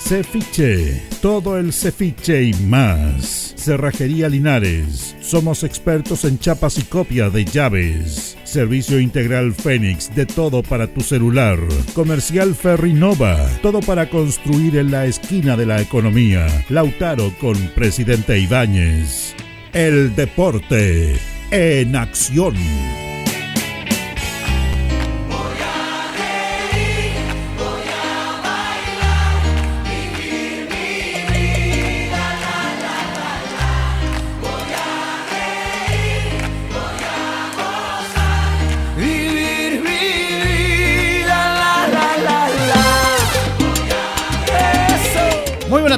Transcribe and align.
Cefiche, 0.00 1.02
todo 1.20 1.58
el 1.58 1.72
cefiche 1.72 2.44
y 2.44 2.54
más. 2.54 3.52
Cerrajería 3.56 4.28
Linares, 4.28 5.14
somos 5.20 5.64
expertos 5.64 6.24
en 6.24 6.38
chapas 6.38 6.78
y 6.78 6.82
copia 6.82 7.28
de 7.28 7.44
llaves. 7.44 8.38
Servicio 8.44 8.98
integral 9.00 9.52
Fénix, 9.52 10.14
de 10.14 10.24
todo 10.24 10.62
para 10.62 10.86
tu 10.86 11.02
celular. 11.02 11.58
Comercial 11.92 12.54
Ferrinova, 12.54 13.46
todo 13.60 13.80
para 13.80 14.08
construir 14.08 14.76
en 14.76 14.90
la 14.90 15.04
esquina 15.04 15.56
de 15.56 15.66
la 15.66 15.82
economía. 15.82 16.46
Lautaro 16.70 17.30
con 17.38 17.56
Presidente 17.74 18.38
Ibáñez. 18.38 19.34
El 19.74 20.16
deporte 20.16 21.16
en 21.50 21.96
acción. 21.96 22.54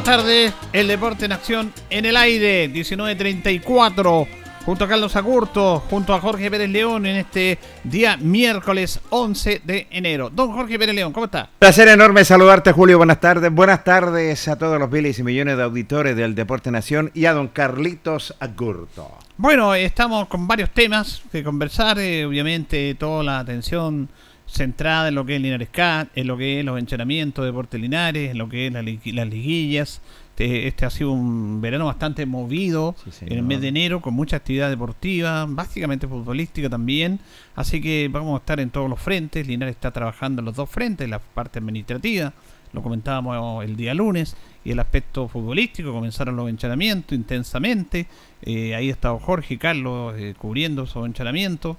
Buenas 0.00 0.24
tardes. 0.24 0.54
El 0.72 0.88
deporte 0.88 1.26
en 1.26 1.32
acción 1.32 1.72
en 1.90 2.06
el 2.06 2.16
aire, 2.16 2.72
19.34. 2.72 4.26
Junto 4.64 4.84
a 4.84 4.88
Carlos 4.88 5.16
Agurto, 5.16 5.80
junto 5.90 6.14
a 6.14 6.20
Jorge 6.20 6.50
Pérez 6.50 6.70
León 6.70 7.06
en 7.06 7.16
este 7.16 7.58
día 7.84 8.16
miércoles 8.16 9.00
11 9.10 9.62
de 9.64 9.88
enero. 9.90 10.30
Don 10.30 10.52
Jorge 10.52 10.78
Pérez 10.78 10.94
León, 10.94 11.12
¿cómo 11.12 11.26
está? 11.26 11.50
Placer 11.58 11.88
enorme 11.88 12.24
saludarte, 12.24 12.72
Julio. 12.72 12.98
Buenas 12.98 13.20
tardes. 13.20 13.52
Buenas 13.52 13.84
tardes 13.84 14.48
a 14.48 14.56
todos 14.56 14.78
los 14.78 14.90
miles 14.90 15.18
y 15.18 15.22
millones 15.22 15.56
de 15.56 15.64
auditores 15.64 16.16
del 16.16 16.34
Deporte 16.34 16.70
Nación 16.70 17.10
y 17.14 17.26
a 17.26 17.32
don 17.32 17.48
Carlitos 17.48 18.34
Agurto. 18.40 19.10
Bueno, 19.36 19.74
estamos 19.74 20.28
con 20.28 20.46
varios 20.46 20.70
temas 20.70 21.22
que 21.32 21.42
conversar. 21.42 21.98
Eh, 21.98 22.24
obviamente, 22.24 22.94
toda 22.94 23.22
la 23.22 23.38
atención 23.40 24.08
centrada 24.50 25.08
en 25.08 25.14
lo 25.14 25.24
que 25.24 25.36
es 25.36 25.42
Linares 25.42 25.68
Cat, 25.70 26.08
en 26.14 26.26
lo 26.26 26.36
que 26.36 26.60
es 26.60 26.64
los 26.64 26.78
entrenamientos 26.78 27.42
de 27.42 27.50
Deporte 27.50 27.78
Linares, 27.78 28.30
en 28.30 28.38
lo 28.38 28.48
que 28.48 28.66
es 28.66 28.72
las 28.72 28.84
liguillas. 29.28 30.00
Este, 30.40 30.68
este, 30.68 30.86
ha 30.86 30.90
sido 30.90 31.12
un 31.12 31.60
verano 31.60 31.84
bastante 31.84 32.24
movido 32.24 32.94
en 33.20 33.32
el 33.32 33.42
mes 33.42 33.60
de 33.60 33.68
enero, 33.68 34.00
con 34.00 34.14
mucha 34.14 34.36
actividad 34.36 34.70
deportiva, 34.70 35.44
básicamente 35.46 36.08
futbolística 36.08 36.70
también. 36.70 37.20
Así 37.56 37.82
que 37.82 38.08
vamos 38.10 38.36
a 38.36 38.38
estar 38.38 38.58
en 38.58 38.70
todos 38.70 38.88
los 38.88 38.98
frentes. 38.98 39.46
Linares 39.46 39.74
está 39.74 39.90
trabajando 39.90 40.40
en 40.40 40.46
los 40.46 40.56
dos 40.56 40.70
frentes, 40.70 41.06
la 41.10 41.18
parte 41.18 41.58
administrativa, 41.58 42.32
lo 42.72 42.82
comentábamos 42.82 43.62
el 43.62 43.76
día 43.76 43.92
lunes, 43.92 44.34
y 44.64 44.70
el 44.70 44.80
aspecto 44.80 45.28
futbolístico. 45.28 45.92
Comenzaron 45.92 46.36
los 46.36 46.48
entrenamientos 46.48 47.12
intensamente. 47.12 48.06
Eh, 48.40 48.74
ahí 48.74 48.88
ha 48.88 48.92
estado 48.92 49.18
Jorge 49.18 49.54
y 49.54 49.58
Carlos 49.58 50.14
eh, 50.16 50.34
cubriendo 50.38 50.84
esos 50.84 51.04
entrenamientos 51.04 51.76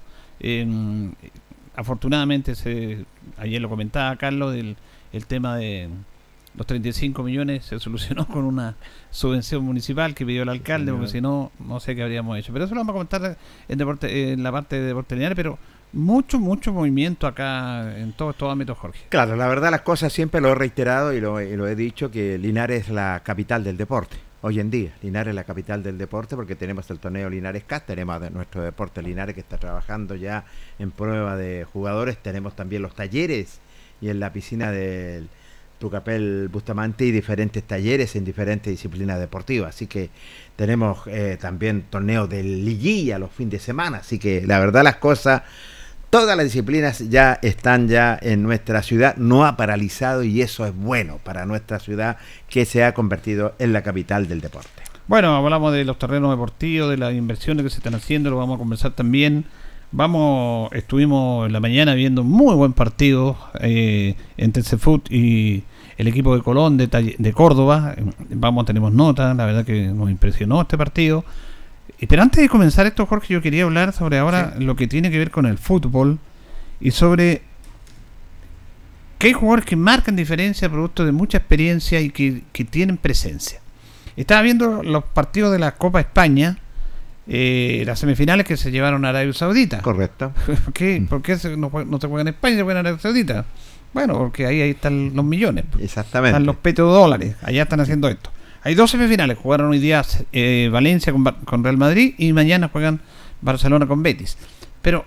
afortunadamente, 1.74 2.54
se, 2.54 3.04
ayer 3.38 3.60
lo 3.60 3.68
comentaba 3.68 4.16
Carlos, 4.16 4.52
del, 4.52 4.76
el 5.12 5.26
tema 5.26 5.56
de 5.56 5.88
los 6.54 6.66
35 6.66 7.22
millones 7.22 7.64
se 7.64 7.78
solucionó 7.78 8.26
con 8.26 8.44
una 8.44 8.76
subvención 9.10 9.64
municipal 9.64 10.14
que 10.14 10.26
pidió 10.26 10.42
el 10.42 10.48
alcalde, 10.48 10.92
porque 10.92 11.08
si 11.08 11.20
no, 11.20 11.50
no 11.58 11.80
sé 11.80 11.94
qué 11.94 12.02
habríamos 12.02 12.38
hecho. 12.38 12.52
Pero 12.52 12.66
eso 12.66 12.74
lo 12.74 12.80
vamos 12.80 12.90
a 12.90 12.94
comentar 12.94 13.38
en, 13.68 13.78
deporte, 13.78 14.32
en 14.32 14.42
la 14.42 14.52
parte 14.52 14.76
de 14.80 14.86
deporte 14.88 15.14
lineal, 15.14 15.34
pero 15.34 15.58
mucho, 15.92 16.38
mucho 16.38 16.72
movimiento 16.72 17.26
acá 17.26 17.98
en 17.98 18.12
todos 18.12 18.34
estos 18.34 18.50
ámbitos, 18.50 18.78
Jorge. 18.78 19.06
Claro, 19.08 19.36
la 19.36 19.46
verdad 19.46 19.70
las 19.70 19.82
cosas 19.82 20.12
siempre 20.12 20.40
lo 20.40 20.50
he 20.50 20.54
reiterado 20.54 21.12
y 21.12 21.20
lo, 21.20 21.40
y 21.40 21.56
lo 21.56 21.66
he 21.66 21.74
dicho, 21.74 22.10
que 22.10 22.38
Linares 22.38 22.84
es 22.84 22.88
la 22.90 23.20
capital 23.24 23.64
del 23.64 23.76
deporte 23.76 24.31
hoy 24.42 24.60
en 24.60 24.70
día. 24.70 24.92
Linares 25.02 25.30
es 25.30 25.34
la 25.34 25.44
capital 25.44 25.82
del 25.82 25.96
deporte 25.96 26.36
porque 26.36 26.54
tenemos 26.54 26.90
el 26.90 26.98
torneo 26.98 27.30
Linares 27.30 27.64
CAS, 27.64 27.86
tenemos 27.86 28.30
nuestro 28.30 28.62
deporte 28.62 29.02
Linares 29.02 29.34
que 29.34 29.40
está 29.40 29.56
trabajando 29.56 30.14
ya 30.14 30.44
en 30.78 30.90
prueba 30.90 31.36
de 31.36 31.64
jugadores, 31.64 32.18
tenemos 32.18 32.54
también 32.54 32.82
los 32.82 32.94
talleres 32.94 33.60
y 34.00 34.10
en 34.10 34.20
la 34.20 34.32
piscina 34.32 34.70
del 34.70 35.28
Tucapel 35.78 36.48
Bustamante 36.48 37.04
y 37.04 37.12
diferentes 37.12 37.62
talleres 37.64 38.14
en 38.16 38.24
diferentes 38.24 38.70
disciplinas 38.70 39.18
deportivas. 39.18 39.74
Así 39.74 39.86
que 39.86 40.10
tenemos 40.56 41.06
eh, 41.06 41.38
también 41.40 41.86
torneos 41.88 42.28
de 42.28 42.42
liguilla 42.42 43.18
los 43.18 43.30
fines 43.32 43.52
de 43.52 43.58
semana. 43.60 43.98
Así 43.98 44.18
que 44.18 44.46
la 44.46 44.58
verdad 44.58 44.82
las 44.84 44.96
cosas 44.96 45.42
todas 46.12 46.36
las 46.36 46.44
disciplinas 46.44 47.08
ya 47.08 47.38
están 47.40 47.88
ya 47.88 48.18
en 48.20 48.42
nuestra 48.42 48.82
ciudad, 48.82 49.16
no 49.16 49.46
ha 49.46 49.56
paralizado 49.56 50.22
y 50.22 50.42
eso 50.42 50.66
es 50.66 50.76
bueno 50.76 51.18
para 51.24 51.46
nuestra 51.46 51.78
ciudad 51.78 52.18
que 52.50 52.66
se 52.66 52.84
ha 52.84 52.92
convertido 52.92 53.54
en 53.58 53.72
la 53.72 53.80
capital 53.80 54.28
del 54.28 54.42
deporte. 54.42 54.82
Bueno, 55.08 55.34
hablamos 55.34 55.72
de 55.72 55.86
los 55.86 55.98
terrenos 55.98 56.30
deportivos, 56.30 56.90
de 56.90 56.98
las 56.98 57.14
inversiones 57.14 57.64
que 57.64 57.70
se 57.70 57.78
están 57.78 57.94
haciendo, 57.94 58.28
lo 58.28 58.36
vamos 58.36 58.56
a 58.56 58.58
conversar 58.58 58.92
también. 58.92 59.46
Vamos, 59.90 60.70
estuvimos 60.74 61.46
en 61.46 61.54
la 61.54 61.60
mañana 61.60 61.94
viendo 61.94 62.22
muy 62.22 62.54
buen 62.56 62.74
partido 62.74 63.38
eh, 63.60 64.14
entre 64.36 64.62
Cefut 64.64 65.10
y 65.10 65.64
el 65.96 66.08
equipo 66.08 66.36
de 66.36 66.42
Colón 66.42 66.76
de, 66.76 66.88
de 67.18 67.32
Córdoba. 67.32 67.94
Vamos, 68.28 68.66
tenemos 68.66 68.92
nota, 68.92 69.32
la 69.32 69.46
verdad 69.46 69.64
que 69.64 69.86
nos 69.86 70.10
impresionó 70.10 70.60
este 70.60 70.76
partido. 70.76 71.24
Pero 72.08 72.22
antes 72.22 72.42
de 72.42 72.48
comenzar 72.48 72.86
esto, 72.86 73.06
Jorge, 73.06 73.34
yo 73.34 73.40
quería 73.40 73.64
hablar 73.64 73.92
sobre 73.92 74.18
ahora 74.18 74.54
lo 74.58 74.76
que 74.76 74.88
tiene 74.88 75.10
que 75.10 75.18
ver 75.18 75.30
con 75.30 75.46
el 75.46 75.58
fútbol 75.58 76.18
y 76.80 76.90
sobre 76.90 77.42
que 79.18 79.28
hay 79.28 79.32
jugadores 79.34 79.64
que 79.64 79.76
marcan 79.76 80.16
diferencia 80.16 80.68
producto 80.68 81.04
de 81.04 81.12
mucha 81.12 81.38
experiencia 81.38 82.00
y 82.00 82.10
que, 82.10 82.42
tienen 82.64 82.96
presencia. 82.96 83.60
Estaba 84.16 84.42
viendo 84.42 84.82
los 84.82 85.04
partidos 85.04 85.52
de 85.52 85.60
la 85.60 85.76
Copa 85.76 86.00
España, 86.00 86.58
eh, 87.28 87.84
las 87.86 88.00
semifinales 88.00 88.46
que 88.46 88.56
se 88.56 88.72
llevaron 88.72 89.04
a 89.04 89.10
Arabia 89.10 89.32
Saudita. 89.32 89.80
Correcto. 89.80 90.32
¿Por 90.64 90.72
qué, 90.72 90.98
no, 91.56 92.00
se 92.00 92.06
juega 92.08 92.22
en 92.22 92.28
España, 92.28 92.56
se 92.56 92.62
juega 92.64 92.80
en 92.80 92.86
Arabia 92.86 93.00
Saudita? 93.00 93.44
Bueno, 93.94 94.18
porque 94.18 94.44
ahí, 94.44 94.60
ahí 94.60 94.70
están 94.70 95.14
los 95.14 95.24
millones. 95.24 95.66
pues. 95.70 95.84
Exactamente. 95.84 96.30
Están 96.30 96.46
los 96.46 96.56
petrodólares. 96.56 97.36
Allá 97.42 97.62
están 97.62 97.78
haciendo 97.78 98.08
esto. 98.08 98.30
Hay 98.64 98.74
dos 98.74 98.90
semifinales. 98.90 99.38
Jugaron 99.38 99.70
hoy 99.70 99.78
día 99.78 100.04
eh, 100.32 100.68
Valencia 100.72 101.12
con, 101.44 101.64
Real 101.64 101.76
Madrid 101.76 102.14
y 102.18 102.32
mañana 102.32 102.68
juegan 102.68 103.00
Barcelona 103.40 103.86
con 103.86 104.02
Betis. 104.02 104.36
Pero 104.80 105.04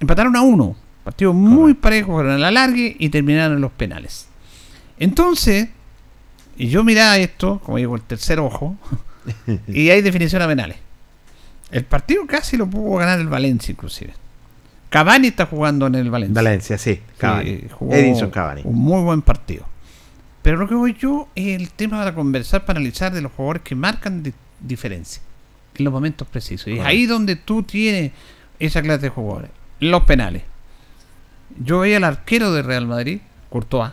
empataron 0.00 0.36
a 0.36 0.42
uno. 0.42 0.76
Partido 1.02 1.32
muy 1.32 1.74
parejo, 1.74 2.12
fueron 2.12 2.32
a 2.32 2.38
la 2.38 2.50
largue 2.50 2.96
y 2.98 3.10
terminaron 3.10 3.56
en 3.56 3.60
los 3.60 3.72
penales. 3.72 4.28
Entonces, 4.98 5.68
y 6.56 6.68
yo 6.68 6.82
miraba 6.82 7.18
esto, 7.18 7.60
como 7.62 7.76
digo, 7.76 7.94
el 7.96 8.02
tercer 8.02 8.38
ojo, 8.40 8.76
y 9.68 9.90
hay 9.90 10.00
definición 10.00 10.40
a 10.40 10.46
penales. 10.46 10.78
El 11.70 11.84
partido 11.84 12.26
casi 12.26 12.56
lo 12.56 12.68
pudo 12.68 12.98
ganar 12.98 13.18
el 13.18 13.28
Valencia, 13.28 13.72
inclusive. 13.72 14.14
Cavani 14.88 15.28
está 15.28 15.46
jugando 15.46 15.88
en 15.88 15.96
el 15.96 16.10
Valencia. 16.10 16.34
Valencia, 16.34 16.78
sí. 16.78 17.00
Cavani. 17.18 17.50
Sí, 17.50 17.66
jugó 17.70 17.92
Edinson 17.92 18.30
Cavani. 18.30 18.62
Un 18.64 18.78
muy 18.78 19.02
buen 19.02 19.20
partido. 19.22 19.66
Pero 20.44 20.58
lo 20.58 20.68
que 20.68 20.74
voy 20.74 20.92
yo 20.94 21.26
es 21.34 21.58
el 21.60 21.70
tema 21.70 21.98
para 21.98 22.14
conversar, 22.14 22.64
para 22.66 22.78
analizar 22.78 23.12
de 23.12 23.22
los 23.22 23.32
jugadores 23.32 23.62
que 23.62 23.74
marcan 23.74 24.22
di- 24.22 24.32
diferencia 24.60 25.22
en 25.76 25.84
los 25.84 25.92
momentos 25.92 26.28
precisos. 26.28 26.68
Y 26.68 26.78
es 26.78 26.84
ahí 26.84 27.06
donde 27.06 27.34
tú 27.34 27.62
tienes 27.64 28.12
esa 28.60 28.80
clase 28.82 29.00
de 29.02 29.08
jugadores. 29.08 29.50
Los 29.80 30.04
penales. 30.04 30.42
Yo 31.58 31.80
veía 31.80 31.96
al 31.96 32.04
arquero 32.04 32.52
de 32.52 32.62
Real 32.62 32.86
Madrid, 32.86 33.20
Courtois, 33.48 33.92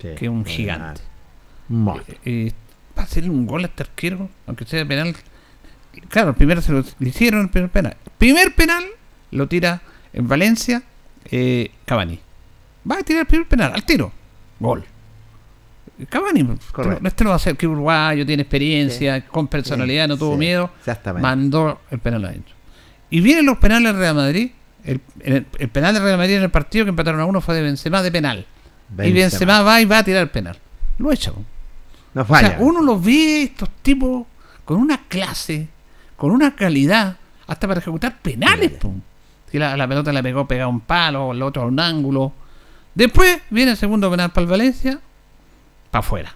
Sí. 0.00 0.08
que 0.16 0.24
es 0.24 0.30
un 0.30 0.44
gigante. 0.46 1.00
Eh, 2.24 2.52
para 2.94 3.06
hacerle 3.06 3.30
un 3.30 3.46
gol 3.46 3.62
a 3.64 3.66
este 3.68 3.82
arquero, 3.84 4.28
aunque 4.46 4.64
sea 4.64 4.84
penal. 4.86 5.14
Claro, 6.08 6.30
el 6.30 6.34
primero 6.36 6.60
se 6.62 6.72
lo 6.72 6.82
hicieron 7.00 7.42
el 7.42 7.50
primer 7.50 7.70
penal. 7.70 7.96
Primer 8.18 8.54
penal 8.54 8.84
lo 9.30 9.46
tira 9.46 9.82
en 10.14 10.26
Valencia 10.26 10.82
eh, 11.30 11.70
Cavani. 11.84 12.18
Va 12.90 12.96
a 12.98 13.02
tirar 13.02 13.20
el 13.20 13.26
primer 13.26 13.46
penal, 13.46 13.72
al 13.74 13.84
tiro. 13.84 14.10
Gol. 14.58 14.84
Cavani, 16.08 16.44
Correcto. 16.72 17.06
este 17.06 17.24
lo 17.24 17.30
va 17.30 17.34
a 17.34 17.36
hacer, 17.36 17.56
que 17.56 17.66
uruguayo, 17.66 18.24
tiene 18.26 18.42
experiencia, 18.42 19.24
con 19.26 19.48
personalidad, 19.48 20.08
no 20.08 20.16
tuvo 20.16 20.32
Sí, 20.34 20.38
miedo. 20.38 20.70
Exactamente. 20.78 21.22
Mandó 21.22 21.80
el 21.90 21.98
penal 21.98 22.24
adentro. 22.24 22.54
Y 23.10 23.20
vienen 23.20 23.46
los 23.46 23.58
penales 23.58 23.92
de 23.94 23.98
Real 23.98 24.14
Madrid. 24.14 24.50
El, 24.84 25.00
el- 25.20 25.46
el 25.58 25.68
penal 25.68 25.94
de 25.94 26.00
Real 26.00 26.18
Madrid 26.18 26.36
en 26.36 26.42
el 26.42 26.50
partido 26.50 26.84
que 26.84 26.88
empataron 26.90 27.20
a 27.20 27.24
uno 27.26 27.40
fue 27.40 27.54
de 27.54 27.62
Benzema 27.62 28.02
de 28.02 28.10
penal. 28.10 28.46
Y 29.02 29.12
Benzema 29.12 29.62
va 29.62 29.80
y 29.80 29.84
va 29.84 29.98
a 29.98 30.04
tirar 30.04 30.22
el 30.22 30.30
penal. 30.30 30.58
Lo 30.98 31.12
echa. 31.12 31.32
No 32.14 32.22
O 32.22 32.24
falla. 32.24 32.48
sea, 32.48 32.56
uno 32.60 32.82
los 32.82 33.02
ve 33.04 33.42
estos 33.44 33.68
tipos 33.82 34.26
con 34.64 34.78
una 34.78 35.02
clase, 35.08 35.68
con 36.16 36.30
una 36.30 36.54
calidad, 36.54 37.16
hasta 37.46 37.66
para 37.68 37.80
ejecutar 37.80 38.18
penales. 38.20 38.72
po. 38.72 38.92
Si 39.50 39.58
la, 39.58 39.76
la 39.76 39.86
pelota 39.88 40.12
le 40.12 40.22
pegó 40.22 40.46
pegado 40.48 40.68
a 40.68 40.72
un 40.72 40.80
palo, 40.80 41.32
el 41.32 41.42
otro 41.42 41.62
a 41.62 41.66
un 41.66 41.78
ángulo. 41.80 42.32
Después 42.94 43.38
viene 43.50 43.70
el 43.72 43.76
segundo 43.76 44.10
penal 44.10 44.30
para 44.30 44.44
el 44.44 44.50
Valencia, 44.50 45.00
para 45.92 46.00
afuera. 46.00 46.34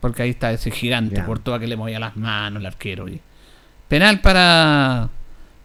Porque 0.00 0.22
ahí 0.22 0.30
está 0.30 0.52
ese 0.52 0.70
gigante 0.70 1.22
por 1.24 1.40
toda 1.40 1.58
que 1.58 1.66
le 1.66 1.76
movía 1.76 1.98
las 1.98 2.16
manos 2.16 2.60
el 2.60 2.66
arquero. 2.66 3.08
y- 3.08 3.20
Penal 3.88 4.20
para, 4.20 5.08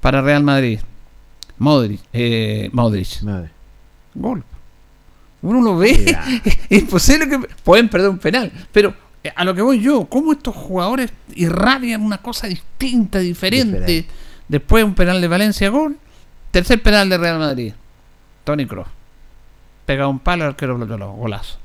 para 0.01 0.21
Real 0.21 0.43
Madrid. 0.43 0.79
Modric. 1.59 2.01
Eh, 2.11 2.69
Modric. 2.73 3.21
Madre. 3.21 3.49
Gol. 4.15 4.43
Uno 5.43 5.61
lo 5.61 5.77
ve, 5.77 6.17
es 6.69 6.83
posible 6.83 7.27
que 7.29 7.37
pueden 7.63 7.89
perder 7.89 8.09
un 8.09 8.17
penal, 8.17 8.49
pero 8.71 8.93
eh, 9.21 9.31
a 9.35 9.43
lo 9.43 9.53
que 9.53 9.61
voy 9.61 9.81
yo, 9.81 10.05
cómo 10.05 10.31
estos 10.31 10.55
jugadores 10.55 11.11
irradian 11.35 12.01
una 12.01 12.17
cosa 12.19 12.47
distinta, 12.47 13.19
diferente. 13.19 13.79
Diferente. 13.81 14.09
Después 14.47 14.85
un 14.85 14.95
penal 14.95 15.19
de 15.19 15.27
Valencia, 15.27 15.69
gol. 15.69 15.97
Tercer 16.51 16.81
penal 16.81 17.09
de 17.09 17.17
Real 17.17 17.39
Madrid, 17.39 17.73
Tony 18.45 18.65
Kroos. 18.65 18.87
Pega 19.85 20.07
un 20.07 20.19
palo, 20.19 20.45
el 20.45 20.49
arquero 20.51 20.77
golazo. 21.17 21.57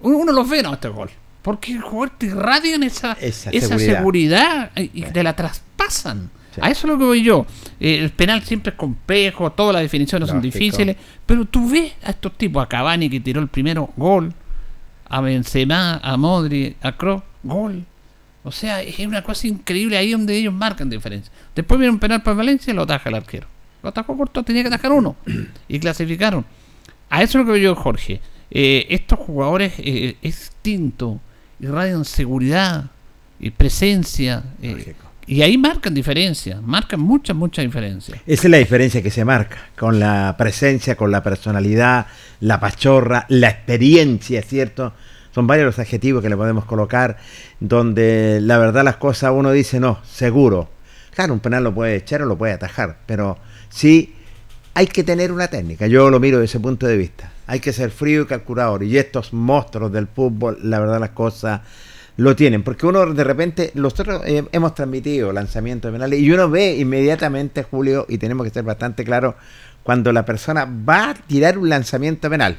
Uno 0.00 0.32
los 0.32 0.48
ve, 0.48 0.62
no, 0.62 0.72
este 0.74 0.88
es 0.88 0.94
gol. 0.94 1.10
Porque 1.42 1.72
el 1.72 1.80
jugador 1.80 2.10
te 2.18 2.26
irradian 2.26 2.82
esa, 2.82 3.12
Esa 3.20 3.50
esa 3.50 3.78
seguridad. 3.78 3.96
seguridad 3.98 4.70
y 4.76 5.02
te 5.02 5.22
la 5.22 5.34
traspasan. 5.34 6.30
Sí. 6.54 6.60
A 6.62 6.70
eso 6.70 6.86
es 6.86 6.92
lo 6.92 6.98
que 6.98 7.04
voy 7.04 7.22
yo. 7.22 7.46
Eh, 7.80 7.98
el 7.98 8.10
penal 8.10 8.42
siempre 8.42 8.72
es 8.72 8.76
complejo, 8.76 9.50
todas 9.52 9.72
las 9.74 9.82
definiciones 9.82 10.28
son 10.28 10.40
difíciles, 10.42 10.96
pero 11.24 11.44
tú 11.46 11.68
ves 11.70 11.94
a 12.04 12.10
estos 12.10 12.36
tipos, 12.36 12.62
a 12.62 12.68
Cavani 12.68 13.08
que 13.08 13.20
tiró 13.20 13.40
el 13.40 13.48
primero, 13.48 13.90
gol, 13.96 14.32
a 15.08 15.20
Benzema, 15.20 15.96
a 16.02 16.16
Modri, 16.16 16.76
a 16.82 16.92
Kroos, 16.96 17.22
gol. 17.42 17.84
O 18.44 18.52
sea, 18.52 18.82
es 18.82 18.98
una 19.00 19.22
cosa 19.22 19.46
increíble 19.46 19.96
ahí 19.96 20.12
donde 20.12 20.36
ellos 20.36 20.52
marcan 20.52 20.90
diferencia. 20.90 21.32
Después 21.54 21.78
viene 21.78 21.92
un 21.92 21.98
penal 22.00 22.22
para 22.22 22.36
Valencia 22.36 22.72
y 22.72 22.76
lo 22.76 22.82
ataja 22.82 23.08
el 23.08 23.14
arquero. 23.14 23.46
Lo 23.82 23.88
atajó 23.88 24.16
corto, 24.16 24.42
tenía 24.42 24.62
que 24.62 24.68
atajar 24.68 24.92
uno. 24.92 25.16
Y 25.68 25.78
clasificaron. 25.80 26.44
A 27.08 27.22
eso 27.22 27.38
es 27.38 27.46
lo 27.46 27.52
que 27.52 27.58
veo 27.58 27.74
yo, 27.74 27.76
Jorge. 27.76 28.20
Eh, 28.54 28.86
estos 28.90 29.18
jugadores 29.18 29.72
eh, 29.78 30.16
es 30.20 30.50
distinto, 30.62 31.20
irradian 31.58 32.04
seguridad 32.04 32.90
y 33.40 33.50
presencia. 33.50 34.42
eh, 34.62 34.94
y 35.26 35.40
ahí 35.40 35.56
marcan 35.56 35.94
diferencia, 35.94 36.60
marcan 36.60 37.00
muchas, 37.00 37.34
muchas 37.34 37.64
diferencias. 37.64 38.18
Esa 38.26 38.42
es 38.48 38.50
la 38.50 38.58
diferencia 38.58 39.02
que 39.02 39.10
se 39.10 39.24
marca, 39.24 39.56
con 39.78 39.98
la 39.98 40.34
presencia, 40.36 40.96
con 40.96 41.10
la 41.10 41.22
personalidad, 41.22 42.06
la 42.40 42.60
pachorra, 42.60 43.24
la 43.28 43.48
experiencia, 43.48 44.42
¿cierto? 44.42 44.92
Son 45.34 45.46
varios 45.46 45.64
los 45.64 45.78
adjetivos 45.78 46.22
que 46.22 46.28
le 46.28 46.36
podemos 46.36 46.66
colocar, 46.66 47.16
donde 47.60 48.40
la 48.42 48.58
verdad 48.58 48.84
las 48.84 48.96
cosas 48.96 49.32
uno 49.34 49.52
dice, 49.52 49.80
no, 49.80 50.00
seguro. 50.04 50.68
Claro, 51.14 51.32
un 51.32 51.40
penal 51.40 51.64
lo 51.64 51.72
puede 51.72 51.96
echar 51.96 52.20
o 52.22 52.26
lo 52.26 52.36
puede 52.36 52.52
atajar, 52.52 52.98
pero 53.06 53.38
sí 53.70 54.14
hay 54.74 54.86
que 54.88 55.04
tener 55.04 55.32
una 55.32 55.48
técnica. 55.48 55.86
Yo 55.86 56.10
lo 56.10 56.20
miro 56.20 56.38
desde 56.38 56.56
ese 56.56 56.60
punto 56.60 56.86
de 56.86 56.96
vista. 56.96 57.30
Hay 57.52 57.60
que 57.60 57.74
ser 57.74 57.90
frío 57.90 58.22
y 58.22 58.26
calculador. 58.26 58.82
Y 58.82 58.96
estos 58.96 59.34
monstruos 59.34 59.92
del 59.92 60.06
fútbol, 60.06 60.56
la 60.62 60.80
verdad 60.80 60.98
las 60.98 61.10
cosas 61.10 61.60
lo 62.16 62.34
tienen. 62.34 62.62
Porque 62.62 62.86
uno 62.86 63.04
de 63.12 63.24
repente, 63.24 63.72
nosotros 63.74 64.22
eh, 64.24 64.42
hemos 64.52 64.74
transmitido 64.74 65.34
lanzamientos 65.34 65.90
de 65.90 65.96
penales 65.96 66.18
y 66.18 66.32
uno 66.32 66.48
ve 66.48 66.76
inmediatamente, 66.76 67.62
Julio, 67.62 68.06
y 68.08 68.16
tenemos 68.16 68.46
que 68.46 68.54
ser 68.54 68.64
bastante 68.64 69.04
claros, 69.04 69.34
cuando 69.82 70.14
la 70.14 70.24
persona 70.24 70.64
va 70.64 71.10
a 71.10 71.14
tirar 71.14 71.58
un 71.58 71.68
lanzamiento 71.68 72.30
penal. 72.30 72.56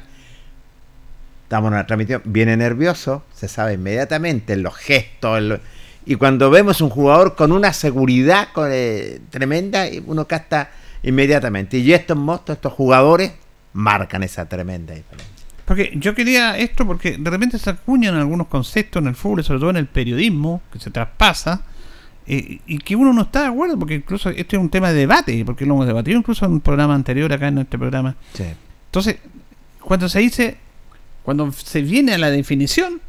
Estamos 1.42 1.70
en 1.70 1.74
una 1.74 1.86
transmisión, 1.88 2.22
viene 2.24 2.56
nervioso, 2.56 3.24
se 3.34 3.48
sabe 3.48 3.72
inmediatamente 3.72 4.52
en 4.52 4.62
los 4.62 4.76
gestos. 4.76 5.58
y 6.06 6.14
cuando 6.14 6.50
vemos 6.50 6.80
un 6.80 6.90
jugador 6.90 7.34
con 7.34 7.50
una 7.50 7.72
seguridad 7.72 8.46
eh, 8.70 9.18
tremenda, 9.30 9.86
uno 10.06 10.28
capta 10.28 10.70
inmediatamente. 11.02 11.78
Y 11.78 11.92
estos 11.92 12.16
monstruos, 12.16 12.58
estos 12.58 12.72
jugadores, 12.74 13.32
marcan 13.74 14.22
esa 14.22 14.48
tremenda 14.48 14.94
diferencia. 14.94 15.30
Porque 15.64 15.92
yo 15.96 16.14
quería 16.14 16.56
esto 16.58 16.86
porque 16.86 17.16
de 17.18 17.30
repente 17.30 17.58
se 17.58 17.70
acuñan 17.70 18.14
algunos 18.16 18.48
conceptos 18.48 19.00
en 19.02 19.08
el 19.08 19.14
fútbol, 19.14 19.44
sobre 19.44 19.60
todo 19.60 19.70
en 19.70 19.76
el 19.76 19.86
periodismo, 19.86 20.60
que 20.72 20.78
se 20.78 20.90
traspasa, 20.90 21.62
eh, 22.26 22.60
y 22.66 22.78
que 22.78 22.96
uno 22.96 23.12
no 23.12 23.22
está 23.22 23.42
de 23.42 23.48
acuerdo, 23.48 23.78
porque 23.78 23.94
incluso 23.96 24.30
este 24.30 24.56
es 24.56 24.62
un 24.62 24.68
tema 24.70 24.88
de 24.90 24.94
debate, 25.00 25.44
porque 25.44 25.64
lo 25.66 25.74
hemos 25.74 25.86
debatido 25.86 26.18
incluso 26.18 26.44
en 26.46 26.52
un 26.52 26.60
programa 26.60 26.94
anterior 26.94 27.32
acá 27.32 27.48
en 27.48 27.58
este 27.58 27.78
programa. 27.78 28.14
Sí. 28.34 28.44
Entonces, 28.86 29.16
cuando 29.80 30.08
se 30.08 30.20
dice, 30.20 30.56
cuando 31.22 31.50
se 31.52 31.82
viene 31.82 32.14
a 32.14 32.18
la 32.18 32.30
definición, 32.30 33.00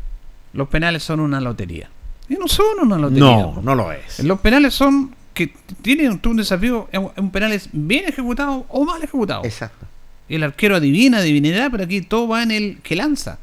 los 0.54 0.68
penales 0.70 1.04
son 1.04 1.20
una 1.20 1.40
lotería. 1.42 1.90
Y 2.30 2.36
no 2.36 2.48
son 2.48 2.66
una 2.82 2.98
lotería. 2.98 3.22
No, 3.24 3.60
no 3.62 3.76
lo 3.76 3.92
es. 3.92 4.20
Los 4.24 4.40
penales 4.40 4.74
son 4.74 5.14
que 5.34 5.54
tienen 5.82 6.20
un 6.26 6.38
desafío, 6.38 6.88
es 6.92 7.00
un- 7.00 7.12
un 7.18 7.30
penal 7.32 7.52
es 7.52 7.68
bien 7.74 8.06
ejecutado 8.08 8.66
o 8.70 8.86
mal 8.86 9.04
ejecutado. 9.04 9.44
Exacto. 9.44 9.86
El 10.30 10.44
arquero 10.44 10.76
adivina, 10.76 11.22
divinidad, 11.22 11.70
pero 11.72 11.84
aquí 11.84 12.02
todo 12.02 12.28
va 12.28 12.44
en 12.44 12.52
el 12.52 12.78
que 12.82 12.96
lanza. 12.96 13.38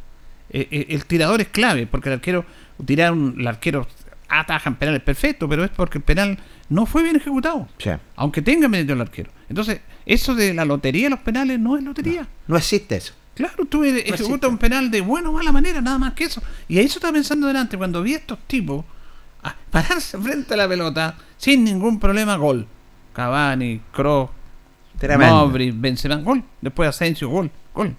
Eh, 0.51 0.69
eh, 0.71 0.87
el 0.91 1.05
tirador 1.07 1.41
es 1.41 1.49
clave, 1.49 1.87
porque 1.87 2.09
el 2.09 2.15
arquero 2.15 2.45
tirar 2.85 3.13
un, 3.13 3.37
el 3.39 3.47
arquero 3.47 3.87
ataja 4.29 4.69
en 4.71 4.77
penales 4.77 5.03
perfecto, 5.03 5.49
pero 5.49 5.65
es 5.65 5.71
porque 5.71 5.99
el 5.99 6.05
penal 6.05 6.39
no 6.69 6.87
fue 6.87 7.03
bien 7.03 7.17
ejecutado, 7.17 7.69
Sí. 7.79 7.91
aunque 8.17 8.43
tenga 8.43 8.67
mérito 8.69 8.95
el 8.95 9.01
arquero. 9.01 9.31
Entonces, 9.49 9.81
eso 10.07 10.35
de 10.35 10.55
la 10.55 10.65
lotería 10.65 11.05
de 11.05 11.11
los 11.11 11.21
penales 11.21 11.61
no 11.61 11.77
es 11.77 11.85
lotería. 11.85 12.27
No 12.49 12.57
existe 12.57 12.97
eso. 12.97 13.13
Claro, 13.35 13.65
tú 13.67 13.85
eres- 13.85 13.95
No 14.09 14.15
ejecutas 14.15 14.21
existe. 14.27 14.47
un 14.47 14.59
penal 14.59 14.91
de 14.91 15.01
buena 15.03 15.31
o 15.31 15.33
mala 15.33 15.53
manera, 15.53 15.81
nada 15.81 15.99
más 15.99 16.15
que 16.15 16.25
eso. 16.25 16.43
Y 16.69 16.79
ahí 16.79 16.87
eso 16.87 16.99
estaba 16.99 17.13
pensando 17.13 17.47
delante, 17.47 17.77
cuando 17.79 18.03
vi 18.03 18.15
a 18.15 18.19
estos 18.19 18.39
tipos 18.47 18.85
a 19.43 19.55
pararse 19.71 20.19
frente 20.19 20.55
a 20.55 20.57
la 20.57 20.69
pelota 20.69 21.15
sin 21.37 21.65
ningún 21.65 21.99
problema, 22.01 22.37
gol. 22.37 22.67
Cavani, 23.13 23.81
Kroos, 23.93 24.31
Tremendo. 25.09 25.47
Modric, 25.47 25.75
Benzema, 25.77 26.17
gol. 26.17 26.43
Después 26.61 26.89
Asensio, 26.89 27.29
gol, 27.29 27.51
gol. 27.75 27.95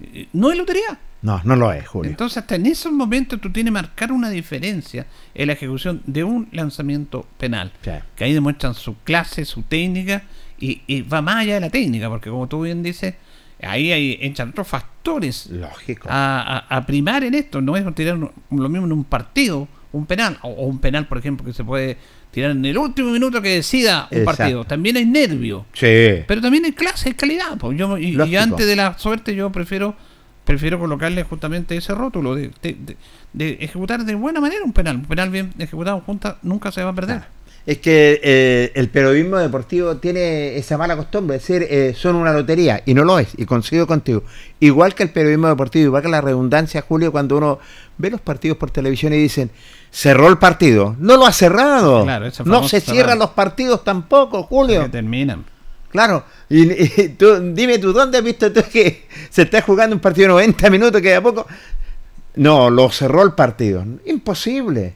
Eh, 0.00 0.28
No 0.32 0.50
es 0.50 0.58
lotería. 0.58 0.98
No, 1.22 1.38
no 1.44 1.54
lo 1.54 1.70
es, 1.72 1.86
Julio. 1.86 2.10
Entonces, 2.10 2.38
hasta 2.38 2.54
en 2.54 2.64
esos 2.64 2.90
momentos 2.92 3.38
tú 3.40 3.52
tienes 3.52 3.68
que 3.70 3.74
marcar 3.74 4.10
una 4.10 4.30
diferencia 4.30 5.06
en 5.34 5.48
la 5.48 5.52
ejecución 5.52 6.00
de 6.06 6.24
un 6.24 6.48
lanzamiento 6.52 7.26
penal. 7.36 7.70
Sí. 7.82 7.90
Que 8.16 8.24
ahí 8.24 8.32
demuestran 8.32 8.72
su 8.74 8.96
clase, 9.04 9.44
su 9.44 9.62
técnica, 9.62 10.22
y, 10.58 10.80
y 10.86 11.02
va 11.02 11.20
más 11.20 11.36
allá 11.36 11.54
de 11.54 11.60
la 11.60 11.68
técnica, 11.70 12.08
porque 12.08 12.30
como 12.30 12.46
tú 12.48 12.62
bien 12.62 12.82
dices, 12.82 13.16
ahí 13.62 13.92
hay, 13.92 14.18
entran 14.22 14.48
otros 14.48 14.66
factores 14.68 15.48
Lógico. 15.50 16.08
a, 16.10 16.40
a- 16.70 16.76
a 16.78 16.86
primar 16.86 17.22
en 17.22 17.34
esto. 17.34 17.60
No 17.60 17.76
es 17.76 17.94
tirar 17.94 18.16
lo 18.16 18.32
mismo 18.70 18.86
en 18.86 18.92
un 18.92 19.04
partido, 19.04 19.68
un 19.92 20.06
penal, 20.06 20.38
o, 20.40 20.48
o 20.48 20.66
un 20.66 20.78
penal, 20.78 21.06
por 21.06 21.18
ejemplo, 21.18 21.44
que 21.44 21.52
se 21.52 21.64
puede 21.64 21.98
tirar 22.30 22.52
en 22.52 22.64
el 22.64 22.78
último 22.78 23.10
minuto 23.10 23.42
que 23.42 23.48
decida 23.50 24.08
un 24.10 24.18
Exacto. 24.18 24.38
partido. 24.38 24.64
También 24.64 24.96
hay 24.96 25.06
nervio. 25.06 25.66
Sí. 25.72 26.22
Pero 26.26 26.40
también 26.40 26.64
hay 26.64 26.72
clase, 26.72 27.10
hay 27.10 27.14
calidad. 27.14 27.56
pues. 27.58 27.76
Yo, 27.78 27.98
y, 27.98 28.16
y 28.20 28.36
antes 28.36 28.66
de 28.66 28.76
la 28.76 28.98
suerte 28.98 29.34
yo 29.34 29.50
prefiero 29.50 29.96
prefiero 30.44 30.80
colocarle 30.80 31.22
justamente 31.22 31.76
ese 31.76 31.94
rótulo 31.94 32.34
de, 32.34 32.50
ejecutar 33.38 34.04
de 34.04 34.14
buena 34.16 34.40
manera 34.40 34.64
un 34.64 34.72
penal. 34.72 34.96
Un 34.96 35.04
penal 35.04 35.30
bien 35.30 35.52
ejecutado 35.58 36.00
junta 36.00 36.38
nunca 36.42 36.72
se 36.72 36.82
va 36.82 36.90
a 36.90 36.94
perder. 36.94 37.22
Es 37.70 37.78
que 37.78 38.20
eh, 38.24 38.72
el 38.74 38.88
periodismo 38.88 39.36
deportivo 39.36 39.98
tiene 39.98 40.56
esa 40.56 40.76
mala 40.76 40.96
costumbre, 40.96 41.36
es 41.36 41.46
decir, 41.46 41.68
eh, 41.70 41.94
son 41.96 42.16
una 42.16 42.32
lotería, 42.32 42.82
y 42.84 42.94
no 42.94 43.04
lo 43.04 43.16
es, 43.20 43.28
y 43.36 43.44
consigo 43.44 43.86
contigo. 43.86 44.24
Igual 44.58 44.96
que 44.96 45.04
el 45.04 45.10
periodismo 45.10 45.46
deportivo, 45.46 45.84
igual 45.84 46.02
que 46.02 46.08
la 46.08 46.20
redundancia, 46.20 46.82
Julio, 46.82 47.12
cuando 47.12 47.36
uno 47.36 47.60
ve 47.96 48.10
los 48.10 48.20
partidos 48.20 48.58
por 48.58 48.72
televisión 48.72 49.12
y 49.12 49.18
dicen, 49.18 49.52
cerró 49.88 50.26
el 50.26 50.38
partido. 50.38 50.96
No 50.98 51.16
lo 51.16 51.26
ha 51.26 51.32
cerrado. 51.32 52.04
no 52.44 52.66
se 52.66 52.80
cierran 52.80 53.20
los 53.20 53.30
partidos 53.30 53.84
tampoco, 53.84 54.42
Julio. 54.42 54.82
Que 54.82 54.88
terminan. 54.88 55.44
Claro, 55.90 56.24
y, 56.48 56.64
dime 56.64 57.78
tú, 57.78 57.92
¿dónde 57.92 58.18
has 58.18 58.24
visto 58.24 58.52
tú 58.52 58.62
que 58.72 59.06
se 59.30 59.42
está 59.42 59.62
jugando 59.62 59.94
un 59.94 60.02
partido 60.02 60.26
de 60.26 60.32
90 60.46 60.70
minutos 60.70 61.00
que 61.00 61.10
de 61.10 61.14
a 61.14 61.22
poco... 61.22 61.46
No, 62.34 62.68
lo 62.68 62.90
cerró 62.90 63.22
el 63.22 63.34
partido. 63.34 63.84
Imposible. 64.06 64.94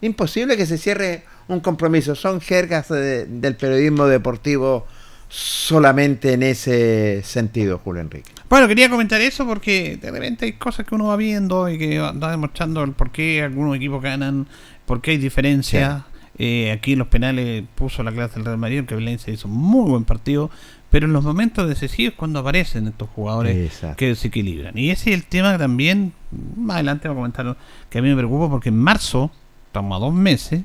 Imposible 0.00 0.56
que 0.56 0.64
se 0.64 0.78
cierre 0.78 1.24
un 1.52 1.60
compromiso. 1.60 2.14
Son 2.14 2.40
jergas 2.40 2.88
del 2.88 3.56
periodismo 3.56 4.06
deportivo 4.06 4.86
solamente 5.28 6.32
en 6.32 6.42
ese 6.42 7.22
sentido, 7.22 7.78
Julio 7.78 8.02
Enrique. 8.02 8.32
Bueno, 8.48 8.66
quería 8.66 8.90
comentar 8.90 9.20
eso 9.20 9.46
porque 9.46 9.96
de 9.96 10.10
repente 10.10 10.46
hay 10.46 10.52
cosas 10.54 10.84
que 10.84 10.94
uno 10.94 11.06
va 11.06 11.16
viendo 11.16 11.68
y 11.68 11.78
que 11.78 12.00
va 12.00 12.30
demostrando 12.30 12.82
el 12.82 12.92
por 12.92 13.12
qué 13.12 13.42
algunos 13.42 13.76
equipos 13.76 14.02
ganan, 14.02 14.48
por 14.86 15.00
qué 15.00 15.12
hay 15.12 15.18
diferencia. 15.18 16.06
Eh, 16.36 16.72
aquí 16.72 16.94
en 16.94 17.00
los 17.00 17.08
penales 17.08 17.62
puso 17.74 18.02
la 18.02 18.12
clase 18.12 18.36
del 18.36 18.46
Real 18.46 18.58
Madrid, 18.58 18.84
que 18.86 18.94
Valencia 18.94 19.32
hizo 19.32 19.46
un 19.46 19.54
muy 19.54 19.88
buen 19.90 20.04
partido, 20.04 20.50
pero 20.90 21.06
en 21.06 21.12
los 21.12 21.22
momentos 21.22 21.68
decisivos 21.68 22.14
cuando 22.16 22.38
aparecen 22.40 22.88
estos 22.88 23.08
jugadores 23.10 23.84
que 23.96 24.14
se 24.14 24.28
equilibran. 24.28 24.76
Y 24.76 24.90
ese 24.90 25.10
es 25.10 25.16
el 25.16 25.24
tema 25.24 25.58
también, 25.58 26.12
más 26.56 26.76
adelante 26.76 27.08
voy 27.08 27.14
a 27.14 27.18
comentar, 27.18 27.56
que 27.88 27.98
a 27.98 28.02
mí 28.02 28.08
me 28.08 28.16
preocupa 28.16 28.48
porque 28.48 28.70
en 28.70 28.78
marzo, 28.78 29.30
estamos 29.66 29.96
a 29.96 30.00
dos 30.00 30.14
meses, 30.14 30.62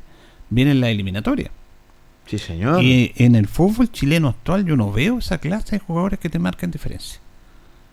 viene 0.55 0.73
la 0.73 0.89
eliminatoria. 0.89 1.51
Sí, 2.25 2.39
señor. 2.39 2.83
Y 2.83 3.11
en 3.17 3.35
el 3.35 3.47
fútbol 3.47 3.91
chileno 3.91 4.29
actual 4.29 4.65
yo 4.65 4.75
no 4.75 4.91
veo 4.91 5.19
esa 5.19 5.37
clase 5.37 5.75
de 5.75 5.79
jugadores 5.79 6.17
que 6.19 6.29
te 6.29 6.39
marcan 6.39 6.71
diferencia. 6.71 7.19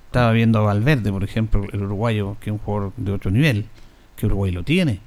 Estaba 0.07 0.33
viendo 0.33 0.59
a 0.59 0.63
Valverde, 0.63 1.11
por 1.11 1.25
ejemplo, 1.25 1.67
el 1.73 1.83
uruguayo, 1.83 2.37
que 2.41 2.51
es 2.51 2.53
un 2.53 2.59
jugador 2.59 2.93
de 2.97 3.13
otro 3.13 3.31
nivel, 3.31 3.67
que 4.17 4.27
Uruguay 4.27 4.53
lo 4.53 4.63
tiene 4.63 5.01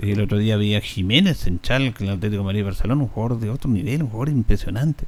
y 0.00 0.10
el 0.10 0.20
otro 0.20 0.38
día 0.38 0.56
vi 0.56 0.74
a 0.74 0.80
Jiménez 0.80 1.46
en 1.46 1.60
Chal, 1.60 1.82
en 1.82 1.94
el 1.98 2.10
Atlético 2.10 2.42
de 2.42 2.46
Madrid 2.46 2.64
Barcelona, 2.64 3.02
un 3.02 3.08
jugador 3.08 3.40
de 3.40 3.50
otro 3.50 3.70
nivel, 3.70 4.02
un 4.02 4.08
jugador 4.08 4.28
impresionante. 4.28 5.06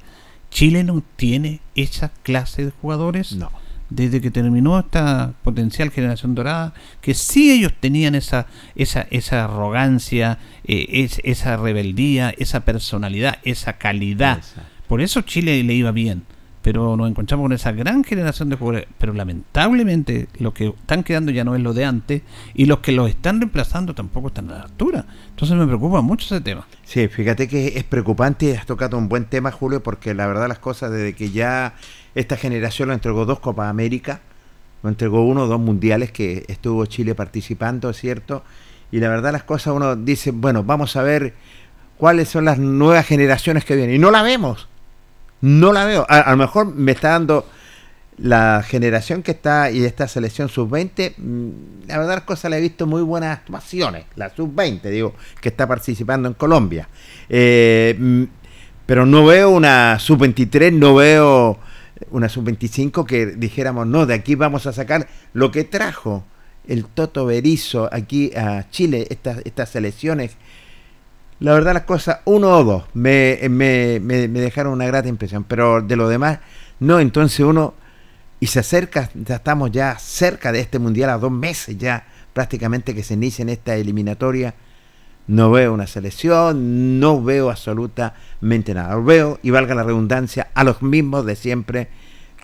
Chile 0.51 0.83
no 0.83 1.03
tiene 1.17 1.61
esa 1.75 2.11
clase 2.23 2.65
de 2.65 2.71
jugadores 2.71 3.33
no. 3.33 3.51
Desde 3.91 4.21
que 4.21 4.31
terminó 4.31 4.79
esta 4.79 5.33
potencial 5.43 5.91
generación 5.91 6.35
dorada, 6.35 6.75
que 7.01 7.15
sí 7.15 7.51
ellos 7.51 7.73
tenían 7.79 8.15
esa, 8.15 8.47
esa, 8.75 9.07
esa 9.11 9.45
arrogancia, 9.45 10.39
eh, 10.65 11.09
esa 11.25 11.57
rebeldía, 11.57 12.35
esa 12.37 12.61
personalidad, 12.61 13.39
esa 13.45 13.75
calidad. 13.75 14.43
Por 14.89 15.01
eso 15.01 15.23
Chile 15.23 15.63
le 15.63 15.75
iba 15.75 15.91
bien 15.93 16.25
pero 16.69 16.97
nos 16.99 17.09
encontramos 17.09 17.45
con 17.45 17.53
esa 17.53 17.73
gran 17.73 18.05
generación 18.05 18.51
de 18.51 18.57
jugadores, 18.57 18.89
pero 18.99 19.15
lamentablemente 19.15 20.29
lo 20.39 20.53
que 20.53 20.67
están 20.69 21.03
quedando 21.03 21.31
ya 21.33 21.43
no 21.43 21.55
es 21.55 21.63
lo 21.63 21.73
de 21.73 21.87
antes 21.87 22.21
y 22.53 22.67
los 22.67 22.81
que 22.81 22.93
los 22.93 23.09
están 23.09 23.41
reemplazando 23.41 23.95
tampoco 23.95 24.29
están 24.29 24.51
a 24.51 24.59
la 24.59 24.63
altura. 24.65 25.07
Entonces 25.31 25.57
me 25.57 25.67
preocupa 25.67 26.03
mucho 26.03 26.27
ese 26.27 26.43
tema. 26.43 26.67
Sí, 26.85 27.09
fíjate 27.09 27.49
que 27.49 27.79
es 27.79 27.85
preocupante 27.85 28.47
y 28.47 28.53
has 28.53 28.67
tocado 28.67 28.99
un 28.99 29.09
buen 29.09 29.25
tema, 29.25 29.51
Julio, 29.51 29.83
porque 29.83 30.13
la 30.13 30.27
verdad 30.27 30.47
las 30.49 30.59
cosas 30.59 30.91
desde 30.91 31.15
que 31.15 31.31
ya 31.31 31.75
esta 32.15 32.37
generación 32.37 32.89
lo 32.89 32.95
entregó 32.95 33.25
dos 33.25 33.41
Copas 33.41 33.69
América, 33.69 34.21
lo 34.83 34.89
entregó 34.89 35.25
uno 35.25 35.47
dos 35.47 35.61
mundiales 35.61 36.13
que 36.13 36.45
estuvo 36.49 36.87
Chile 36.87 37.15
participando, 37.15 37.93
¿cierto? 37.93 38.43
Y 38.91 39.01
la 39.01 39.09
verdad 39.09 39.33
las 39.33 39.43
cosas 39.43 39.75
uno 39.75 39.97
dice, 39.97 40.31
bueno, 40.31 40.65
vamos 40.65 40.97
a 40.97 41.03
ver 41.03 41.35
cuáles 41.97 42.29
son 42.29 42.45
las 42.45 42.59
nuevas 42.59 43.07
generaciones 43.07 43.65
que 43.65 43.77
vienen. 43.77 43.97
Y 43.97 43.99
no 43.99 44.11
la 44.11 44.23
vemos 44.23 44.69
no 45.41 45.73
la 45.73 45.85
veo. 45.85 46.07
A, 46.09 46.31
lo 46.31 46.37
mejor 46.37 46.75
me 46.75 46.93
está 46.93 47.11
dando 47.11 47.47
la 48.19 48.65
generación 48.67 49.23
que 49.23 49.31
está 49.31 49.71
y 49.71 49.85
esta 49.85 50.09
selección 50.09 50.49
sub-20, 50.49 51.15
mm, 51.17 51.49
la 51.87 51.99
verdad 51.99 52.15
las 52.17 52.25
cosas 52.25 52.51
le 52.51 52.59
he 52.59 52.61
visto 52.61 52.87
muy 52.87 53.03
buenas 53.03 53.39
actuaciones, 53.39 54.07
la 54.17 54.31
sub-20, 54.31 54.83
digo, 54.91 55.15
que 55.41 55.51
está 55.51 55.69
participando 55.69 56.29
en 56.29 56.35
Colombia. 56.35 56.89
Eh, 57.29 57.95
mm, 57.97 58.25
pero 58.87 59.07
no 59.07 59.25
veo 59.25 59.51
una 59.51 59.99
sub-23, 60.01 60.73
no 60.73 60.97
veo 60.97 61.59
una 62.11 62.29
sub-25 62.29 63.05
que 63.05 63.27
dijéramos, 63.27 63.87
no, 63.87 64.07
de 64.07 64.15
aquí 64.15 64.35
vamos 64.35 64.67
a 64.67 64.73
sacar 64.73 65.09
lo 65.33 65.51
que 65.51 65.65
trajo 65.65 66.25
el 66.67 66.85
Toto 66.85 67.27
Berizo 67.27 67.89
aquí 67.93 68.33
a 68.37 68.69
Chile, 68.71 69.07
estas, 69.11 69.39
estas 69.45 69.71
selecciones 69.71 70.37
la 71.41 71.55
verdad 71.55 71.75
las 71.75 71.85
cosas, 71.85 72.19
uno 72.25 72.51
o 72.51 72.65
dos, 72.65 72.85
me, 72.95 73.39
me, 73.49 74.01
me, 74.01 74.29
dejaron 74.29 74.73
una 74.73 74.87
grata 74.87 75.09
impresión, 75.09 75.45
pero 75.45 75.81
de 75.83 75.95
lo 75.95 76.09
demás, 76.09 76.41
no, 76.81 76.99
entonces 76.99 77.41
uno, 77.41 77.75
y 78.41 78.49
se 78.49 78.59
acerca, 78.59 79.11
ya 79.15 79.37
estamos 79.37 79.71
ya 79.71 79.97
cerca 79.99 80.51
de 80.51 80.61
este 80.61 80.79
mundial 80.79 81.11
a 81.11 81.19
dos 81.19 81.31
meses 81.31 81.79
ya 81.79 82.07
prácticamente 82.33 82.95
que 82.95 83.05
se 83.05 83.15
inicia 83.15 83.43
en 83.43 83.51
esta 83.51 83.77
eliminatoria, 83.77 84.55
no 85.29 85.51
veo 85.51 85.73
una 85.73 85.87
selección, 85.87 86.99
no 86.99 87.23
veo 87.23 87.51
absolutamente 87.51 88.75
nada, 88.75 88.97
veo, 88.97 89.39
y 89.43 89.51
valga 89.51 89.75
la 89.75 89.85
redundancia, 89.85 90.49
a 90.55 90.65
los 90.65 90.83
mismos 90.83 91.25
de 91.27 91.37
siempre 91.37 91.89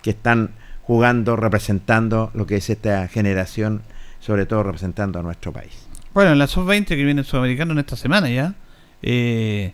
que 0.01 0.11
están 0.11 0.51
jugando, 0.83 1.35
representando 1.35 2.29
lo 2.33 2.45
que 2.45 2.57
es 2.57 2.69
esta 2.69 3.07
generación, 3.07 3.81
sobre 4.19 4.45
todo 4.45 4.63
representando 4.63 5.19
a 5.19 5.23
nuestro 5.23 5.51
país. 5.51 5.87
Bueno, 6.13 6.31
en 6.31 6.39
la 6.39 6.47
sub-20 6.47 6.85
que 6.85 7.03
viene 7.03 7.21
el 7.21 7.25
sudamericano 7.25 7.73
en 7.73 7.79
esta 7.79 7.95
semana 7.95 8.29
ya, 8.29 8.53
eh, 9.01 9.73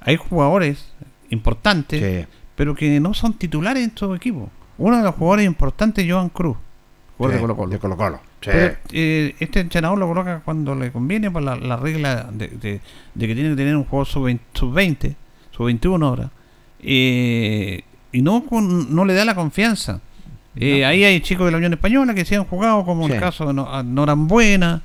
hay 0.00 0.16
jugadores 0.16 0.94
importantes, 1.30 2.26
pero 2.54 2.74
que 2.74 3.00
no 3.00 3.12
son 3.12 3.34
titulares 3.34 3.84
en 3.84 3.96
su 3.96 4.14
equipo. 4.14 4.50
Uno 4.78 4.98
de 4.98 5.02
los 5.02 5.14
jugadores 5.16 5.46
importantes 5.46 6.04
es 6.04 6.12
Joan 6.12 6.28
Cruz, 6.28 6.56
jugador 7.18 7.34
de 7.36 7.40
Colo. 8.50 8.72
Eh, 8.92 9.34
este 9.38 9.60
entrenador 9.60 9.98
lo 9.98 10.08
coloca 10.08 10.40
cuando 10.44 10.74
le 10.74 10.90
conviene 10.90 11.30
por 11.30 11.42
la, 11.42 11.76
regla 11.76 12.28
de, 12.32 12.48
que 12.48 12.80
tiene 13.14 13.50
que 13.50 13.56
tener 13.56 13.76
un 13.76 13.84
jugador 13.84 14.06
sub-20, 14.06 15.14
sub-21 15.52 16.04
ahora. 16.04 16.30
Eh, 16.82 17.82
y 18.12 18.22
no, 18.22 18.44
no 18.50 19.04
le 19.04 19.14
da 19.14 19.24
la 19.24 19.34
confianza. 19.34 20.00
Eh, 20.54 20.84
ahí 20.84 21.04
hay 21.04 21.20
chicos 21.20 21.46
de 21.46 21.52
la 21.52 21.56
Unión 21.58 21.72
Española 21.72 22.14
que 22.14 22.24
se 22.24 22.36
han 22.36 22.44
jugado, 22.44 22.84
como 22.84 23.06
el 23.06 23.18
caso 23.18 23.46
de 23.46 23.54
Norambuena, 23.84 24.82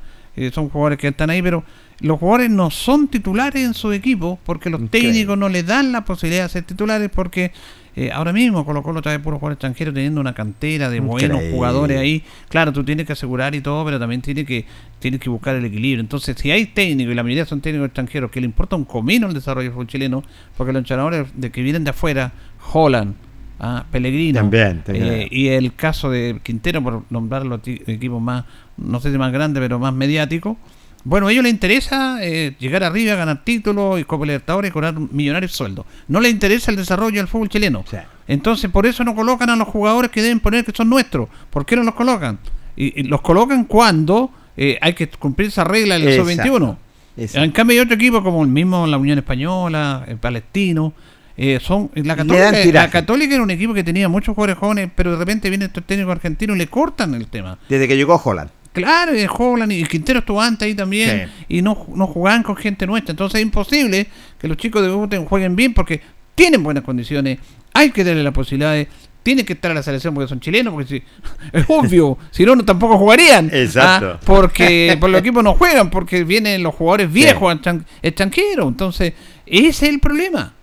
son 0.52 0.70
jugadores 0.70 1.00
que 1.00 1.08
están 1.08 1.30
ahí, 1.30 1.42
pero 1.42 1.64
los 2.00 2.20
jugadores 2.20 2.50
no 2.50 2.70
son 2.70 3.08
titulares 3.08 3.64
en 3.64 3.74
su 3.74 3.92
equipo 3.92 4.40
porque 4.46 4.70
los 4.70 4.90
técnicos 4.90 5.38
no 5.38 5.50
les 5.50 5.66
dan 5.66 5.92
la 5.92 6.06
posibilidad 6.06 6.44
de 6.44 6.50
ser 6.50 6.64
titulares 6.64 7.10
porque 7.14 7.52
eh, 8.00 8.12
ahora 8.14 8.32
mismo 8.32 8.64
Colo 8.64 8.84
Colo 8.84 9.02
trae 9.02 9.18
puro 9.18 9.40
jugador 9.40 9.54
extranjero 9.54 9.92
teniendo 9.92 10.22
una 10.22 10.36
cantera 10.36 10.88
de 10.92 11.00
buenos 11.00 11.42
jugadores 11.52 11.98
ahí. 11.98 12.24
Claro, 12.48 12.72
tú 12.72 12.84
tienes 12.84 13.08
que 13.08 13.14
asegurar 13.14 13.56
y 13.56 13.62
todo, 13.62 13.84
pero 13.84 13.98
también 13.98 14.22
tienes 14.22 14.46
que, 14.46 14.66
tienes 15.00 15.20
que 15.20 15.32
buscar 15.32 15.56
el 15.56 15.66
equilibrio. 15.66 16.02
Entonces, 16.02 16.38
si 16.38 16.52
hay 16.52 16.68
técnicos, 16.68 17.14
y 17.14 17.16
la 17.16 17.24
mayoría 17.24 17.46
son 17.46 17.60
técnicos 17.60 17.88
extranjeros, 17.88 18.30
que 18.30 18.40
le 18.40 18.46
importa 18.46 18.76
un 18.76 18.86
comino 18.86 19.26
el 19.26 19.34
desarrollo 19.34 19.64
del 19.64 19.74
fútbol 19.74 19.88
chileno, 19.88 20.24
porque 20.56 20.72
los 20.74 20.82
entrenadores 20.82 21.26
de 21.34 21.50
que 21.50 21.64
vienen 21.64 21.84
de 21.86 21.90
afuera, 21.90 22.34
Holland, 22.72 23.16
ah, 23.60 23.84
Pellegrino, 23.92 24.42
también, 24.42 24.84
eh, 24.90 25.28
y 25.32 25.48
el 25.48 25.74
caso 25.74 26.12
de 26.12 26.40
Quintero, 26.44 26.84
por 26.84 27.04
nombrar 27.10 27.48
los 27.48 27.62
equipos 27.66 28.22
más, 28.22 28.46
no 28.78 29.00
sé 29.00 29.12
si 29.12 29.18
más 29.18 29.34
grandes, 29.34 29.60
pero 29.60 29.80
más 29.80 29.94
mediáticos, 29.96 30.56
bueno, 31.04 31.28
a 31.28 31.32
ellos 31.32 31.44
les 31.44 31.54
interesa 31.54 32.18
eh, 32.22 32.56
llegar 32.60 32.84
arriba, 32.84 33.16
ganar 33.16 33.44
títulos 33.44 34.00
y 34.00 34.04
Copa 34.04 34.26
Libertadores 34.26 34.70
y 34.70 34.72
cobrar 34.74 35.00
millonarios 35.00 35.54
sueldos. 35.54 35.86
No 36.08 36.20
les 36.20 36.32
interesa 36.32 36.72
el 36.72 36.78
desarrollo 36.78 37.18
del 37.18 37.28
fútbol 37.28 37.50
chileno. 37.50 37.86
Entonces, 38.28 38.70
por 38.70 38.86
eso 38.86 39.04
no 39.04 39.16
colocan 39.16 39.50
a 39.50 39.56
los 39.56 39.68
jugadores 39.68 40.12
que 40.12 40.22
deben 40.22 40.40
poner 40.40 40.66
que 40.66 40.74
son 40.76 40.90
nuestros. 40.90 41.30
¿Por 41.50 41.66
qué 41.66 41.76
no 41.76 41.84
los 41.84 41.96
colocan? 41.96 42.40
Y, 42.76 43.04
los 43.04 43.22
colocan 43.22 43.66
cuando 43.66 44.32
eh, 44.56 44.78
hay 44.82 44.94
que 44.94 45.08
cumplir 45.08 45.48
esa 45.48 45.64
regla 45.64 45.98
del 45.98 46.20
sub-21. 46.20 46.78
En 47.18 47.52
cambio, 47.52 47.76
hay 47.76 47.80
otro 47.80 47.96
equipo 47.96 48.22
como 48.22 48.44
el 48.44 48.50
mismo 48.50 48.86
la 48.86 48.98
Unión 48.98 49.18
Española, 49.18 50.06
el 50.08 50.18
Palestino. 50.18 50.94
Eh, 51.40 51.60
son 51.62 51.92
la 51.94 52.16
Católica, 52.16 52.52
la 52.74 52.90
Católica 52.90 53.36
era 53.36 53.44
un 53.44 53.52
equipo 53.52 53.74
que 53.74 53.84
tenía 53.84 54.10
muchos 54.10 54.34
jugadores 54.34 54.58
jóvenes, 54.58 54.90
pero 54.96 55.12
de 55.12 55.18
repente 55.18 55.50
viene 55.50 55.66
estos 55.66 55.84
técnicos 55.84 56.14
argentinos 56.14 56.56
y 56.56 56.60
le 56.60 56.68
cortan 56.68 57.14
el 57.14 57.28
tema. 57.28 57.60
Desde 57.70 57.88
que 57.88 57.96
llegó 57.96 58.20
Holland. 58.24 58.50
Claro, 58.78 59.18
y 59.18 59.26
Holland 59.28 59.72
y 59.72 59.84
Quintero 59.86 60.20
estuvo 60.20 60.42
antes 60.42 60.66
ahí 60.68 60.76
también 60.76 61.32
y 61.50 61.62
no, 61.62 61.86
no 61.96 62.08
jugaban 62.08 62.44
con 62.44 62.56
gente 62.56 62.86
nuestra. 62.86 63.12
Entonces 63.12 63.40
es 63.40 63.44
imposible 63.44 64.08
que 64.40 64.48
los 64.48 64.58
chicos 64.58 64.82
de 64.82 64.90
Boten 64.90 65.26
jueguen 65.26 65.56
bien 65.56 65.74
porque 65.74 66.02
tienen 66.36 66.64
buenas 66.64 66.84
condiciones. 66.84 67.40
Hay 67.74 67.92
que 67.92 68.04
darle 68.04 68.24
la 68.24 68.32
posibilidad 68.32 68.74
de 68.74 68.88
tienen 69.24 69.46
que 69.46 69.54
estar 69.54 69.72
a 69.72 69.74
la 69.74 69.84
selección 69.84 70.14
porque 70.14 70.30
son 70.30 70.40
chilenos, 70.40 70.74
porque 70.74 70.88
si, 70.88 71.04
es 71.52 71.66
obvio, 71.68 72.18
si 72.32 72.46
no, 72.46 72.56
no 72.56 72.64
tampoco 72.64 72.98
jugarían. 72.98 73.50
Exacto. 73.52 74.14
¿ah? 74.14 74.20
porque 74.26 74.96
por 75.02 75.10
los 75.10 75.20
equipos 75.20 75.44
no 75.44 75.54
juegan, 75.56 75.90
porque 75.90 76.24
vienen 76.24 76.64
los 76.64 76.74
jugadores 76.74 77.12
viejos, 77.12 77.54
extranjeros. 78.02 78.68
Entonces, 78.68 79.14
ese 79.46 79.68
es 79.68 79.84
el 79.84 80.00
problema. 80.00 80.54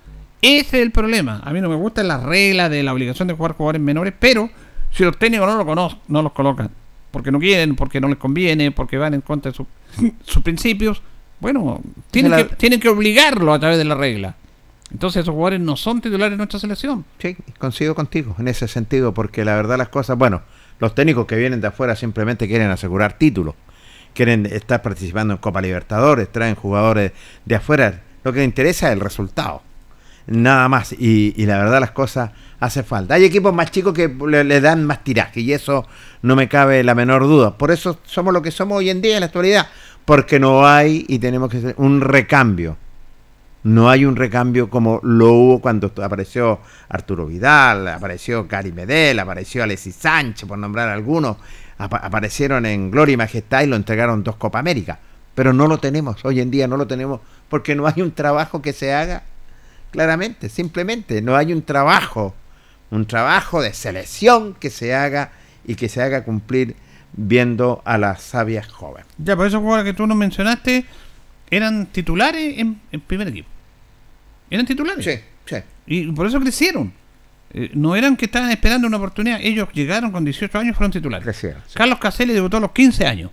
Ese 0.41 0.79
es 0.79 0.83
el 0.83 0.93
problema. 0.93 1.43
A 1.45 1.53
mí 1.53 1.61
no 1.61 1.69
me 1.69 1.75
gustan 1.75 2.09
las 2.09 2.23
reglas 2.23 2.71
de 2.71 2.83
la 2.83 2.95
obligación 2.95 3.29
de 3.29 3.35
jugar 3.35 3.53
jugadores 3.53 3.83
menores, 3.83 4.15
pero 4.19 4.49
si 4.91 5.05
los 5.05 5.19
técnicos 5.19 5.47
no, 5.47 5.57
lo 5.57 5.67
conocen, 5.67 5.99
no 6.09 6.23
los 6.23 6.33
colocan 6.33 6.71
porque 7.15 7.31
no 7.31 7.39
quieren, 7.39 7.77
porque 7.77 8.01
no 8.01 8.09
les 8.09 8.19
conviene, 8.19 8.73
porque 8.73 8.99
van 8.99 9.15
en 9.15 9.21
contra 9.21 9.53
de 9.53 9.57
su- 9.57 9.67
sus 10.25 10.43
principios, 10.43 11.01
bueno, 11.39 11.81
tienen, 12.11 12.33
la- 12.33 12.47
que, 12.49 12.57
tienen 12.57 12.81
que 12.81 12.89
obligarlo 12.89 13.55
a 13.55 13.59
través 13.61 13.79
de 13.79 13.85
la 13.85 13.95
regla. 13.95 14.35
Entonces 14.91 15.23
esos 15.23 15.33
jugadores 15.33 15.61
no 15.61 15.77
son 15.77 16.01
titulares 16.01 16.33
en 16.33 16.39
nuestra 16.39 16.59
selección. 16.59 17.05
Sí, 17.19 17.37
coincido 17.59 17.95
contigo 17.95 18.35
en 18.39 18.49
ese 18.49 18.67
sentido, 18.67 19.15
porque 19.15 19.45
la 19.45 19.55
verdad 19.55 19.79
las 19.79 19.89
cosas, 19.89 20.19
bueno, 20.19 20.43
los 20.81 20.95
técnicos 20.95 21.27
que 21.27 21.37
vienen 21.37 21.61
de 21.61 21.69
afuera 21.69 21.95
simplemente 21.95 22.49
quieren 22.49 22.71
asegurar 22.71 23.13
títulos, 23.17 23.55
quieren 24.13 24.45
estar 24.47 24.83
participando 24.83 25.35
en 25.35 25.39
Copa 25.39 25.63
Libertadores, 25.63 26.31
traen 26.33 26.57
jugadores 26.57 27.13
de 27.45 27.55
afuera, 27.55 28.03
lo 28.25 28.33
que 28.33 28.41
les 28.41 28.47
interesa 28.49 28.89
es 28.89 28.95
el 28.95 29.01
resultado, 29.01 29.63
nada 30.27 30.69
más, 30.69 30.93
y, 30.93 31.33
y 31.37 31.47
la 31.47 31.59
verdad 31.59 31.81
las 31.81 31.91
cosas 31.93 32.31
hace 32.65 32.83
falta. 32.83 33.15
Hay 33.15 33.25
equipos 33.25 33.55
más 33.55 33.71
chicos 33.71 33.95
que 33.95 34.09
le, 34.09 34.61
dan 34.61 34.85
más 34.85 35.05
tiraje, 35.05 35.41
y 35.41 35.53
eso 35.53 35.87
no 36.23 36.37
me 36.37 36.49
cabe 36.49 36.83
la 36.83 36.95
menor 36.95 37.23
duda, 37.23 37.57
por 37.57 37.71
eso 37.71 37.99
somos 38.05 38.33
lo 38.33 38.43
que 38.43 38.51
somos 38.51 38.79
hoy 38.79 38.91
en 38.91 39.01
día 39.03 39.15
en 39.15 39.21
la 39.21 39.27
actualidad, 39.27 39.69
porque 40.05 40.39
no 40.41 40.67
hay 40.67 41.05
y 41.09 41.19
tenemos 41.19 41.51
que 41.51 41.59
hacer 41.59 41.75
un 41.79 42.01
recambio. 42.01 42.77
No 43.63 43.89
hay 43.89 44.05
un 44.05 44.15
recambio 44.17 44.69
como 44.69 45.01
lo 45.03 45.33
hubo 45.33 45.61
cuando 45.61 45.91
apareció 46.03 46.61
Arturo 46.91 47.25
Vidal, 47.27 47.89
apareció 47.89 48.47
Cari 48.47 48.73
Medel, 48.73 49.19
apareció 49.19 49.63
Alexis 49.63 49.95
Sánchez, 49.95 50.47
por 50.47 50.59
nombrar 50.59 50.91
algunos. 50.91 51.39
Apa- 51.79 51.97
aparecieron 51.97 52.67
en 52.67 52.91
Gloria 52.91 53.15
y 53.15 53.17
Majestad 53.17 53.63
y 53.63 53.67
lo 53.67 53.77
entregaron 53.77 54.23
dos 54.23 54.37
Copa 54.37 54.59
América. 54.59 54.99
Pero 55.35 55.55
no 55.55 55.67
lo 55.67 55.79
tenemos, 55.79 56.23
hoy 56.27 56.41
en 56.41 56.51
día 56.51 56.69
no 56.69 56.77
lo 56.77 56.87
tenemos, 56.87 57.21
porque 57.49 57.75
no 57.75 57.87
hay 57.87 58.03
un 58.03 58.13
trabajo 58.13 58.61
que 58.61 58.75
se 58.75 58.93
haga 58.93 59.23
claramente, 59.91 60.51
simplemente. 60.51 61.23
No 61.23 61.35
hay 61.35 61.53
un 61.55 61.63
trabajo, 61.63 62.35
un 62.95 63.07
trabajo 63.07 63.61
de 63.61 63.75
selección 63.75 64.55
que 64.55 64.71
se 64.71 64.95
haga 64.95 65.33
y 65.67 65.75
que 65.75 65.89
se 65.89 66.03
haga 66.03 66.25
cumplir 66.25 66.77
viendo 67.13 67.83
a 67.85 67.99
las 67.99 68.23
sabias 68.23 68.69
jóvenes. 68.69 69.07
Ya, 69.19 69.37
por 69.37 69.47
esos 69.47 69.61
jugadores 69.61 69.93
que 69.93 69.97
tú 69.97 70.07
nos 70.07 70.17
mencionaste 70.17 70.85
eran 71.51 71.87
titulares 71.87 72.59
en, 72.59 72.81
en 72.91 73.01
primer 73.01 73.29
equipo. 73.29 73.49
Eran 74.51 74.67
titulares. 74.67 75.05
Sí, 75.05 75.21
sí. 75.47 75.57
Y 75.87 76.13
por 76.13 76.27
eso 76.27 76.41
crecieron. 76.41 76.93
Eh, 77.53 77.71
no 77.75 77.95
eran 77.95 78.17
que 78.17 78.27
estaban 78.27 78.51
esperando 78.51 78.87
una 78.87 78.97
oportunidad. 78.97 79.39
Ellos 79.41 79.69
llegaron 79.73 80.11
con 80.11 80.25
18 80.25 80.59
años 80.59 80.73
y 80.73 80.75
fueron 80.75 80.93
titulares. 80.93 81.25
Crecieron, 81.25 81.63
sí. 81.67 81.75
Carlos 81.75 81.99
Caselli 81.99 82.33
debutó 82.33 82.57
a 82.59 82.61
los 82.61 82.73
15 82.73 83.07
años. 83.07 83.31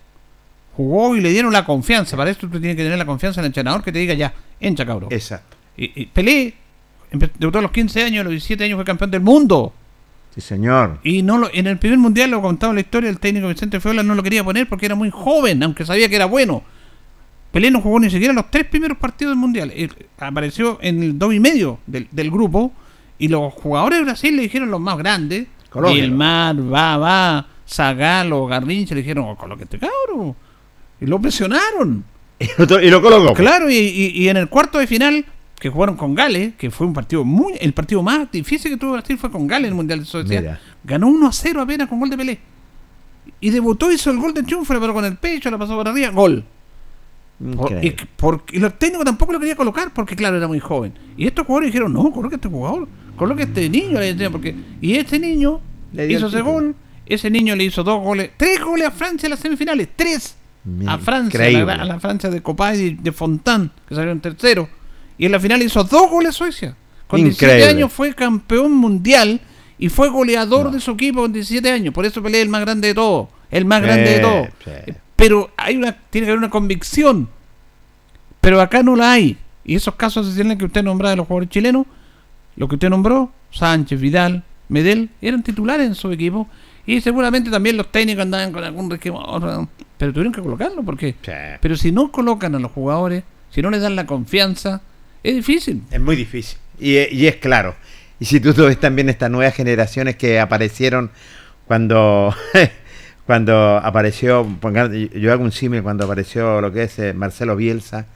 Jugó 0.76 1.16
y 1.16 1.20
le 1.20 1.30
dieron 1.30 1.52
la 1.52 1.64
confianza. 1.64 2.16
Para 2.16 2.30
esto 2.30 2.48
tú 2.48 2.58
tienes 2.58 2.76
que 2.76 2.82
tener 2.82 2.98
la 2.98 3.04
confianza 3.04 3.40
en 3.40 3.44
el 3.44 3.48
entrenador 3.48 3.82
que 3.82 3.92
te 3.92 3.98
diga 3.98 4.14
ya, 4.14 4.32
encha 4.58 4.86
cabrón. 4.86 5.12
Exacto. 5.12 5.56
Y, 5.76 6.02
y 6.02 6.06
Pelé 6.06 6.54
debutó 7.38 7.58
a 7.58 7.62
los 7.62 7.70
15 7.70 8.04
años, 8.04 8.20
a 8.20 8.24
los 8.24 8.30
17 8.32 8.64
años 8.64 8.76
fue 8.76 8.84
campeón 8.84 9.10
del 9.10 9.20
mundo. 9.20 9.72
Sí, 10.34 10.40
señor. 10.40 10.98
Y 11.02 11.22
no 11.22 11.36
lo, 11.38 11.50
en 11.52 11.66
el 11.66 11.78
primer 11.78 11.98
mundial 11.98 12.30
lo 12.30 12.40
contaba 12.40 12.72
la 12.72 12.80
historia, 12.80 13.10
el 13.10 13.18
técnico 13.18 13.48
Vicente 13.48 13.80
Feola 13.80 14.02
no 14.02 14.14
lo 14.14 14.22
quería 14.22 14.42
poner 14.42 14.66
porque 14.68 14.86
era 14.86 14.94
muy 14.94 15.10
joven, 15.10 15.62
aunque 15.62 15.84
sabía 15.84 16.08
que 16.08 16.16
era 16.16 16.24
bueno. 16.26 16.62
Pelé 17.50 17.70
no 17.70 17.82
jugó 17.82 18.00
ni 18.00 18.08
siquiera 18.08 18.32
los 18.32 18.50
tres 18.50 18.64
primeros 18.64 18.96
partidos 18.96 19.32
del 19.32 19.38
mundial. 19.38 19.70
Él 19.76 19.92
apareció 20.18 20.78
en 20.80 21.02
el 21.02 21.18
dos 21.18 21.34
y 21.34 21.40
medio 21.40 21.80
del, 21.86 22.08
del 22.10 22.30
grupo 22.30 22.72
y 23.18 23.28
los 23.28 23.52
jugadores 23.52 23.98
de 23.98 24.04
Brasil 24.04 24.34
le 24.36 24.42
dijeron 24.42 24.70
los 24.70 24.80
más 24.80 24.96
grandes, 24.96 25.46
Colóquelo. 25.68 26.00
Gilmar, 26.02 26.56
va, 26.72 26.96
va, 26.96 27.46
Zagalo, 27.68 28.46
Garrincha, 28.46 28.94
le 28.94 29.02
dijeron, 29.02 29.26
oh, 29.28 29.36
colóquete 29.36 29.78
cabro. 29.78 30.34
Y 31.00 31.06
lo 31.06 31.20
presionaron. 31.20 32.04
Y 32.38 32.46
lo, 32.58 32.80
y 32.80 32.90
lo 32.90 33.02
colocó. 33.02 33.34
Claro, 33.34 33.70
y, 33.70 33.76
y- 33.76 34.12
y 34.22 34.28
en 34.30 34.38
el 34.38 34.48
cuarto 34.48 34.78
de 34.78 34.86
final, 34.86 35.24
que 35.62 35.70
jugaron 35.70 35.94
con 35.96 36.12
Gales, 36.16 36.54
que 36.58 36.72
fue 36.72 36.88
un 36.88 36.92
partido 36.92 37.22
muy. 37.24 37.52
El 37.60 37.72
partido 37.72 38.02
más 38.02 38.28
difícil 38.32 38.72
que 38.72 38.76
tuvo 38.76 38.94
Brasil 38.94 39.16
fue 39.16 39.30
con 39.30 39.46
Gales 39.46 39.66
en 39.68 39.72
el 39.72 39.76
Mundial 39.76 40.02
de. 40.04 40.40
Mira. 40.40 40.60
Ganó 40.82 41.06
1 41.06 41.24
a 41.28 41.32
0 41.32 41.62
apenas 41.62 41.88
con 41.88 42.00
gol 42.00 42.10
de 42.10 42.16
Pelé. 42.16 42.40
Y 43.40 43.50
debutó, 43.50 43.92
hizo 43.92 44.10
el 44.10 44.18
gol 44.18 44.34
de 44.34 44.42
triunfo, 44.42 44.74
pero 44.80 44.92
con 44.92 45.04
el 45.04 45.16
pecho, 45.18 45.52
la 45.52 45.58
pasó 45.58 45.76
por 45.76 45.86
arriba, 45.86 46.08
gol. 46.10 46.42
Por- 47.38 47.70
y, 47.70 47.74
Increíble. 47.76 48.06
por- 48.16 48.42
y 48.50 48.58
los 48.58 48.76
técnicos 48.76 49.04
tampoco 49.04 49.32
lo 49.34 49.38
quería 49.38 49.54
colocar 49.54 49.92
porque, 49.94 50.16
claro, 50.16 50.36
era 50.36 50.48
muy 50.48 50.58
joven. 50.58 50.94
Y 51.16 51.28
estos 51.28 51.46
jugadores 51.46 51.68
dijeron: 51.68 51.92
No, 51.92 52.10
coloca 52.10 52.34
a 52.34 52.38
este 52.38 52.48
jugador, 52.48 52.88
coloca 53.16 53.42
a 53.42 53.46
este 53.46 53.70
niño. 53.70 54.00
Porque, 54.32 54.56
y 54.80 54.94
este 54.96 55.20
niño 55.20 55.60
Le 55.92 56.12
hizo 56.12 56.26
ese 56.26 56.40
gol. 56.40 56.74
Ese 57.06 57.30
niño 57.30 57.54
le 57.54 57.62
hizo 57.62 57.84
dos 57.84 58.02
goles, 58.02 58.30
tres 58.36 58.60
goles 58.64 58.88
a 58.88 58.90
Francia 58.90 59.26
en 59.28 59.30
las 59.30 59.38
semifinales, 59.38 59.88
tres 59.94 60.36
Mira, 60.64 60.94
a 60.94 60.98
Francia, 60.98 61.38
a 61.40 61.48
increíble. 61.48 61.76
la, 61.76 61.82
a 61.82 61.84
la 61.84 62.00
Francia 62.00 62.30
de 62.30 62.40
Copá 62.42 62.74
y 62.74 62.94
de 62.94 63.12
Fontán, 63.12 63.70
que 63.88 63.94
salieron 63.94 64.18
tercero. 64.20 64.68
Y 65.22 65.26
en 65.26 65.30
la 65.30 65.38
final 65.38 65.62
hizo 65.62 65.84
dos 65.84 66.10
goles 66.10 66.30
a 66.30 66.32
Suecia. 66.32 66.74
Con 67.06 67.22
17 67.22 67.44
Increíble. 67.54 67.70
años 67.78 67.92
fue 67.92 68.12
campeón 68.12 68.72
mundial 68.72 69.40
y 69.78 69.88
fue 69.88 70.08
goleador 70.08 70.64
No. 70.64 70.70
de 70.72 70.80
su 70.80 70.90
equipo 70.90 71.20
con 71.20 71.32
17 71.32 71.70
años. 71.70 71.94
Por 71.94 72.04
eso 72.04 72.20
pelea 72.20 72.42
el 72.42 72.48
más 72.48 72.62
grande 72.62 72.88
de 72.88 72.94
todos. 72.94 73.28
El 73.48 73.64
más 73.64 73.82
grande 73.82 74.10
de 74.14 74.18
todos. 74.18 74.48
sí. 74.64 74.92
Pero 75.14 75.52
hay 75.56 75.76
una, 75.76 75.92
tiene 75.92 76.24
que 76.26 76.32
haber 76.32 76.38
una 76.40 76.50
convicción. 76.50 77.28
Pero 78.40 78.60
acá 78.60 78.82
no 78.82 78.96
la 78.96 79.12
hay. 79.12 79.38
Y 79.64 79.76
esos 79.76 79.94
casos 79.94 80.26
excepcionales 80.26 80.58
que 80.58 80.64
usted 80.64 80.82
nombraba 80.82 81.10
de 81.10 81.16
los 81.18 81.28
jugadores 81.28 81.50
chilenos, 81.50 81.86
lo 82.56 82.66
que 82.66 82.74
usted 82.74 82.90
nombró, 82.90 83.30
Sánchez, 83.52 84.00
Vidal, 84.00 84.42
Medel, 84.68 85.10
eran 85.20 85.44
titulares 85.44 85.86
en 85.86 85.94
su 85.94 86.10
equipo. 86.10 86.48
Y 86.84 87.00
seguramente 87.00 87.48
también 87.48 87.76
los 87.76 87.92
técnicos 87.92 88.22
andaban 88.22 88.50
con 88.50 88.64
algún 88.64 88.90
resquemor. 88.90 89.68
Pero 89.98 90.12
tuvieron 90.12 90.32
que 90.32 90.42
colocarlo 90.42 90.82
porque... 90.82 91.14
Sí. 91.22 91.30
Pero 91.60 91.76
si 91.76 91.92
no 91.92 92.10
colocan 92.10 92.56
a 92.56 92.58
los 92.58 92.72
jugadores, 92.72 93.22
si 93.50 93.62
no 93.62 93.70
les 93.70 93.82
dan 93.82 93.94
la 93.94 94.04
confianza, 94.06 94.82
es 95.22 95.34
difícil. 95.34 95.82
Es 95.90 96.00
muy 96.00 96.16
difícil. 96.16 96.58
Y, 96.78 96.96
y 97.14 97.26
es 97.26 97.36
claro. 97.36 97.74
Y 98.18 98.24
si 98.24 98.40
tú 98.40 98.52
ves 98.54 98.78
también 98.78 99.08
estas 99.08 99.30
nuevas 99.30 99.54
generaciones 99.54 100.16
que 100.16 100.38
aparecieron 100.40 101.10
cuando 101.66 102.34
cuando 103.26 103.76
apareció, 103.78 104.46
yo 105.14 105.32
hago 105.32 105.44
un 105.44 105.52
símil 105.52 105.82
cuando 105.82 106.04
apareció 106.04 106.60
lo 106.60 106.72
que 106.72 106.84
es 106.84 106.98
eh, 106.98 107.12
Marcelo 107.14 107.56
Bielsa. 107.56 108.06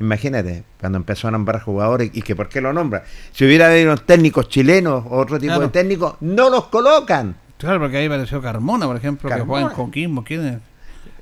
Imagínate, 0.00 0.64
cuando 0.80 0.98
empezó 0.98 1.28
a 1.28 1.30
nombrar 1.30 1.62
jugadores 1.62 2.10
y 2.12 2.22
que 2.22 2.34
por 2.34 2.48
qué 2.48 2.60
lo 2.60 2.72
nombra. 2.72 3.04
Si 3.32 3.44
hubiera 3.44 3.68
habido 3.68 3.92
unos 3.92 4.04
técnicos 4.06 4.48
chilenos 4.48 5.04
o 5.08 5.18
otro 5.18 5.38
tipo 5.38 5.52
Claro. 5.52 5.66
de 5.66 5.68
técnicos, 5.68 6.16
no 6.20 6.50
los 6.50 6.66
colocan. 6.66 7.36
Claro, 7.58 7.78
porque 7.78 7.98
ahí 7.98 8.06
apareció 8.06 8.42
Carmona, 8.42 8.86
por 8.86 8.96
ejemplo, 8.96 9.28
que 9.30 9.36
Carmona. 9.36 9.60
juega 9.62 9.70
en 9.70 9.76
Coquimbo. 9.76 10.24
¿quién 10.24 10.46
es? 10.46 10.58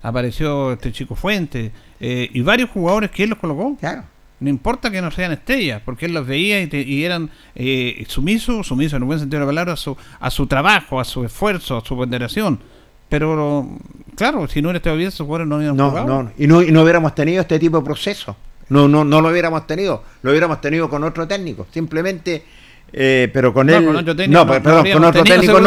Apareció 0.02 0.72
este 0.72 0.90
chico 0.90 1.14
Fuente 1.14 1.70
eh, 2.00 2.28
y 2.32 2.40
varios 2.40 2.70
jugadores 2.70 3.10
que 3.10 3.24
él 3.24 3.30
los 3.30 3.38
colocó. 3.38 3.76
Claro. 3.78 4.04
No 4.42 4.50
importa 4.50 4.90
que 4.90 5.00
no 5.00 5.10
sean 5.10 5.32
estrellas, 5.32 5.80
porque 5.84 6.06
él 6.06 6.12
los 6.12 6.26
veía 6.26 6.60
y, 6.60 6.66
te- 6.66 6.82
y 6.82 7.04
eran 7.04 7.30
eh, 7.54 8.04
sumisos, 8.08 8.66
sumisos 8.66 8.94
en 8.94 9.02
un 9.02 9.06
buen 9.08 9.18
sentido 9.20 9.40
de 9.40 9.46
la 9.46 9.50
palabra, 9.50 9.72
a 9.74 9.76
su, 9.76 9.96
a 10.20 10.30
su 10.30 10.46
trabajo, 10.46 11.00
a 11.00 11.04
su 11.04 11.24
esfuerzo, 11.24 11.76
a 11.78 11.84
su 11.84 11.96
ponderación. 11.96 12.58
Pero, 13.08 13.68
claro, 14.16 14.48
si 14.48 14.62
no 14.62 14.70
eres 14.70 14.82
todavía, 14.82 15.08
esos 15.08 15.24
jugadores 15.26 15.48
no 15.48 15.56
habían 15.56 15.76
No, 15.76 15.90
jugado. 15.90 16.22
no, 16.24 16.32
y 16.38 16.46
no, 16.46 16.62
y 16.62 16.72
no 16.72 16.82
hubiéramos 16.82 17.14
tenido 17.14 17.40
este 17.42 17.58
tipo 17.58 17.78
de 17.78 17.84
proceso. 17.84 18.36
No, 18.68 18.88
no, 18.88 19.04
no 19.04 19.20
lo 19.20 19.28
hubiéramos 19.28 19.66
tenido. 19.66 20.02
Lo 20.22 20.30
hubiéramos 20.30 20.60
tenido 20.60 20.88
con 20.88 21.04
otro 21.04 21.28
técnico. 21.28 21.66
Simplemente, 21.70 22.42
eh, 22.92 23.28
pero 23.32 23.52
con 23.52 23.66
No, 23.66 23.76
él. 23.76 23.84
con 23.84 23.96
otro 23.96 24.16
técnico 24.16 24.40
no, 24.44 24.46
perdón, 24.50 24.86
con 24.92 25.04
otro 25.04 25.22
técnico 25.24 25.60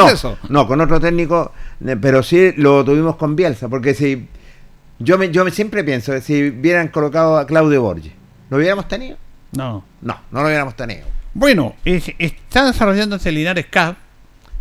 no. 0.50 0.68
con 0.68 0.82
otro 0.82 1.00
técnico, 1.00 1.52
pero 2.02 2.24
sí 2.24 2.52
lo 2.58 2.84
tuvimos 2.84 3.16
con 3.16 3.36
Bielsa. 3.36 3.70
Porque 3.70 3.94
si. 3.94 4.28
Yo, 4.98 5.18
me, 5.18 5.30
yo 5.30 5.44
me 5.46 5.52
siempre 5.52 5.84
pienso, 5.84 6.20
si 6.22 6.48
hubieran 6.50 6.88
colocado 6.88 7.38
a 7.38 7.46
Claudio 7.46 7.82
Borges, 7.82 8.14
¿lo 8.50 8.58
hubiéramos 8.58 8.88
tenido? 8.88 9.18
No. 9.52 9.84
No, 10.02 10.20
no 10.32 10.42
lo 10.42 10.48
hubiéramos 10.48 10.76
tenido. 10.76 11.06
Bueno, 11.34 11.76
es- 11.86 12.12
está 12.18 12.66
desarrollándose 12.66 13.30
el 13.30 13.36
Linares 13.36 13.66
Cup. 13.68 13.96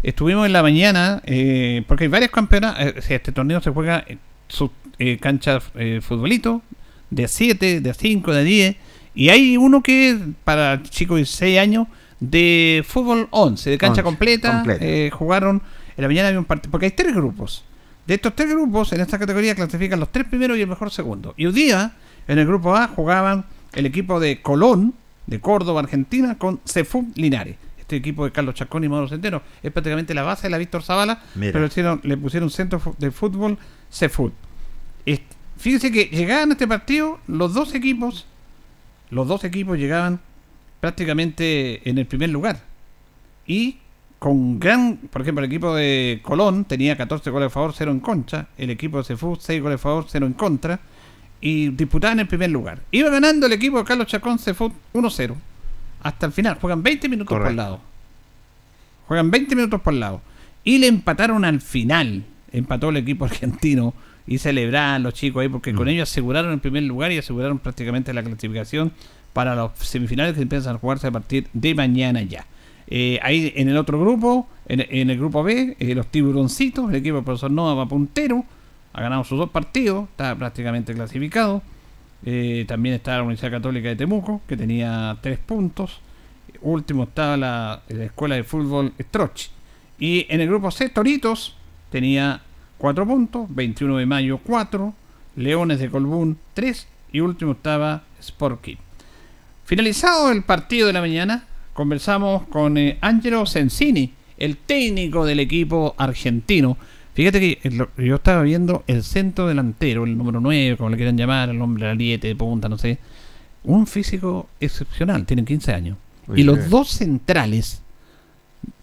Estuvimos 0.03 0.47
en 0.47 0.53
la 0.53 0.63
mañana, 0.63 1.23
eh, 1.25 1.83
porque 1.89 2.05
hay 2.05 2.09
varios 2.09 2.31
campeonatos. 2.31 2.81
eh, 2.85 2.95
este 3.15 3.33
torneo 3.33 3.61
se 3.61 3.71
juega 3.71 4.05
en 4.07 4.19
su 4.49 4.71
eh, 4.99 5.19
cancha 5.19 5.61
eh, 5.77 6.01
futbolito, 6.03 6.63
de 7.11 7.25
a 7.25 7.29
7, 7.29 7.81
de 7.81 7.91
a 7.91 7.95
5, 7.95 8.33
de 8.33 8.41
a 8.41 8.43
10. 8.43 8.77
Y 9.15 9.29
hay 9.31 9.57
uno 9.57 9.83
que 9.83 10.11
es 10.11 10.17
para 10.45 10.83
chicos 10.83 11.19
de 11.19 11.27
6 11.27 11.59
años 11.59 11.87
de 12.21 12.85
fútbol 12.87 13.29
11, 13.31 13.71
de 13.71 13.79
cancha 13.79 14.01
11, 14.01 14.03
completa. 14.03 14.53
completa. 14.53 14.85
eh, 14.85 15.11
jugaron 15.13 15.63
en 15.97 16.03
la 16.03 16.09
mañana 16.09 16.29
había 16.29 16.41
un 16.41 16.45
partido, 16.45 16.71
porque 16.73 16.87
hay 16.87 16.93
tres 16.93 17.15
grupos. 17.15 17.65
De 18.07 18.15
estos 18.15 18.35
tres 18.35 18.51
grupos, 18.51 18.93
en 18.93 19.01
esta 19.01 19.19
categoría 19.19 19.55
clasifican 19.55 19.99
los 20.01 20.11
tres 20.11 20.27
primeros 20.27 20.59
y 20.59 20.63
el 20.63 20.67
mejor 20.69 20.91
segundo. 20.91 21.35
Y 21.37 21.47
hoy 21.47 21.53
día, 21.53 21.93
en 22.29 22.39
el 22.39 22.47
grupo 22.47 22.75
A, 22.77 22.89
jugaban 22.89 23.45
el 23.75 23.87
equipo 23.87 24.21
de 24.21 24.41
Colón, 24.43 24.95
de 25.27 25.41
Córdoba, 25.41 25.81
Argentina, 25.81 26.37
con 26.39 26.61
Cefú 26.67 27.11
Linares. 27.15 27.57
Este 27.79 27.97
equipo 27.97 28.25
de 28.25 28.33
Carlos 28.33 28.55
Chacón 28.55 28.83
y 28.85 28.89
Mauro 28.89 29.09
Centeno 29.09 29.43
es 29.63 29.71
prácticamente 29.71 30.15
la 30.15 30.23
base 30.23 30.45
de 30.45 30.51
la 30.51 30.59
Víctor 30.59 30.83
Zavala, 30.83 31.23
Mira. 31.35 31.53
pero 31.53 32.01
le 32.03 32.17
pusieron 32.17 32.49
centro 32.51 32.81
de 32.99 33.11
fútbol. 33.11 33.59
Es- 35.07 35.21
Fíjense 35.57 35.93
que 35.93 36.07
llegaban 36.07 36.51
a 36.51 36.53
este 36.55 36.67
partido 36.67 37.21
los 37.29 37.55
dos 37.55 37.75
equipos, 37.75 38.27
los 39.11 39.29
dos 39.29 39.45
equipos 39.45 39.79
llegaban 39.79 40.21
prácticamente 40.81 41.89
en 41.89 41.99
el 41.99 42.07
primer 42.07 42.31
lugar. 42.31 42.61
Y 43.47 43.79
con 44.19 44.59
gran, 44.59 44.97
por 45.11 45.23
ejemplo, 45.23 45.45
el 45.45 45.51
equipo 45.51 45.75
de 45.75 46.21
Colón 46.23 46.65
tenía 46.65 46.97
14 46.97 47.31
goles 47.31 47.47
a 47.47 47.51
favor, 47.51 47.73
0 47.77 47.91
en 47.93 48.01
contra. 48.01 48.49
El 48.57 48.71
equipo 48.71 48.99
de 48.99 49.05
Cefú, 49.05 49.37
6 49.39 49.63
goles 49.63 49.77
a 49.77 49.83
favor, 49.83 50.07
0 50.09 50.27
en 50.27 50.33
contra. 50.33 50.81
Y 51.45 51.69
disputaban 51.69 52.21
el 52.21 52.27
primer 52.27 52.49
lugar. 52.49 52.81
Iba 52.91 53.11
ganando 53.11 53.45
el 53.45 53.53
equipo 53.53 53.77
de 53.77 53.85
Carlos 53.85 54.07
Chacón 54.07 54.39
Cefú 54.39 54.73
1-0. 54.95 55.35
Hasta 56.03 56.25
el 56.25 56.33
final. 56.33 56.57
Juegan 56.59 56.83
20 56.83 57.07
minutos 57.11 57.29
por 57.29 57.43
Correcto. 57.43 57.57
lado. 57.63 57.81
Juegan 59.07 59.31
20 59.31 59.55
minutos 59.55 59.83
por 59.83 59.93
lado. 59.93 60.23
Y 60.65 60.79
le 60.79 60.87
empataron 60.87 61.45
al 61.45 61.61
final. 61.61 62.25
empató 62.51 62.89
el 62.89 62.97
equipo 62.97 63.25
argentino 63.27 63.93
y 64.27 64.39
celebraban 64.39 65.03
los 65.03 65.13
chicos 65.13 65.43
ahí 65.43 65.51
porque 65.51 65.75
con 65.75 65.87
ellos 65.87 66.09
aseguraron 66.11 66.51
el 66.51 66.61
primer 66.61 66.85
lugar 66.85 67.13
y 67.13 67.19
aseguraron 67.19 67.59
prácticamente 67.59 68.15
la 68.15 68.23
clasificación 68.23 68.93
para 69.35 69.55
los 69.55 69.73
semifinales 69.81 70.35
que 70.35 70.41
empiezan 70.41 70.77
a 70.77 70.79
jugarse 70.79 71.09
a 71.09 71.11
partir 71.11 71.47
de 71.53 71.75
mañana 71.75 72.23
ya. 72.23 72.47
Eh, 72.87 73.19
ahí 73.23 73.53
en 73.57 73.69
el 73.69 73.77
otro 73.77 74.01
grupo, 74.01 74.49
en, 74.67 75.11
el 75.11 75.19
grupo 75.19 75.43
B, 75.43 75.77
eh, 75.79 75.95
los 75.95 76.07
tiburoncitos, 76.07 76.89
el 76.89 76.97
equipo 76.97 77.17
del 77.17 77.25
profesor 77.25 77.51
Nova 77.51 77.75
va 77.75 77.87
puntero, 77.87 78.47
ha 78.95 79.03
ganado 79.03 79.25
sus 79.25 79.39
dos 79.39 79.51
partidos, 79.51 80.09
está 80.11 80.35
prácticamente 80.37 80.95
clasificado. 80.95 81.63
Eh, 82.25 82.65
también 82.67 82.95
está 82.95 83.17
la 83.17 83.25
Universidad 83.25 83.51
Católica 83.51 83.89
de 83.89 83.97
Temuco, 83.97 84.41
que 84.49 84.57
tenía 84.57 85.19
tres 85.21 85.39
puntos. 85.39 86.01
Último 86.63 87.03
estaba 87.03 87.37
la, 87.37 87.83
Escuela 87.89 88.37
de 88.37 88.45
Fútbol 88.45 88.95
Stroch. 88.99 89.49
Y 89.99 90.27
en 90.29 90.41
el 90.41 90.49
grupo 90.49 90.71
C, 90.71 90.89
Toritos 90.89 91.57
tenía 91.91 92.41
cuatro 92.79 93.05
puntos, 93.07 93.47
21 93.51 93.99
de 93.99 94.07
mayo 94.07 94.39
4, 94.39 94.95
Leones 95.37 95.81
de 95.81 95.91
Colbún 95.91 96.39
3 96.55 96.87
y 97.13 97.21
último 97.21 97.53
estaba 97.53 98.05
Sport 98.21 98.63
Kid. 98.63 98.79
Finalizado 99.65 100.31
el 100.31 100.45
partido 100.45 100.87
de 100.87 100.93
la 100.93 101.01
mañana, 101.01 101.45
conversamos 101.73 102.47
con 102.47 102.79
eh, 102.79 102.97
Angelo 103.01 103.45
Sensini, 103.45 104.13
el 104.39 104.57
técnico 104.57 105.27
del 105.27 105.41
equipo 105.41 105.95
argentino. 105.99 106.77
Fíjate 107.15 107.39
que 107.39 107.87
yo 107.97 108.17
estaba 108.17 108.43
viendo 108.43 108.83
el 108.89 109.05
centro 109.05 109.47
delantero, 109.47 110.05
el 110.05 110.19
número 110.19 110.41
9, 110.41 110.77
como 110.77 110.91
le 110.91 110.97
quieran 110.97 111.17
llamar, 111.17 111.49
el 111.49 111.61
hombre 111.63 111.89
aliete 111.89 112.27
de 112.27 112.35
punta, 112.35 112.69
no 112.69 112.77
sé. 112.77 112.99
Un 113.63 113.87
físico 113.87 114.49
excepcional, 114.61 115.25
tiene 115.25 115.45
15 115.45 115.73
años. 115.73 115.97
y 116.35 116.43
los 116.43 116.69
dos 116.69 116.89
centrales 116.89 117.83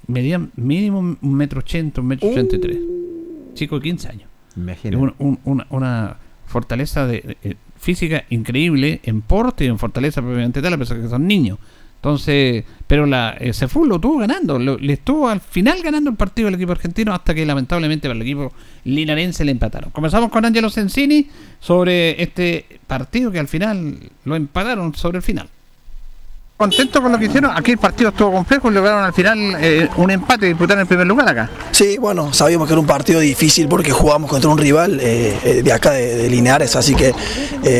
medían 0.07 0.51
mínimo 0.55 0.99
un 0.99 1.33
metro 1.33 1.59
ochenta, 1.59 2.01
un 2.01 2.07
metro 2.07 2.29
ochenta 2.29 2.55
y 2.55 2.59
tres. 2.59 2.77
Uh. 2.77 3.53
Chico 3.53 3.75
de 3.79 3.83
15 3.83 4.09
años. 4.09 4.29
una, 5.69 6.17
fortaleza 6.45 7.07
de, 7.07 7.37
eh, 7.43 7.55
física 7.79 8.25
increíble 8.29 8.99
en 9.03 9.21
porte 9.21 9.65
y 9.65 9.67
en 9.67 9.79
fortaleza 9.79 10.21
propiamente 10.21 10.61
tal, 10.61 10.73
a 10.73 10.77
pesar 10.77 10.97
de 10.97 11.03
que 11.03 11.09
son 11.09 11.27
niños. 11.27 11.59
Entonces, 12.01 12.63
pero 12.87 13.05
la 13.05 13.37
eh, 13.39 13.53
Cefú 13.53 13.85
lo 13.85 13.99
tuvo 13.99 14.17
ganando, 14.17 14.57
le 14.57 14.93
estuvo 14.93 15.29
al 15.29 15.39
final 15.39 15.83
ganando 15.83 16.09
el 16.09 16.15
partido 16.15 16.47
al 16.47 16.55
equipo 16.55 16.71
argentino 16.71 17.13
hasta 17.13 17.35
que 17.35 17.45
lamentablemente 17.45 18.07
para 18.07 18.15
el 18.15 18.23
equipo 18.23 18.51
linarense 18.85 19.45
le 19.45 19.51
empataron. 19.51 19.91
Comenzamos 19.91 20.31
con 20.31 20.43
Angelo 20.43 20.71
Sensini 20.71 21.29
sobre 21.59 22.19
este 22.23 22.65
partido 22.87 23.31
que 23.31 23.37
al 23.37 23.47
final 23.47 23.99
lo 24.25 24.35
empataron 24.35 24.95
sobre 24.95 25.17
el 25.17 25.23
final 25.23 25.47
contento 26.61 27.01
con 27.01 27.11
lo 27.11 27.17
que 27.17 27.25
hicieron. 27.25 27.51
Aquí 27.55 27.71
el 27.71 27.79
partido 27.79 28.11
estuvo 28.11 28.31
complejo 28.31 28.69
y 28.69 28.73
lograron 28.75 29.03
al 29.03 29.13
final 29.13 29.57
eh, 29.59 29.89
un 29.97 30.11
empate 30.11 30.45
y 30.45 30.49
disputar 30.49 30.77
en 30.77 30.85
primer 30.85 31.07
lugar 31.07 31.27
acá. 31.27 31.49
Sí, 31.71 31.97
bueno, 31.97 32.31
sabíamos 32.33 32.67
que 32.67 32.73
era 32.73 32.79
un 32.79 32.85
partido 32.85 33.19
difícil 33.19 33.67
porque 33.67 33.89
jugamos 33.91 34.29
contra 34.29 34.47
un 34.47 34.59
rival 34.59 34.99
eh, 35.01 35.35
eh, 35.43 35.63
de 35.63 35.73
acá 35.73 35.91
de, 35.91 36.29
Linares, 36.29 36.75
así 36.75 36.93
que 36.93 37.13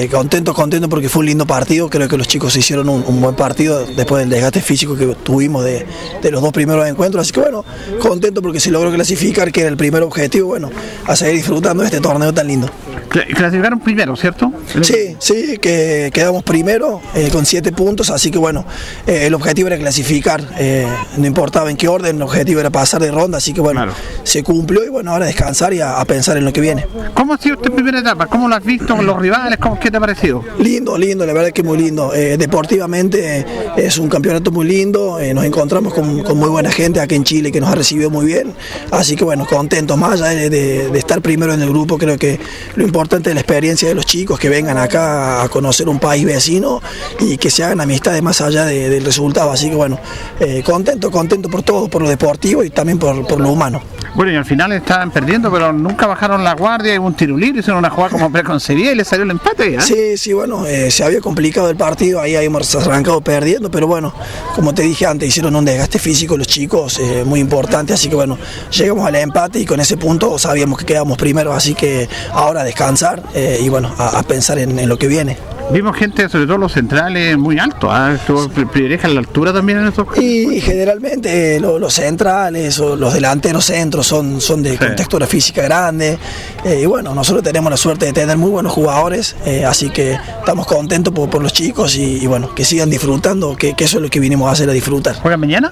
contento, 0.10 0.56
contento 0.56 0.89
porque 0.89 1.10
fue 1.10 1.20
un 1.20 1.28
lindo 1.28 1.46
partido. 1.46 1.91
Creo 1.91 2.10
que 2.10 2.17
los 2.17 2.28
chicos 2.28 2.56
hicieron 2.56 2.89
un, 2.89 3.22
buen 3.22 3.36
partido 3.36 3.86
después 3.86 4.22
del 4.22 4.30
desgaste 4.32 4.62
físico 4.62 4.96
que 4.96 5.06
tuvimos 5.24 5.63
de, 5.63 5.86
los 6.32 6.41
dos 6.41 6.52
primeros 6.52 6.88
encuentros. 6.88 7.22
Así 7.22 7.34
que 7.34 7.39
bueno, 7.39 7.63
contento 8.00 8.41
porque 8.41 8.60
se 8.60 8.72
logró 8.72 8.91
clasificar, 8.91 9.52
que 9.52 9.62
era 9.62 9.70
el 9.70 9.78
primer 9.78 10.02
objetivo. 10.02 10.48
Bueno, 10.48 10.72
a 11.06 11.15
seguir 11.15 11.36
disfrutando 11.36 11.84
de 11.84 11.89
este 11.89 12.02
torneo 12.02 12.34
tan 12.34 12.48
lindo. 12.48 12.67
Clasificaron 13.12 13.80
primero, 13.80 14.15
¿cierto? 14.15 14.52
Sí, 14.82 15.17
sí, 15.19 15.58
que 15.58 16.12
quedamos 16.13 16.43
primero 16.43 17.02
con 17.32 17.45
siete 17.45 17.71
puntos, 17.71 18.10
así 18.10 18.32
que 18.32 18.38
bueno, 18.38 18.65
eh, 19.06 19.28
el 19.28 19.34
objetivo 19.34 19.67
era 19.67 19.78
clasificar, 19.78 20.41
eh, 20.58 20.88
no 21.17 21.28
importaba 21.28 21.69
en 21.69 21.78
qué 21.78 21.88
orden, 21.88 22.15
el 22.15 22.21
objetivo 22.21 22.60
era 22.60 22.69
pasar 22.69 23.02
de 23.02 23.12
ronda, 23.12 23.38
así 23.38 23.54
que 23.54 23.62
bueno, 23.62 23.88
se 24.24 24.43
cumplió 24.43 24.84
y 24.84 24.89
bueno, 24.89 25.12
ahora 25.12 25.26
descansar 25.26 25.74
y 25.74 25.82
a, 25.82 26.04
pensar 26.06 26.38
en 26.38 26.45
lo 26.45 26.54
que 26.54 26.62
viene. 26.62 26.86
¿Cómo 27.13 27.34
ha 27.34 27.38
sido 27.38 27.56
esta 27.56 27.69
primera 27.69 28.00
etapa? 28.00 28.28
¿Cómo 28.28 28.47
lo 28.47 28.56
has 28.56 28.63
visto 28.63 28.95
con 28.95 29.06
los 29.06 29.19
rivales? 29.19 29.58
¿Cómo, 29.60 29.80
¿Qué 29.80 29.91
te 29.91 29.97
ha 29.97 30.00
parecido? 30.00 30.43
Lindo, 30.60 30.97
lindo, 30.97 31.26
la 31.26 31.34
verdad 31.34 31.52
que 31.52 31.63
muy 31.63 31.78
lindo. 31.78 32.13
Eh, 32.13 32.38
deportivamente 32.38 33.45
es 33.78 33.97
un 33.97 34.10
campeonato 34.10 34.52
muy 34.52 34.65
lindo, 34.65 35.19
nos 35.34 35.45
encontramos 35.45 35.93
con, 35.93 36.38
muy 36.38 36.50
buena 36.50 36.71
gente 36.71 37.00
aquí 37.00 37.15
en 37.15 37.24
Chile 37.24 37.52
que 37.52 37.60
nos 37.60 37.69
ha 37.69 37.76
recibido 37.76 38.10
muy 38.10 38.26
bien, 38.26 38.54
así 38.91 39.15
que 39.15 39.24
bueno, 39.24 39.45
contentos, 39.45 39.97
más 39.97 40.21
allá 40.21 40.50
de, 40.50 40.97
estar 40.97 41.21
primero 41.21 41.54
en 41.54 41.62
el 41.62 41.69
grupo, 41.69 41.97
creo 41.97 42.17
que 42.17 42.39
lo 42.76 42.84
importante 42.84 43.00
es 43.09 43.35
la 43.35 43.41
experiencia 43.41 43.87
de 43.87 43.95
los 43.95 44.05
chicos 44.05 44.39
que 44.39 44.49
vengan 44.49 44.77
acá 44.77 45.43
a 45.43 45.49
conocer 45.49 45.89
un 45.89 45.99
país 45.99 46.25
vecino 46.25 46.81
y 47.19 47.37
que 47.37 47.49
se 47.49 47.63
hagan 47.63 47.81
amistades 47.81 48.21
más 48.21 48.41
allá 48.41 48.65
de, 48.65 48.89
del 48.89 49.03
resultado. 49.03 49.51
Así 49.51 49.69
que 49.69 49.75
bueno, 49.75 49.99
eh, 50.39 50.61
contento, 50.63 51.11
contento 51.11 51.49
por 51.49 51.63
todo, 51.63 51.87
por 51.87 52.01
lo 52.01 52.09
deportivo 52.09 52.63
y 52.63 52.69
también 52.69 52.99
por, 52.99 53.39
lo 53.39 53.49
humano. 53.49 53.81
Bueno, 54.13 54.31
y 54.31 54.35
al 54.35 54.45
final 54.45 54.71
estaban 54.73 55.11
perdiendo, 55.11 55.51
pero 55.51 55.71
nunca 55.71 56.05
bajaron 56.05 56.43
la 56.43 56.53
guardia, 56.53 56.99
hubo 56.99 57.07
un 57.07 57.13
tiro 57.13 57.37
libre, 57.37 57.61
hicieron 57.61 57.79
una 57.79 57.89
jugada 57.89 58.11
como 58.11 58.31
preconcebida 58.31 58.91
y 58.91 58.95
le 58.95 59.05
salió 59.05 59.23
el 59.23 59.31
empate. 59.31 59.75
¿eh? 59.75 59.81
Sí, 59.81 60.17
sí, 60.17 60.33
bueno, 60.33 60.65
eh, 60.65 60.91
se 60.91 61.03
había 61.03 61.21
complicado 61.21 61.69
el 61.69 61.77
partido, 61.77 62.19
ahí 62.19 62.35
hemos 62.35 62.75
arrancado 62.75 63.21
perdiendo, 63.21 63.71
pero 63.71 63.87
bueno, 63.87 64.13
como 64.55 64.73
te 64.73 64.83
dije 64.83 65.05
antes, 65.05 65.29
hicieron 65.29 65.55
un 65.55 65.65
desgaste 65.65 65.97
físico 65.97 66.37
los 66.37 66.47
chicos, 66.47 66.99
muy 67.25 67.39
importante, 67.39 67.93
así 67.93 68.09
que 68.09 68.15
bueno, 68.15 68.37
llegamos 68.71 69.07
al 69.07 69.15
empate 69.15 69.59
y 69.59 69.65
con 69.65 69.79
ese 69.79 69.97
punto 69.97 70.37
sabíamos 70.37 70.77
que 70.79 70.85
quedamos 70.85 71.17
primero, 71.17 71.53
así 71.53 71.73
que 71.73 72.09
ahora 72.33 72.63
descansar 72.91 73.23
y 73.60 73.69
bueno, 73.69 73.93
a, 73.97 74.21
pensar 74.23 74.60
en 74.60 74.88
lo 74.88 74.97
que 74.97 75.08
viene. 75.08 75.38
Vimos 75.71 75.95
gente, 75.95 76.27
sobre 76.27 76.47
todo 76.47 76.58
los 76.58 76.73
centrales, 76.73 77.38
muy 77.38 77.58
altos. 77.58 77.89
¿ah? 77.93 78.17
la 78.27 79.19
altura 79.19 79.54
también 79.54 79.80
en 79.80 79.88
estos 79.88 80.06
Y 80.17 80.60
generalmente 80.60 81.56
eh, 81.56 81.60
los 81.62 81.93
centrales 81.93 82.77
o 82.80 82.97
los 82.97 83.13
delanteros 83.13 83.65
centros 83.65 84.06
son, 84.06 84.41
son 84.41 84.63
de 84.63 84.77
contextura 84.77 85.25
física 85.27 85.62
grande. 85.62 86.17
Eh, 86.65 86.82
y 86.84 86.86
bueno, 86.86 87.15
nosotros 87.15 87.41
tenemos 87.41 87.71
la 87.71 87.77
suerte 87.77 88.08
de 88.08 88.12
tener 88.12 88.38
muy 88.38 88.49
buenos 88.49 88.73
jugadores, 88.73 89.38
eh, 89.45 89.63
así 89.63 89.89
que 89.89 90.12
estamos 90.39 90.67
contentos 90.67 91.13
por, 91.13 91.41
los 91.41 91.54
chicos 91.54 91.95
y, 91.95 92.27
bueno, 92.27 92.54
que 92.54 92.65
sigan 92.65 92.89
disfrutando, 92.89 93.56
que, 93.56 93.73
que, 93.73 93.86
eso 93.86 93.97
es 93.97 94.04
lo 94.04 94.10
que 94.10 94.19
vinimos 94.19 94.49
a 94.49 94.51
hacer, 94.51 94.69
a 94.69 94.73
disfrutar. 94.73 95.15
¿Juegan 95.15 95.39
mañana? 95.39 95.71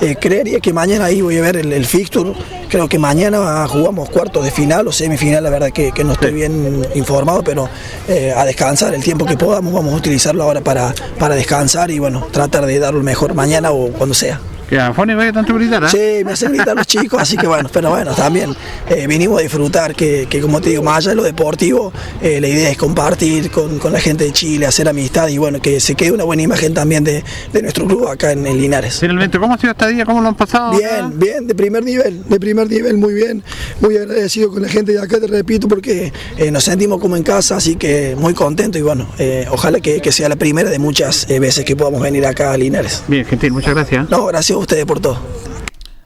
Eh, 0.00 0.16
creería 0.20 0.60
que 0.60 0.72
mañana 0.72 1.06
ahí 1.06 1.20
voy 1.20 1.38
a 1.38 1.42
ver 1.42 1.56
el, 1.56 1.86
fixture. 1.86 2.32
Creo 2.68 2.88
que 2.88 2.98
mañana 2.98 3.66
jugamos 3.66 4.10
cuartos 4.10 4.44
de 4.44 4.50
final 4.50 4.86
o 4.86 4.92
semifinal, 4.92 5.42
la 5.42 5.50
verdad 5.50 5.70
que, 5.70 5.92
no 6.04 6.12
estoy 6.12 6.32
bien 6.32 6.86
informado, 6.94 7.42
pero 7.42 7.68
eh, 8.06 8.32
a 8.36 8.44
descansar 8.44 8.94
el 8.94 9.02
tiempo 9.02 9.26
que 9.26 9.36
podamos, 9.36 9.72
vamos 9.72 9.92
a 9.92 9.96
utilizarlo 9.96 10.44
ahora 10.44 10.60
para, 10.60 10.94
para 11.18 11.34
descansar 11.34 11.90
y 11.90 11.98
bueno, 11.98 12.26
tratar 12.30 12.66
de 12.66 12.78
darlo 12.78 13.02
mejor 13.02 13.34
mañana 13.34 13.72
o 13.72 13.88
cuando 13.88 14.14
sea. 14.14 14.40
Que 14.68 14.78
a 14.78 14.92
Fone 14.92 15.14
vaya 15.14 15.32
tanto 15.32 15.54
gritar, 15.54 15.82
¿eh? 15.84 15.88
Sí, 15.90 16.24
me 16.26 16.32
hacen 16.32 16.52
gritar 16.52 16.76
los 16.76 16.86
chicos, 16.86 17.22
así 17.22 17.38
que 17.38 17.46
bueno, 17.46 17.70
pero 17.72 17.88
bueno, 17.88 18.12
también 18.14 18.54
eh, 18.90 19.06
vinimos 19.06 19.38
a 19.38 19.42
disfrutar, 19.42 19.94
que, 19.94 20.26
que, 20.28 20.42
como 20.42 20.60
te 20.60 20.68
digo, 20.68 20.82
más 20.82 20.98
allá 20.98 21.10
de 21.10 21.16
lo 21.16 21.22
deportivo, 21.22 21.90
eh, 22.20 22.38
la 22.38 22.48
idea 22.48 22.70
es 22.70 22.76
compartir 22.76 23.50
con, 23.50 23.78
con, 23.78 23.94
la 23.94 24.00
gente 24.00 24.24
de 24.24 24.32
Chile, 24.32 24.66
hacer 24.66 24.86
amistad 24.86 25.28
y 25.28 25.38
bueno, 25.38 25.62
que 25.62 25.80
se 25.80 25.94
quede 25.94 26.12
una 26.12 26.24
buena 26.24 26.42
imagen 26.42 26.74
también 26.74 27.02
de, 27.02 27.24
de 27.50 27.62
nuestro 27.62 27.86
club 27.86 28.08
acá 28.08 28.32
en, 28.32 28.44
Linares. 28.44 28.98
Finalmente, 29.00 29.38
¿cómo 29.38 29.54
ha 29.54 29.58
sido 29.58 29.70
esta 29.70 29.86
día? 29.86 30.04
¿Cómo 30.04 30.20
lo 30.20 30.28
han 30.28 30.34
pasado? 30.34 30.76
Bien, 30.76 31.18
bien, 31.18 31.46
de 31.46 31.54
primer 31.54 31.82
nivel, 31.82 32.22
de 32.28 32.38
primer 32.38 32.68
nivel, 32.68 32.98
muy 32.98 33.14
bien, 33.14 33.42
muy 33.80 33.96
agradecido 33.96 34.50
con 34.50 34.60
la 34.60 34.68
gente 34.68 34.92
de 34.92 35.00
acá, 35.00 35.18
te 35.18 35.28
repito, 35.28 35.66
porque 35.66 36.12
eh, 36.36 36.50
nos 36.50 36.64
sentimos 36.64 37.00
como 37.00 37.16
en 37.16 37.22
casa, 37.22 37.56
así 37.56 37.76
que 37.76 38.16
muy 38.18 38.34
contento 38.34 38.76
y 38.76 38.82
bueno, 38.82 39.08
ojalá 39.50 39.80
que, 39.80 40.02
que, 40.02 40.12
sea 40.12 40.28
la 40.28 40.36
primera 40.36 40.68
de 40.68 40.78
muchas 40.78 41.26
veces 41.26 41.64
que 41.64 41.74
podamos 41.74 42.02
venir 42.02 42.26
acá 42.26 42.52
a 42.52 42.56
Linares. 42.58 43.02
Bien, 43.08 43.24
gentil, 43.24 43.52
muchas 43.52 43.74
gracias. 43.74 44.10
No, 44.10 44.26
gracias 44.26 44.57
ustedes 44.60 44.84
por 44.84 45.00
todo. 45.00 45.18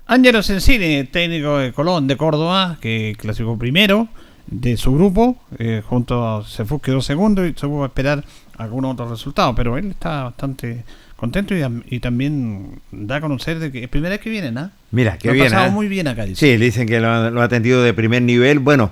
Ángelo 0.07 0.43
Sensini, 0.43 1.05
técnico 1.05 1.59
de 1.59 1.73
Colón 1.73 2.07
de 2.07 2.17
Córdoba, 2.17 2.79
que 2.81 3.15
clasificó 3.19 3.59
primero 3.59 4.09
de 4.47 4.77
su 4.77 4.95
grupo, 4.95 5.37
eh, 5.59 5.83
junto 5.87 6.27
a 6.27 6.45
Cefus 6.45 6.83
quedó 6.83 7.01
segundo 7.01 7.47
y 7.47 7.55
se 7.55 7.67
pudo 7.67 7.87
esperar 7.87 8.25
algún 8.59 8.85
otro 8.85 9.09
resultado, 9.09 9.55
pero 9.55 9.79
él 9.79 9.91
está 9.91 10.25
bastante 10.25 10.85
contento 11.17 11.55
y, 11.89 12.01
también 12.01 12.81
da 12.91 13.17
a 13.17 13.21
conocer 13.21 13.61
de 13.61 13.71
que 13.71 13.85
es 13.85 13.89
primera 13.89 14.11
vez 14.11 14.21
que 14.21 14.29
viene, 14.29 14.51
¿no? 14.51 14.71
Mira, 14.91 15.17
que 15.19 15.31
bien. 15.31 15.47
Ha 15.47 15.51
pasado 15.51 15.69
¿eh? 15.69 15.71
muy 15.71 15.87
bien 15.87 16.09
acá. 16.09 16.25
Dice. 16.25 16.41
Sí, 16.45 16.59
le 16.59 16.65
dicen 16.65 16.89
que 16.89 16.99
lo, 16.99 17.09
ha 17.09 17.45
atendido 17.45 17.83
de 17.83 17.95
primer 17.95 18.23
nivel. 18.23 18.59
Bueno, 18.59 18.91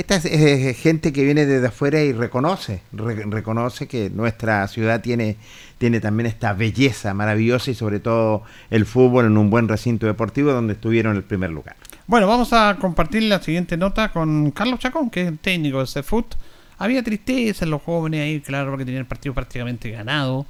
esta 0.00 0.16
es, 0.16 0.76
gente 0.78 1.12
que 1.12 1.24
viene 1.24 1.46
desde 1.46 1.68
afuera 1.68 2.00
y 2.00 2.12
reconoce, 2.12 2.82
reconoce 2.92 3.86
que 3.86 4.10
nuestra 4.10 4.66
ciudad 4.68 5.00
tiene 5.00 5.36
tiene 5.78 6.00
también 6.00 6.26
esta 6.26 6.52
belleza 6.52 7.14
maravillosa 7.14 7.70
y 7.70 7.74
sobre 7.74 8.00
todo 8.00 8.42
el 8.70 8.84
fútbol 8.84 9.26
en 9.26 9.38
un 9.38 9.48
buen 9.48 9.68
recinto 9.68 10.06
deportivo 10.06 10.52
donde 10.52 10.74
estuvieron 10.74 11.12
en 11.12 11.18
el 11.18 11.24
primer 11.24 11.50
lugar. 11.50 11.76
Bueno, 12.06 12.26
vamos 12.26 12.52
a 12.52 12.76
compartir 12.80 13.22
la 13.22 13.40
siguiente 13.40 13.76
nota 13.76 14.10
con 14.10 14.50
Carlos 14.50 14.80
Chacón, 14.80 15.08
que 15.08 15.22
es 15.22 15.28
el 15.28 15.38
técnico 15.38 15.78
de 15.78 15.86
CFUT. 15.86 16.34
Había 16.78 17.02
tristeza 17.02 17.64
en 17.64 17.70
los 17.70 17.82
jóvenes 17.82 18.22
ahí, 18.22 18.40
claro, 18.40 18.70
porque 18.70 18.84
tenían 18.84 19.02
el 19.02 19.06
partido 19.06 19.34
prácticamente 19.34 19.90
ganado. 19.90 20.46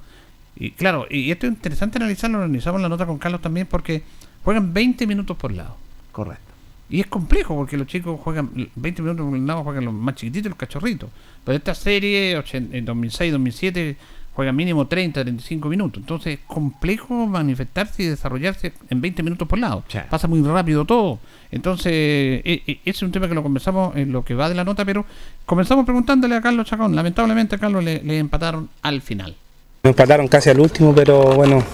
Y 0.57 0.73
claro, 0.73 1.07
y 1.11 1.31
esto 1.31 1.47
es 1.47 1.53
interesante 1.53 1.99
analizarlo, 1.99 2.39
analizamos 2.39 2.81
la 2.81 2.89
nota 2.89 3.07
con 3.07 3.19
Carlos 3.19 3.43
también 3.43 3.67
porque 3.67 4.03
juegan 4.45 4.73
20 4.73 5.07
minutos 5.07 5.37
por 5.37 5.53
lado. 5.53 5.77
Correcto. 6.13 6.48
Y 6.91 7.01
es 7.01 7.07
complejo 7.07 7.55
porque 7.55 7.77
los 7.77 7.87
chicos 7.87 8.19
juegan 8.23 8.51
20 8.75 9.03
minutos 9.03 9.27
por 9.29 9.39
lado, 9.39 9.63
juegan 9.65 9.85
los 9.85 9.95
más 9.95 10.15
chiquititos, 10.15 10.51
los 10.51 10.59
cachorritos. 10.59 11.11
Pero 11.45 11.57
esta 11.57 11.75
serie, 11.75 12.43
en 12.53 12.85
2006, 12.85 13.33
2007, 13.33 13.97
juega 14.35 14.53
mínimo 14.53 14.87
30, 14.87 15.21
35 15.23 15.69
minutos. 15.69 16.01
Entonces 16.01 16.35
es 16.39 16.41
complejo 16.47 17.27
manifestarse 17.27 18.05
y 18.05 18.07
desarrollarse 18.07 18.73
en 18.89 19.01
20 19.01 19.23
minutos 19.23 19.47
por 19.49 19.59
lado. 19.59 19.83
Sí. 19.89 19.99
Pasa 20.09 20.29
muy 20.29 20.41
rápido 20.43 20.85
todo. 20.85 21.19
Entonces, 21.51 21.93
e- 21.93 22.63
e- 22.67 22.73
ese 22.85 22.91
es 22.91 23.03
un 23.03 23.13
tema 23.13 23.29
que 23.29 23.35
lo 23.35 23.43
conversamos 23.43 23.97
en 23.97 24.13
lo 24.13 24.25
que 24.25 24.35
va 24.35 24.49
de 24.49 24.55
la 24.55 24.65
nota, 24.65 24.85
pero 24.85 25.05
comenzamos 25.45 25.85
preguntándole 25.85 26.37
a 26.37 26.41
Carlos 26.41 26.67
Chacón. 26.67 26.95
Lamentablemente 26.95 27.57
a 27.57 27.59
Carlos 27.59 27.83
le, 27.85 28.03
le 28.03 28.19
empataron 28.19 28.69
al 28.83 29.03
final. 29.03 29.35
Nos 29.83 29.91
empataron 29.91 30.29
casi 30.29 30.51
al 30.51 30.61
último, 30.61 30.95
pero 30.95 31.35
bueno, 31.35 31.65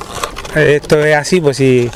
eh, 0.56 0.78
esto 0.82 1.04
es 1.04 1.14
así, 1.14 1.40
pues 1.40 1.56
si 1.56 1.88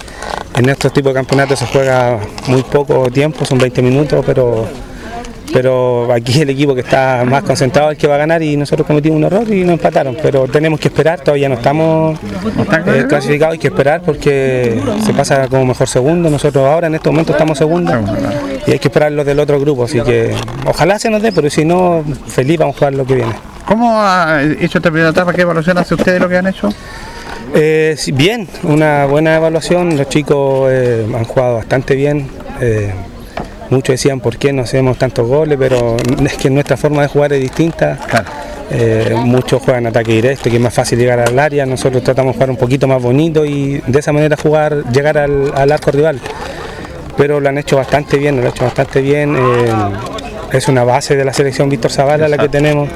en 0.59 0.68
estos 0.68 0.92
tipos 0.92 1.14
de 1.14 1.21
campeonatos 1.21 1.59
se 1.59 1.66
juega 1.66 2.18
muy 2.49 2.62
poco 2.64 3.11
tiempo, 3.11 3.44
son 3.44 3.59
20 3.59 3.81
minutos, 3.81 4.25
pero 4.27 4.66
pero 5.51 6.12
aquí 6.12 6.42
el 6.42 6.51
equipo 6.51 6.75
que 6.75 6.83
está 6.83 7.25
más 7.27 7.42
concentrado 7.42 7.90
es 7.90 7.97
el 7.97 8.01
que 8.01 8.07
va 8.07 8.16
a 8.16 8.18
ganar 8.18 8.42
y 8.42 8.55
nosotros 8.57 8.87
cometimos 8.87 9.16
un 9.16 9.25
error 9.25 9.51
y 9.51 9.62
nos 9.62 9.73
empataron, 9.73 10.14
pero 10.21 10.47
tenemos 10.47 10.79
que 10.79 10.88
esperar, 10.88 11.21
todavía 11.21 11.49
no 11.49 11.55
estamos 11.55 12.18
eh, 12.87 13.07
clasificados, 13.09 13.55
hay 13.55 13.59
que 13.59 13.68
esperar 13.68 14.03
porque 14.03 14.79
se 15.05 15.14
pasa 15.14 15.49
como 15.49 15.64
mejor 15.64 15.88
segundo, 15.88 16.29
nosotros 16.29 16.66
ahora 16.66 16.88
en 16.88 16.97
este 16.97 17.09
momento 17.09 17.33
estamos 17.33 17.57
segundos 17.57 17.97
y 18.66 18.73
hay 18.73 18.79
que 18.79 18.88
esperar 18.88 19.12
los 19.12 19.25
del 19.25 19.38
otro 19.38 19.59
grupo, 19.59 19.85
así 19.85 20.01
que 20.03 20.35
ojalá 20.66 20.99
se 20.99 21.09
nos 21.09 21.23
dé, 21.23 21.33
pero 21.33 21.49
si 21.49 21.64
no, 21.64 22.05
feliz 22.27 22.59
vamos 22.59 22.77
a 22.77 22.79
jugar 22.79 22.94
lo 22.94 23.07
que 23.07 23.14
viene. 23.14 23.33
¿Cómo 23.64 24.01
ha 24.01 24.42
hecho 24.42 24.79
esta 24.79 24.90
primera 24.90 25.11
etapa? 25.11 25.33
¿Qué 25.33 25.42
evaluación 25.42 25.79
hace 25.79 25.94
usted 25.94 26.14
de 26.14 26.21
lo 26.21 26.29
que 26.29 26.37
han 26.37 26.47
hecho? 26.47 26.68
Eh, 27.54 27.96
bien, 28.12 28.46
una 28.62 29.06
buena 29.06 29.37
evaluación. 29.37 29.96
Los 29.96 30.08
chicos 30.08 30.68
eh, 30.70 31.06
han 31.14 31.24
jugado 31.24 31.56
bastante 31.56 31.94
bien. 31.94 32.28
Eh, 32.61 32.92
muchos 33.70 33.94
decían 33.94 34.20
por 34.20 34.37
qué 34.37 34.52
no 34.52 34.62
hacemos 34.62 34.98
tantos 34.98 35.26
goles, 35.26 35.56
pero 35.58 35.96
es 36.24 36.34
que 36.34 36.50
nuestra 36.50 36.76
forma 36.76 37.02
de 37.02 37.08
jugar 37.08 37.32
es 37.32 37.40
distinta. 37.40 37.98
Muchos 39.24 39.62
juegan 39.62 39.87
ataque 39.87 40.12
directo, 40.12 40.50
que 40.50 40.56
es 40.56 40.62
más 40.62 40.74
fácil 40.74 40.98
llegar 40.98 41.20
al 41.20 41.38
área. 41.38 41.64
Nosotros 41.64 42.02
tratamos 42.04 42.32
de 42.32 42.37
jugar 42.37 42.50
un 42.50 42.56
poquito 42.56 42.87
más 42.87 43.02
bonito 43.02 43.44
y 43.44 43.82
de 43.87 43.98
esa 43.98 44.12
manera 44.12 44.37
jugar, 44.37 44.84
llegar 44.92 45.16
al, 45.16 45.52
al 45.54 45.72
arco 45.72 45.90
rival. 45.90 46.20
Pero 47.16 47.40
lo 47.40 47.48
han 47.48 47.58
hecho 47.58 47.76
bastante 47.76 48.18
bien, 48.18 48.37
lo 48.37 48.42
han 48.42 48.48
hecho 48.48 48.64
bastante 48.64 49.00
bien. 49.00 49.37
es 50.52 50.68
una 50.68 50.84
base 50.84 51.16
de 51.16 51.24
la 51.24 51.32
selección 51.32 51.68
Víctor 51.70 51.90
Zavala 51.90 52.28
la 52.28 52.37
que 52.37 52.48
tenemos. 52.48 52.90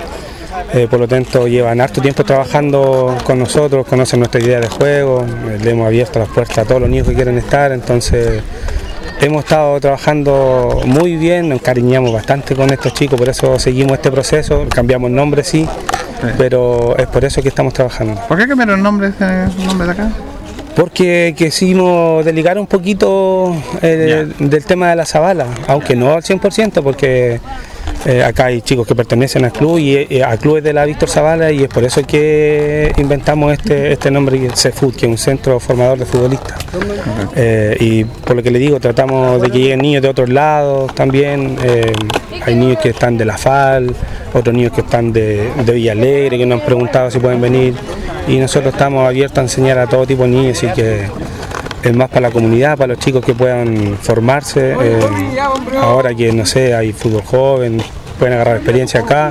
Eh, 0.75 0.87
por 0.89 1.01
lo 1.01 1.07
tanto, 1.07 1.47
llevan 1.47 1.83
harto 1.83 2.01
tiempo 2.01 2.25
trabajando 2.25 3.15
con 3.25 3.39
nosotros, 3.39 3.87
conocen 3.87 4.21
nuestra 4.21 4.41
idea 4.41 4.59
de 4.59 4.69
juego, 4.69 5.27
le 5.63 5.71
hemos 5.71 5.87
abierto 5.87 6.19
las 6.19 6.29
puertas 6.29 6.59
a 6.59 6.65
todos 6.65 6.81
los 6.81 6.89
niños 6.89 7.07
que 7.07 7.15
quieren 7.15 7.37
estar, 7.37 7.73
entonces 7.73 8.43
hemos 9.21 9.45
estado 9.45 9.79
trabajando 9.81 10.81
muy 10.87 11.17
bien, 11.17 11.51
nos 11.51 11.59
encariñamos 11.59 12.11
bastante 12.11 12.57
con 12.57 12.73
estos 12.73 12.95
chicos, 12.95 13.19
por 13.19 13.29
eso 13.29 13.59
seguimos 13.59 13.93
este 13.93 14.11
proceso, 14.11 14.67
cambiamos 14.69 15.11
nombre 15.11 15.45
sí, 15.45 15.69
pero 16.39 16.97
es 16.97 17.07
por 17.07 17.23
eso 17.25 17.43
que 17.43 17.49
estamos 17.49 17.75
trabajando. 17.75 18.19
¿Por 18.27 18.39
qué 18.39 18.49
cambiaron 18.49 18.77
el 18.77 18.83
nombre, 18.83 19.09
el 19.09 19.67
nombre 19.67 19.87
de 19.89 19.93
acá? 19.93 20.11
Porque 20.75 21.35
quisimos 21.37 22.25
deligar 22.25 22.59
un 22.59 22.67
poquito 22.67 23.55
eh, 23.83 24.27
del 24.39 24.65
tema 24.65 24.89
de 24.89 24.97
la 24.97 25.05
Zabala, 25.05 25.47
aunque 25.67 25.95
no 25.95 26.15
al 26.15 26.23
100%, 26.23 26.83
porque 26.83 27.41
eh, 28.07 28.25
acá 28.25 28.47
hay 28.47 28.61
chicos 28.63 28.87
que 28.87 28.95
pertenecen 28.95 29.45
al 29.45 29.53
club 29.53 29.79
y 29.79 29.95
eh, 29.97 30.25
club 30.41 30.57
es 30.57 30.65
de 30.65 30.73
la 30.73 30.85
Víctor 30.85 31.09
Zavala 31.09 31.53
y 31.53 31.63
es 31.63 31.69
por 31.69 31.85
eso 31.85 32.03
que 32.05 32.93
inventamos 32.97 33.53
este, 33.53 33.93
este 33.93 34.11
nombre, 34.11 34.49
CEFUT, 34.55 34.97
que 34.97 35.07
es 35.07 35.11
un 35.11 35.19
centro 35.19 35.61
formador 35.61 35.99
de 35.99 36.07
futbolistas. 36.07 36.59
Eh, 37.37 37.77
y 37.79 38.05
por 38.05 38.37
lo 38.37 38.43
que 38.43 38.51
le 38.51 38.59
digo, 38.59 38.81
tratamos 38.81 39.41
de 39.41 39.51
que 39.51 39.59
lleguen 39.59 39.81
niños 39.81 40.03
de 40.03 40.09
otros 40.09 40.29
lados 40.29 40.95
también. 40.95 41.57
eh, 41.63 41.93
hay 42.45 42.55
niños 42.57 42.79
que 42.79 42.89
están 42.89 43.17
de 43.17 43.25
la 43.25 43.39
FAL, 43.39 43.95
otros 44.35 44.55
niños 44.55 44.73
que 44.73 44.81
están 44.81 45.13
de, 45.13 45.51
de 45.65 45.73
Villa 45.73 45.93
Alegre, 45.93 46.39
que 46.39 46.47
nos 46.47 46.61
han 46.61 46.67
preguntado 46.67 47.11
si 47.11 47.21
pueden 47.21 47.41
venir. 47.41 47.75
Y 48.27 48.39
nosotros 48.39 48.73
estamos 48.73 49.07
abiertos 49.07 49.39
a 49.39 49.43
enseñar 49.43 49.79
a 49.79 49.87
todo 49.87 50.07
tipo 50.07 50.25
de 50.25 50.29
niños, 50.31 50.59
así 50.59 50.67
que 50.75 51.07
es 51.83 51.97
más 51.97 52.09
para 52.09 52.23
la 52.23 52.31
comunidad, 52.31 52.77
para 52.79 52.95
los 52.95 52.99
chicos 52.99 53.25
que 53.25 53.35
puedan 53.35 53.97
formarse. 54.01 54.75
eh, 54.81 55.01
ahora 55.81 56.15
que, 56.15 56.33
no 56.33 56.47
sé, 56.47 56.75
hay 56.75 56.93
fútbol 56.93 57.23
joven, 57.23 57.83
pueden 58.19 58.35
agarrar 58.35 58.57
experiencia 58.57 59.01
acá 59.01 59.31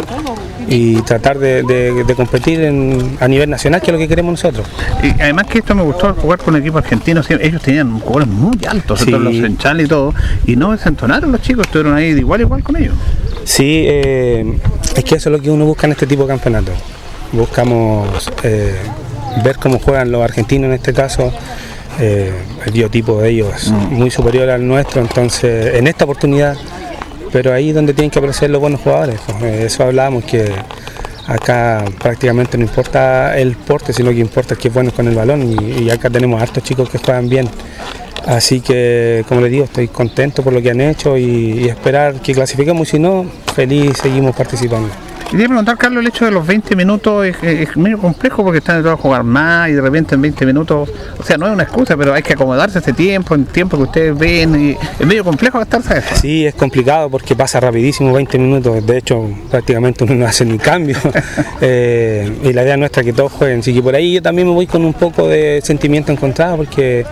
y 0.68 1.02
tratar 1.02 1.40
de, 1.40 1.64
de- 1.64 2.04
de 2.04 2.16
competir 2.16 2.62
en- 2.62 3.18
a 3.20 3.28
nivel 3.28 3.50
nacional, 3.50 3.82
que 3.82 3.88
es 3.88 3.94
lo 3.94 3.98
que 4.00 4.08
queremos 4.08 4.32
nosotros. 4.34 4.68
Y 5.02 5.10
además 5.22 5.48
que 5.48 5.60
esto 5.60 5.74
me 5.76 5.82
gustó 5.84 6.14
jugar 6.14 6.40
con 6.40 6.56
equipos 6.56 6.84
argentinos, 6.84 7.26
sí, 7.26 7.36
ellos 7.40 7.62
tenían 7.62 8.00
jugadores 8.00 8.28
muy 8.28 8.58
altos, 8.68 9.00
Sí. 9.02 9.12
los 9.12 9.36
Senchal 9.36 9.82
y 9.82 9.88
todo, 9.88 10.14
y 10.46 10.56
no 10.56 10.72
desentonaron 10.72 11.32
los 11.32 11.42
chicos, 11.42 11.66
estuvieron 11.66 11.96
ahí 11.96 12.14
de 12.14 12.20
igual 12.20 12.42
a 12.42 12.44
igual 12.44 12.64
con 12.64 12.76
ellos. 12.76 12.96
Sí, 13.44 13.86
eh, 13.88 14.58
es 14.96 15.04
que 15.04 15.16
eso 15.16 15.30
es 15.30 15.36
lo 15.38 15.42
que 15.42 15.50
uno 15.50 15.66
busca 15.66 15.88
en 15.88 15.94
este 15.94 16.06
tipo 16.06 16.24
de 16.24 16.30
campeonatos. 16.30 16.76
Buscamos 17.32 18.32
eh, 18.44 18.76
ver 19.44 19.58
cómo 19.58 19.80
juegan 19.80 20.12
los 20.12 20.22
argentinos 20.22 20.68
en 20.68 20.74
este 20.74 20.94
caso. 20.94 21.32
Eh, 22.00 22.32
el 22.66 22.72
biotipo 22.72 23.22
de 23.22 23.30
ellos 23.30 23.54
es 23.56 23.72
muy 23.72 24.10
superior 24.10 24.50
al 24.50 24.66
nuestro, 24.68 25.02
entonces 25.02 25.76
en 25.76 25.88
esta 25.88 26.06
oportunidad, 26.06 26.56
pero 27.32 27.54
ahí 27.54 27.70
es 27.70 27.76
donde 27.76 27.94
tienen 27.94 28.10
que 28.10 28.20
aparecer 28.20 28.50
los 28.50 28.62
buenos 28.62 28.82
jugadores. 28.82 29.20
pues, 29.26 29.44
eh, 29.44 29.66
eso 29.66 29.84
hablábamos 29.84 30.24
que 30.26 30.52
acá 31.28 31.86
prácticamente 32.00 32.58
no 32.58 32.64
importa 32.64 33.38
el 33.38 33.56
porte, 33.56 33.94
sino 33.94 34.12
que 34.12 34.20
importa 34.20 34.56
que 34.56 34.68
es 34.68 34.74
bueno 34.74 34.92
con 34.92 35.08
el 35.08 35.16
balón 35.16 35.44
y, 35.44 35.84
y 35.84 35.90
acá 35.90 36.10
tenemos 36.10 36.42
hartos 36.42 36.64
chicos 36.64 36.90
que 36.90 36.98
juegan 36.98 37.30
bien. 37.30 37.50
Así 38.26 38.62
que, 38.62 39.26
como 39.28 39.42
les 39.42 39.52
digo, 39.52 39.64
estoy 39.66 39.88
contento 39.88 40.44
por 40.44 40.54
lo 40.54 40.62
que 40.62 40.70
han 40.70 40.82
hecho 40.82 41.18
y, 41.18 41.64
y 41.64 41.70
esperar 41.70 42.22
que 42.22 42.34
clasifiquemos. 42.34 42.88
Si 42.88 43.00
no, 43.00 43.26
feliz 43.56 43.98
seguimos 43.98 44.36
participando. 44.36 44.90
Quería 45.32 45.48
preguntar, 45.48 45.78
Carlos, 45.78 46.02
el 46.02 46.10
hecho 46.10 46.26
de 46.26 46.32
los 46.32 46.46
20 46.46 46.76
minutos 46.76 47.26
es, 47.26 47.42
es 47.42 47.78
medio 47.78 47.98
complejo 47.98 48.44
porque 48.44 48.58
están 48.58 48.84
todos 48.84 49.00
a 49.00 49.02
jugar 49.02 49.24
más 49.24 49.70
y 49.70 49.72
de 49.72 49.80
repente 49.80 50.16
en 50.16 50.22
20 50.24 50.46
minutos, 50.46 50.90
o 51.18 51.24
sea, 51.24 51.38
no 51.38 51.48
es 51.48 51.54
una 51.54 51.64
excusa, 51.64 51.96
pero 51.96 52.14
hay 52.14 52.22
que 52.22 52.34
acomodarse 52.34 52.80
a 52.80 52.82
ese 52.82 52.92
tiempo, 52.92 53.34
en 53.34 53.46
tiempo 53.46 53.78
que 53.78 53.84
ustedes 53.84 54.18
ven, 54.18 54.62
y 54.62 54.72
es 54.72 55.08
medio 55.08 55.24
complejo 55.24 55.58
gastarse 55.58 56.00
eso. 56.00 56.16
Sí, 56.22 56.46
es 56.46 56.54
complicado 56.54 57.10
porque 57.10 57.34
pasa 57.34 57.62
rapidísimo 57.62 58.12
20 58.12 58.38
minutos. 58.38 58.86
De 58.86 58.98
hecho, 58.98 59.26
prácticamente 59.50 60.04
uno 60.04 60.16
no 60.16 60.26
hace 60.26 60.46
ni 60.46 60.58
cambio. 60.58 60.98
Eh, 61.64 62.40
y 62.44 62.54
la 62.54 62.64
idea 62.64 62.76
nuestra 62.76 63.02
es 63.02 63.06
que 63.06 63.14
todos 63.14 63.32
jueguen. 63.32 63.60
Así 63.60 63.74
que 63.74 63.84
por 63.84 63.94
ahí 63.94 64.14
yo 64.14 64.22
también 64.22 64.48
me 64.48 64.54
voy 64.54 64.66
con 64.66 64.84
un 64.84 64.94
poco 64.94 65.28
de 65.28 65.62
sentimiento 65.64 66.12
encontrado 66.12 66.58
porque 66.58 67.06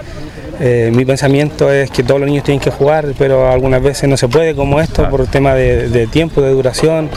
eh, 0.60 0.92
mi 0.94 1.06
pensamiento 1.06 1.72
es 1.72 1.92
que 1.92 2.02
todos 2.02 2.20
los 2.20 2.28
niños 2.28 2.44
tienen 2.44 2.60
que 2.60 2.72
jugar, 2.72 3.14
pero 3.18 3.52
algunas 3.52 3.84
veces 3.84 4.10
no 4.10 4.18
se 4.18 4.28
puede 4.28 4.56
como 4.56 4.82
esto 4.82 5.08
por 5.10 5.28
tema 5.28 5.54
de, 5.54 5.88
de 5.90 6.08
tiempo, 6.08 6.42
de 6.42 6.50
duración. 6.52 7.10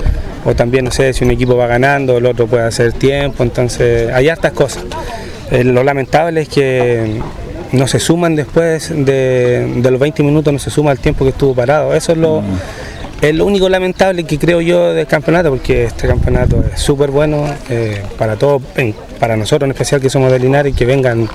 O 0.45 0.55
también, 0.55 0.85
no 0.85 0.91
sé, 0.91 1.13
si 1.13 1.25
un 1.25 1.31
equipo 1.31 1.57
va 1.57 1.67
ganando, 1.67 2.19
el 2.19 2.27
otro 2.27 2.47
puede 2.47 2.65
hacer 2.65 2.93
tiempo. 2.93 3.43
Entonces, 3.43 4.13
hay 4.13 4.29
hartas 4.29 4.53
cosas. 4.53 4.85
Eh, 5.51 5.65
lo 5.65 5.85
lamentable 5.85 6.43
es 6.43 6.49
que 6.49 7.21
no 7.73 7.87
se 7.87 7.99
suman 7.99 8.37
después 8.37 8.91
de, 8.95 9.73
de 9.77 9.91
los 9.91 10.01
20 10.01 10.23
minutos, 10.23 10.53
no 10.53 10.59
se 10.59 10.71
suma 10.71 10.93
el 10.93 10.99
tiempo 10.99 11.25
que 11.25 11.31
estuvo 11.31 11.55
parado. 11.55 11.95
Eso 11.95 12.13
es 12.13 12.19
lo, 12.19 12.43
es 13.23 13.35
lo 13.37 13.47
único 13.47 13.69
lamentable 13.69 14.25
que 14.25 14.37
creo 14.37 14.61
yo 14.61 14.93
del 14.93 15.07
campeonato, 15.07 15.51
porque 15.51 15.85
este 15.85 16.09
campeonato 16.09 16.65
es 16.75 16.81
súper 16.81 17.13
bueno 17.13 17.45
eh, 17.71 18.03
para 18.19 18.35
todos, 18.35 18.61
para 19.21 19.37
nosotros 19.37 19.69
en 19.69 19.71
especial 19.71 20.01
que 20.01 20.11
somos 20.11 20.33
de 20.33 20.41
Linares, 20.41 20.73
y 20.73 20.77
que 20.77 20.85
vengan 20.85 21.29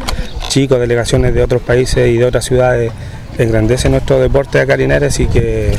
chicos, 0.49 0.79
delegaciones 0.79 1.33
de 1.33 1.41
otros 1.41 1.61
países 1.61 2.09
y 2.09 2.17
de 2.17 2.25
otras 2.25 2.43
ciudades, 2.43 2.91
engrandece 3.37 3.89
nuestro 3.89 4.19
deporte 4.19 4.59
acá 4.59 4.75
Linares 4.75 5.17
y 5.21 5.27
que, 5.27 5.71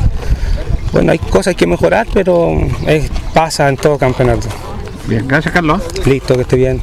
bueno, 0.93 1.13
hay 1.13 1.19
cosas 1.19 1.55
que 1.55 1.67
mejorar, 1.67 2.07
pero 2.13 2.53
es- 2.87 3.11
pasa 3.35 3.69
en 3.69 3.77
todo 3.77 3.99
campeonato. 3.99 4.49
Bien, 5.07 5.27
gracias, 5.27 5.53
Carlos. 5.55 5.83
Listo, 6.07 6.35
que 6.35 6.43
esté 6.43 6.57
bien. 6.57 6.81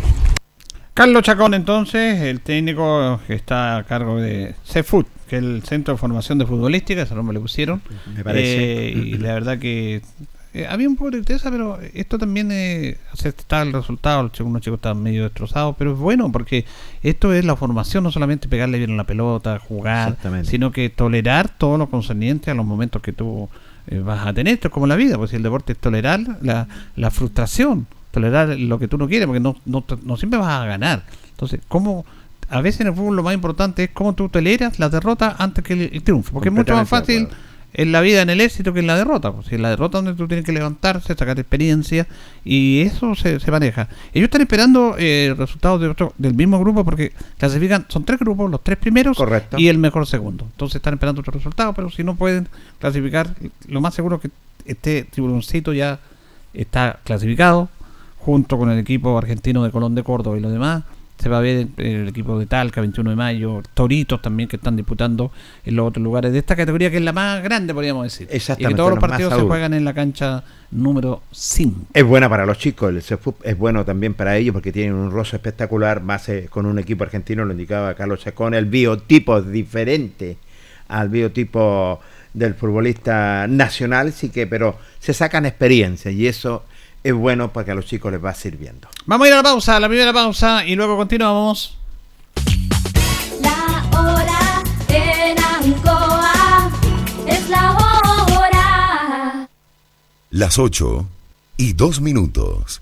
Carlos 0.94 1.24
Chacón, 1.24 1.54
entonces, 1.54 2.22
el 2.22 2.39
técnico 2.39 3.20
que 3.28 3.34
está 3.34 3.78
a 3.78 3.84
cargo 3.84 4.15
de 4.18 4.56
CFUT, 4.72 5.06
que 5.28 5.38
es 5.38 5.44
el 5.44 5.63
Centro 5.63 5.94
de 5.94 5.98
Formación 5.98 6.38
de 6.38 6.46
Futbolística, 6.46 7.02
ese 7.02 7.15
nombre 7.15 7.34
le 7.34 7.41
pusieron. 7.41 7.82
Me 8.15 8.24
parece. 8.24 8.88
Eh, 8.88 8.91
y 8.91 9.18
la 9.18 9.34
verdad 9.34 9.60
que 9.60 10.02
eh, 10.54 10.65
había 10.70 10.88
un 10.88 10.96
poco 10.96 11.12
de 11.12 11.22
tristeza, 11.22 11.52
pero 11.52 11.78
esto 11.94 12.18
también 12.18 12.50
eh, 12.50 12.96
está 13.26 13.62
el 13.62 13.74
resultado. 13.74 14.32
Unos 14.39 14.62
chicos 14.62 14.78
estaban 14.78 15.04
medio 15.04 15.24
destrozados, 15.24 15.76
pero 15.78 15.91
es 15.91 15.98
bueno 16.00 16.32
porque 16.32 16.63
esto 17.04 17.34
es 17.34 17.44
la 17.44 17.58
formación, 17.58 18.06
no 18.06 18.12
solamente 18.12 18.48
pegarle 18.48 18.78
bien 18.78 18.91
a 18.91 18.96
la 18.96 19.04
pelota, 19.04 19.60
jugar, 19.60 20.15
sino 20.46 20.72
que 20.72 20.89
tolerar 20.89 21.50
todo 21.50 21.78
lo 21.78 21.89
concerniente 21.89 22.52
a 22.52 22.54
los 22.54 22.65
momentos 22.65 23.02
que 23.02 23.12
eh, 23.12 23.48
vas 24.04 24.26
a 24.26 24.34
tener. 24.34 24.54
Esto 24.56 24.67
es 24.67 24.74
como 24.74 24.88
la 24.88 24.95
vida, 24.95 25.17
pues 25.17 25.32
si 25.32 25.36
el 25.36 25.43
deporte 25.43 25.74
es 25.74 25.80
tolerar 25.80 26.19
la, 26.41 26.67
la 26.95 27.12
frustración, 27.12 27.88
tolerar 28.12 28.50
lo 28.60 28.80
que 28.80 28.88
tú 28.88 28.98
no 28.98 29.08
quieres, 29.08 29.28
porque 29.28 29.39
no, 29.39 29.56
no, 29.65 29.84
no 30.04 30.17
siempre 30.17 30.39
vas 30.39 30.62
a 30.62 30.65
ganar. 30.65 31.04
Entonces, 31.32 31.62
¿cómo? 31.67 32.06
A 32.50 32.62
veces 32.62 32.82
en 32.82 32.88
el 32.88 32.93
fútbol 32.93 33.15
lo 33.15 33.24
más 33.24 33.34
importante 33.34 33.86
es 33.86 33.89
cómo 33.91 34.13
tú 34.13 34.30
toleras 34.30 34.80
la 34.80 34.89
derrota 34.89 35.36
antes 35.39 35.63
que 35.63 35.74
el, 35.74 35.89
el 35.93 36.04
triunfo, 36.04 36.34
porque 36.34 36.50
es 36.50 36.56
mucho 36.56 36.74
más 36.74 36.88
fácil. 36.88 37.28
En 37.78 37.92
la 37.92 38.02
vida, 38.02 38.22
en 38.22 38.30
el 38.30 38.40
éxito, 38.40 38.74
que 38.74 38.80
en 38.80 38.88
la 38.88 38.96
derrota. 38.96 39.32
Pues, 39.32 39.48
si 39.48 39.56
en 39.56 39.62
la 39.62 39.70
derrota 39.70 39.98
donde 39.98 40.14
tú 40.14 40.28
tienes 40.28 40.46
que 40.46 40.54
levantarse, 40.54 41.14
sacar 41.14 41.38
experiencia, 41.38 42.08
y 42.44 42.82
eso 42.82 43.16
se, 43.16 43.40
se 43.40 43.52
maneja. 43.52 43.90
Ellos 44.14 44.26
están 44.26 44.42
esperando 44.42 44.96
eh, 44.98 45.36
resultados 45.38 45.82
de 45.82 45.90
otro, 45.90 46.14
del 46.18 46.34
mismo 46.34 46.60
grupo 46.60 46.86
porque 46.86 47.12
clasifican, 47.38 47.86
son 47.90 48.06
tres 48.06 48.20
grupos, 48.20 48.50
los 48.50 48.64
tres 48.64 48.78
primeros 48.78 49.18
Correcto. 49.18 49.58
y 49.60 49.68
el 49.68 49.78
mejor 49.78 50.08
segundo. 50.08 50.46
Entonces 50.52 50.78
están 50.78 50.94
esperando 50.94 51.20
otros 51.20 51.36
resultados, 51.36 51.76
pero 51.76 51.90
si 51.92 52.04
no 52.04 52.16
pueden 52.16 52.48
clasificar, 52.80 53.36
lo 53.68 53.82
más 53.82 53.94
seguro 53.94 54.16
es 54.16 54.22
que 54.22 54.32
este 54.66 55.04
tiburoncito 55.04 55.74
ya 55.74 56.00
está 56.54 57.00
clasificado, 57.04 57.70
junto 58.20 58.58
con 58.58 58.72
el 58.72 58.80
equipo 58.80 59.18
argentino 59.18 59.64
de 59.64 59.72
Colón 59.72 59.96
de 59.96 60.04
Córdoba 60.04 60.38
y 60.38 60.40
los 60.40 60.52
demás. 60.52 60.84
Se 61.17 61.30
va 61.30 61.38
a 61.38 61.41
ver 61.41 61.67
el 61.78 62.08
equipo 62.08 62.38
de 62.38 62.45
Talca, 62.45 62.82
21 62.82 63.10
de 63.10 63.15
mayo, 63.15 63.63
Toritos 63.73 64.21
también 64.21 64.49
que 64.49 64.58
están 64.58 64.75
disputando 64.75 65.32
en 65.65 65.75
los 65.75 65.88
otros 65.88 66.04
lugares 66.04 66.34
de 66.34 66.39
esta 66.39 66.56
categoría 66.56 66.91
que 66.91 66.97
es 66.97 67.04
la 67.04 67.13
más 67.13 67.41
grande, 67.41 67.73
podríamos 67.73 68.04
decir. 68.04 68.28
Exactamente. 68.30 68.71
Y 68.71 68.73
que 68.73 68.78
todos 68.78 68.91
los 68.91 68.99
partidos 68.99 69.34
se 69.34 69.41
juegan 69.41 69.73
en 69.73 69.86
la 69.86 69.93
cancha 69.93 70.43
número 70.71 71.23
5. 71.32 71.88
Es 71.93 72.04
buena 72.04 72.30
para 72.30 72.45
los 72.45 72.58
chicos, 72.58 72.89
el 72.89 73.01
CEFUP 73.01 73.45
es 73.45 73.58
bueno 73.58 73.86
también 73.86 74.13
para 74.13 74.36
ellos 74.38 74.54
porque 74.54 74.71
tienen 74.71 74.93
un 74.93 75.12
roce 75.12 75.38
espectacular, 75.38 76.01
más 76.01 76.28
eh, 76.30 76.47
con 76.49 76.65
un 76.65 76.80
equipo 76.80 77.04
argentino, 77.04 77.45
lo 77.45 77.54
indicaba 77.54 77.93
Carlos 77.95 78.19
Chacón, 78.19 78.54
el 78.54 78.65
biotipo 78.65 79.38
es 79.38 79.49
diferente 79.49 80.38
al 80.88 81.10
biotipo 81.10 81.99
del 82.34 82.54
futbolista 82.54 83.47
nacional, 83.47 84.12
sí 84.12 84.30
que, 84.30 84.45
pero 84.45 84.78
se 84.99 85.13
sacan 85.13 85.45
experiencia 85.45 86.12
y 86.12 86.28
eso 86.28 86.65
es 87.06 87.13
bueno 87.13 87.54
porque 87.54 87.70
a 87.70 87.76
los 87.76 87.86
chicos 87.86 88.12
les 88.12 88.24
va 88.24 88.34
sirviendo. 88.34 88.88
Vamos 89.06 89.26
a 89.26 89.28
ir 89.28 89.34
a 89.36 89.38
la 89.38 89.44
pausa, 89.44 89.76
a 89.76 89.80
la 89.80 89.88
primera 89.88 90.12
pausa 90.12 90.65
y 90.65 90.76
luego 90.76 90.98
continuamos. 90.98 91.78
La 93.41 93.88
hora 93.96 94.63
en 94.89 95.38
Ancoa 95.38 96.72
es 97.28 97.48
la 97.48 97.74
hora. 97.74 99.48
Las 100.32 100.58
8 100.58 101.06
y 101.58 101.74
2 101.74 102.02
minutos. 102.02 102.82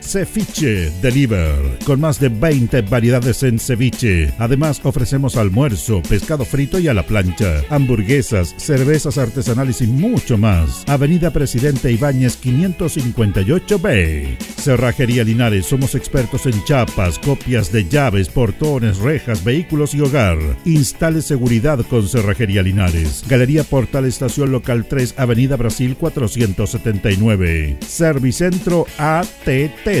Ceviche 0.01 0.91
Deliver, 1.01 1.79
con 1.85 2.01
más 2.01 2.19
de 2.19 2.29
20 2.29 2.81
variedades 2.81 3.43
en 3.43 3.59
ceviche. 3.59 4.33
Además, 4.39 4.81
ofrecemos 4.83 5.37
almuerzo, 5.37 6.01
pescado 6.01 6.43
frito 6.43 6.79
y 6.79 6.87
a 6.87 6.93
la 6.93 7.03
plancha, 7.03 7.61
hamburguesas, 7.69 8.53
cervezas 8.57 9.17
artesanales 9.17 9.81
y 9.81 9.87
mucho 9.87 10.37
más. 10.37 10.83
Avenida 10.87 11.31
Presidente 11.31 11.91
Ibáñez 11.91 12.41
558B. 12.41 14.37
Cerrajería 14.57 15.23
Linares, 15.23 15.65
somos 15.67 15.95
expertos 15.95 16.45
en 16.45 16.63
chapas, 16.65 17.17
copias 17.19 17.71
de 17.71 17.87
llaves, 17.87 18.29
portones, 18.29 18.97
rejas, 18.97 19.43
vehículos 19.43 19.93
y 19.93 20.01
hogar. 20.01 20.37
Instale 20.65 21.21
seguridad 21.21 21.79
con 21.89 22.07
Cerrajería 22.07 22.63
Linares. 22.63 23.23
Galería 23.27 23.63
Portal 23.63 24.05
Estación 24.05 24.51
Local 24.51 24.85
3, 24.87 25.15
Avenida 25.17 25.55
Brasil 25.55 25.95
479. 25.95 27.77
Servicentro 27.87 28.85
ATT 28.97 30.00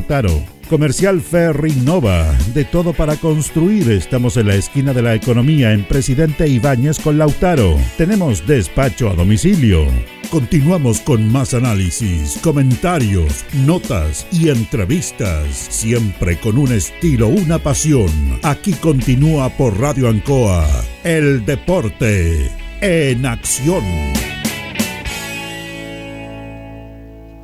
Lautaro. 0.00 0.42
Comercial 0.70 1.20
Ferry 1.20 1.72
Nova, 1.72 2.24
de 2.54 2.64
todo 2.64 2.94
para 2.94 3.16
construir. 3.16 3.90
Estamos 3.90 4.38
en 4.38 4.46
la 4.46 4.54
esquina 4.54 4.94
de 4.94 5.02
la 5.02 5.14
economía 5.14 5.72
en 5.72 5.84
Presidente 5.84 6.48
Ibáñez 6.48 6.98
con 6.98 7.18
Lautaro. 7.18 7.76
Tenemos 7.98 8.46
despacho 8.46 9.10
a 9.10 9.14
domicilio. 9.14 9.84
Continuamos 10.30 11.00
con 11.00 11.30
más 11.30 11.52
análisis, 11.52 12.38
comentarios, 12.40 13.44
notas 13.66 14.26
y 14.32 14.48
entrevistas, 14.48 15.48
siempre 15.54 16.38
con 16.38 16.56
un 16.56 16.72
estilo, 16.72 17.28
una 17.28 17.58
pasión. 17.58 18.10
Aquí 18.42 18.72
continúa 18.72 19.50
por 19.50 19.78
Radio 19.78 20.08
Ancoa, 20.08 20.66
el 21.04 21.44
deporte 21.44 22.50
en 22.80 23.26
acción. 23.26 24.29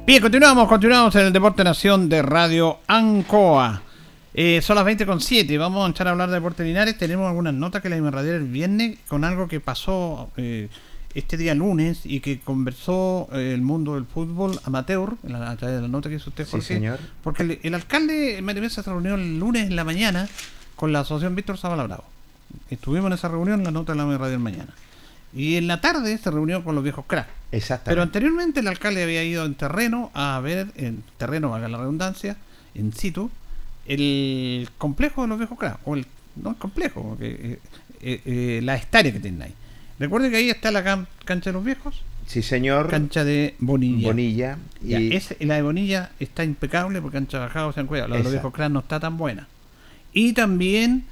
Bien, 0.07 0.23
continuamos, 0.23 0.69
continuamos 0.69 1.15
en 1.17 1.27
el 1.27 1.33
Deporte 1.33 1.65
Nación 1.65 2.09
de 2.09 2.23
Radio 2.23 2.79
Ancoa. 2.87 3.83
Eh, 4.35 4.61
son 4.63 4.77
las 4.77 4.85
20 4.85 5.05
con 5.05 5.21
7, 5.21 5.59
vamos 5.59 5.87
a 5.87 5.91
echar 5.91 6.07
a 6.07 6.13
hablar 6.13 6.29
de 6.29 6.37
Deporte 6.37 6.63
Linares. 6.63 6.97
Tenemos 6.97 7.27
algunas 7.29 7.55
notas 7.55 7.83
que 7.83 7.89
la 7.89 7.97
irradiar 7.97 8.37
el 8.37 8.45
viernes 8.45 8.99
con 9.09 9.25
algo 9.25 9.49
que 9.49 9.59
pasó 9.59 10.31
eh, 10.37 10.69
este 11.15 11.37
día 11.37 11.55
lunes 11.55 12.03
y 12.05 12.21
que 12.21 12.39
conversó 12.39 13.29
eh, 13.33 13.53
el 13.55 13.63
mundo 13.63 13.95
del 13.95 14.05
fútbol 14.05 14.61
amateur, 14.65 15.15
la, 15.25 15.51
a 15.51 15.57
través 15.57 15.77
de 15.77 15.83
la 15.83 15.89
nota 15.89 16.09
que 16.09 16.17
hizo 16.17 16.31
usted, 16.31 16.45
Sí, 16.45 16.53
Jorge. 16.53 16.67
señor. 16.67 17.01
Porque 17.25 17.43
el, 17.43 17.59
el 17.63 17.75
alcalde 17.75 18.41
Mario 18.43 18.63
Mesa 18.63 18.85
se 18.85 18.91
reunió 18.91 19.17
el 19.17 19.41
lunes 19.41 19.67
en 19.67 19.75
la 19.75 19.83
mañana 19.83 20.29
con 20.77 20.93
la 20.93 21.01
asociación 21.01 21.35
Víctor 21.35 21.59
Zavala 21.59 21.83
Bravo. 21.85 22.05
Estuvimos 22.71 23.09
en 23.09 23.15
esa 23.15 23.29
reunión, 23.29 23.65
la 23.65 23.73
nota 23.73 23.93
de 23.93 23.99
la 23.99 24.19
radio 24.19 24.39
mañana. 24.39 24.73
Y 25.37 25.57
en 25.57 25.67
la 25.67 25.81
tarde 25.83 26.17
se 26.19 26.31
reunió 26.31 26.65
con 26.65 26.75
los 26.75 26.83
viejos 26.83 27.05
cracks. 27.07 27.29
Pero 27.51 27.59
Exactamente. 27.59 28.03
anteriormente 28.03 28.61
el 28.61 28.69
alcalde 28.69 29.03
había 29.03 29.23
ido 29.23 29.45
en 29.45 29.55
terreno 29.55 30.11
a 30.15 30.41
ver, 30.41 30.69
en 30.77 31.05
terreno, 31.19 31.51
valga 31.51 31.69
la 31.69 31.79
redundancia, 31.79 32.37
en 32.75 32.93
situ, 32.93 33.31
el 33.87 34.69
complejo 34.79 35.23
de 35.23 35.29
los 35.29 35.39
viejos 35.39 35.59
cracks. 35.59 35.79
O 35.85 35.95
el, 35.95 36.07
no 36.37 36.51
el 36.51 36.57
complejo, 36.57 37.17
eh, 37.21 37.59
eh, 38.01 38.21
eh, 38.25 38.61
la 38.63 38.77
hectárea 38.77 39.13
que 39.13 39.21
tienen 39.21 39.43
ahí. 39.43 39.55
Recuerde 39.99 40.31
que 40.31 40.37
ahí 40.37 40.51
está 40.51 40.71
la 40.71 41.07
cancha 41.25 41.51
de 41.51 41.55
los 41.55 41.65
viejos, 41.65 42.03
Sí, 42.27 42.43
señor. 42.43 42.89
cancha 42.91 43.23
de 43.23 43.55
Bonilla. 43.61 44.09
Bonilla. 44.09 44.59
Y 44.83 45.11
Ya, 45.11 45.21
la 45.41 45.55
de 45.57 45.63
Bonilla 45.63 46.11
está 46.19 46.43
impecable 46.45 47.01
porque 47.01 47.19
han 47.19 47.27
trabajado, 47.27 47.73
se 47.73 47.81
han 47.81 47.87
cuidado. 47.87 48.09
La 48.09 48.17
de 48.17 48.23
los 48.25 48.33
viejos 48.33 48.53
cracks 48.53 48.73
no 48.73 48.81
está 48.81 48.99
tan 48.99 49.17
buena. 49.17 49.47
Y 50.13 50.33
también 50.33 51.05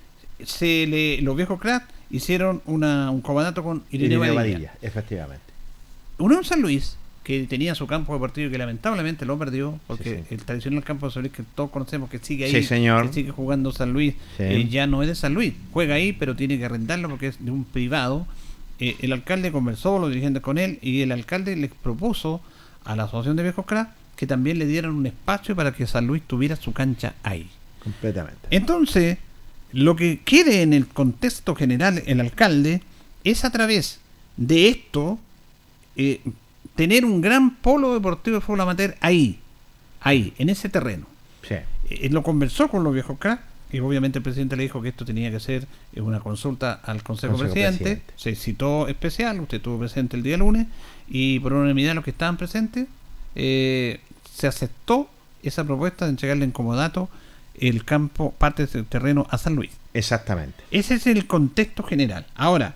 se 0.44 0.86
le, 0.86 1.22
los 1.22 1.36
viejos 1.36 1.60
cracks 1.60 1.86
hicieron 2.14 2.62
una, 2.66 3.10
un 3.10 3.20
comandato 3.20 3.62
con 3.62 3.82
Irene, 3.90 4.14
Irene 4.14 4.30
Badilla. 4.34 4.54
Badilla, 4.58 4.72
efectivamente. 4.82 5.44
Unión 6.18 6.44
San 6.44 6.60
Luis, 6.60 6.96
que 7.24 7.42
tenía 7.44 7.74
su 7.74 7.86
campo 7.86 8.12
deportivo 8.12 8.48
y 8.48 8.50
que 8.52 8.58
lamentablemente 8.58 9.24
lo 9.24 9.38
perdió, 9.38 9.78
porque 9.86 10.04
Sí, 10.18 10.24
sí. 10.28 10.34
el 10.34 10.44
tradicional 10.44 10.84
campo 10.84 11.06
de 11.06 11.12
San 11.12 11.22
Luis 11.22 11.32
que 11.32 11.42
todos 11.54 11.70
conocemos 11.70 12.10
que 12.10 12.18
sigue 12.18 12.44
ahí, 12.44 12.50
Sí, 12.50 12.62
señor. 12.62 13.06
que 13.08 13.12
sigue 13.14 13.30
jugando 13.30 13.72
San 13.72 13.92
Luis, 13.92 14.14
eh, 14.38 14.66
ya 14.70 14.86
no 14.86 15.02
es 15.02 15.08
de 15.08 15.14
San 15.14 15.34
Luis, 15.34 15.54
juega 15.72 15.94
ahí, 15.94 16.12
pero 16.12 16.36
tiene 16.36 16.58
que 16.58 16.64
arrendarlo 16.66 17.08
porque 17.08 17.28
es 17.28 17.44
de 17.44 17.50
un 17.50 17.64
privado. 17.64 18.26
Eh, 18.78 18.96
el 19.00 19.12
alcalde 19.12 19.50
conversó, 19.52 19.98
los 19.98 20.10
dirigentes 20.10 20.42
con 20.42 20.58
él, 20.58 20.78
y 20.82 21.00
el 21.02 21.12
alcalde 21.12 21.56
les 21.56 21.70
propuso 21.72 22.40
a 22.84 22.94
la 22.96 23.04
Asociación 23.04 23.36
de 23.36 23.42
Viejos 23.44 23.64
Crack 23.66 23.88
que 24.16 24.26
también 24.28 24.58
le 24.60 24.66
dieran 24.66 24.92
un 24.92 25.06
espacio 25.06 25.56
para 25.56 25.72
que 25.72 25.86
San 25.88 26.06
Luis 26.06 26.22
tuviera 26.26 26.54
su 26.56 26.72
cancha 26.72 27.14
ahí. 27.24 27.48
Completamente. 27.82 28.38
Entonces, 28.50 29.18
lo 29.74 29.96
que 29.96 30.20
quiere 30.24 30.62
en 30.62 30.72
el 30.72 30.86
contexto 30.86 31.54
general 31.54 32.02
el 32.06 32.20
alcalde 32.20 32.80
es 33.24 33.44
a 33.44 33.50
través 33.50 33.98
de 34.36 34.68
esto 34.68 35.18
eh, 35.96 36.20
tener 36.76 37.04
un 37.04 37.20
gran 37.20 37.56
polo 37.56 37.92
deportivo 37.92 38.36
de 38.36 38.40
fútbol 38.40 38.60
amateur 38.60 38.96
ahí, 39.00 39.40
ahí, 40.00 40.32
en 40.38 40.48
ese 40.48 40.68
terreno. 40.68 41.06
Sí. 41.46 41.56
Eh, 41.90 42.08
lo 42.10 42.22
conversó 42.22 42.68
con 42.68 42.84
los 42.84 42.94
viejos 42.94 43.18
cracks 43.18 43.42
y 43.72 43.80
obviamente 43.80 44.18
el 44.18 44.22
presidente 44.22 44.54
le 44.54 44.62
dijo 44.62 44.80
que 44.80 44.90
esto 44.90 45.04
tenía 45.04 45.32
que 45.32 45.40
ser 45.40 45.66
eh, 45.92 46.00
una 46.00 46.20
consulta 46.20 46.74
al 46.84 47.02
Consejo, 47.02 47.32
Consejo 47.32 47.52
Presidente. 47.52 47.84
Presidente. 47.84 48.14
Se 48.16 48.36
citó 48.36 48.86
especial, 48.86 49.40
usted 49.40 49.56
estuvo 49.56 49.80
presente 49.80 50.16
el 50.16 50.22
día 50.22 50.36
lunes 50.36 50.68
y 51.08 51.40
por 51.40 51.52
unanimidad 51.52 51.90
de 51.90 51.94
los 51.96 52.04
que 52.04 52.10
estaban 52.10 52.36
presentes 52.36 52.86
eh, 53.34 54.00
se 54.32 54.46
aceptó 54.46 55.10
esa 55.42 55.64
propuesta 55.64 56.04
de 56.04 56.12
entregarle 56.12 56.44
en 56.44 56.52
comodato 56.52 57.08
el 57.58 57.84
campo, 57.84 58.32
parte 58.32 58.66
del 58.66 58.86
terreno 58.86 59.26
a 59.30 59.38
San 59.38 59.54
Luis. 59.54 59.70
Exactamente. 59.92 60.62
Ese 60.70 60.94
es 60.94 61.06
el 61.06 61.26
contexto 61.26 61.82
general. 61.82 62.26
Ahora, 62.34 62.74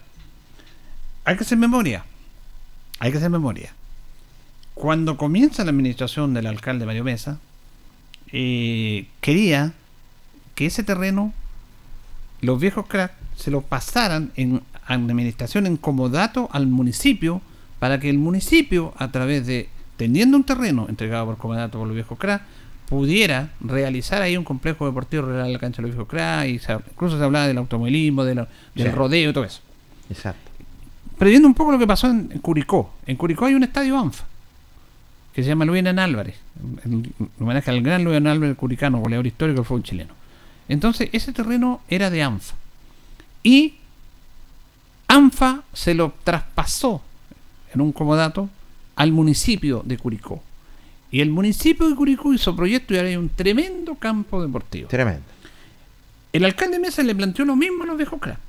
hay 1.24 1.36
que 1.36 1.42
hacer 1.42 1.58
memoria. 1.58 2.04
Hay 3.00 3.10
que 3.10 3.18
hacer 3.18 3.30
memoria. 3.30 3.72
Cuando 4.74 5.16
comienza 5.16 5.64
la 5.64 5.70
administración 5.70 6.34
del 6.34 6.46
alcalde 6.46 6.86
Mario 6.86 7.04
Mesa, 7.04 7.38
eh, 8.30 9.08
quería 9.20 9.72
que 10.54 10.66
ese 10.66 10.84
terreno, 10.84 11.32
los 12.40 12.60
viejos 12.60 12.86
cracks, 12.86 13.14
se 13.36 13.50
lo 13.50 13.62
pasaran 13.62 14.32
en 14.36 14.62
administración 14.86 15.66
en 15.66 15.76
comodato 15.76 16.48
al 16.52 16.66
municipio 16.66 17.40
para 17.78 18.00
que 18.00 18.10
el 18.10 18.18
municipio, 18.18 18.94
a 18.98 19.10
través 19.10 19.46
de, 19.46 19.68
teniendo 19.96 20.36
un 20.36 20.44
terreno 20.44 20.86
entregado 20.88 21.26
por 21.26 21.36
comodato 21.36 21.78
por 21.78 21.86
los 21.86 21.94
viejos 21.94 22.18
cracks, 22.18 22.44
pudiera 22.89 23.51
realizar 23.61 24.22
ahí 24.22 24.36
un 24.36 24.45
complejo 24.45 24.86
deportivo 24.86 25.22
rural 25.26 25.53
la 25.53 25.59
cancha 25.59 25.82
de 25.82 25.89
los 25.89 25.97
y 26.47 26.59
se- 26.59 26.72
incluso 26.72 27.18
se 27.18 27.24
hablaba 27.24 27.47
del 27.47 27.59
automovilismo, 27.59 28.24
de 28.24 28.34
del 28.34 28.47
Sí. 28.76 28.84
rodeo 28.89 29.30
y 29.30 29.32
todo 29.32 29.45
eso. 29.45 29.61
Exacto. 30.11 30.51
Previendo 31.18 31.49
un 31.49 31.55
poco 31.55 31.72
lo 31.72 31.78
que 31.78 31.86
pasó 31.86 32.07
en, 32.09 32.30
en 32.32 32.39
Curicó. 32.39 32.95
En 33.07 33.16
Curicó 33.16 33.47
hay 33.47 33.55
un 33.55 33.64
estadio 33.64 33.99
ANFA 33.99 34.24
que 35.34 35.43
se 35.43 35.49
llama 35.51 35.64
Luis 35.64 35.78
Hernán 35.78 35.99
Álvarez, 35.99 36.36
en, 36.84 37.12
en 37.18 37.28
homenaje 37.41 37.70
al 37.70 37.82
gran 37.82 38.03
Luis 38.05 38.16
Hernán 38.16 38.32
Álvarez 38.34 38.57
curicano, 38.57 38.99
goleador 38.99 39.26
histórico 39.26 39.57
del 39.61 39.66
fútbol 39.66 39.82
chileno. 39.82 40.14
Entonces, 40.68 41.11
ese 41.12 41.32
terreno 41.32 41.80
era 41.89 42.11
de 42.11 42.22
ANFA. 42.22 42.55
Y 43.43 43.74
ANFA 45.07 45.62
se 45.72 45.95
lo 45.95 46.12
traspasó 46.24 47.03
en 47.72 47.80
un 47.80 47.93
comodato 47.93 48.49
al 48.97 49.12
municipio 49.12 49.82
de 49.84 49.97
Curicó. 49.97 50.43
Y 51.11 51.20
el 51.20 51.30
municipio 51.30 51.88
de 51.88 51.94
Curicó 51.94 52.34
hizo 52.34 52.54
proyecto 52.54 52.92
y 52.92 52.98
ahora 52.98 53.09
hay 53.09 53.16
un 53.16 53.30
tremendo 53.30 53.94
campo 53.94 54.42
deportivo. 54.42 54.88
Tremendo. 54.88 55.22
El 56.32 56.44
alcalde 56.44 56.78
Mesa 56.78 57.02
le 57.02 57.14
planteó 57.14 57.44
lo 57.44 57.56
mismo 57.56 57.84
a 57.84 57.86
los 57.86 57.96
viejos 57.96 58.20
cracks. 58.20 58.40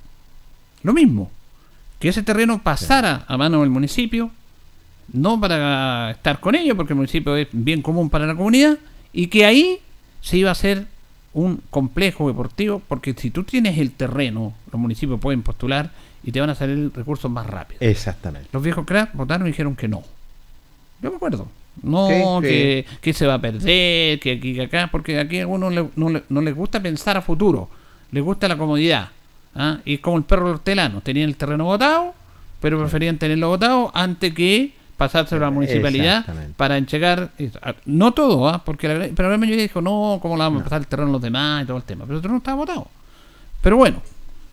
Lo 0.83 0.93
mismo. 0.93 1.31
Que 1.99 2.09
ese 2.09 2.23
terreno 2.23 2.61
pasara 2.61 3.25
a 3.27 3.37
mano 3.37 3.61
del 3.61 3.69
municipio, 3.69 4.31
no 5.11 5.39
para 5.39 6.11
estar 6.11 6.39
con 6.39 6.55
ellos, 6.55 6.75
porque 6.75 6.93
el 6.93 6.97
municipio 6.97 7.35
es 7.35 7.47
bien 7.51 7.81
común 7.81 8.09
para 8.09 8.25
la 8.25 8.35
comunidad, 8.35 8.77
y 9.11 9.27
que 9.27 9.45
ahí 9.45 9.79
se 10.21 10.37
iba 10.37 10.49
a 10.49 10.51
hacer 10.53 10.87
un 11.33 11.61
complejo 11.69 12.27
deportivo, 12.27 12.81
porque 12.87 13.13
si 13.13 13.31
tú 13.31 13.43
tienes 13.43 13.77
el 13.77 13.91
terreno, 13.91 14.53
los 14.71 14.79
municipios 14.79 15.19
pueden 15.19 15.41
postular 15.41 15.91
y 16.23 16.31
te 16.31 16.39
van 16.39 16.49
a 16.49 16.55
salir 16.55 16.91
recursos 16.93 17.29
más 17.31 17.47
rápidos. 17.47 17.81
Exactamente. 17.81 18.49
Los 18.51 18.63
viejos 18.63 18.85
cracks 18.85 19.13
votaron 19.13 19.47
y 19.47 19.51
dijeron 19.51 19.75
que 19.75 19.87
no. 19.87 20.03
Yo 21.01 21.11
me 21.11 21.17
acuerdo. 21.17 21.47
No, 21.83 22.07
Sí, 22.41 22.47
que, 22.47 22.85
que 23.01 23.13
se 23.13 23.25
va 23.27 23.35
a 23.35 23.41
perder, 23.41 24.19
que 24.19 24.31
aquí, 24.37 24.53
que 24.55 24.61
acá, 24.63 24.89
porque 24.91 25.19
aquí 25.19 25.37
a 25.37 25.41
algunos 25.41 25.73
le- 25.73 25.89
no, 25.95 26.09
le- 26.09 26.23
no 26.29 26.41
les 26.41 26.55
gusta 26.55 26.81
pensar 26.81 27.17
a 27.17 27.21
futuro, 27.21 27.69
les 28.11 28.23
gusta 28.23 28.47
la 28.47 28.57
comodidad. 28.57 29.09
¿ah? 29.55 29.79
Y 29.85 29.95
es 29.95 29.99
como 29.99 30.17
el 30.17 30.23
perro 30.23 30.49
hortelano, 30.51 31.01
tenían 31.01 31.29
el 31.29 31.35
terreno 31.35 31.65
votado, 31.65 32.13
pero 32.61 32.79
preferían 32.79 33.17
tenerlo 33.17 33.49
votado 33.49 33.91
antes 33.93 34.33
que 34.33 34.73
pasárselo 34.97 35.41
a 35.45 35.47
la 35.47 35.51
municipalidad 35.51 36.25
para 36.57 36.77
entregar. 36.77 37.29
ah, 37.61 37.73
No 37.85 38.11
todo, 38.13 38.49
¿ah? 38.49 38.63
porque 38.65 38.87
la, 38.87 38.93
gran- 38.95 39.11
pero 39.15 39.29
la 39.29 39.37
mayoría 39.37 39.63
dijo, 39.63 39.81
no, 39.81 40.19
¿cómo 40.21 40.35
le 40.35 40.39
vamos 40.43 40.61
a 40.61 40.63
pasar 40.65 40.81
el 40.81 40.87
terreno 40.87 41.09
a 41.09 41.13
los 41.13 41.21
demás 41.21 41.63
y 41.63 41.67
todo 41.67 41.77
el 41.77 41.83
tema? 41.83 42.03
Pero 42.05 42.17
el 42.17 42.21
terreno 42.21 42.37
estaba 42.39 42.57
votado. 42.57 42.87
Pero 43.61 43.77
bueno, 43.77 44.01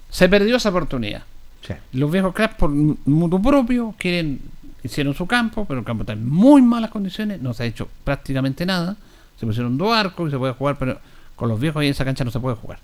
se 0.09 0.29
perdió 0.29 0.57
esa 0.57 0.69
oportunidad. 0.69 1.23
Sí. 1.67 1.75
Los 1.95 2.11
viejos 2.13 2.33
cracks 2.33 2.55
por 2.55 2.71
mutuo 2.71 3.43
propio 3.43 3.93
quieren 3.99 4.41
hicieron 4.87 5.15
su 5.15 5.27
campo, 5.27 5.65
pero 5.67 5.81
el 5.81 5.87
campo 5.87 6.03
está 6.03 6.15
en 6.15 6.29
muy 6.29 6.63
malas 6.63 6.91
condiciones, 6.91 7.41
no 7.41 7.55
se 7.55 7.65
ha 7.65 7.67
hecho 7.67 7.89
prácticamente 8.05 8.65
nada. 8.67 8.97
Se 9.39 9.47
pusieron 9.47 9.77
dos 9.77 9.95
arcos 9.95 10.29
y 10.29 10.31
se 10.31 10.39
puede 10.39 10.55
jugar, 10.55 10.77
pero 10.79 10.99
con 11.37 11.49
los 11.49 11.61
viejos 11.61 11.81
ahí 11.81 11.89
en 11.89 11.93
esa 11.93 12.05
cancha 12.05 12.25
no 12.25 12.31
se 12.31 12.41
puede 12.41 12.57
jugar. 12.57 12.79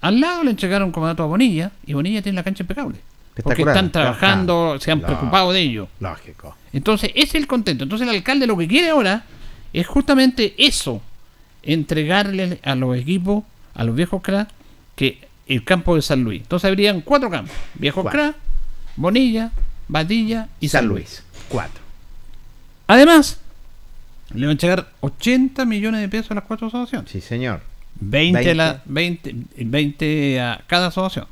Al 0.00 0.20
lado 0.20 0.44
le 0.44 0.50
entregaron 0.50 0.86
un 0.86 0.92
comodato 0.92 1.22
a 1.22 1.26
Bonilla 1.26 1.70
y 1.86 1.94
Bonilla 1.94 2.20
tiene 2.20 2.36
la 2.36 2.42
cancha 2.42 2.62
impecable. 2.62 2.98
Porque 3.42 3.62
están 3.62 3.90
trabajando, 3.90 4.78
se 4.78 4.92
han 4.92 5.00
preocupado 5.00 5.50
de 5.52 5.60
ello. 5.60 5.88
Lógico. 5.98 6.56
Entonces, 6.72 7.10
ese 7.14 7.24
es 7.24 7.34
el 7.34 7.46
contento. 7.46 7.82
Entonces, 7.82 8.06
el 8.06 8.14
alcalde 8.14 8.46
lo 8.46 8.56
que 8.56 8.68
quiere 8.68 8.90
ahora 8.90 9.24
es 9.72 9.86
justamente 9.86 10.54
eso: 10.56 11.02
entregarle 11.62 12.60
a 12.62 12.76
los 12.76 12.96
equipos, 12.96 13.42
a 13.74 13.82
los 13.82 13.96
viejos 13.96 14.22
cracks, 14.22 14.52
que 14.94 15.26
el 15.48 15.64
campo 15.64 15.96
de 15.96 16.02
San 16.02 16.22
Luis. 16.22 16.42
Entonces, 16.42 16.68
habrían 16.68 17.00
cuatro 17.00 17.28
campos: 17.28 17.56
Viejos. 17.74 18.06
Crack, 18.08 18.36
Bonilla, 18.96 19.50
Badilla 19.88 20.48
y 20.60 20.66
Y 20.66 20.68
San 20.68 20.86
Luis. 20.86 21.24
Cuatro. 21.54 21.80
Además, 22.88 23.38
Le 24.30 24.40
van 24.40 24.48
a 24.48 24.52
entregar 24.52 24.88
80 25.00 25.64
millones 25.66 26.00
de 26.00 26.08
pesos 26.08 26.32
a 26.32 26.34
las 26.34 26.44
cuatro 26.44 26.66
asociaciones. 26.66 27.08
Sí, 27.12 27.20
señor. 27.20 27.60
20, 28.00 28.38
20. 28.38 28.54
La, 28.56 28.82
20, 28.86 29.34
20 29.58 30.40
a 30.40 30.64
cada 30.66 30.88
asociación. 30.88 31.28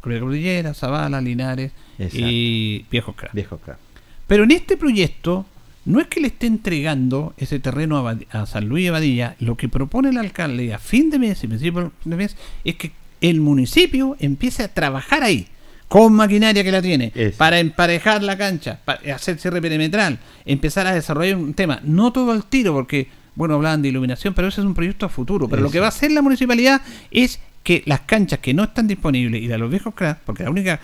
Cruz 0.00 0.14
de 0.14 0.20
Cordillera, 0.20 0.74
Zavala, 0.74 1.20
Linares 1.20 1.70
Exacto. 1.96 2.26
y 2.28 2.86
Viejos 2.90 3.14
Crack. 3.14 3.78
Pero 4.26 4.42
en 4.42 4.50
este 4.50 4.76
proyecto 4.76 5.46
no 5.84 6.00
es 6.00 6.08
que 6.08 6.20
le 6.20 6.26
esté 6.26 6.48
entregando 6.48 7.32
ese 7.36 7.60
terreno 7.60 8.04
a 8.32 8.46
San 8.46 8.68
Luis 8.68 8.86
de 8.86 8.90
Badilla, 8.90 9.36
lo 9.38 9.56
que 9.56 9.68
propone 9.68 10.08
el 10.08 10.18
alcalde 10.18 10.74
a 10.74 10.80
fin 10.80 11.08
de 11.08 11.20
mes 11.20 11.44
y 11.44 11.46
principio 11.46 11.92
de 12.04 12.16
mes 12.16 12.36
es 12.64 12.74
que 12.74 12.90
el 13.20 13.40
municipio 13.40 14.16
empiece 14.18 14.64
a 14.64 14.74
trabajar 14.74 15.22
ahí 15.22 15.46
con 15.92 16.14
maquinaria 16.14 16.64
que 16.64 16.72
la 16.72 16.80
tiene 16.80 17.12
para 17.36 17.60
emparejar 17.60 18.22
la 18.22 18.38
cancha, 18.38 18.78
para 18.82 19.14
hacer 19.14 19.38
cierre 19.38 19.60
perimetral, 19.60 20.18
empezar 20.46 20.86
a 20.86 20.94
desarrollar 20.94 21.36
un 21.36 21.52
tema, 21.52 21.80
no 21.84 22.14
todo 22.14 22.32
al 22.32 22.46
tiro 22.46 22.72
porque 22.72 23.08
bueno, 23.34 23.56
hablaban 23.56 23.82
de 23.82 23.88
iluminación, 23.88 24.32
pero 24.32 24.48
ese 24.48 24.62
es 24.62 24.66
un 24.66 24.72
proyecto 24.72 25.04
a 25.04 25.10
futuro, 25.10 25.48
pero 25.48 25.60
lo 25.60 25.70
que 25.70 25.80
va 25.80 25.86
a 25.86 25.88
hacer 25.90 26.10
la 26.10 26.22
municipalidad 26.22 26.80
es 27.10 27.40
que 27.62 27.82
las 27.84 28.00
canchas 28.00 28.38
que 28.38 28.54
no 28.54 28.64
están 28.64 28.86
disponibles 28.86 29.42
y 29.42 29.48
de 29.48 29.58
los 29.58 29.68
viejos 29.68 29.92
cracks, 29.94 30.20
porque 30.24 30.44
la 30.44 30.50
única 30.50 30.80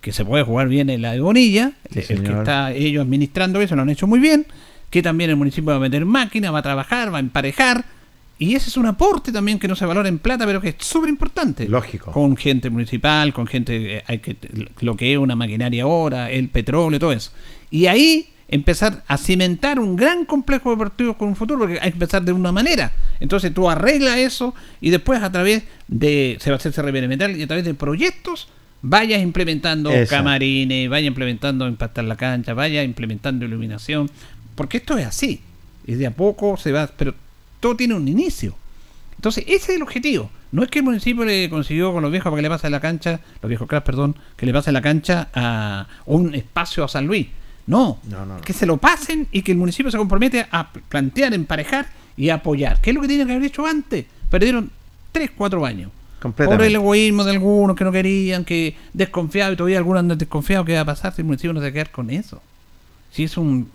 que 0.00 0.10
se 0.12 0.24
puede 0.24 0.42
jugar 0.42 0.68
bien 0.68 0.88
es 0.88 1.00
la 1.00 1.12
de 1.12 1.20
Bonilla, 1.20 1.72
Sí, 1.90 2.00
el 2.08 2.22
que 2.22 2.32
está 2.32 2.72
ellos 2.72 3.02
administrando 3.02 3.60
eso, 3.60 3.76
lo 3.76 3.82
han 3.82 3.90
hecho 3.90 4.06
muy 4.06 4.20
bien, 4.20 4.46
que 4.88 5.02
también 5.02 5.28
el 5.28 5.36
municipio 5.36 5.72
va 5.72 5.76
a 5.76 5.80
meter 5.80 6.06
máquina, 6.06 6.50
va 6.50 6.60
a 6.60 6.62
trabajar, 6.62 7.12
va 7.12 7.18
a 7.18 7.20
emparejar, 7.20 7.84
y 8.38 8.54
ese 8.54 8.68
es 8.68 8.76
un 8.76 8.86
aporte 8.86 9.32
también 9.32 9.58
que 9.58 9.66
no 9.66 9.74
se 9.76 9.86
valora 9.86 10.08
en 10.08 10.18
plata, 10.18 10.44
pero 10.44 10.60
que 10.60 10.70
es 10.70 10.76
súper 10.78 11.08
importante. 11.08 11.66
Lógico. 11.68 12.12
Con 12.12 12.36
gente 12.36 12.68
municipal, 12.68 13.32
con 13.32 13.46
gente, 13.46 13.96
eh, 13.96 14.04
hay 14.06 14.18
que, 14.18 14.36
lo 14.80 14.94
que 14.96 15.12
es 15.12 15.18
una 15.18 15.36
maquinaria 15.36 15.84
ahora, 15.84 16.30
el 16.30 16.48
petróleo, 16.50 17.00
todo 17.00 17.12
eso. 17.12 17.30
Y 17.70 17.86
ahí 17.86 18.28
empezar 18.48 19.02
a 19.08 19.16
cimentar 19.16 19.80
un 19.80 19.96
gran 19.96 20.24
complejo 20.24 20.70
deportivo 20.70 21.16
con 21.16 21.28
un 21.28 21.36
futuro, 21.36 21.60
porque 21.60 21.74
hay 21.74 21.90
que 21.90 21.96
empezar 21.96 22.22
de 22.22 22.32
una 22.32 22.52
manera. 22.52 22.92
Entonces 23.20 23.52
tú 23.54 23.70
arreglas 23.70 24.18
eso 24.18 24.54
y 24.80 24.90
después 24.90 25.22
a 25.22 25.32
través 25.32 25.64
de, 25.88 26.36
se 26.40 26.50
va 26.50 26.56
a 26.56 26.58
hacer 26.58 26.72
y 27.36 27.42
a 27.42 27.46
través 27.46 27.64
de 27.64 27.74
proyectos 27.74 28.48
vayas 28.82 29.22
implementando 29.22 29.90
camarines, 30.08 30.88
vaya 30.88 31.06
implementando 31.06 31.66
impactar 31.66 32.04
la 32.04 32.16
cancha, 32.16 32.54
vaya 32.54 32.84
implementando 32.84 33.46
iluminación, 33.46 34.10
porque 34.54 34.76
esto 34.76 34.98
es 34.98 35.06
así. 35.06 35.40
Y 35.86 35.94
de 35.94 36.06
a 36.06 36.10
poco 36.10 36.56
se 36.56 36.72
va, 36.72 36.86
pero 36.86 37.14
todo 37.66 37.76
tiene 37.76 37.94
un 37.94 38.06
inicio. 38.06 38.54
Entonces, 39.16 39.44
ese 39.48 39.72
es 39.72 39.76
el 39.76 39.82
objetivo. 39.82 40.30
No 40.52 40.62
es 40.62 40.68
que 40.70 40.78
el 40.78 40.84
municipio 40.84 41.24
le 41.24 41.50
consiguió 41.50 41.92
con 41.92 42.02
los 42.02 42.12
viejos 42.12 42.30
para 42.30 42.36
que 42.36 42.42
le 42.42 42.48
pase 42.48 42.70
la 42.70 42.80
cancha, 42.80 43.20
los 43.42 43.48
viejos 43.48 43.66
cracks, 43.66 43.84
perdón, 43.84 44.14
que 44.36 44.46
le 44.46 44.52
pase 44.52 44.70
la 44.72 44.80
cancha 44.80 45.28
a 45.34 45.86
un 46.06 46.34
espacio 46.34 46.84
a 46.84 46.88
San 46.88 47.06
Luis. 47.06 47.26
No, 47.66 47.98
No, 48.08 48.24
no, 48.24 48.36
no. 48.36 48.40
que 48.42 48.52
se 48.52 48.64
lo 48.66 48.76
pasen 48.76 49.26
y 49.32 49.42
que 49.42 49.50
el 49.52 49.58
municipio 49.58 49.90
se 49.90 49.98
compromete 49.98 50.46
a 50.52 50.70
plantear, 50.88 51.34
emparejar 51.34 51.88
y 52.16 52.28
apoyar. 52.28 52.80
¿Qué 52.80 52.90
es 52.90 52.94
lo 52.94 53.02
que 53.02 53.08
tiene 53.08 53.26
que 53.26 53.32
haber 53.32 53.44
hecho 53.46 53.66
antes? 53.66 54.04
Perdieron 54.30 54.70
3, 55.10 55.32
4 55.36 55.66
años. 55.66 55.90
Por 56.20 56.62
el 56.62 56.74
egoísmo 56.76 57.24
de 57.24 57.32
algunos 57.32 57.76
que 57.76 57.84
no 57.84 57.90
querían, 57.92 58.44
que 58.44 58.76
desconfiados 58.92 59.54
y 59.54 59.56
todavía 59.56 59.78
algunos 59.78 60.00
andan 60.00 60.16
desconfiados. 60.18 60.64
¿Qué 60.66 60.74
va 60.74 60.80
a 60.82 60.84
pasar 60.84 61.12
si 61.14 61.22
el 61.22 61.26
municipio 61.26 61.52
no 61.52 61.60
se 61.60 61.64
va 61.66 61.70
a 61.70 61.72
quedar 61.72 61.90
con 61.90 62.10
eso? 62.10 62.40
Si 63.10 63.24
es 63.24 63.36
un. 63.36 63.68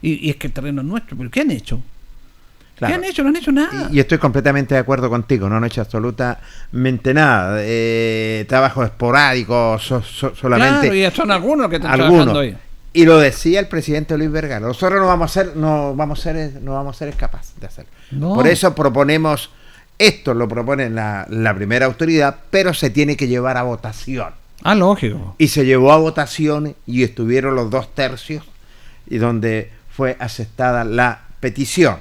Y, 0.00 0.26
y 0.26 0.30
es 0.30 0.36
que 0.36 0.46
el 0.48 0.52
terreno 0.52 0.80
es 0.82 0.86
nuestro, 0.86 1.16
pero 1.16 1.30
¿qué 1.30 1.40
han 1.40 1.50
hecho? 1.50 1.80
Claro. 2.88 3.00
¿Qué 3.00 3.04
han 3.06 3.10
hecho? 3.10 3.22
No 3.22 3.28
han 3.30 3.36
hecho 3.36 3.52
nada. 3.52 3.88
Y, 3.90 3.96
y 3.96 4.00
estoy 4.00 4.18
completamente 4.18 4.74
de 4.74 4.80
acuerdo 4.80 5.08
contigo, 5.08 5.48
no 5.48 5.56
han 5.56 5.64
hecho 5.64 5.80
absolutamente 5.80 7.14
nada. 7.14 7.58
Eh, 7.60 8.44
trabajo 8.48 8.82
esporádico, 8.84 9.78
so- 9.78 10.02
so- 10.02 10.34
solamente. 10.34 10.88
Claro, 10.90 10.94
y 10.94 11.10
son 11.16 11.30
algunos 11.30 11.68
que 11.68 11.76
están 11.76 11.92
algunos. 11.92 12.24
trabajando 12.24 12.40
ahí. 12.40 12.56
Y 12.94 13.04
lo 13.06 13.18
decía 13.18 13.58
el 13.60 13.68
presidente 13.68 14.18
Luis 14.18 14.30
Vergara, 14.30 14.60
nosotros 14.66 15.00
no 15.00 15.06
vamos 15.06 15.30
a 15.30 15.32
ser, 15.42 15.56
no 15.56 15.94
vamos 15.96 16.18
a 16.20 16.22
ser, 16.22 16.60
no 16.60 16.74
vamos 16.74 16.96
a 16.96 16.98
ser 16.98 17.14
capaces 17.14 17.58
de 17.58 17.66
hacerlo. 17.66 17.90
No. 18.10 18.34
Por 18.34 18.46
eso 18.46 18.74
proponemos, 18.74 19.50
esto 19.98 20.34
lo 20.34 20.46
propone 20.46 20.90
la, 20.90 21.26
la 21.30 21.54
primera 21.54 21.86
autoridad, 21.86 22.36
pero 22.50 22.74
se 22.74 22.90
tiene 22.90 23.16
que 23.16 23.28
llevar 23.28 23.56
a 23.56 23.62
votación. 23.62 24.34
Ah, 24.62 24.74
lógico. 24.74 25.34
Y 25.38 25.48
se 25.48 25.64
llevó 25.64 25.90
a 25.92 25.96
votación 25.96 26.74
y 26.86 27.02
estuvieron 27.02 27.54
los 27.54 27.70
dos 27.70 27.94
tercios, 27.94 28.44
y 29.08 29.16
donde 29.16 29.70
fue 29.90 30.16
aceptada 30.20 30.84
la 30.84 31.20
petición. 31.40 31.96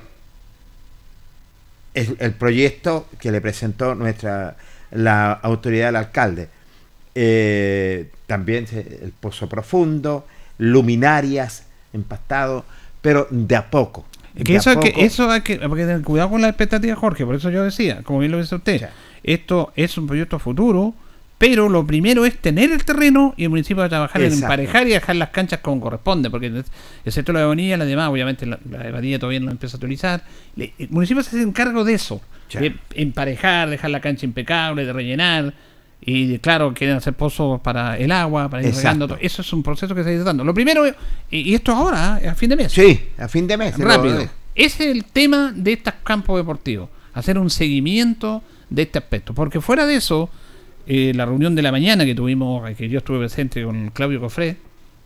El, 1.94 2.16
el 2.20 2.34
proyecto 2.34 3.08
que 3.20 3.32
le 3.32 3.42
presentó 3.42 3.96
nuestra 3.96 4.56
la 4.92 5.32
autoridad 5.32 5.88
del 5.88 5.96
alcalde. 5.96 6.50
Eh, 7.16 8.10
también 8.28 8.66
el 8.72 9.12
pozo 9.20 9.50
profundo, 9.50 10.26
luminarias, 10.58 11.66
empastado, 11.94 12.66
pero 13.02 13.28
de 13.30 13.56
a 13.56 13.70
poco. 13.70 14.06
Que 14.46 14.56
eso, 14.56 14.70
hay 14.70 14.78
que, 14.78 14.92
poco. 14.92 15.02
eso 15.02 15.30
hay 15.30 15.42
que, 15.42 15.54
hay 15.54 15.60
que 15.60 15.76
tener 15.76 16.02
cuidado 16.04 16.30
con 16.30 16.42
la 16.42 16.48
expectativa, 16.48 16.96
Jorge. 16.96 17.26
Por 17.26 17.36
eso 17.36 17.50
yo 17.50 17.64
decía, 17.64 18.02
como 18.04 18.20
bien 18.20 18.32
lo 18.32 18.40
dice 18.40 18.56
usted, 18.56 18.90
esto 19.24 19.74
es 19.76 19.98
un 19.98 20.08
proyecto 20.08 20.40
futuro, 20.40 20.94
pero 21.42 21.68
lo 21.70 21.88
primero 21.88 22.24
es 22.24 22.38
tener 22.38 22.72
el 22.72 22.86
terreno 22.86 23.34
y 23.36 23.46
el 23.46 23.50
municipio 23.50 23.78
va 23.82 23.86
a 23.88 23.90
trabajar 23.90 24.22
en 24.22 24.32
emparejar 24.34 24.86
y 24.88 24.92
dejar 24.92 25.16
las 25.16 25.30
canchas 25.30 25.60
como 25.60 25.82
corresponde, 25.82 26.30
porque 26.30 26.64
excepto 27.04 27.34
la 27.34 27.40
de 27.40 27.46
Bonilla, 27.48 27.78
la 27.78 27.86
demás, 27.86 28.10
obviamente 28.10 28.46
la, 28.46 28.60
la 28.70 28.78
de 28.84 28.92
Badilla 28.92 29.18
todavía 29.18 29.40
no 29.40 29.50
empieza 29.50 29.76
a 29.76 29.80
utilizar. 29.80 30.24
Le- 30.56 30.74
el 30.78 30.90
municipio 30.92 31.24
se 31.24 31.30
hace 31.30 31.42
encargo 31.42 31.84
de 31.84 31.96
eso, 31.96 32.22
de 32.54 32.76
emparejar, 32.94 33.72
dejar 33.72 33.90
la 33.90 34.00
cancha 34.02 34.24
impecable, 34.24 34.86
de 34.86 34.94
rellenar. 34.94 35.54
Y 36.00 36.38
claro, 36.38 36.76
quieren 36.76 36.98
hacer 36.98 37.14
pozos 37.14 37.60
para 37.62 37.98
el 37.98 38.12
agua, 38.12 38.48
para 38.48 38.62
ir 38.68 38.76
regando. 38.76 39.08
todo. 39.08 39.18
Eso 39.20 39.42
es 39.42 39.52
un 39.52 39.64
proceso 39.64 39.96
que 39.96 40.04
se 40.04 40.12
está 40.14 40.26
dando. 40.26 40.44
Lo 40.44 40.54
primero, 40.54 40.84
y, 41.32 41.56
esto 41.56 41.72
ahora, 41.72 42.20
¿eh? 42.22 42.28
a 42.28 42.36
fin 42.36 42.52
de 42.52 42.56
mes 42.56 42.72
Sí, 42.72 43.00
a 43.18 43.28
fin 43.28 43.48
de 43.48 43.58
mes. 43.58 43.76
rápido. 43.80 44.20
Ese 44.54 44.84
es 44.90 44.96
el 44.96 45.06
tema 45.06 45.52
de 45.56 45.74
estos 45.74 45.96
campos 46.04 46.38
deportivos. 46.40 46.88
Hacer 47.16 47.40
un 47.40 47.50
seguimiento 47.50 48.44
de 48.70 48.84
este 48.84 49.00
aspecto. 49.00 49.34
Porque 49.34 49.60
fuera 49.60 49.88
de 49.88 49.96
eso, 49.96 50.30
eh, 50.94 51.14
la 51.16 51.26
reunión 51.26 51.56
de 51.56 51.62
la 51.62 51.72
mañana 51.72 52.04
que 52.06 52.14
tuvimos, 52.16 52.70
eh, 52.70 52.76
que 52.76 52.90
yo 52.90 52.98
estuve 53.00 53.20
presente 53.20 53.64
con 53.64 53.92
Claudio 53.92 54.20
Cofré, 54.20 54.58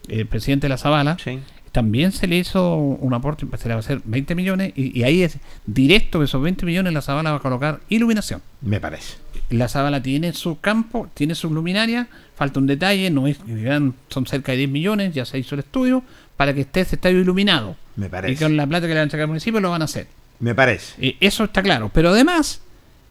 el 0.07 0.25
presidente 0.25 0.65
de 0.65 0.69
la 0.69 0.77
Zabala, 0.77 1.17
Sí. 1.23 1.39
también 1.71 2.11
se 2.11 2.25
le 2.27 2.37
hizo 2.37 2.75
un 2.77 3.13
aporte, 3.13 3.45
se 3.57 3.67
le 3.67 3.73
va 3.75 3.79
a 3.79 3.79
hacer 3.79 4.01
20 4.05 4.33
millones, 4.33 4.73
y, 4.75 4.97
y 4.99 5.03
ahí 5.03 5.21
es 5.23 5.37
directo 5.65 6.19
que 6.19 6.25
esos 6.25 6.41
20 6.41 6.65
millones 6.65 6.93
la 6.93 7.01
Zabala 7.01 7.31
va 7.31 7.37
a 7.37 7.41
colocar 7.41 7.81
iluminación. 7.89 8.41
Me 8.61 8.79
parece. 8.79 9.17
La 9.49 9.67
Zabala 9.67 10.01
tiene 10.01 10.33
su 10.33 10.59
campo, 10.59 11.07
tiene 11.13 11.35
sus 11.35 11.51
luminarias, 11.51 12.07
falta 12.35 12.59
un 12.59 12.65
detalle, 12.65 13.11
no 13.11 13.27
es 13.27 13.37
son 14.09 14.25
cerca 14.25 14.53
de 14.53 14.59
10 14.59 14.69
millones, 14.71 15.13
ya 15.13 15.23
se 15.25 15.37
hizo 15.37 15.53
el 15.55 15.59
estudio, 15.59 16.01
para 16.37 16.53
que 16.53 16.61
esté 16.61 16.81
ese 16.81 16.95
estadio 16.95 17.19
iluminado. 17.19 17.75
Me 17.95 18.07
Y 18.07 18.09
parece. 18.09 18.43
con 18.43 18.57
la 18.57 18.65
plata 18.67 18.87
que 18.87 18.93
le 18.93 18.99
van 19.01 19.07
a 19.07 19.11
sacar 19.11 19.21
al 19.23 19.27
municipio 19.27 19.59
lo 19.59 19.69
van 19.69 19.81
a 19.81 19.85
hacer. 19.85 20.07
Me 20.39 20.53
parece. 20.55 20.93
Eh, 20.99 21.15
eso 21.21 21.43
está 21.45 21.61
claro. 21.63 21.89
Pero 21.93 22.09
además, 22.09 22.61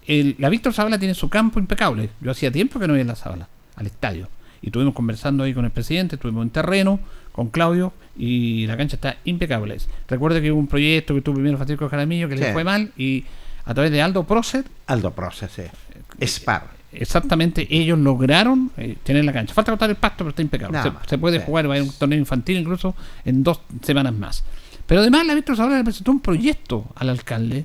el- 0.06 0.36
la 0.38 0.48
Víctor 0.48 0.72
Zabala 0.74 0.98
tiene 0.98 1.14
su 1.14 1.28
campo 1.28 1.58
impecable. 1.58 2.10
Yo 2.20 2.30
hacía 2.30 2.50
tiempo 2.50 2.78
que 2.78 2.86
no 2.88 2.94
iba 2.94 3.02
a 3.02 3.06
la 3.06 3.16
Zabala, 3.16 3.48
al 3.76 3.86
estadio. 3.86 4.28
Y 4.62 4.66
estuvimos 4.68 4.94
conversando 4.94 5.44
ahí 5.44 5.52
con 5.52 5.64
el 5.64 5.70
presidente, 5.70 6.16
estuvimos 6.16 6.42
en 6.42 6.50
terreno 6.50 6.98
con 7.32 7.48
Claudio 7.50 7.92
y 8.16 8.66
la 8.66 8.76
cancha 8.76 8.96
está 8.96 9.16
impecable. 9.24 9.76
Recuerde 10.08 10.40
que 10.40 10.50
hubo 10.52 10.60
un 10.60 10.66
proyecto 10.68 11.14
que 11.14 11.20
tuvo 11.20 11.34
primero 11.34 11.56
Francisco 11.58 11.88
Jaramillo 11.88 12.28
que 12.28 12.36
Sí. 12.38 12.44
le 12.44 12.52
fue 12.52 12.64
mal 12.64 12.90
y 12.96 13.24
a 13.66 13.74
través 13.74 13.90
de 13.92 14.00
Aldo 14.00 14.24
Procer, 14.24 14.64
Aldo 14.86 15.10
Proces, 15.12 15.58
eh. 15.58 15.70
Spar. 16.22 16.68
exactamente 16.92 17.66
ellos 17.70 17.98
lograron 17.98 18.70
eh, 18.76 18.96
tener 19.02 19.24
la 19.24 19.32
cancha. 19.32 19.52
Falta 19.52 19.72
cortar 19.72 19.90
el 19.90 19.96
pasto, 19.96 20.18
pero 20.18 20.30
está 20.30 20.42
impecable. 20.42 20.78
Se, 21.08 21.18
puede 21.18 21.40
sí. 21.40 21.44
jugar, 21.46 21.66
va 21.68 21.74
a 21.74 21.76
haber 21.76 21.82
un 21.88 21.94
torneo 21.98 22.18
infantil 22.18 22.58
incluso 22.58 22.94
en 23.24 23.42
dos 23.42 23.60
semanas 23.82 24.14
más. 24.14 24.44
Pero 24.86 25.00
además 25.00 25.26
la 25.26 25.34
Víctor 25.34 25.56
Zabala 25.56 25.78
le 25.78 25.84
presentó 25.84 26.10
un 26.12 26.20
proyecto 26.20 26.86
al 26.94 27.08
alcalde 27.10 27.64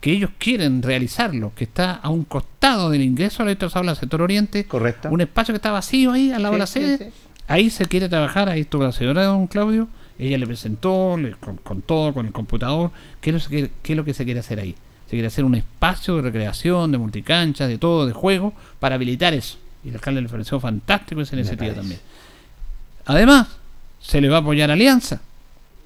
que 0.00 0.12
ellos 0.12 0.30
quieren 0.38 0.82
realizarlo, 0.82 1.52
que 1.56 1.64
está 1.64 1.92
a 1.94 2.08
un 2.08 2.24
costado 2.24 2.90
del 2.90 3.02
ingreso 3.02 3.42
a 3.42 3.46
la 3.46 3.52
al 3.90 3.96
sector 3.96 4.22
oriente, 4.22 4.64
Correcto. 4.66 5.08
un 5.10 5.20
espacio 5.20 5.52
que 5.52 5.56
está 5.56 5.70
vacío 5.72 6.12
ahí 6.12 6.30
al 6.30 6.42
lado 6.42 6.54
de 6.54 6.58
la 6.60 6.66
sí, 6.66 6.80
sede. 6.80 6.98
sí. 6.98 7.04
Ahí 7.48 7.70
se 7.70 7.86
quiere 7.86 8.08
trabajar, 8.08 8.48
ahí 8.48 8.60
estuvo 8.60 8.82
la 8.84 8.92
señora 8.92 9.24
don 9.24 9.46
Claudio, 9.46 9.88
ella 10.18 10.36
le 10.38 10.46
presentó 10.46 11.16
le- 11.16 11.32
con, 11.36 11.56
con 11.56 11.82
todo, 11.82 12.12
con 12.14 12.26
el 12.26 12.32
computador, 12.32 12.90
qué 13.20 13.30
es, 13.30 13.34
lo 13.34 13.38
que 13.40 13.44
se 13.44 13.48
quiere- 13.50 13.70
qué 13.82 13.92
es 13.92 13.96
lo 13.96 14.04
que 14.04 14.14
se 14.14 14.24
quiere 14.24 14.40
hacer 14.40 14.60
ahí. 14.60 14.74
Se 15.06 15.12
quiere 15.12 15.28
hacer 15.28 15.44
un 15.44 15.54
espacio 15.54 16.16
de 16.16 16.22
recreación, 16.22 16.92
de 16.92 16.98
multicancha, 16.98 17.66
de 17.66 17.78
todo, 17.78 18.06
de 18.06 18.12
juego, 18.12 18.52
para 18.78 18.96
habilitar 18.96 19.32
eso. 19.32 19.56
Y 19.82 19.88
el 19.88 19.94
alcalde 19.94 20.20
le 20.20 20.28
pareció 20.28 20.60
fantástico 20.60 21.22
esa 21.22 21.34
iniciativa 21.34 21.72
también. 21.74 22.00
Además, 23.06 23.48
se 24.00 24.20
le 24.20 24.28
va 24.28 24.36
a 24.36 24.40
apoyar 24.40 24.70
a 24.70 24.74
Alianza 24.74 25.20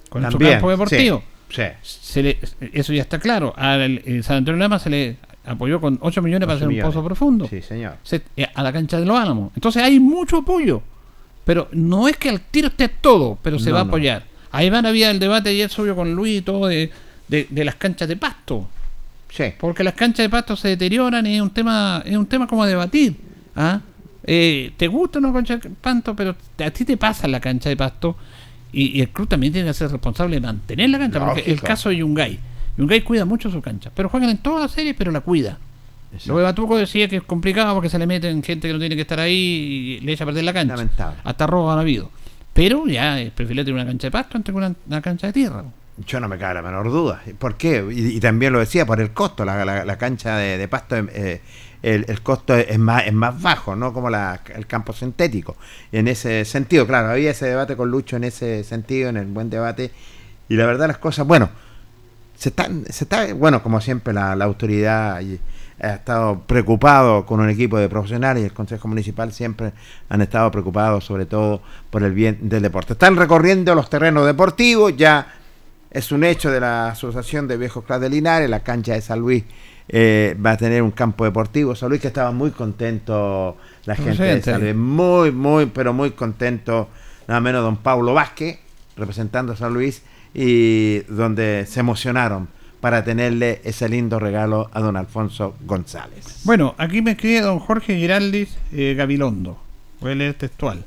con 0.09 0.29
su 0.31 0.39
campo 0.39 0.71
deportivo. 0.71 1.19
Sí. 1.19 1.25
Se 1.83 2.23
le- 2.23 2.39
eso 2.73 2.93
ya 2.93 3.03
está 3.03 3.19
claro. 3.19 3.53
Al 3.57 4.03
el 4.05 4.25
San 4.25 4.39
Antonio 4.39 4.59
Lama 4.59 4.79
se 4.79 4.91
le 4.91 5.17
apoyó 5.45 5.81
con 5.81 5.99
8 6.01 6.23
millones 6.23 6.47
para 6.47 6.57
hacer 6.57 6.69
un 6.69 6.81
pozo 6.81 7.05
profundo 7.05 7.49
Sí, 7.49 7.63
señor. 7.63 7.97
se- 8.03 8.23
eh, 8.37 8.47
a 8.55 8.63
la 8.63 8.73
cancha 8.73 8.99
de 9.01 9.07
los 9.07 9.19
Álamos. 9.19 9.51
Entonces 9.55 9.83
hay 9.83 9.99
mucho 10.01 10.39
apoyo. 10.39 10.83
Pero 11.45 11.69
no 11.73 12.07
es 12.07 12.17
que 12.17 12.29
al 12.29 12.41
tiro 12.41 12.69
esté 12.69 12.89
todo, 12.89 13.37
pero 13.43 13.59
se 13.59 13.71
No, 13.71 13.75
va 13.75 13.81
a 13.81 13.85
no. 13.85 13.89
apoyar. 13.89 14.25
Ahí 14.53 14.71
van 14.71 14.87
había 14.87 15.11
el 15.11 15.19
debate 15.19 15.49
ayer 15.51 15.69
suyo 15.71 15.97
con 15.97 16.13
Luis 16.15 16.39
y 16.39 16.43
todo 16.43 16.69
de, 16.69 16.91
de, 17.27 17.47
de 17.51 17.65
las 17.65 17.75
canchas 17.75 18.07
de 18.09 18.17
pasto. 18.17 18.69
Sí. 19.29 19.45
Porque 19.59 19.83
las 19.83 19.95
canchas 19.95 20.25
de 20.25 20.29
pasto 20.31 20.55
se 20.57 20.69
deterioran 20.69 21.27
y 21.27 21.37
es 21.37 21.41
un 21.43 21.51
tema, 21.51 22.03
es 22.05 22.17
un 22.17 22.27
tema 22.27 22.47
como 22.47 22.63
a 22.63 22.67
debatir. 22.69 23.17
¿ah? 23.57 23.81
Eh, 24.25 24.73
¿Te 24.77 24.87
gusta 24.87 25.19
una 25.19 25.33
cancha 25.33 25.57
de 25.57 25.71
pasto? 25.71 26.15
Pero 26.15 26.37
a 26.65 26.71
ti 26.71 26.85
te 26.85 26.97
pasa 26.97 27.27
la 27.27 27.41
cancha 27.41 27.69
de 27.71 27.77
pasto 27.77 28.17
Y, 28.73 28.99
y 28.99 29.01
el 29.03 29.11
club 29.11 29.29
también 29.29 29.53
tiene 29.53 29.69
que 29.69 29.75
ser 29.75 29.91
responsable 29.91 30.37
de 30.37 30.41
mantener 30.41 30.89
la 30.91 30.99
cancha. 30.99 31.25
Porque 31.25 31.43
el 31.51 31.61
caso 31.61 31.89
de 31.91 31.97
Yungay. 31.99 32.39
Yungay 32.79 33.03
cuida 33.03 33.25
mucho 33.25 33.51
su 33.51 33.61
cancha. 33.61 33.91
Pero 33.95 34.09
juegan 34.09 34.31
en 34.31 34.39
todas 34.39 34.63
las 34.63 34.71
series, 34.73 34.95
pero 34.97 35.11
la 35.13 35.21
cuida. 35.21 35.59
Lo 36.27 36.37
de 36.37 36.43
Batuco 36.43 36.77
decía 36.77 37.09
que 37.09 37.17
es 37.17 37.23
complicado 37.23 37.73
porque 37.75 37.89
se 37.89 37.99
le 37.99 38.07
meten 38.07 38.43
gente 38.43 38.69
que 38.69 38.75
no 38.75 38.79
tiene 38.79 38.95
que 38.97 39.03
estar 39.03 39.19
ahí 39.19 39.99
y 39.99 40.01
le 40.01 40.13
echa 40.13 40.25
a 40.25 40.27
perder 40.27 40.45
la 40.45 40.53
cancha. 40.53 40.77
Lamentable. 40.77 41.19
Hasta 41.25 41.47
robo 41.47 41.73
han 41.73 41.79
habido. 41.79 42.11
Pero 42.53 42.87
ya 42.87 43.19
es 43.19 43.31
preferible 43.31 43.65
tener 43.65 43.81
una 43.81 43.87
cancha 43.91 44.09
de 44.09 44.11
pasto 44.11 44.37
antes 44.37 44.53
que 44.53 44.57
una, 44.59 44.75
una 44.87 45.01
cancha 45.01 45.29
de 45.29 45.33
tierra. 45.33 45.65
Yo 46.07 46.21
no 46.21 46.29
me 46.29 46.37
cabe 46.39 46.55
la 46.55 46.63
menor 46.63 46.91
duda. 46.91 47.23
¿Por 47.39 47.57
qué? 47.57 47.83
Y, 47.93 48.17
y 48.17 48.21
también 48.21 48.53
lo 48.53 48.59
decía 48.59 48.85
por 48.85 49.01
el 49.01 49.13
costo. 49.13 49.45
La, 49.47 49.65
la- 49.65 49.85
la 49.87 49.97
cancha 49.99 50.37
de, 50.37 50.59
de 50.59 50.69
pasto, 50.69 50.97
eh, 50.97 51.41
el, 51.83 52.23
costo 52.23 52.55
es 52.57 52.79
más, 52.79 53.07
es 53.07 53.13
más 53.13 53.41
bajo, 53.43 53.75
¿no? 53.77 53.93
Como 53.93 54.09
la- 54.11 54.41
el 54.55 54.67
campo 54.67 54.93
sintético. 54.93 55.57
En 55.91 56.09
ese 56.09 56.45
sentido, 56.45 56.87
claro, 56.87 57.09
había 57.11 57.31
ese 57.33 57.47
debate 57.47 57.77
con 57.77 57.91
Lucho 57.91 58.17
en 58.17 58.25
ese 58.25 58.63
sentido, 58.65 59.09
en 59.11 59.17
el 59.17 59.27
buen 59.27 59.51
debate. 59.51 59.91
Y 60.49 60.55
la 60.57 60.67
verdad, 60.67 60.87
las 60.89 60.99
cosas, 60.99 61.27
bueno, 61.27 61.51
se 62.37 62.51
están, 62.51 62.85
se 62.89 63.05
está, 63.05 63.33
bueno, 63.35 63.63
como 63.63 63.81
siempre, 63.81 64.13
la, 64.13 64.33
autoridad 64.33 65.21
y- 65.21 65.41
ha 65.81 65.95
estado 65.95 66.43
preocupado 66.47 67.27
con 67.27 67.41
un 67.41 67.51
equipo 67.51 67.77
de 67.77 67.89
profesionales 67.89 68.43
y 68.43 68.47
el 68.47 68.53
Consejo 68.53 68.87
Municipal 68.87 69.33
siempre 69.33 69.73
han 70.09 70.21
estado 70.23 70.49
preocupados, 70.53 71.05
sobre 71.05 71.27
todo 71.27 71.61
por 71.91 72.05
el 72.05 72.13
bien 72.13 72.39
del 72.43 72.63
deporte. 72.63 72.93
Están 72.93 73.17
recorriendo 73.17 73.75
los 73.75 73.91
terrenos 73.91 74.25
deportivos, 74.25 74.97
ya 74.97 75.27
es 75.91 76.13
un 76.13 76.23
hecho 76.23 76.53
de 76.53 76.61
la 76.61 76.91
Asociación 76.91 77.49
de 77.49 77.57
Viejos 77.57 77.85
Clubes 77.85 78.01
de 78.03 78.11
Linares, 78.11 78.49
la 78.49 78.61
cancha 78.61 78.93
de 78.93 79.01
San 79.01 79.19
Luis 79.19 79.43
eh, 79.89 80.37
va 80.45 80.53
a 80.53 80.57
tener 80.57 80.83
un 80.83 80.91
campo 80.91 81.25
deportivo. 81.25 81.75
San 81.75 81.89
Luis 81.89 82.01
que 82.01 82.09
estaba 82.09 82.33
muy 82.33 82.51
contento, 82.51 83.57
la 83.85 83.95
gente 83.95 84.11
de 84.11 84.17
presidente. 84.17 84.51
San 84.51 84.61
Luis, 84.61 84.75
muy, 84.75 85.31
muy, 85.33 85.67
pero 85.67 85.93
muy 85.93 86.13
contento, 86.13 86.89
nada 87.29 87.41
menos 87.41 87.63
don 87.63 87.77
Paulo 87.77 88.15
Vázquez, 88.15 88.59
representando 88.97 89.53
a 89.53 89.57
San 89.57 89.75
Luis, 89.75 90.03
y 90.35 91.01
donde 91.09 91.67
se 91.67 91.81
emocionaron 91.81 92.49
para 92.81 93.05
tenerle 93.05 93.61
ese 93.63 93.89
lindo 93.89 94.19
regalo 94.19 94.69
a 94.73 94.81
don 94.81 94.97
Alfonso 94.97 95.55
González. 95.61 96.41
Bueno, 96.43 96.75
aquí 96.79 97.01
me 97.01 97.13
escribe 97.13 97.41
don 97.41 97.61
Jorge 97.61 97.97
Giraldis 97.97 98.57
eh, 98.73 98.95
Gabilondo. 98.97 99.57
Voy 100.01 100.13
a 100.13 100.15
leer 100.17 100.35
textual. 100.35 100.85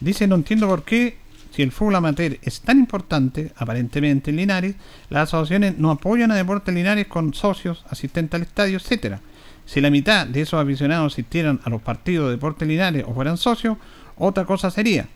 Dice, 0.00 0.26
no 0.26 0.34
entiendo 0.34 0.66
por 0.66 0.82
qué, 0.82 1.16
si 1.58 1.62
el 1.64 1.72
fútbol 1.72 1.96
amateur 1.96 2.38
es 2.42 2.60
tan 2.60 2.78
importante, 2.78 3.50
aparentemente 3.56 4.30
en 4.30 4.36
Linares, 4.36 4.76
las 5.10 5.24
asociaciones 5.24 5.76
no 5.76 5.90
apoyan 5.90 6.30
a 6.30 6.36
Deportes 6.36 6.72
Linares 6.72 7.08
con 7.08 7.34
socios, 7.34 7.84
asistentes 7.90 8.36
al 8.36 8.42
estadio, 8.42 8.76
etcétera. 8.76 9.18
Si 9.66 9.80
la 9.80 9.90
mitad 9.90 10.24
de 10.24 10.42
esos 10.42 10.62
aficionados 10.62 11.14
asistieran 11.14 11.60
a 11.64 11.70
los 11.70 11.82
partidos 11.82 12.26
de 12.26 12.36
Deportes 12.36 12.68
Linares 12.68 13.04
o 13.08 13.12
fueran 13.12 13.36
socios, 13.36 13.76
otra 14.16 14.44
cosa 14.44 14.70
sería. 14.70 15.08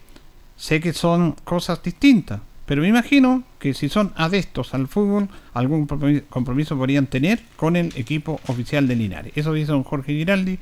Sé 0.57 0.81
que 0.81 0.93
son 0.93 1.37
cosas 1.45 1.81
distintas, 1.81 2.41
pero 2.67 2.83
me 2.83 2.89
imagino 2.89 3.45
que 3.61 3.73
si 3.73 3.89
son 3.89 4.13
adestos 4.17 4.75
al 4.75 4.89
fútbol, 4.89 5.29
algún 5.55 5.87
compromi- 5.87 6.25
compromiso 6.29 6.77
podrían 6.77 7.07
tener 7.07 7.41
con 7.55 7.77
el 7.77 7.93
equipo 7.95 8.41
oficial 8.49 8.89
de 8.89 8.97
Linares. 8.97 9.33
Eso 9.37 9.53
dice 9.53 9.71
don 9.71 9.85
Jorge 9.85 10.13
Giraldi. 10.13 10.59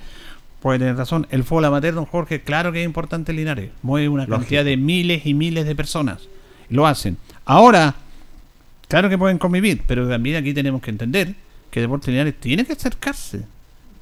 Puede 0.61 0.79
tener 0.79 0.97
razón. 0.97 1.27
El 1.31 1.45
fútbol 1.45 1.65
amateur, 1.67 1.95
don 1.95 2.05
Jorge, 2.05 2.43
claro 2.43 2.73
que 2.73 2.81
es 2.81 2.85
importante 2.87 3.33
Linares. 3.33 3.71
Mueve 3.83 4.09
una 4.09 4.23
Lógico. 4.25 4.39
cantidad 4.39 4.65
de 4.65 4.77
miles 4.77 5.25
y 5.25 5.35
miles 5.35 5.67
de 5.67 5.75
personas. 5.75 6.29
Lo 6.69 6.87
hacen. 6.87 7.17
Ahora, 7.47 7.95
claro 8.89 9.09
que 9.09 9.17
pueden 9.19 9.39
convivir, 9.39 9.83
pero 9.87 10.09
también 10.09 10.37
aquí 10.37 10.53
tenemos 10.53 10.83
que 10.83 10.91
entender 10.91 11.35
que 11.71 11.81
Deportes 11.81 12.09
Linares 12.09 12.35
tiene 12.39 12.65
que 12.65 12.75
acercarse 12.75 13.43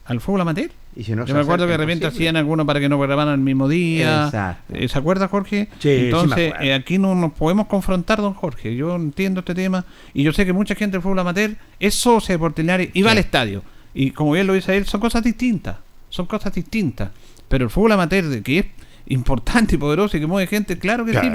al 0.07 0.21
fútbol 0.21 0.41
amateur. 0.41 0.71
Y 0.97 1.05
si 1.05 1.15
no 1.15 1.25
Yo 1.25 1.35
me 1.35 1.41
acuerdo 1.41 1.67
que 1.67 1.73
de 1.73 1.77
repente 1.79 2.07
hacían 2.07 2.37
algunos 2.37 2.67
para 2.67 2.81
que 2.81 2.89
no 2.89 2.99
grabaran 2.99 3.35
el 3.35 3.41
mismo 3.41 3.69
día. 3.69 4.25
Exacto. 4.25 4.75
Eh, 4.75 4.89
¿Se 4.89 4.99
acuerda, 4.99 5.29
Jorge? 5.29 5.69
Sí, 5.79 6.07
Entonces, 6.07 6.55
eh, 6.61 6.75
aquí 6.75 6.99
no 6.99 7.15
nos 7.15 7.33
podemos 7.35 7.69
confrontar, 7.69 8.19
don 8.19 8.35
Jorge. 8.35 8.75
Yo 8.75 8.97
entiendo 8.97 9.41
este 9.41 9.55
tema 9.55 9.85
y 10.13 10.25
yo 10.25 10.33
sé 10.33 10.45
que 10.45 10.53
mucha 10.53 10.75
gente 10.75 10.97
del 10.97 11.03
fútbol 11.03 11.21
amateur 11.21 11.53
es 11.79 11.95
socia 11.95 12.33
de 12.33 12.35
Deportes 12.35 12.65
Linares 12.65 12.91
y 12.95 13.03
va 13.03 13.13
al 13.13 13.19
estadio. 13.19 13.63
Y 13.95 14.11
como 14.11 14.33
bien 14.33 14.49
lo 14.49 14.55
dice 14.55 14.77
él, 14.77 14.87
son 14.87 15.01
cosas 15.01 15.23
distintas. 15.23 15.77
Son 16.09 16.27
cosas 16.27 16.53
distintas. 16.55 17.11
Pero 17.49 17.65
el 17.65 17.71
fútbol 17.71 17.93
amateur, 17.93 18.25
de 18.27 18.43
que 18.43 18.59
es 18.59 18.67
importante 19.07 19.75
y 19.77 19.79
poderoso 19.79 20.17
y 20.17 20.21
que 20.21 20.27
mueve 20.27 20.47
gente, 20.47 20.79
claro 20.79 21.05
que 21.05 21.13
sí. 21.13 21.29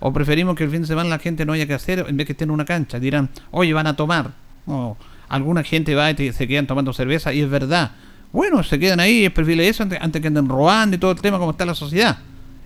O 0.00 0.12
preferimos 0.12 0.56
que 0.56 0.64
el 0.64 0.70
fin 0.70 0.80
de 0.82 0.86
semana 0.86 1.08
la 1.10 1.18
gente 1.18 1.44
no 1.44 1.52
haya 1.52 1.66
que 1.66 1.74
hacer 1.74 2.04
en 2.08 2.16
vez 2.16 2.26
que 2.26 2.32
esté 2.32 2.44
en 2.44 2.50
una 2.50 2.64
cancha. 2.64 2.98
Dirán, 2.98 3.28
oye, 3.50 3.72
van 3.72 3.86
a 3.86 3.96
tomar. 3.96 4.32
No, 4.66 4.96
alguna 5.28 5.62
gente 5.62 5.94
va 5.94 6.10
y 6.10 6.14
te- 6.14 6.32
se 6.32 6.46
quedan 6.48 6.66
tomando 6.66 6.92
cerveza 6.92 7.32
y 7.32 7.40
es 7.42 7.50
verdad. 7.50 7.92
Bueno, 8.32 8.62
se 8.62 8.78
quedan 8.78 9.00
ahí, 9.00 9.24
es 9.24 9.30
preferible 9.32 9.68
eso 9.68 9.82
antes, 9.82 9.98
antes 10.00 10.20
que 10.22 10.28
anden 10.28 10.48
robando 10.48 10.96
y 10.96 10.98
todo 10.98 11.12
el 11.12 11.20
tema 11.20 11.38
como 11.38 11.50
está 11.52 11.64
la 11.66 11.74
sociedad. 11.74 12.18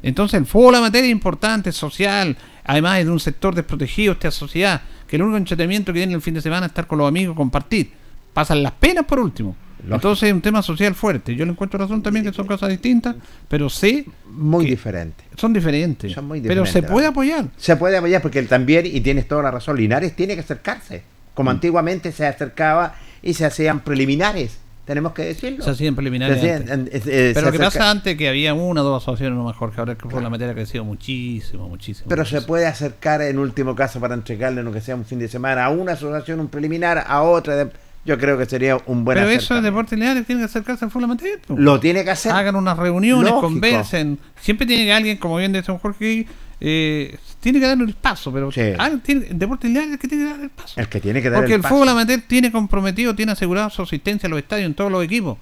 Entonces 0.02 0.38
el 0.38 0.46
fútbol 0.46 0.74
amateur 0.76 1.04
es 1.04 1.10
importante, 1.10 1.70
es 1.70 1.76
social, 1.76 2.36
además 2.64 2.98
es 2.98 3.06
de 3.06 3.12
un 3.12 3.20
sector 3.20 3.54
desprotegido 3.54 4.14
esta 4.14 4.32
sociedad, 4.32 4.82
que 5.06 5.14
el 5.16 5.22
único 5.22 5.36
entretenimiento 5.36 5.92
que 5.92 6.00
tiene 6.00 6.14
el 6.14 6.22
fin 6.22 6.34
de 6.34 6.40
semana 6.40 6.66
es 6.66 6.70
estar 6.70 6.88
con 6.88 6.98
los 6.98 7.06
amigos, 7.06 7.36
compartir. 7.36 7.92
Pasan 8.32 8.62
las 8.64 8.72
penas 8.72 9.04
por 9.04 9.20
último. 9.20 9.54
Lógico. 9.82 9.94
Entonces 9.96 10.28
es 10.28 10.32
un 10.34 10.40
tema 10.40 10.62
social 10.62 10.94
fuerte. 10.94 11.34
Yo 11.34 11.44
le 11.44 11.50
encuentro 11.52 11.78
razón 11.78 12.02
también 12.02 12.24
que 12.24 12.32
son 12.32 12.46
cosas 12.46 12.68
distintas, 12.70 13.16
pero 13.48 13.68
sé 13.68 14.04
Muy 14.30 14.64
que 14.64 14.70
diferente. 14.72 15.24
son 15.36 15.52
diferentes. 15.52 16.12
Son 16.12 16.24
muy 16.26 16.40
pero 16.40 16.64
se 16.64 16.70
diferentes, 16.70 16.90
puede 16.92 17.06
apoyar. 17.08 17.44
Se 17.56 17.76
puede 17.76 17.96
apoyar 17.96 18.22
porque 18.22 18.38
él 18.38 18.48
también, 18.48 18.86
y 18.86 19.00
tienes 19.00 19.26
toda 19.28 19.42
la 19.42 19.50
razón, 19.50 19.76
Linares 19.76 20.14
tiene 20.16 20.34
que 20.34 20.40
acercarse. 20.40 21.02
Como 21.34 21.50
Mm. 21.50 21.54
antiguamente 21.54 22.12
se 22.12 22.26
acercaba 22.26 22.94
y 23.22 23.34
se 23.34 23.44
hacían 23.44 23.80
preliminares. 23.80 24.58
Tenemos 24.84 25.12
que 25.12 25.24
decirlo. 25.24 25.64
Se 25.64 25.70
hacían 25.70 25.94
preliminares 25.94 26.40
Se 26.40 26.50
hacían, 26.52 26.70
antes. 26.70 27.06
eh, 27.06 27.30
Pero 27.34 27.46
lo 27.46 27.52
que 27.52 27.58
pasa 27.60 27.88
antes 27.88 28.16
que 28.16 28.28
había 28.28 28.52
una 28.52 28.80
o 28.82 28.84
dos 28.84 29.02
asociaciones 29.02 29.38
no 29.38 29.46
mejor 29.46 29.72
que 29.72 29.80
ahora 29.80 29.92
el 29.92 29.98
fútbol 29.98 30.26
amateur 30.26 30.50
ha 30.50 30.54
crecido 30.54 30.84
muchísimo, 30.84 31.68
muchísimo. 31.68 32.06
Pero 32.08 32.24
se 32.24 32.42
puede 32.42 32.66
acercar 32.66 33.22
en 33.22 33.38
último 33.38 33.76
caso 33.76 34.00
para 34.00 34.14
entregarle, 34.14 34.62
no 34.64 34.72
que 34.72 34.80
sea 34.80 34.96
un 34.96 35.04
fin 35.04 35.20
de 35.20 35.28
semana, 35.28 35.66
a 35.66 35.70
una 35.70 35.92
asociación 35.92 36.40
un 36.40 36.48
preliminar, 36.48 37.04
a 37.06 37.22
otra. 37.22 37.54
de- 37.56 37.70
yo 38.04 38.18
creo 38.18 38.36
que 38.38 38.46
sería 38.46 38.76
un 38.86 39.04
buen 39.04 39.16
Pero 39.16 39.28
eso 39.30 39.56
es. 39.56 39.62
Deportes 39.62 39.98
Lineares, 39.98 40.26
tienen 40.26 40.42
que 40.44 40.46
acercarse 40.46 40.84
al 40.84 40.90
fútbol 40.90 41.04
amateur. 41.04 41.40
Lo 41.48 41.78
tiene 41.78 42.04
que 42.04 42.10
hacer. 42.10 42.32
Hagan 42.32 42.56
unas 42.56 42.76
reuniones, 42.78 43.24
Lógico. 43.30 43.40
conversen. 43.42 44.18
Siempre 44.40 44.66
tiene 44.66 44.84
que 44.84 44.92
alguien, 44.92 45.16
como 45.18 45.36
bien 45.36 45.52
dice 45.52 45.66
don 45.66 45.78
Jorge, 45.78 46.26
eh, 46.60 47.16
tiene 47.40 47.60
que 47.60 47.66
darle 47.66 47.84
el 47.84 47.94
paso. 47.94 48.32
Pero 48.32 48.50
Sí. 48.50 48.60
tiene, 49.04 49.26
Deportes 49.32 49.70
es 49.70 49.76
el 49.76 49.98
que 49.98 50.08
tiene 50.08 50.24
que 50.24 50.30
dar 50.30 50.40
el 50.40 50.50
paso. 50.50 50.80
El 50.80 50.88
que 50.88 51.00
tiene 51.00 51.22
que 51.22 51.30
dar 51.30 51.40
Porque 51.40 51.54
el, 51.54 51.60
paso. 51.60 51.74
fútbol 51.74 51.88
amateur 51.88 52.20
tiene 52.26 52.50
comprometido, 52.52 53.14
tiene 53.14 53.32
asegurado 53.32 53.70
su 53.70 53.82
asistencia 53.82 54.26
a 54.26 54.30
los 54.30 54.38
estadios 54.38 54.66
en 54.66 54.74
todos 54.74 54.90
los 54.90 55.04
equipos. 55.04 55.38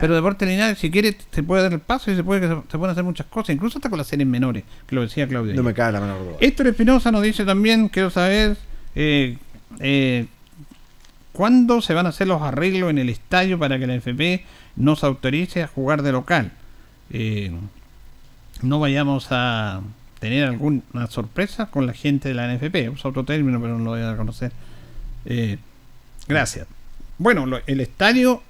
Pero 0.00 0.14
Deportes 0.14 0.48
Lineares, 0.48 0.78
si 0.78 0.90
quiere, 0.90 1.14
se 1.30 1.42
puede 1.42 1.62
dar 1.62 1.72
el 1.74 1.80
paso 1.80 2.10
y 2.10 2.16
se, 2.16 2.24
puede, 2.24 2.48
se 2.48 2.78
pueden 2.78 2.92
hacer 2.92 3.04
muchas 3.04 3.26
cosas, 3.26 3.54
incluso 3.54 3.76
hasta 3.76 3.90
con 3.90 3.98
las 3.98 4.06
series 4.06 4.26
menores, 4.26 4.64
que 4.86 4.94
lo 4.94 5.02
decía 5.02 5.28
Claudio. 5.28 5.52
No 5.54 5.62
me 5.62 5.74
cabe 5.74 5.92
la 5.92 6.00
menor 6.00 6.18
duda. 6.18 6.36
Héctor 6.40 6.68
Espinosa 6.68 7.12
nos 7.12 7.22
dice 7.22 7.44
también, 7.44 7.90
quiero 7.90 8.08
saber, 8.08 8.56
eh, 8.94 9.36
eh, 9.80 10.26
¿cuándo 11.32 11.82
se 11.82 11.94
van 11.94 12.06
a 12.06 12.10
hacer 12.10 12.28
los 12.28 12.42
arreglos 12.42 12.90
en 12.90 12.98
el 12.98 13.08
estadio 13.08 13.58
para 13.58 13.78
que 13.78 13.86
la 13.86 13.94
FP 13.94 14.44
nos 14.76 15.04
autorice 15.04 15.62
a 15.62 15.66
jugar 15.66 16.02
de 16.02 16.12
local? 16.12 16.52
Eh, 17.10 17.52
no 18.62 18.80
vayamos 18.80 19.28
a 19.30 19.82
tener 20.20 20.44
alguna 20.44 21.06
sorpresa 21.08 21.66
con 21.66 21.86
la 21.86 21.92
gente 21.92 22.28
de 22.28 22.34
la 22.34 22.52
NFP. 22.54 22.90
Uso 22.92 23.08
otro 23.08 23.24
término, 23.24 23.60
pero 23.60 23.78
no 23.78 23.84
lo 23.84 23.90
voy 23.90 24.02
a 24.02 24.16
conocer. 24.16 24.52
Eh, 25.24 25.58
gracias. 26.28 26.66
Bueno, 27.18 27.44
el 27.66 27.80
estadio 27.80 28.42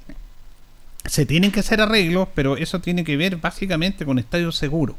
se 1.04 1.26
tienen 1.26 1.50
que 1.50 1.60
hacer 1.60 1.80
arreglos, 1.80 2.28
pero 2.34 2.56
eso 2.56 2.80
tiene 2.80 3.04
que 3.04 3.16
ver 3.16 3.36
básicamente 3.36 4.04
con 4.04 4.18
estadio 4.18 4.52
seguro. 4.52 4.96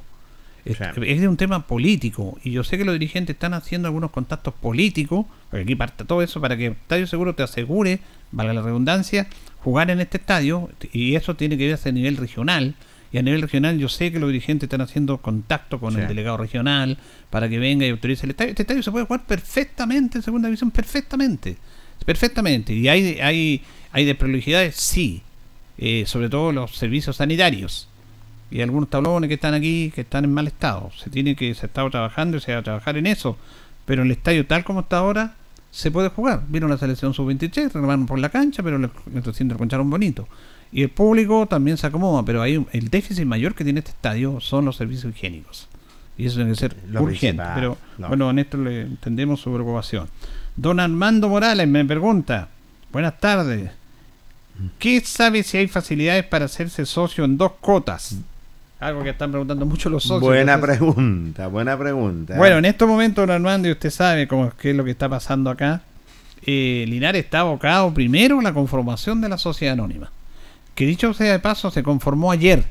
Es, 0.65 0.77
Sí. 0.77 0.83
es 1.05 1.19
de 1.19 1.27
un 1.27 1.35
tema 1.37 1.67
político 1.67 2.37
y 2.43 2.51
yo 2.51 2.63
sé 2.63 2.77
que 2.77 2.85
los 2.85 2.93
dirigentes 2.93 3.33
están 3.35 3.53
haciendo 3.53 3.87
algunos 3.89 4.11
contactos 4.11 4.53
políticos, 4.53 5.25
porque 5.49 5.63
aquí 5.63 5.75
parte 5.75 6.05
todo 6.05 6.21
eso 6.21 6.39
para 6.39 6.55
que 6.55 6.67
Estadio 6.67 7.05
Seguro 7.07 7.35
te 7.35 7.43
asegure, 7.43 7.99
valga 8.31 8.53
la 8.53 8.61
redundancia, 8.61 9.27
jugar 9.59 9.89
en 9.91 9.99
este 9.99 10.17
estadio 10.17 10.69
y 10.93 11.15
eso 11.15 11.35
tiene 11.35 11.57
que 11.57 11.67
verse 11.67 11.89
a 11.89 11.91
nivel 11.91 12.15
regional. 12.17 12.75
Y 13.11 13.17
a 13.19 13.21
nivel 13.21 13.41
regional 13.43 13.77
yo 13.77 13.89
sé 13.89 14.11
que 14.11 14.19
los 14.19 14.29
dirigentes 14.31 14.67
están 14.67 14.81
haciendo 14.81 15.17
contacto 15.19 15.79
con 15.79 15.93
Sí. 15.93 15.99
el 15.99 16.07
delegado 16.07 16.37
regional 16.37 16.97
para 17.29 17.47
que 17.49 17.59
venga 17.59 17.85
y 17.85 17.89
autorice 17.89 18.25
el 18.25 18.31
estadio. 18.31 18.51
Este 18.51 18.63
estadio 18.63 18.81
se 18.81 18.89
puede 18.91 19.05
jugar 19.05 19.25
perfectamente 19.25 20.17
en 20.17 20.23
segunda 20.23 20.47
división, 20.47 20.71
perfectamente. 20.71 21.57
Perfectamente. 22.05 22.73
Y 22.73 22.87
hay, 22.87 23.19
hay, 23.21 23.61
hay 23.91 24.05
desprolijidades, 24.05 24.75
sí. 24.75 25.21
Eh, 25.77 26.03
sobre 26.07 26.29
todo 26.29 26.51
los 26.51 26.75
servicios 26.75 27.15
sanitarios 27.17 27.87
y 28.53 28.61
algunos 28.61 28.89
tablones 28.89 29.27
que 29.27 29.33
están 29.33 29.53
aquí 29.55 29.91
que 29.93 30.01
están 30.01 30.23
en 30.25 30.33
mal 30.33 30.47
estado. 30.47 30.91
Se 30.97 31.09
tiene 31.09 31.35
que, 31.35 31.53
se 31.55 31.65
ha 31.65 31.67
estado 31.67 31.89
trabajando 31.89 32.37
y 32.37 32.39
se 32.41 32.53
va 32.53 32.59
a 32.59 32.63
trabajar 32.63 32.95
en 32.97 33.07
eso. 33.07 33.37
Pero 33.85 34.03
el 34.03 34.11
estadio 34.11 34.45
tal 34.45 34.63
como 34.63 34.81
está 34.81 34.97
ahora, 34.99 35.33
se 35.71 35.89
puede 35.89 36.09
jugar. 36.09 36.43
Vieron 36.49 36.69
la 36.69 36.77
selección 36.77 37.13
sub-23, 37.15 37.63
reclamaron 37.65 38.05
por 38.05 38.19
la 38.19 38.29
cancha, 38.29 38.61
pero 38.61 38.77
le, 38.77 38.89
le 39.11 39.21
recinto 39.21 39.55
encontraron 39.55 39.89
bonito. 39.89 40.27
Y 40.71 40.83
el 40.83 40.89
público 40.89 41.47
también 41.47 41.77
se 41.77 41.87
acomoda, 41.87 42.23
pero 42.23 42.41
hay 42.43 42.57
un- 42.57 42.67
el 42.71 42.89
déficit 42.89 43.25
mayor 43.25 43.55
que 43.55 43.63
tiene 43.63 43.79
este 43.79 43.91
estadio 43.91 44.39
son 44.39 44.65
los 44.65 44.75
servicios 44.75 45.11
higiénicos. 45.15 45.67
Y 46.17 46.27
eso 46.27 46.35
tiene 46.35 46.51
que 46.51 46.57
ser 46.57 46.75
Lo 46.89 47.01
urgente. 47.01 47.41
principal, 47.41 47.51
Pero 47.55 47.77
no. 47.97 48.07
bueno, 48.07 48.29
a 48.29 48.33
Néstor 48.33 48.59
le 48.59 48.81
entendemos 48.81 49.41
su 49.41 49.51
preocupación. 49.51 50.07
Don 50.55 50.79
Armando 50.79 51.27
Morales 51.27 51.67
me 51.67 51.83
pregunta, 51.85 52.49
buenas 52.91 53.19
tardes. 53.19 53.71
¿Qué 54.77 55.01
sabe 55.01 55.41
si 55.41 55.57
hay 55.57 55.67
facilidades 55.67 56.23
para 56.25 56.45
hacerse 56.45 56.85
socio 56.85 57.25
en 57.25 57.37
dos 57.37 57.53
cotas? 57.59 58.15
Algo 58.83 59.03
que 59.03 59.11
están 59.11 59.31
preguntando 59.31 59.65
mucho 59.65 59.89
los 59.89 60.03
socios. 60.03 60.21
Buena 60.21 60.59
pregunta, 60.59 61.47
buena 61.47 61.77
pregunta. 61.77 62.35
Bueno, 62.37 62.57
en 62.57 62.65
estos 62.65 62.87
momentos, 62.87 63.25
don 63.25 63.33
Armando, 63.33 63.67
y 63.67 63.71
usted 63.71 63.89
sabe 63.89 64.27
cómo, 64.27 64.51
qué 64.59 64.71
es 64.71 64.75
lo 64.75 64.83
que 64.83 64.91
está 64.91 65.07
pasando 65.07 65.49
acá. 65.49 65.81
eh, 66.45 66.83
Linares 66.87 67.23
está 67.23 67.39
abocado 67.39 67.93
primero 67.93 68.39
a 68.39 68.43
la 68.43 68.53
conformación 68.53 69.21
de 69.21 69.29
la 69.29 69.37
sociedad 69.37 69.73
anónima. 69.73 70.11
Que 70.75 70.85
dicho 70.85 71.13
sea 71.13 71.31
de 71.31 71.39
paso, 71.39 71.71
se 71.71 71.81
conformó 71.81 72.31
ayer. 72.31 72.65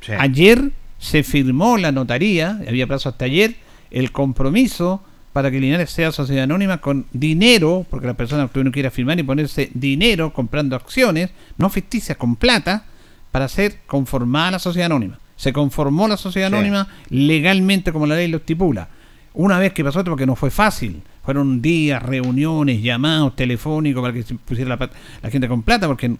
Sí. 0.00 0.12
Ayer 0.16 0.70
se 0.98 1.22
firmó 1.24 1.76
la 1.78 1.90
notaría, 1.90 2.60
había 2.68 2.86
plazo 2.86 3.08
hasta 3.08 3.24
ayer, 3.24 3.56
el 3.90 4.12
compromiso 4.12 5.02
para 5.32 5.50
que 5.50 5.60
Linares 5.60 5.90
sea 5.90 6.12
sociedad 6.12 6.44
anónima 6.44 6.80
con 6.80 7.06
dinero, 7.12 7.84
porque 7.90 8.06
la 8.06 8.14
persona 8.14 8.48
que 8.48 8.60
uno 8.60 8.70
quiera 8.70 8.90
firmar 8.90 9.18
y 9.18 9.22
ponerse 9.22 9.70
dinero 9.74 10.32
comprando 10.32 10.76
acciones, 10.76 11.30
no 11.58 11.68
ficticias, 11.70 12.16
con 12.16 12.36
plata, 12.36 12.84
para 13.32 13.48
ser 13.48 13.80
conformada 13.86 14.52
la 14.52 14.58
sociedad 14.58 14.86
anónima. 14.86 15.18
Se 15.36 15.52
conformó 15.52 16.08
la 16.08 16.16
sociedad 16.16 16.48
Sí. 16.48 16.54
anónima 16.54 16.88
legalmente 17.10 17.92
como 17.92 18.06
la 18.06 18.16
ley 18.16 18.28
lo 18.28 18.38
estipula. 18.38 18.88
Una 19.34 19.58
vez 19.58 19.72
que 19.74 19.84
pasó 19.84 19.98
esto, 20.00 20.10
porque 20.10 20.24
no 20.26 20.34
fue 20.34 20.50
fácil, 20.50 21.02
fueron 21.22 21.60
días, 21.60 22.02
reuniones, 22.02 22.82
llamados 22.82 23.36
telefónicos 23.36 24.00
para 24.00 24.14
que 24.14 24.22
se 24.22 24.34
pusiera 24.34 24.76
la, 24.76 24.90
la 25.22 25.30
gente 25.30 25.46
con 25.46 25.62
plata, 25.62 25.86
porque 25.86 26.16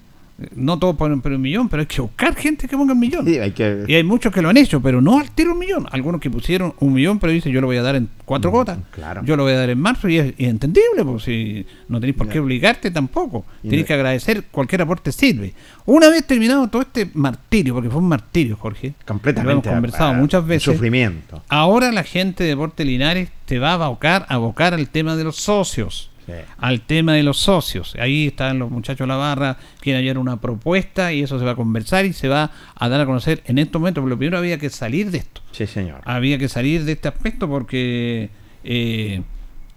no 0.54 0.78
todos 0.78 0.96
ponen 0.96 1.22
un 1.24 1.40
millón, 1.40 1.68
pero 1.68 1.80
hay 1.80 1.86
que 1.86 2.00
buscar 2.02 2.34
gente 2.36 2.68
que 2.68 2.76
ponga 2.76 2.92
un 2.92 2.98
millón. 3.00 3.24
Sí, 3.24 3.38
hay 3.38 3.52
que- 3.52 3.84
Y 3.88 3.94
hay 3.94 4.04
muchos 4.04 4.32
que 4.32 4.42
lo 4.42 4.50
han 4.50 4.56
hecho, 4.58 4.82
pero 4.82 5.00
no 5.00 5.18
al 5.18 5.30
tiro 5.30 5.52
un 5.52 5.58
millón. 5.58 5.86
Algunos 5.90 6.20
que 6.20 6.28
pusieron 6.30 6.74
un 6.80 6.92
millón, 6.92 7.18
pero 7.18 7.32
dicen 7.32 7.52
yo 7.52 7.60
lo 7.62 7.66
voy 7.68 7.78
a 7.78 7.82
dar 7.82 7.96
en 7.96 8.08
cuatro 8.26 8.50
Mm, 8.50 8.54
gotas. 8.54 8.78
claro. 8.90 9.22
Yo 9.24 9.36
lo 9.36 9.44
voy 9.44 9.52
a 9.54 9.58
dar 9.58 9.70
en 9.70 9.80
marzo 9.80 10.08
y 10.10 10.18
es, 10.18 10.34
y 10.36 10.44
es 10.44 10.50
entendible, 10.50 11.04
pues 11.04 11.22
si 11.22 11.64
no 11.88 12.00
tenéis 12.00 12.16
por 12.16 12.28
qué 12.28 12.38
obligarte 12.40 12.90
tampoco. 12.90 13.46
Tenéis 13.62 13.82
no- 13.82 13.86
que 13.86 13.94
agradecer, 13.94 14.44
cualquier 14.50 14.82
aporte 14.82 15.10
sirve. 15.10 15.54
Una 15.86 16.08
vez 16.10 16.26
terminado 16.26 16.68
todo 16.68 16.82
este 16.82 17.08
martirio, 17.14 17.72
porque 17.74 17.88
fue 17.88 18.00
un 18.00 18.08
martirio, 18.08 18.56
Jorge. 18.56 18.92
completamente. 19.06 19.46
Lo 19.46 19.52
hemos 19.52 19.66
conversado 19.74 20.14
muchas 20.14 20.46
veces. 20.46 20.64
Sufrimiento. 20.64 21.42
Ahora 21.48 21.90
la 21.92 22.02
gente 22.04 22.44
de 22.44 22.50
Deporte 22.50 22.84
Linares 22.84 23.30
te 23.46 23.58
va 23.58 23.70
a 23.70 23.84
abocar, 23.84 24.26
a 24.28 24.34
abocar 24.34 24.74
al 24.74 24.88
tema 24.88 25.16
de 25.16 25.24
los 25.24 25.36
socios. 25.36 26.10
Sí. 26.26 26.32
Al 26.58 26.80
tema 26.80 27.14
de 27.14 27.22
los 27.22 27.38
socios. 27.38 27.96
Ahí 27.98 28.26
están 28.26 28.58
los 28.58 28.70
muchachos 28.70 29.00
de 29.00 29.06
la 29.06 29.16
barra, 29.16 29.56
quieren 29.80 30.02
hallar 30.02 30.18
una 30.18 30.40
propuesta 30.40 31.12
y 31.12 31.22
eso 31.22 31.38
se 31.38 31.44
va 31.44 31.52
a 31.52 31.56
conversar 31.56 32.04
y 32.04 32.12
se 32.12 32.28
va 32.28 32.50
a 32.74 32.88
dar 32.88 33.00
a 33.00 33.06
conocer 33.06 33.42
en 33.46 33.58
estos 33.58 33.80
momentos. 33.80 34.02
Pero 34.02 34.18
primero 34.18 34.38
había 34.38 34.58
que 34.58 34.70
salir 34.70 35.10
de 35.10 35.18
esto. 35.18 35.40
Sí, 35.52 35.66
señor. 35.66 36.00
Había 36.04 36.38
que 36.38 36.48
salir 36.48 36.84
de 36.84 36.92
este 36.92 37.08
aspecto 37.08 37.48
porque 37.48 38.30
eh, 38.64 39.22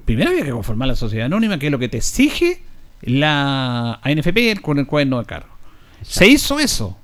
primero 0.05 0.31
había 0.31 0.43
que 0.43 0.51
conformar 0.51 0.87
la 0.87 0.95
sociedad 0.95 1.27
anónima, 1.27 1.59
que 1.59 1.67
es 1.67 1.71
lo 1.71 1.79
que 1.79 1.87
te 1.87 1.97
exige 1.97 2.63
la 3.01 3.99
ANFP 4.01 4.59
con 4.61 4.79
el 4.79 4.87
cuaderno 4.87 5.19
de 5.19 5.25
cargo. 5.25 5.49
Se 6.01 6.27
hizo 6.27 6.59
eso, 6.59 6.97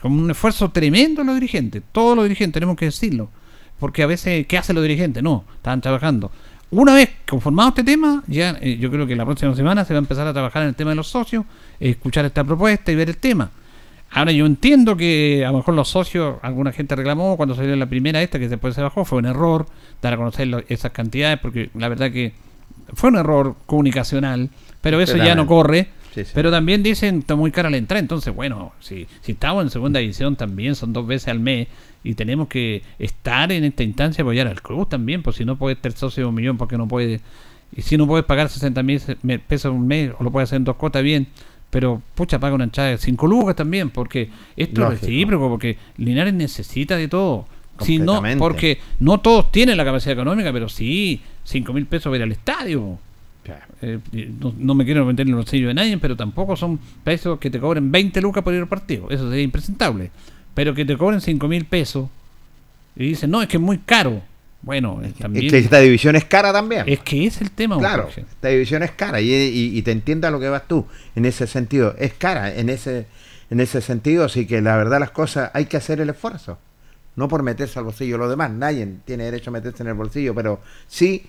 con 0.00 0.12
un 0.12 0.30
esfuerzo 0.30 0.70
tremendo 0.70 1.24
los 1.24 1.34
dirigentes, 1.34 1.82
todos 1.92 2.16
los 2.16 2.24
dirigentes, 2.24 2.54
tenemos 2.54 2.76
que 2.76 2.86
decirlo, 2.86 3.30
porque 3.78 4.02
a 4.02 4.06
veces, 4.06 4.46
¿qué 4.46 4.58
hacen 4.58 4.76
los 4.76 4.82
dirigentes? 4.84 5.22
No, 5.22 5.44
estaban 5.56 5.80
trabajando. 5.80 6.30
Una 6.72 6.94
vez 6.94 7.10
conformado 7.28 7.68
este 7.68 7.84
tema, 7.84 8.22
ya 8.26 8.56
eh, 8.62 8.78
yo 8.78 8.90
creo 8.90 9.06
que 9.06 9.14
la 9.14 9.24
próxima 9.26 9.54
semana 9.54 9.84
se 9.84 9.92
va 9.92 9.98
a 9.98 10.02
empezar 10.02 10.26
a 10.26 10.32
trabajar 10.32 10.62
en 10.62 10.68
el 10.70 10.74
tema 10.74 10.90
de 10.90 10.96
los 10.96 11.06
socios, 11.06 11.44
eh, 11.78 11.90
escuchar 11.90 12.24
esta 12.24 12.42
propuesta 12.44 12.90
y 12.90 12.94
ver 12.94 13.10
el 13.10 13.18
tema. 13.18 13.50
Ahora 14.10 14.32
yo 14.32 14.46
entiendo 14.46 14.96
que 14.96 15.44
a 15.46 15.50
lo 15.50 15.58
mejor 15.58 15.74
los 15.74 15.88
socios, 15.88 16.36
alguna 16.42 16.72
gente 16.72 16.96
reclamó 16.96 17.36
cuando 17.36 17.54
salió 17.54 17.76
la 17.76 17.86
primera 17.86 18.22
esta 18.22 18.38
que 18.38 18.48
después 18.48 18.74
se 18.74 18.80
bajó, 18.82 19.04
fue 19.04 19.18
un 19.18 19.26
error 19.26 19.66
dar 20.00 20.14
a 20.14 20.16
conocer 20.16 20.48
lo- 20.48 20.62
esas 20.68 20.92
cantidades 20.92 21.38
porque 21.40 21.70
la 21.74 21.88
verdad 21.88 22.10
que 22.10 22.32
fue 22.94 23.10
un 23.10 23.16
error 23.16 23.54
comunicacional, 23.66 24.48
pero 24.80 24.98
eso 25.00 25.12
ya 25.18 25.34
no 25.34 25.46
corre. 25.46 25.88
Sí, 26.14 26.24
sí. 26.24 26.30
Pero 26.34 26.50
también 26.50 26.82
dicen 26.82 27.20
está 27.20 27.36
muy 27.36 27.50
cara 27.50 27.70
la 27.70 27.78
entrada, 27.78 28.00
entonces 28.00 28.34
bueno, 28.34 28.72
si, 28.80 29.06
si 29.22 29.32
estamos 29.32 29.64
en 29.64 29.70
segunda 29.70 30.00
división 30.00 30.36
también 30.36 30.74
son 30.74 30.92
dos 30.92 31.06
veces 31.06 31.28
al 31.28 31.40
mes 31.40 31.68
y 32.04 32.14
tenemos 32.14 32.48
que 32.48 32.82
estar 32.98 33.50
en 33.50 33.64
esta 33.64 33.82
instancia 33.82 34.20
y 34.20 34.22
apoyar 34.22 34.46
al 34.46 34.60
club 34.60 34.88
también, 34.88 35.22
pues 35.22 35.36
si 35.36 35.44
no 35.44 35.56
puedes 35.56 35.78
ser 35.80 35.92
socio 35.92 36.24
de 36.24 36.28
un 36.28 36.34
millón 36.34 36.58
porque 36.58 36.76
no 36.76 36.86
puede 36.86 37.20
y 37.74 37.82
si 37.82 37.96
no 37.96 38.06
puedes 38.06 38.26
pagar 38.26 38.48
60 38.48 38.82
mil 38.82 39.00
pesos 39.46 39.72
un 39.72 39.86
mes 39.86 40.12
o 40.18 40.24
lo 40.24 40.30
puedes 40.30 40.48
hacer 40.48 40.58
en 40.58 40.64
dos 40.64 40.76
cuotas 40.76 41.02
bien, 41.02 41.28
pero 41.70 42.02
pucha 42.14 42.38
paga 42.38 42.54
una 42.54 42.64
entrada 42.64 42.90
de 42.90 42.98
5 42.98 43.26
lucas 43.26 43.56
también 43.56 43.88
porque 43.88 44.28
esto 44.56 44.82
Lógico. 44.82 44.94
es 44.94 45.00
recíproco 45.00 45.48
porque 45.48 45.78
Linares 45.96 46.34
necesita 46.34 46.96
de 46.96 47.08
todo. 47.08 47.46
Si 47.80 47.98
no, 47.98 48.22
porque 48.38 48.78
no 49.00 49.20
todos 49.20 49.50
tienen 49.50 49.76
la 49.76 49.84
capacidad 49.84 50.12
económica, 50.12 50.52
pero 50.52 50.68
sí, 50.68 51.22
5 51.44 51.72
mil 51.72 51.86
pesos 51.86 52.04
para 52.04 52.18
ir 52.18 52.22
al 52.22 52.32
estadio. 52.32 52.98
Eh, 53.82 53.98
no, 54.40 54.54
no 54.56 54.74
me 54.74 54.84
quiero 54.84 55.04
meter 55.04 55.24
en 55.26 55.30
el 55.30 55.36
bolsillo 55.36 55.68
de 55.68 55.74
nadie, 55.74 55.98
pero 55.98 56.16
tampoco 56.16 56.54
son 56.56 56.78
pesos 57.02 57.38
que 57.38 57.50
te 57.50 57.58
cobren 57.58 57.90
20 57.90 58.20
lucas 58.20 58.42
por 58.44 58.54
ir 58.54 58.60
al 58.60 58.68
partido. 58.68 59.08
Eso 59.10 59.28
sería 59.28 59.42
impresentable. 59.44 60.10
Pero 60.54 60.74
que 60.74 60.84
te 60.84 60.96
cobren 60.96 61.20
5 61.20 61.48
mil 61.48 61.64
pesos 61.64 62.08
y 62.94 63.08
dicen, 63.08 63.30
no, 63.30 63.42
es 63.42 63.48
que 63.48 63.56
es 63.56 63.62
muy 63.62 63.78
caro. 63.78 64.22
Bueno, 64.60 65.00
eh, 65.02 65.12
también. 65.18 65.46
Es 65.46 65.52
que 65.52 65.58
esta 65.58 65.80
división 65.80 66.14
es 66.14 66.24
cara 66.24 66.52
también. 66.52 66.84
es 66.86 67.00
que 67.00 67.26
es 67.26 67.40
el 67.40 67.50
tema, 67.50 67.78
Claro, 67.78 68.04
Jorge. 68.04 68.20
esta 68.20 68.48
división 68.48 68.82
es 68.84 68.92
cara 68.92 69.20
y, 69.20 69.32
y- 69.32 69.76
y 69.76 69.82
te 69.82 69.90
entiendo 69.90 70.28
a 70.28 70.30
lo 70.30 70.38
que 70.38 70.48
vas 70.48 70.68
tú 70.68 70.86
en 71.16 71.24
ese 71.24 71.46
sentido. 71.48 71.96
Es 71.98 72.12
cara 72.14 72.54
en 72.54 72.68
ese, 72.68 73.06
en 73.50 73.58
ese 73.58 73.80
sentido, 73.80 74.24
así 74.24 74.46
que 74.46 74.60
la 74.60 74.76
verdad 74.76 75.00
las 75.00 75.10
cosas 75.10 75.50
hay 75.54 75.64
que 75.66 75.76
hacer 75.78 76.00
el 76.00 76.10
esfuerzo. 76.10 76.58
No 77.16 77.26
por 77.28 77.42
meterse 77.42 77.78
al 77.80 77.86
bolsillo 77.86 78.16
los 78.18 78.30
demás, 78.30 78.50
nadie 78.52 78.86
tiene 79.04 79.24
derecho 79.24 79.50
a 79.50 79.52
meterse 79.52 79.82
en 79.82 79.88
el 79.88 79.94
bolsillo, 79.94 80.32
pero 80.34 80.60
sí 80.86 81.24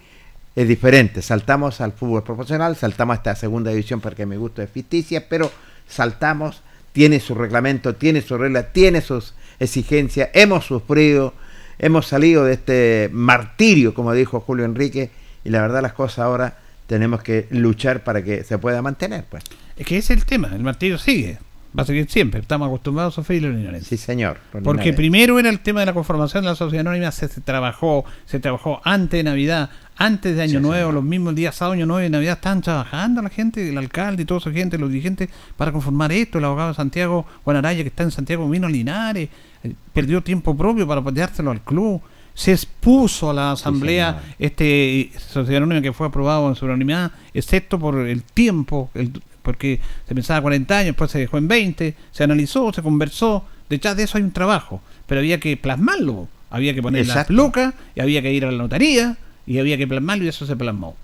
es 0.56 0.68
diferente. 0.68 1.22
Saltamos 1.22 1.82
al 1.82 1.94
fútbol 1.94 2.24
profesional, 2.24 2.76
saltamos 2.76 3.16
a 3.16 3.18
esta 3.18 3.36
segunda 3.36 3.72
división 3.72 4.02
porque 4.02 4.26
mi 4.26 4.36
gusto 4.36 4.62
es 4.62 4.70
ficticia, 4.70 5.28
pero 5.28 5.52
saltamos, 5.88 6.62
tiene 6.92 7.20
su 7.20 7.36
reglamento, 7.36 7.96
tiene 7.96 8.22
su 8.22 8.38
regla, 8.38 8.72
tiene 8.72 9.02
sus 9.02 9.34
exigencias, 9.60 10.30
hemos 10.34 10.66
sufrido, 10.66 11.34
hemos 11.80 12.08
salido 12.08 12.46
de 12.46 12.54
este 12.54 13.10
martirio, 13.12 13.94
como 13.94 14.14
dijo 14.14 14.40
Julio 14.40 14.66
Enrique, 14.66 15.10
y 15.44 15.50
la 15.50 15.62
verdad 15.62 15.82
las 15.82 15.94
cosas 15.94 16.20
ahora 16.20 16.58
tenemos 16.88 17.24
que 17.24 17.48
luchar 17.50 18.04
para 18.04 18.24
que 18.24 18.44
se 18.44 18.58
pueda 18.58 18.82
mantener, 18.82 19.26
pues. 19.30 19.44
Es 19.76 19.88
que 19.88 19.98
ese 19.98 20.14
es 20.14 20.20
el 20.20 20.26
tema. 20.26 20.52
El 20.54 20.62
martillo 20.62 20.98
sigue. 20.98 21.40
Va 21.78 21.84
a 21.84 21.86
seguir 21.88 22.08
siempre. 22.10 22.40
Estamos 22.40 22.68
acostumbrados 22.68 23.16
a 23.16 23.16
sufrir 23.16 23.42
los. 23.42 23.84
Sí, 23.84 23.98
señor. 23.98 24.38
Porque 24.64 24.94
primero 24.94 25.40
era 25.40 25.50
el 25.50 25.60
tema 25.62 25.80
de 25.80 25.88
la 25.88 25.94
conformación 25.94 26.44
de 26.44 26.52
la 26.52 26.56
sociedad 26.56 26.86
anónima, 26.86 27.12
se, 27.12 27.28
se 27.28 27.42
trabajó, 27.42 28.06
se 28.26 28.40
trabajó 28.40 28.80
antes 28.84 29.18
de 29.18 29.24
Navidad, 29.24 29.72
antes 29.96 30.36
de 30.36 30.42
Año 30.42 30.60
Sí, 30.60 30.66
Nuevo, 30.66 30.92
los 30.92 31.04
mismos 31.04 31.36
días 31.36 31.56
sábado, 31.56 31.74
Año 31.74 31.86
Nuevo 31.86 32.06
y 32.06 32.10
Navidad, 32.10 32.34
estaban 32.36 32.62
trabajando 32.62 33.22
la 33.22 33.30
gente, 33.30 33.68
el 33.70 33.78
alcalde 33.78 34.24
y 34.24 34.26
toda 34.26 34.40
esa 34.40 34.52
gente, 34.52 34.78
los 34.78 34.90
dirigentes, 34.90 35.30
para 35.58 35.72
conformar 35.72 36.12
esto. 36.12 36.38
El 36.40 36.46
abogado 36.46 36.70
de 36.70 36.76
Santiago, 36.76 37.26
Juan 37.44 37.58
Araya, 37.58 37.84
que 37.84 37.90
está 37.90 38.04
en 38.04 38.12
Santiago, 38.12 38.50
vino 38.50 38.68
Linares, 38.68 39.30
eh, 39.64 39.74
perdió 39.94 40.22
tiempo 40.24 40.56
propio 40.58 40.88
para 40.88 41.02
apoyárselo 41.02 41.52
al 41.52 41.62
club. 41.62 42.02
Se 42.36 42.52
expuso 42.52 43.30
a 43.30 43.34
la 43.34 43.52
asamblea 43.52 44.14
señor. 44.20 44.36
este 44.40 45.12
sociedad 45.20 45.58
anónima 45.58 45.82
que 45.84 45.94
fue 45.94 46.08
aprobado 46.08 46.50
en 46.50 46.56
su 46.56 46.66
unanimidad, 46.66 47.12
excepto 47.34 47.78
por 47.78 48.00
el 48.00 48.24
tiempo, 48.24 48.90
el- 48.96 49.22
porque 49.44 49.80
se 50.08 50.16
pensaba 50.16 50.42
40 50.42 50.78
años, 50.80 50.88
después 50.88 51.12
se 51.12 51.20
dejó 51.20 51.38
en 51.38 51.48
20, 51.48 51.96
se 52.12 52.24
analizó, 52.24 52.72
se 52.74 52.82
conversó, 52.82 53.46
detrás 53.70 53.96
de 53.98 54.04
eso 54.04 54.18
hay 54.18 54.24
un 54.24 54.32
trabajo, 54.32 54.82
pero 55.06 55.20
había 55.20 55.40
que 55.40 55.58
plasmarlo, 55.58 56.28
había 56.50 56.74
que 56.74 56.82
poner 56.82 57.06
las 57.08 57.30
lucas, 57.30 57.74
y 57.94 58.00
había 58.02 58.22
que 58.22 58.34
ir 58.34 58.46
a 58.46 58.52
la 58.52 58.58
notaría, 58.58 59.18
y 59.46 59.60
había 59.60 59.78
que 59.78 59.88
plasmarlo, 59.88 60.26
y 60.26 60.28
eso 60.28 60.46
se 60.46 60.56
plasmó. 60.56 60.96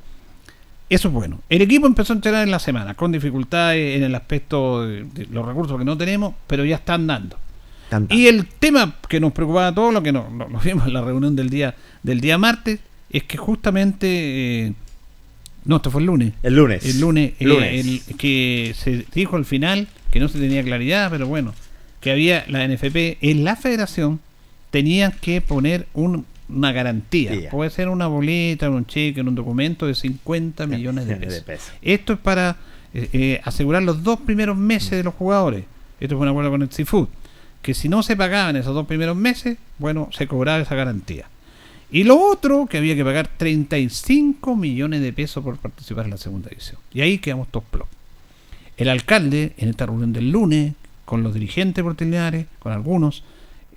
Eso 0.90 1.08
es 1.10 1.14
bueno. 1.14 1.40
El 1.50 1.62
equipo 1.62 1.86
empezó 1.86 2.14
a 2.14 2.16
entrenar 2.16 2.44
en 2.44 2.52
la 2.52 2.60
semana, 2.60 2.96
con 2.96 3.12
dificultades 3.12 3.98
en 3.98 4.04
el 4.04 4.16
aspecto 4.16 4.86
de, 4.88 5.04
de 5.04 5.28
los 5.32 5.46
recursos 5.46 5.78
que 5.78 5.86
no 5.86 5.98
tenemos, 5.98 6.34
pero 6.48 6.66
ya 6.66 6.78
están 6.78 7.06
dando. 7.06 7.38
Tanta. 7.90 8.14
Y 8.14 8.28
el 8.28 8.46
tema 8.48 8.96
que 9.08 9.20
nos 9.20 9.32
preocupaba 9.34 9.68
a 9.68 9.74
todos, 9.76 9.94
lo 9.94 10.02
que 10.02 10.12
nos, 10.12 10.32
nos- 10.32 10.50
nos 10.52 10.64
vimos 10.64 10.88
en 10.88 10.94
la 10.94 11.02
reunión 11.02 11.36
del 11.36 11.50
día 11.50 11.76
del 12.02 12.22
día 12.22 12.38
martes, 12.38 12.80
es 13.12 13.24
que 13.24 13.38
justamente 13.38 14.08
eh, 14.68 14.74
no, 15.66 15.76
esto 15.78 15.92
fue 15.92 16.02
el 16.02 16.08
lunes. 16.08 16.34
El 16.44 16.56
lunes. 16.56 16.86
El 16.86 17.00
lunes, 17.02 17.34
eh, 17.40 17.46
Lunes. 17.46 18.02
el- 18.08 18.16
que 18.18 18.74
se 18.76 19.06
dijo 19.14 19.36
al 19.36 19.46
final 19.46 19.88
que 20.12 20.20
no 20.20 20.28
se 20.28 20.40
tenía 20.40 20.64
claridad, 20.64 21.10
pero 21.12 21.28
bueno, 21.28 21.54
que 22.02 22.12
había 22.12 22.46
la 22.48 22.64
NFP 22.68 23.18
en 23.22 23.44
la 23.44 23.56
federación 23.56 24.20
tenían 24.72 25.12
que 25.22 25.42
poner 25.42 25.88
un- 25.94 26.26
una 26.50 26.72
garantía. 26.72 27.32
Sí. 27.32 27.47
Puede 27.52 27.70
ser 27.70 27.89
una 27.89 28.08
boleta, 28.08 28.70
un 28.70 28.86
cheque, 28.86 29.22
un 29.22 29.36
documento 29.36 29.86
de 29.86 29.95
50 29.95 30.68
millones 30.68 31.08
de 31.08 31.16
de 31.16 31.26
pesos. 31.26 31.43
pesos. 31.43 31.72
Esto 31.82 32.14
es 32.14 32.20
para 32.20 32.58
eh, 32.93 33.10
eh, 33.14 33.41
asegurar 33.43 33.84
los 33.84 34.04
dos 34.04 34.20
primeros 34.20 34.58
meses 34.58 34.91
de 34.91 35.04
los 35.04 35.14
jugadores. 35.14 35.66
Esto 36.00 36.16
fue 36.18 36.24
un 36.24 36.30
acuerdo 36.30 36.52
con 36.52 36.62
el 36.62 36.72
Seafood. 36.72 37.08
Que 37.62 37.74
si 37.74 37.89
no 37.89 38.04
se 38.04 38.16
pagaban 38.16 38.56
esos 38.56 38.74
dos 38.74 38.88
primeros 38.88 39.18
meses, 39.18 39.58
bueno, 39.80 40.10
se 40.12 40.28
cobraba 40.28 40.60
esa 40.60 40.76
garantía. 40.76 41.26
Y 41.91 42.04
lo 42.04 42.20
otro, 42.20 42.68
que 42.68 42.78
había 42.78 42.95
que 42.95 43.04
pagar 43.04 43.28
35 43.28 44.56
millones 44.56 45.02
de 45.02 45.12
pesos 45.12 45.43
por 45.43 45.58
participar 45.58 46.06
en 46.06 46.12
la 46.12 46.18
segunda 46.18 46.50
división. 46.50 46.80
Y 46.93 47.02
ahí 47.02 47.18
quedamos 47.18 47.47
todos. 47.50 47.66
El 48.78 48.89
alcalde, 48.89 49.54
en 49.58 49.70
esta 49.70 49.88
reunión 49.88 50.14
del 50.14 50.32
lunes, 50.32 50.74
con 51.04 51.24
los 51.24 51.34
dirigentes 51.34 51.84
portiliares, 51.84 52.45
con 52.60 52.72
algunos, 52.72 53.24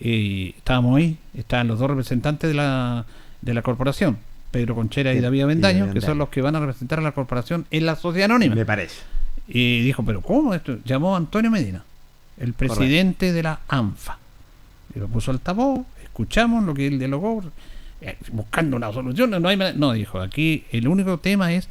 eh, 0.00 0.54
estábamos 0.56 0.96
ahí, 0.96 1.18
estaban 1.34 1.68
los 1.68 1.78
dos 1.78 1.88
representantes 1.88 2.48
de 2.48 2.54
la, 2.54 3.04
de 3.40 3.54
la 3.54 3.62
corporación, 3.62 4.18
Pedro 4.50 4.74
Conchera 4.74 5.12
y 5.12 5.16
Sí, 5.16 5.22
David 5.22 5.38
y 5.38 5.42
Avendaño, 5.42 5.92
que 5.92 6.00
son 6.00 6.18
los 6.18 6.28
que 6.28 6.42
van 6.42 6.56
a 6.56 6.60
representar 6.60 6.98
a 6.98 7.02
la 7.02 7.12
corporación 7.12 7.66
en 7.70 7.86
la 7.86 7.96
sociedad 7.96 8.26
anónima. 8.26 8.54
Me 8.54 8.66
parece. 8.66 9.00
Y 9.48 9.82
dijo, 9.82 10.04
pero 10.04 10.20
¿cómo 10.20 10.54
esto? 10.54 10.78
Llamó 10.84 11.14
a 11.14 11.18
Antonio 11.18 11.50
Medina, 11.50 11.82
el 12.38 12.52
presidente 12.52 13.32
de 13.32 13.42
la 13.42 13.60
ANFA. 13.68 14.18
Y 14.94 14.98
lo 14.98 15.08
puso 15.08 15.30
al 15.30 15.36
altavoz, 15.36 15.86
escuchamos 16.02 16.64
lo 16.64 16.74
que 16.74 16.86
él 16.86 16.98
dialogó, 16.98 17.42
eh, 18.00 18.16
buscando 18.32 18.76
una 18.76 18.92
solución. 18.92 19.30
No, 19.30 19.48
hay, 19.48 19.58
no, 19.76 19.92
dijo, 19.92 20.20
aquí 20.20 20.64
el 20.70 20.88
único 20.88 21.18
tema 21.18 21.52
es, 21.52 21.68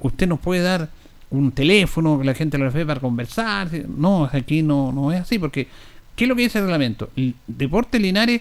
usted 0.00 0.26
nos 0.26 0.40
puede 0.40 0.62
dar 0.62 0.88
un 1.30 1.52
teléfono 1.52 2.18
que 2.18 2.24
la 2.24 2.34
gente 2.34 2.58
lo 2.58 2.70
ve 2.70 2.86
para 2.86 3.00
conversar. 3.00 3.68
No, 3.88 4.28
aquí 4.32 4.62
no, 4.62 4.92
no 4.92 5.12
es 5.12 5.20
así, 5.20 5.38
porque 5.38 5.68
¿qué 6.16 6.24
es 6.24 6.28
lo 6.28 6.36
que 6.36 6.42
dice 6.42 6.58
el 6.58 6.64
reglamento? 6.64 7.10
El 7.16 7.34
Deporte 7.46 7.98
Linares 7.98 8.40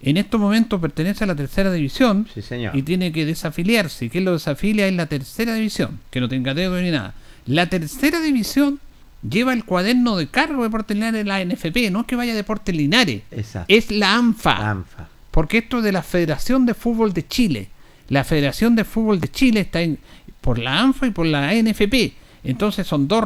en 0.00 0.16
estos 0.18 0.40
momentos 0.40 0.80
pertenece 0.80 1.24
a 1.24 1.26
la 1.26 1.34
tercera 1.34 1.72
división 1.72 2.26
Sí, 2.32 2.42
señor. 2.42 2.76
y 2.76 2.82
tiene 2.82 3.12
que 3.12 3.24
desafiliarse. 3.24 4.04
¿Y 4.06 4.10
quién 4.10 4.24
lo 4.24 4.32
desafilia? 4.32 4.86
Es 4.86 4.94
la 4.94 5.06
tercera 5.06 5.54
división, 5.54 6.00
que 6.10 6.20
no 6.20 6.28
tenga 6.28 6.54
dedo 6.54 6.80
ni 6.80 6.90
nada. 6.90 7.14
La 7.46 7.66
tercera 7.68 8.20
división 8.20 8.80
lleva 9.28 9.52
el 9.54 9.64
cuaderno 9.64 10.16
de 10.16 10.28
cargo 10.28 10.58
de 10.58 10.68
Deportes 10.68 10.96
Linares 10.96 11.20
en 11.22 11.28
la 11.28 11.40
NFP, 11.44 11.90
no 11.90 12.00
es 12.00 12.06
que 12.06 12.16
vaya 12.16 12.34
Deportes 12.34 12.74
Linares, 12.76 13.22
Exacto. 13.30 13.72
es 13.74 13.90
la 13.90 14.14
ANFA. 14.14 14.70
ANFA. 14.70 15.08
Porque 15.30 15.58
esto 15.58 15.78
es 15.78 15.84
de 15.84 15.92
la 15.92 16.02
Federación 16.02 16.66
de 16.66 16.74
Fútbol 16.74 17.12
de 17.12 17.26
Chile. 17.26 17.68
La 18.08 18.22
Federación 18.24 18.76
de 18.76 18.84
Fútbol 18.84 19.20
de 19.20 19.28
Chile 19.28 19.60
está 19.60 19.80
en- 19.80 19.98
por 20.40 20.58
la 20.58 20.80
ANFA 20.80 21.06
y 21.08 21.10
por 21.10 21.26
la 21.26 21.52
NFP. 21.54 22.12
Entonces 22.44 22.86
son 22.86 23.08
dos 23.08 23.24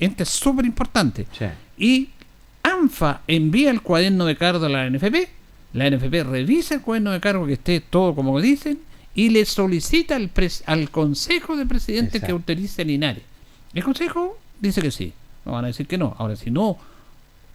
entes 0.00 0.28
súper 0.28 0.64
importantes. 0.64 1.26
Sí. 1.38 1.44
Y 1.76 2.08
ANFA 2.62 3.20
envía 3.26 3.70
el 3.70 3.82
cuaderno 3.82 4.24
de 4.24 4.36
cargo 4.36 4.64
a 4.66 4.68
la 4.68 4.88
NFP. 4.88 5.28
La 5.74 5.88
NFP 5.90 6.22
revisa 6.24 6.74
el 6.74 6.80
cuaderno 6.82 7.10
de 7.12 7.20
cargo 7.20 7.46
que 7.46 7.54
esté 7.54 7.80
todo 7.80 8.14
como 8.14 8.40
dicen 8.40 8.78
y 9.14 9.30
le 9.30 9.44
solicita 9.44 10.16
al, 10.16 10.32
pres- 10.32 10.62
al 10.66 10.90
Consejo 10.90 11.56
de 11.56 11.66
Presidentes 11.66 12.20
que 12.26 12.32
autorice 12.32 12.82
a 12.82 12.84
Linares. 12.84 13.22
El 13.74 13.82
Consejo 13.84 14.38
dice 14.60 14.80
que 14.82 14.90
sí. 14.90 15.12
No 15.44 15.52
van 15.52 15.64
a 15.64 15.68
decir 15.68 15.86
que 15.86 15.98
no. 15.98 16.14
Ahora, 16.18 16.36
si 16.36 16.50
no 16.50 16.78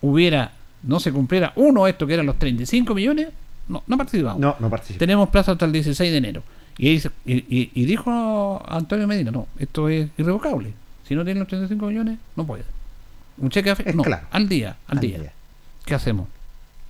hubiera, 0.02 0.52
no 0.84 1.00
se 1.00 1.12
cumpliera 1.12 1.54
uno 1.56 1.86
de 1.86 1.92
estos 1.92 2.08
que 2.08 2.14
eran 2.16 2.26
los 2.26 2.38
35 2.38 2.94
millones, 2.94 3.30
no, 3.70 3.84
no 3.88 3.98
participamos. 3.98 4.40
No, 4.40 4.56
no 4.60 4.70
participa. 4.70 5.00
Tenemos 5.00 5.30
plazo 5.30 5.52
hasta 5.54 5.66
el 5.66 5.72
16 5.72 6.12
de 6.12 6.18
enero. 6.18 6.44
Ahí 6.80 7.02
y- 7.26 7.72
y 7.74 7.86
dijo 7.86 8.62
Antonio 8.68 9.08
Medina, 9.08 9.32
no, 9.32 9.48
esto 9.58 9.90
es 9.90 10.10
irrevocable. 10.18 10.74
Si 11.08 11.16
no 11.16 11.24
tienen 11.24 11.40
los 11.40 11.48
35 11.48 11.88
millones, 11.88 12.20
no 12.36 12.46
puede. 12.46 12.64
Un 13.38 13.50
cheque 13.50 13.72
Es 13.86 13.96
no, 13.96 14.04
claro. 14.04 14.26
al 14.32 14.48
día, 14.50 14.78
al, 14.88 14.98
Al 14.98 15.02
día. 15.02 15.20
día. 15.20 15.34
¿Qué 15.86 15.94
hacemos? 15.96 16.28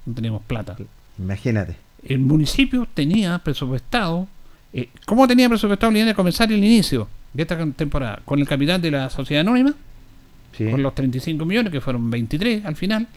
No 0.05 0.13
tenemos 0.13 0.41
plata. 0.43 0.75
Imagínate. 1.19 1.75
El 2.07 2.19
municipio 2.19 2.87
tenía 2.93 3.37
presupuestado, 3.39 4.27
eh, 4.73 4.89
¿cómo 5.05 5.27
tenía 5.27 5.49
presupuestado 5.49 5.91
Linares 5.91 6.15
comenzar 6.15 6.51
el 6.51 6.63
inicio 6.63 7.07
de 7.33 7.41
esta 7.43 7.57
temporada? 7.71 8.21
Con 8.23 8.39
el 8.39 8.47
capital 8.47 8.81
de 8.81 8.91
la 8.91 9.09
sociedad 9.09 9.41
anónima, 9.41 9.73
Sí. 10.57 10.69
con 10.71 10.81
los 10.81 10.95
35 10.95 11.45
millones, 11.45 11.71
que 11.71 11.81
fueron 11.81 12.09
23 12.09 12.65
al 12.65 12.75
final, 12.75 13.07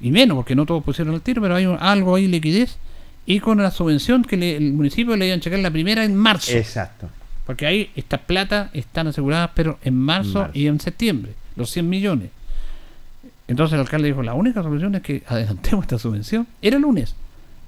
y 0.00 0.10
menos, 0.10 0.36
porque 0.36 0.54
no 0.54 0.66
todos 0.66 0.84
pusieron 0.84 1.14
el 1.14 1.20
tiro, 1.22 1.40
pero 1.42 1.54
hay 1.56 1.66
un- 1.66 1.78
algo 1.80 2.14
ahí 2.16 2.28
liquidez, 2.28 2.76
y 3.24 3.40
con 3.40 3.58
la 3.62 3.70
subvención 3.70 4.22
que 4.22 4.36
le- 4.36 4.56
el 4.56 4.72
municipio 4.74 5.16
le 5.16 5.26
iban 5.26 5.38
a 5.38 5.42
checar 5.42 5.58
la 5.60 5.70
primera 5.70 6.04
en 6.04 6.14
marzo, 6.14 6.52
Exacto. 6.52 7.08
porque 7.46 7.66
ahí 7.66 7.90
estas 7.96 8.20
plata 8.20 8.70
están 8.74 9.06
aseguradas, 9.08 9.50
pero 9.54 9.78
en 9.82 9.94
marzo, 9.98 10.40
Marzo. 10.40 10.58
y 10.58 10.66
en 10.66 10.78
septiembre, 10.78 11.32
los 11.56 11.70
100 11.70 11.88
millones. 11.88 12.30
Entonces 13.48 13.74
el 13.74 13.80
alcalde 13.80 14.08
dijo, 14.08 14.22
la 14.22 14.34
única 14.34 14.62
solución 14.62 14.94
es 14.96 15.02
que 15.02 15.22
adelantemos 15.26 15.84
esta 15.84 15.98
subvención. 15.98 16.46
Era 16.60 16.78
lunes, 16.78 17.14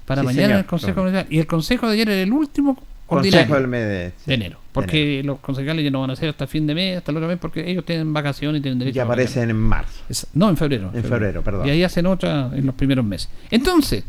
para 0.05 0.21
Sí, 0.21 0.25
mañana 0.25 0.45
señor. 0.47 0.59
el 0.59 0.65
Consejo 0.65 0.93
Claro. 0.93 1.09
Municipal. 1.09 1.33
Y 1.33 1.39
el 1.39 1.47
Consejo 1.47 1.87
de 1.87 1.93
ayer 1.93 2.09
era 2.09 2.21
el 2.21 2.33
último 2.33 2.77
Consejo 3.07 3.55
del 3.55 3.67
mes 3.67 3.81
de, 3.87 4.11
de 4.25 4.33
enero. 4.33 4.59
Porque 4.71 5.23
los 5.23 5.39
concejales 5.39 5.83
ya 5.83 5.89
no 5.89 6.01
van 6.01 6.11
a 6.11 6.13
hacer 6.13 6.29
hasta 6.29 6.45
fin 6.45 6.67
de 6.67 6.75
mes, 6.75 6.97
hasta 6.99 7.09
el 7.11 7.17
otro 7.17 7.27
mes, 7.27 7.39
porque 7.39 7.69
ellos 7.69 7.83
tienen 7.83 8.13
vacaciones 8.13 8.59
y 8.59 8.61
tienen 8.61 8.77
derecho 8.77 9.01
a 9.01 9.05
vacaciones. 9.05 9.31
aparecen 9.31 9.49
en 9.49 9.55
marzo. 9.59 10.01
Es- 10.09 10.27
no, 10.35 10.47
en 10.49 10.57
febrero. 10.57 10.91
En 10.93 11.03
febrero, 11.03 11.41
perdón. 11.43 11.65
Y 11.67 11.71
ahí 11.71 11.83
hacen 11.83 12.05
otra 12.05 12.51
en 12.53 12.65
los 12.67 12.75
primeros 12.75 13.03
meses. 13.03 13.29
Entonces, 13.49 14.03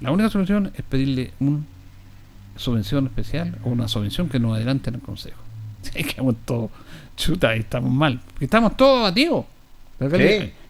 la 0.00 0.12
única 0.12 0.30
solución 0.30 0.70
es 0.76 0.82
pedirle 0.84 1.32
una 1.40 1.58
subvención 2.56 3.06
especial 3.06 3.56
o 3.64 3.70
una 3.70 3.88
subvención 3.88 4.28
que 4.28 4.38
nos 4.38 4.54
adelante 4.54 4.90
en 4.90 4.96
el 4.96 5.00
Consejo. 5.00 5.40
Es 5.86 5.90
que 6.04 6.10
estamos 6.10 6.36
todos, 6.44 6.70
chuta, 7.16 7.54
estamos 7.54 7.90
mal. 7.92 8.20
Estamos 8.40 8.76
todos 8.76 9.00
abatidos. 9.00 9.44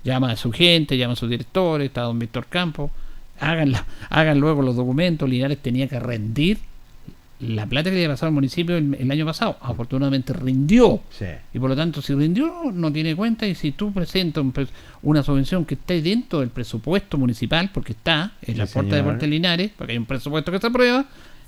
Llama 0.05 0.33
a 0.33 0.37
su 0.37 0.53
gente, 0.53 0.97
llama 0.99 1.15
a 1.15 1.17
sus 1.17 1.31
directores, 1.31 1.87
está 1.87 2.03
don 2.03 2.19
Víctor 2.19 2.47
Campos. 2.47 2.91
Hagan, 3.41 3.73
la- 3.73 3.85
hagan 4.11 4.39
luego 4.39 4.63
los 4.63 4.77
documentos. 4.77 5.29
Linares 5.29 5.59
tenía 5.59 5.89
que 5.89 5.99
rendir 5.99 6.59
la 7.41 7.67
plata 7.67 7.91
que 7.91 7.97
le 7.97 8.05
había 8.05 8.15
pasado 8.15 8.29
al 8.29 8.35
municipio 8.35 8.77
el, 8.77 8.95
el 8.95 9.11
año 9.11 9.27
pasado. 9.27 9.57
Afortunadamente 9.61 10.33
rindió. 10.33 11.01
Sí. 11.11 11.25
Y 11.53 11.59
por 11.59 11.69
lo 11.71 11.77
tanto, 11.77 12.01
si 12.01 12.15
rindió, 12.15 12.53
no 12.73 12.93
tiene 12.93 13.17
cuenta. 13.17 13.47
Y 13.47 13.55
si 13.55 13.73
tú 13.73 13.93
presentas 13.93 14.43
un 14.43 14.53
pres- 14.53 14.69
una 15.03 15.23
subvención 15.23 15.65
que 15.65 15.75
esté 15.75 16.01
dentro 16.01 16.41
del 16.41 16.51
presupuesto 16.51 17.19
municipal, 17.19 17.71
porque 17.75 17.93
está 17.93 18.33
en 18.43 18.59
la 18.59 18.67
puerta 18.67 18.95
de. 18.97 19.03
Puerto 19.05 19.27
Linares, 19.27 19.71
porque 19.77 19.93
hay 19.93 19.99
un 19.99 20.07
presupuesto 20.07 20.53
que 20.53 20.59
se 20.61 20.67
aprueba, 20.69 21.07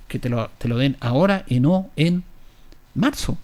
que 0.09 0.19
te 0.19 0.29
lo, 0.29 0.51
te 0.59 0.67
lo 0.69 0.77
den 0.77 0.97
ahora 1.01 1.45
y 1.47 1.61
no 1.61 1.89
en 1.97 2.25
marzo. 2.95 3.39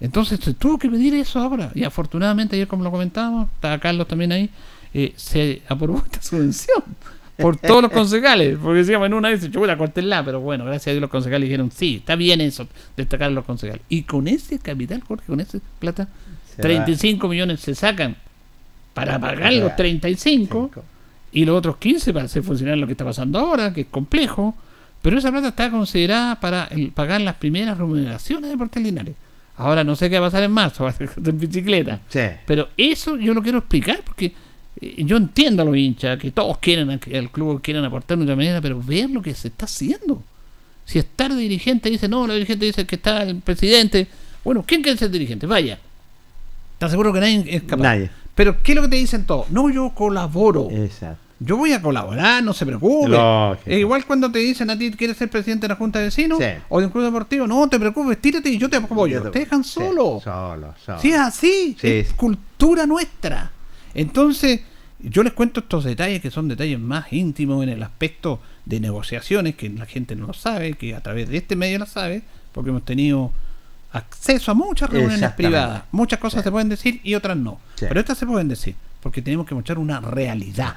Entonces 0.00 0.40
se 0.40 0.54
tuvo 0.54 0.78
que 0.78 0.88
pedir 0.90 1.14
eso 1.14 1.38
ahora. 1.40 1.70
Y 1.74 1.84
afortunadamente, 1.84 2.56
ayer, 2.56 2.68
como 2.68 2.84
lo 2.84 2.90
comentábamos, 2.90 3.48
estaba 3.54 3.78
Carlos 3.78 4.06
también 4.08 4.32
ahí, 4.32 4.50
eh, 4.92 5.12
se 5.16 5.62
aprobó 5.68 6.02
esta 6.04 6.20
subvención 6.22 6.82
por 7.38 7.56
todos 7.56 7.82
los 7.82 7.90
concejales. 7.92 8.58
Porque 8.62 8.80
decíamos 8.80 9.06
en 9.06 9.14
una 9.14 9.28
vez, 9.30 9.50
chuta, 9.50 9.76
cortenla, 9.78 10.24
pero 10.24 10.40
bueno, 10.40 10.64
gracias 10.64 10.88
a 10.88 10.90
Dios 10.92 11.00
los 11.00 11.10
concejales 11.10 11.48
dijeron, 11.48 11.70
sí, 11.70 11.96
está 11.96 12.16
bien 12.16 12.40
eso, 12.40 12.66
destacar 12.96 13.28
a 13.28 13.30
los 13.30 13.44
concejales. 13.44 13.82
Y 13.88 14.02
con 14.02 14.28
ese 14.28 14.58
capital, 14.58 15.02
Jorge, 15.02 15.24
con 15.26 15.40
esa 15.40 15.58
plata, 15.78 16.08
Se 16.54 16.62
35 16.62 17.26
millones 17.28 17.60
se 17.60 17.74
sacan 17.74 18.16
para 18.92 19.18
pagar 19.18 19.52
los 19.54 19.60
Claro. 19.62 19.74
35 19.76 20.70
Cinco. 20.72 20.84
y 21.32 21.44
los 21.44 21.56
otros 21.56 21.78
15 21.78 22.12
para 22.12 22.26
hacer 22.26 22.42
funcionar 22.42 22.76
lo 22.78 22.86
que 22.86 22.92
está 22.92 23.04
pasando 23.04 23.38
ahora, 23.38 23.72
que 23.72 23.82
es 23.82 23.86
complejo. 23.88 24.54
Pero 25.02 25.18
esa 25.18 25.30
plata 25.32 25.48
está 25.48 25.70
considerada 25.70 26.38
para 26.40 26.64
el- 26.66 26.90
pagar 26.92 27.20
las 27.20 27.34
primeras 27.36 27.76
remuneraciones 27.76 28.50
de 28.50 28.56
Portal 28.56 28.82
Linares. 28.84 29.14
Ahora 29.56 29.84
no 29.84 29.94
sé 29.96 30.10
qué 30.10 30.18
va 30.18 30.26
a 30.26 30.30
pasar 30.30 30.42
en 30.44 30.50
marzo, 30.52 30.84
va 30.84 30.90
a 30.90 30.92
ser 30.92 31.10
en 31.24 31.38
bicicleta. 31.38 32.00
Sí. 32.08 32.20
Pero 32.46 32.68
eso 32.76 33.16
yo 33.16 33.34
lo 33.34 33.42
quiero 33.42 33.58
explicar 33.58 34.00
porque 34.04 34.32
eh, 34.80 35.04
yo 35.04 35.16
entiendo 35.16 35.62
a 35.62 35.64
los 35.64 35.76
hinchas 35.76 36.18
que 36.18 36.30
todos 36.32 36.58
quieren 36.58 36.90
a- 36.90 36.98
que 36.98 37.16
el 37.16 37.30
club 37.30 37.60
quieren 37.62 37.84
aportar 37.84 38.18
de 38.18 38.24
otra 38.24 38.36
manera, 38.36 38.60
pero 38.60 38.80
ver 38.82 39.10
lo 39.10 39.22
que 39.22 39.32
se 39.34 39.48
está 39.48 39.66
haciendo. 39.66 40.22
Si 40.84 40.98
estar 40.98 41.34
dirigente 41.34 41.88
dice, 41.88 42.08
no, 42.08 42.26
la 42.26 42.34
dirigente 42.34 42.66
dice 42.66 42.84
que 42.86 42.96
está 42.96 43.22
el 43.22 43.36
presidente. 43.36 44.06
Bueno, 44.44 44.64
¿quién 44.66 44.82
quiere 44.82 44.98
ser 44.98 45.10
dirigente? 45.10 45.46
Vaya. 45.46 45.78
¿Estás 46.74 46.90
seguro 46.90 47.12
que 47.12 47.20
nadie 47.20 47.44
es 47.48 47.62
capaz? 47.62 47.82
Nadie. 47.82 48.10
Pero 48.34 48.62
¿qué 48.62 48.72
es 48.72 48.76
lo 48.76 48.82
que 48.82 48.88
te 48.88 48.96
dicen 48.96 49.24
todos? 49.24 49.48
No, 49.50 49.70
yo 49.70 49.90
colaboro. 49.94 50.68
Exacto. 50.70 51.22
Yo 51.40 51.56
voy 51.56 51.72
a 51.72 51.82
colaborar, 51.82 52.42
no 52.42 52.52
se 52.52 52.64
preocupe. 52.64 53.10
Lógico. 53.10 53.70
Es 53.70 53.78
igual 53.78 54.06
cuando 54.06 54.30
te 54.30 54.38
dicen 54.38 54.70
a 54.70 54.78
ti, 54.78 54.90
¿quieres 54.92 55.16
ser 55.16 55.28
presidente 55.28 55.64
de 55.64 55.68
la 55.68 55.76
Junta 55.76 55.98
de 55.98 56.06
Vecinos? 56.06 56.38
Sí. 56.38 56.46
O 56.68 56.80
de 56.80 56.86
un 56.86 56.92
club 56.92 57.04
deportivo. 57.04 57.46
No, 57.46 57.68
te 57.68 57.78
preocupes, 57.78 58.20
tírate 58.20 58.50
y 58.50 58.58
yo 58.58 58.70
te 58.70 58.76
apoyo. 58.76 59.24
Yo 59.24 59.30
Te 59.30 59.40
dejan 59.40 59.64
sí, 59.64 59.72
solo. 59.72 60.20
Solo, 60.22 60.74
solo. 60.84 61.00
Sí, 61.00 61.12
es 61.12 61.20
así. 61.20 61.76
Sí. 61.78 61.88
Es 61.88 62.12
cultura 62.12 62.86
nuestra. 62.86 63.50
Entonces, 63.94 64.60
yo 65.00 65.22
les 65.22 65.32
cuento 65.32 65.60
estos 65.60 65.84
detalles 65.84 66.22
que 66.22 66.30
son 66.30 66.48
detalles 66.48 66.78
más 66.78 67.12
íntimos 67.12 67.62
en 67.62 67.68
el 67.68 67.82
aspecto 67.82 68.40
de 68.64 68.80
negociaciones, 68.80 69.56
que 69.56 69.68
la 69.68 69.86
gente 69.86 70.16
no 70.16 70.28
lo 70.28 70.32
sabe, 70.32 70.74
que 70.74 70.94
a 70.94 71.00
través 71.02 71.28
de 71.28 71.36
este 71.36 71.56
medio 71.56 71.78
lo 71.78 71.86
sabe, 71.86 72.22
porque 72.52 72.70
hemos 72.70 72.84
tenido 72.84 73.32
acceso 73.92 74.50
a 74.50 74.54
muchas 74.54 74.88
reuniones 74.90 75.32
privadas. 75.32 75.84
Muchas 75.92 76.18
cosas 76.18 76.42
se 76.42 76.50
pueden 76.50 76.68
decir 76.68 77.00
y 77.04 77.14
otras 77.14 77.36
no. 77.36 77.60
Pero 77.78 78.00
estas 78.00 78.18
se 78.18 78.26
pueden 78.26 78.48
decir, 78.48 78.74
porque 79.00 79.20
tenemos 79.20 79.46
que 79.46 79.54
mostrar 79.54 79.78
una 79.78 80.00
realidad. 80.00 80.76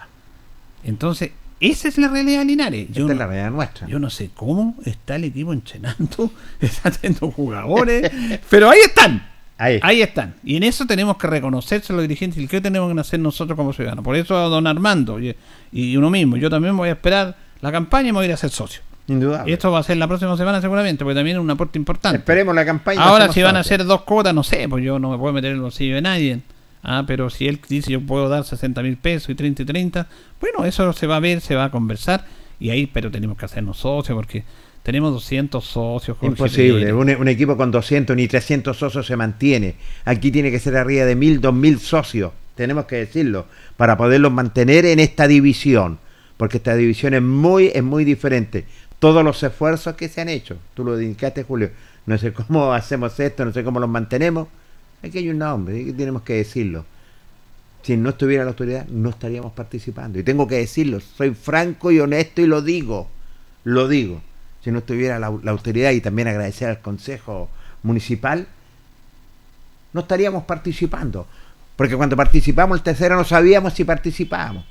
Entonces, 0.83 1.31
esa 1.59 1.87
es 1.87 1.97
la 1.97 2.07
realidad 2.07 2.39
de 2.39 2.45
Linares. 2.45 2.87
Yo 2.91 3.01
Esta 3.01 3.01
es 3.01 3.07
no- 3.07 3.13
la 3.15 3.27
realidad 3.27 3.51
nuestra. 3.51 3.87
yo 3.87 3.99
no 3.99 4.09
sé 4.09 4.29
cómo 4.33 4.75
está 4.85 5.15
el 5.15 5.23
equipo 5.25 5.53
entrenando, 5.53 6.31
está 6.61 6.91
teniendo 6.91 7.31
jugadores, 7.31 8.11
pero 8.49 8.69
ahí 8.69 8.79
están. 8.85 9.27
Ahí. 9.59 9.79
Ahí 9.81 10.01
están. 10.03 10.35
Y 10.43 10.55
en 10.55 10.61
eso 10.63 10.85
tenemos 10.85 11.17
que 11.17 11.25
reconocerse 11.25 11.91
los 11.91 12.03
dirigentes 12.03 12.37
y 12.43 12.47
qué 12.47 12.61
tenemos 12.61 12.93
que 12.93 12.99
hacer 12.99 13.19
nosotros 13.19 13.55
como 13.57 13.73
ciudadanos. 13.73 14.03
Por 14.05 14.15
eso 14.15 14.35
don 14.49 14.67
Armando 14.67 15.19
y, 15.19 15.35
y 15.71 15.97
uno 15.97 16.11
mismo, 16.11 16.37
yo 16.37 16.47
también 16.49 16.77
voy 16.77 16.89
a 16.89 16.91
esperar 16.91 17.35
la 17.61 17.71
campaña 17.71 18.09
y 18.09 18.11
me 18.11 18.17
voy 18.19 18.25
a 18.25 18.27
ir 18.27 18.33
a 18.33 18.37
ser 18.37 18.51
socio. 18.51 18.81
Indudable. 19.07 19.49
Y 19.49 19.53
esto 19.53 19.71
va 19.71 19.79
a 19.79 19.83
ser 19.83 19.97
la 19.97 20.07
próxima 20.07 20.37
semana 20.37 20.61
seguramente, 20.61 21.03
porque 21.03 21.15
también 21.15 21.37
es 21.37 21.41
un 21.41 21.49
aporte 21.49 21.79
importante. 21.79 22.19
Esperemos 22.19 22.53
la 22.53 22.65
campaña. 22.65 23.01
Ahora 23.01 23.31
si 23.31 23.41
van 23.41 23.55
a 23.55 23.61
hacer 23.61 23.83
dos 23.83 24.03
cuotas, 24.03 24.31
no 24.35 24.43
sé, 24.43 24.67
pues 24.69 24.83
yo 24.83 24.99
no 24.99 25.09
me 25.09 25.17
puedo 25.17 25.33
meter 25.33 25.49
en 25.51 25.55
el 25.55 25.61
bolsillo 25.63 25.95
de 25.95 26.01
nadie. 26.03 26.41
Ah, 26.89 27.03
pero 27.05 27.29
si 27.29 27.49
él 27.49 27.59
dice 27.67 27.91
yo 27.91 27.99
puedo 27.99 28.29
dar 28.29 28.45
60 28.45 28.81
mil 28.81 28.95
pesos 28.95 29.29
y 29.29 29.35
30 29.35 29.63
y 29.63 29.65
30, 29.65 30.07
bueno, 30.39 30.63
eso 30.63 30.93
se 30.93 31.05
va 31.05 31.17
a 31.17 31.19
ver, 31.19 31.41
se 31.41 31.53
va 31.53 31.65
a 31.65 31.69
conversar. 31.69 32.25
Y 32.61 32.69
ahí, 32.69 32.87
pero 32.87 33.11
tenemos 33.11 33.37
que 33.37 33.43
hacernos 33.43 33.77
socios 33.79 34.15
porque 34.15 34.45
tenemos 34.83 35.11
200 35.11 35.65
socios. 35.65 36.17
Jorge 36.17 36.31
Imposible. 36.31 36.93
Un, 36.93 37.09
un 37.09 37.27
equipo 37.27 37.57
con 37.57 37.71
200 37.71 38.15
ni 38.15 38.29
300 38.29 38.75
socios 38.75 39.05
se 39.05 39.17
mantiene. 39.17 39.75
Aquí 40.05 40.31
tiene 40.31 40.49
que 40.49 40.59
ser 40.59 40.77
arriba 40.77 41.03
de 41.03 41.17
1000, 41.17 41.41
2000 41.41 41.79
socios. 41.79 42.31
Tenemos 42.55 42.85
que 42.85 42.95
decirlo. 42.95 43.47
Para 43.75 43.97
poderlos 43.97 44.31
mantener 44.31 44.85
en 44.85 45.01
esta 45.01 45.27
división. 45.27 45.99
Porque 46.37 46.55
esta 46.55 46.73
división 46.73 47.13
es 47.15 47.21
muy, 47.21 47.67
es 47.67 47.83
muy 47.83 48.05
diferente. 48.05 48.63
Todos 48.99 49.25
los 49.25 49.43
esfuerzos 49.43 49.95
que 49.95 50.07
se 50.07 50.21
han 50.21 50.29
hecho. 50.29 50.57
Tú 50.73 50.85
lo 50.85 50.99
indicaste, 51.01 51.43
Julio. 51.43 51.69
No 52.05 52.17
sé 52.17 52.31
cómo 52.31 52.71
hacemos 52.73 53.19
esto, 53.19 53.43
no 53.43 53.51
sé 53.51 53.65
cómo 53.65 53.81
los 53.81 53.89
mantenemos. 53.89 54.47
Aquí 55.07 55.19
hay 55.19 55.29
un 55.29 55.39
nombre, 55.39 55.93
tenemos 55.93 56.21
que 56.21 56.33
decirlo. 56.33 56.85
Si 57.83 57.95
no 57.95 58.09
estuviera 58.09 58.43
la 58.43 58.49
autoridad, 58.49 58.85
no 58.87 59.09
estaríamos 59.09 59.53
participando. 59.53 60.19
Y 60.19 60.23
tengo 60.23 60.47
que 60.47 60.55
decirlo, 60.55 60.99
soy 60.99 61.33
franco 61.33 61.91
y 61.91 61.99
honesto 61.99 62.41
y 62.41 62.47
lo 62.47 62.61
digo. 62.61 63.09
lo 63.63 63.87
digo, 63.87 64.21
si 64.63 64.71
no 64.71 64.79
estuviera 64.79 65.19
la, 65.19 65.27
autoridad 65.27 65.91
y 65.91 66.01
también 66.01 66.27
agradecer 66.27 66.69
al 66.69 66.81
Consejo 66.81 67.49
Municipal, 67.83 68.47
no 69.93 70.01
estaríamos 70.01 70.43
participando. 70.43 71.27
Porque 71.75 71.95
cuando 71.95 72.17
participamos 72.17 72.77
el 72.77 72.83
tercero 72.83 73.15
no 73.15 73.23
sabíamos 73.23 73.73
si 73.73 73.83
participábamos. 73.83 74.65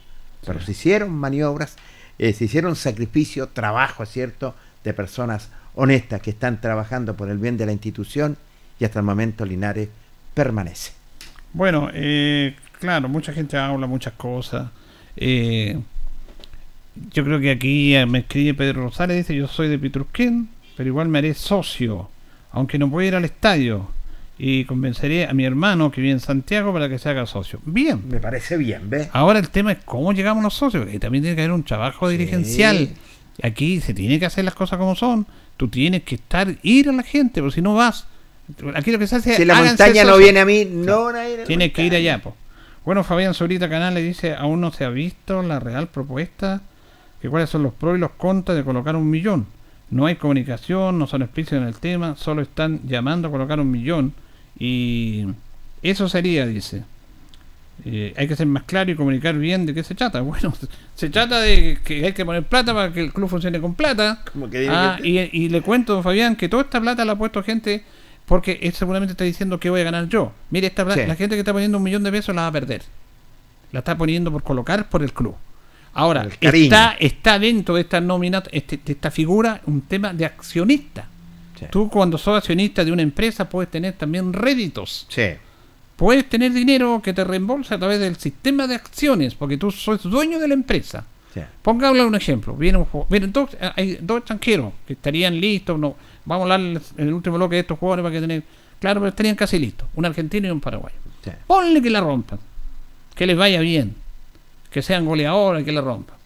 Pero 0.45 0.61
se 0.61 0.72
hicieron 0.72 1.11
maniobras, 1.11 1.76
eh, 2.18 2.32
se 2.32 2.45
hicieron 2.45 2.76
sacrificio, 2.76 3.49
trabajo, 3.49 4.03
¿es 4.03 4.11
cierto?, 4.11 4.55
de 4.84 4.93
personas 4.93 5.49
honestas 5.74 6.20
que 6.20 6.30
están 6.30 6.61
trabajando 6.61 7.16
por 7.16 7.28
el 7.28 7.39
bien 7.39 7.57
de 7.57 7.66
la 7.66 7.72
institución 7.72 8.37
y 8.78 8.84
hasta 8.84 8.99
el 8.99 9.05
momento 9.05 9.45
Linares 9.45 9.89
permanece. 10.37 10.93
Bueno, 11.55 11.89
eh, 11.95 12.55
claro, 12.78 13.09
mucha 13.09 13.32
gente 13.32 13.57
habla 13.57 13.87
muchas 13.87 14.12
cosas. 14.12 14.68
Eh, 15.16 15.78
yo 17.11 17.24
creo 17.24 17.41
que 17.41 17.51
aquí 17.51 17.97
eh, 17.97 18.05
me 18.05 18.18
escribe 18.18 18.53
Pedro 18.53 18.82
Rosales, 18.82 19.16
dice, 19.16 19.34
yo 19.34 19.49
soy 19.49 19.68
de 19.68 19.78
Pitrusquén, 19.78 20.51
pero 20.76 20.89
igual 20.89 21.09
me 21.09 21.18
haré 21.18 21.32
socio, 21.32 22.11
aunque 22.53 22.78
no 22.78 22.91
puedo 22.91 23.09
ir 23.09 23.14
al 23.14 23.24
estadio. 23.24 23.89
Y 24.39 24.66
convenceré 24.66 25.26
a 25.26 25.32
mi 25.32 25.47
hermano 25.47 25.91
que 25.91 26.03
vive 26.03 26.12
en 26.12 26.20
Santiago 26.20 26.70
para 26.70 26.91
que 26.91 26.99
se 26.99 27.09
haga 27.09 27.24
socio. 27.24 27.59
Bien. 27.64 28.03
Me 28.07 28.20
parece 28.20 28.59
bien, 28.59 28.91
¿ves? 28.91 29.09
Ahora 29.14 29.39
el 29.39 29.49
tema 29.49 29.72
es 29.72 29.78
cómo 29.87 30.12
llegamos 30.12 30.45
los 30.45 30.53
socios, 30.53 30.84
porque 30.84 31.01
también 31.01 31.24
tiene 31.24 31.37
que 31.37 31.43
haber 31.45 31.53
un 31.53 31.62
trabajo 31.62 32.11
dirigencial. 32.11 32.91
Aquí 33.43 33.80
se 33.80 33.95
tiene 33.95 34.18
que 34.18 34.26
hacer 34.26 34.45
las 34.45 34.55
cosas 34.55 34.78
como 34.78 34.95
son. 34.95 35.26
Tú 35.57 35.68
tienes 35.68 36.03
que 36.03 36.16
estar, 36.16 36.55
ir 36.62 36.91
a 36.91 36.93
la 36.93 37.03
gente, 37.03 37.41
porque 37.41 37.55
si 37.55 37.62
no 37.62 37.74
vas. 37.74 38.07
Aquí 38.75 38.93
lo 38.93 38.99
que 38.99 39.07
se 39.07 39.17
hace 39.17 39.31
es. 39.33 39.37
Si 39.37 39.45
la 39.45 39.55
montaña 39.63 40.05
no 40.05 40.17
viene 40.19 40.41
a 40.41 40.45
mí, 40.45 40.65
no 40.71 41.05
van 41.05 41.17
a 41.17 41.29
ir 41.29 41.35
a 41.39 41.41
la 41.43 41.45
Tienes 41.47 41.73
que 41.73 41.83
ir 41.85 41.95
allá, 41.95 42.19
po. 42.23 42.37
Bueno, 42.85 43.03
Fabián 43.03 43.35
Zorita 43.35 43.69
Canal 43.69 43.95
le 43.95 44.03
dice, 44.03 44.35
aún 44.35 44.61
no 44.61 44.71
se 44.73 44.85
ha 44.85 44.91
visto 44.91 45.43
la 45.43 45.59
real 45.59 45.89
propuesta, 45.89 46.61
que 47.21 47.29
cuáles 47.29 47.51
son 47.51 47.65
los 47.65 47.73
pros 47.75 47.97
y 47.97 48.01
los 48.01 48.13
contras 48.13 48.57
de 48.57 48.63
colocar 48.65 48.95
un 48.95 49.11
millón. 49.11 49.47
No 49.91 50.07
hay 50.07 50.15
comunicación, 50.17 50.99
no 50.99 51.07
son 51.09 51.23
explícitos 51.23 51.59
en 51.59 51.65
el 51.69 51.75
tema, 51.77 52.15
solo 52.17 52.43
están 52.43 52.81
llamando 52.87 53.29
a 53.29 53.31
colocar 53.33 53.59
un 53.59 53.71
millón. 53.71 54.13
Y 54.59 55.27
eso 55.83 56.09
sería, 56.09 56.47
dice. 56.47 56.85
Eh, 57.85 58.15
hay 58.17 58.27
que 58.27 58.35
ser 58.37 58.47
más 58.47 58.63
claro 58.63 58.91
y 58.91 58.95
comunicar 58.97 59.35
bien 59.37 59.67
de 59.67 59.75
qué 59.75 59.83
se 59.83 59.95
trata. 59.95 60.21
Bueno, 60.23 60.55
se 60.95 61.11
trata 61.11 61.41
de 61.41 61.79
que 61.85 62.07
hay 62.07 62.13
que 62.13 62.25
poner 62.25 62.43
plata 62.45 62.73
para 62.73 62.93
que 62.93 63.01
el 63.01 63.13
club 63.13 63.29
funcione 63.29 63.61
con 63.61 63.75
plata. 63.75 64.23
Como 64.33 64.49
que 64.49 64.61
tiene 64.61 64.75
Ah, 64.75 64.99
que- 65.01 65.09
y, 65.09 65.19
y 65.45 65.49
le 65.49 65.61
cuento, 65.61 65.93
don 65.95 66.03
Fabián, 66.03 66.37
que 66.37 66.49
toda 66.49 66.63
esta 66.63 66.81
plata 66.81 67.05
la 67.05 67.13
ha 67.13 67.19
puesto 67.19 67.43
gente 67.43 67.83
porque 68.27 68.59
él 68.62 68.72
seguramente 68.74 69.12
está 69.12 69.24
diciendo 69.24 69.59
que 69.59 69.70
voy 69.70 69.81
a 69.81 69.85
ganar 69.85 70.09
yo. 70.09 70.33
Mire, 70.51 70.66
esta 70.68 70.83
Sí. 70.93 71.01
la 71.07 71.14
gente 71.16 71.35
que 71.37 71.41
está 71.41 71.53
poniendo 71.53 71.79
un 71.79 71.85
millón 71.85 72.03
de 72.03 72.11
pesos 72.12 72.35
la 72.35 72.43
va 72.43 72.49
a 72.49 72.53
perder. 72.53 72.83
La 73.72 73.79
está 73.81 73.97
poniendo 73.97 74.31
por 74.31 74.43
colocar 74.43 74.89
por 74.89 75.03
el 75.03 75.12
club. 75.12 75.35
Ahora, 75.95 76.22
el 76.41 76.55
está, 76.55 76.97
está 77.01 77.39
dentro 77.39 77.74
de 77.74 77.81
esta 77.83 78.01
nómina, 78.01 78.43
este- 78.53 78.79
de 78.85 78.93
esta 78.93 79.11
figura, 79.11 79.61
un 79.66 79.81
tema 79.83 80.12
de 80.12 80.27
accionista. 80.27 81.07
Sí. 81.59 81.66
Tú 81.70 81.89
cuando 81.89 82.18
sos 82.18 82.37
accionista 82.37 82.85
de 82.85 82.93
una 82.93 83.01
empresa 83.03 83.49
puedes 83.49 83.70
tener 83.70 83.95
también 83.95 84.33
réditos. 84.35 85.07
Sí. 85.09 85.22
Puedes 85.97 86.29
tener 86.29 86.53
dinero 86.53 87.01
que 87.03 87.14
te 87.14 87.24
reembolsa 87.24 87.77
a 87.77 87.79
través 87.79 87.99
del 87.99 88.16
sistema 88.16 88.66
de 88.66 88.74
acciones, 88.74 89.35
porque 89.35 89.57
tú 89.57 89.70
sos 89.70 90.03
dueño 90.03 90.39
de 90.39 90.49
la 90.49 90.55
empresa. 90.55 91.05
sí. 91.33 91.41
Pongámosle 91.62 92.05
un 92.05 92.14
ejemplo. 92.14 92.55
Vienen, 92.55 92.87
vienen 93.11 93.33
dos, 93.33 93.51
eh, 93.61 93.70
hay 93.77 93.99
dos 94.01 94.18
extranjeros 94.18 94.72
que 94.87 94.93
estarían 94.95 95.39
listos. 95.41 95.79
No, 95.79 95.95
vamos 96.27 96.51
a 96.51 96.55
hablar 96.55 96.83
en 96.97 97.09
el 97.09 97.14
último 97.14 97.37
bloque 97.37 97.55
de 97.55 97.61
estos 97.62 97.79
jugadores 97.79 98.03
para 98.03 98.14
que 98.14 98.20
tener. 98.20 98.43
Claro, 98.79 99.01
pero 99.01 99.09
estarían 99.09 99.37
casi 99.37 99.59
listos. 99.59 99.89
Un 99.95 100.05
argentino 100.05 100.49
y 100.49 100.51
un 100.51 100.61
paraguayo. 100.61 100.97
Sí. 101.24 101.31
Ponle 101.47 101.81
que 101.81 101.89
la 101.89 102.01
rompan. 102.01 102.39
Que 103.14 103.27
les 103.27 103.37
vaya 103.37 103.61
bien. 103.61 103.95
Que 104.70 104.83
sean 104.83 105.07
goleadores, 105.07 105.64
que 105.64 105.72
la 105.72 105.81
rompan. 105.81 106.16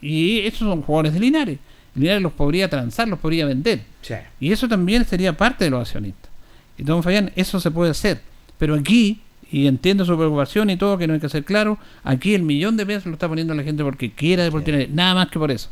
Y 0.00 0.40
esos 0.40 0.60
son 0.60 0.82
jugadores 0.82 1.12
de 1.12 1.20
Linares. 1.20 1.58
Linares 1.94 2.22
los 2.22 2.32
podría 2.32 2.70
transar, 2.70 3.08
los 3.08 3.18
podría 3.18 3.44
vender. 3.44 3.82
Sí. 4.00 4.14
Y 4.40 4.52
eso 4.52 4.66
también 4.68 5.04
sería 5.04 5.36
parte 5.36 5.64
de 5.64 5.70
los 5.70 5.80
accionistas. 5.80 6.30
Y 6.78 6.84
don 6.84 7.02
Fabián, 7.02 7.30
eso 7.36 7.60
se 7.60 7.70
puede 7.70 7.90
hacer. 7.90 8.22
Pero 8.56 8.74
aquí, 8.74 9.20
y 9.50 9.66
entiendo 9.66 10.04
su 10.04 10.16
preocupación 10.16 10.70
y 10.70 10.76
todo, 10.76 10.96
que 10.96 11.06
no 11.06 11.14
hay 11.14 11.20
que 11.20 11.28
ser 11.28 11.44
claro, 11.44 11.78
aquí 12.04 12.34
el 12.34 12.42
millón 12.42 12.76
de 12.76 12.86
pesos 12.86 13.06
lo 13.06 13.12
está 13.12 13.28
poniendo 13.28 13.54
la 13.54 13.62
gente 13.62 13.82
porque 13.82 14.12
quiera 14.12 14.44
Deportivo 14.44 14.78
Linares, 14.78 14.94
nada 14.94 15.14
más 15.14 15.28
que 15.28 15.38
por 15.38 15.50
eso. 15.50 15.68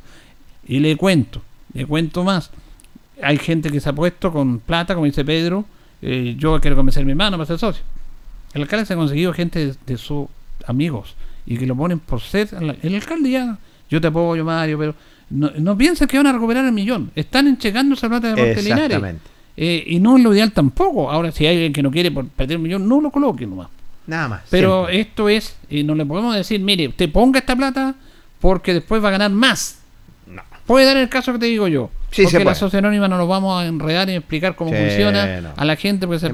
Y 0.66 0.81
le 0.81 0.97
cuento, 0.97 1.41
le 1.72 1.87
cuento 1.87 2.24
más. 2.24 2.51
Hay 3.23 3.39
gente 3.39 3.71
que 3.71 3.81
se 3.81 3.89
ha 3.89 3.93
puesto 3.93 4.33
con 4.33 4.61
plata, 4.61 4.95
como 4.95 5.07
dice 5.07 5.25
Pedro, 5.25 5.64
eh, 6.03 6.37
yo 6.39 6.61
quiero 6.61 6.77
convencer 6.77 7.03
a 7.03 7.07
mi 7.07 7.12
hermano 7.12 7.37
para 7.37 7.47
ser 7.47 7.59
socio. 7.59 7.83
El 8.55 8.62
alcalde 8.62 8.87
se 8.87 8.95
ha 8.95 8.97
conseguido 8.97 9.33
gente 9.33 9.66
de, 9.66 9.75
de 9.87 9.99
sus 9.99 10.27
amigos 10.66 11.14
y 11.47 11.57
que 11.57 11.66
lo 11.66 11.77
ponen 11.77 11.99
por 11.99 12.21
ser. 12.21 12.49
El 12.83 12.95
alcalde 12.95 13.31
ya, 13.31 13.59
yo 13.91 14.01
te 14.01 14.07
apoyo, 14.07 14.45
Mario, 14.45 14.79
pero 14.79 14.95
no, 15.31 15.51
no 15.59 15.77
piensen 15.77 16.09
que 16.09 16.16
van 16.16 16.27
a 16.27 16.33
recuperar 16.33 16.64
el 16.64 16.73
millón. 16.73 17.11
Están 17.14 17.47
entregando 17.49 17.95
esa 17.95 18.09
plata 18.09 18.35
de. 18.35 18.53
Exactamente. 18.53 19.23
Eh, 19.57 19.85
y 19.89 19.99
no 19.99 20.16
es 20.16 20.23
lo 20.23 20.33
ideal 20.33 20.53
tampoco. 20.53 21.11
Ahora, 21.11 21.33
si 21.33 21.45
hay 21.47 21.57
alguien 21.57 21.73
que 21.73 21.83
no 21.83 21.91
quiere 21.91 22.11
por 22.11 22.27
perder 22.29 22.59
un 22.59 22.62
millón, 22.62 22.89
no 22.89 23.01
lo 23.01 23.11
coloque 23.11 23.47
nomás. 23.47 23.69
Nada 24.07 24.29
más. 24.29 24.43
Pero 24.51 24.87
siempre. 24.87 25.01
esto 25.01 25.29
es, 25.29 25.57
y 25.69 25.83
no 25.83 25.95
le 25.95 26.07
podemos 26.07 26.35
decir, 26.35 26.61
mire, 26.61 26.89
usted 26.89 27.11
ponga 27.11 27.41
esta 27.41 27.57
plata 27.57 27.95
porque 28.41 28.73
después 28.73 29.03
va 29.03 29.09
a 29.09 29.12
ganar 29.12 29.31
más. 29.31 29.78
Puede 30.69 30.87
dar 30.87 30.97
el 30.97 31.09
caso 31.09 31.33
que 31.33 31.41
te 31.41 31.47
digo 31.47 31.66
yo. 31.66 31.91
Sí, 32.12 32.23
porque 32.23 32.45
la 32.45 32.55
sociedad 32.55 32.85
anónima 32.85 33.09
no 33.09 33.19
nos 33.19 33.29
vamos 33.29 33.61
a 33.61 33.66
enredar 33.66 34.09
y 34.09 34.14
explicar 34.14 34.55
cómo 34.55 34.71
Sí, 34.71 34.77
funciona 34.77 35.41
no. 35.41 35.49
a 35.57 35.64
la 35.64 35.75
gente 35.77 36.07
porque 36.07 36.21
se, 36.21 36.27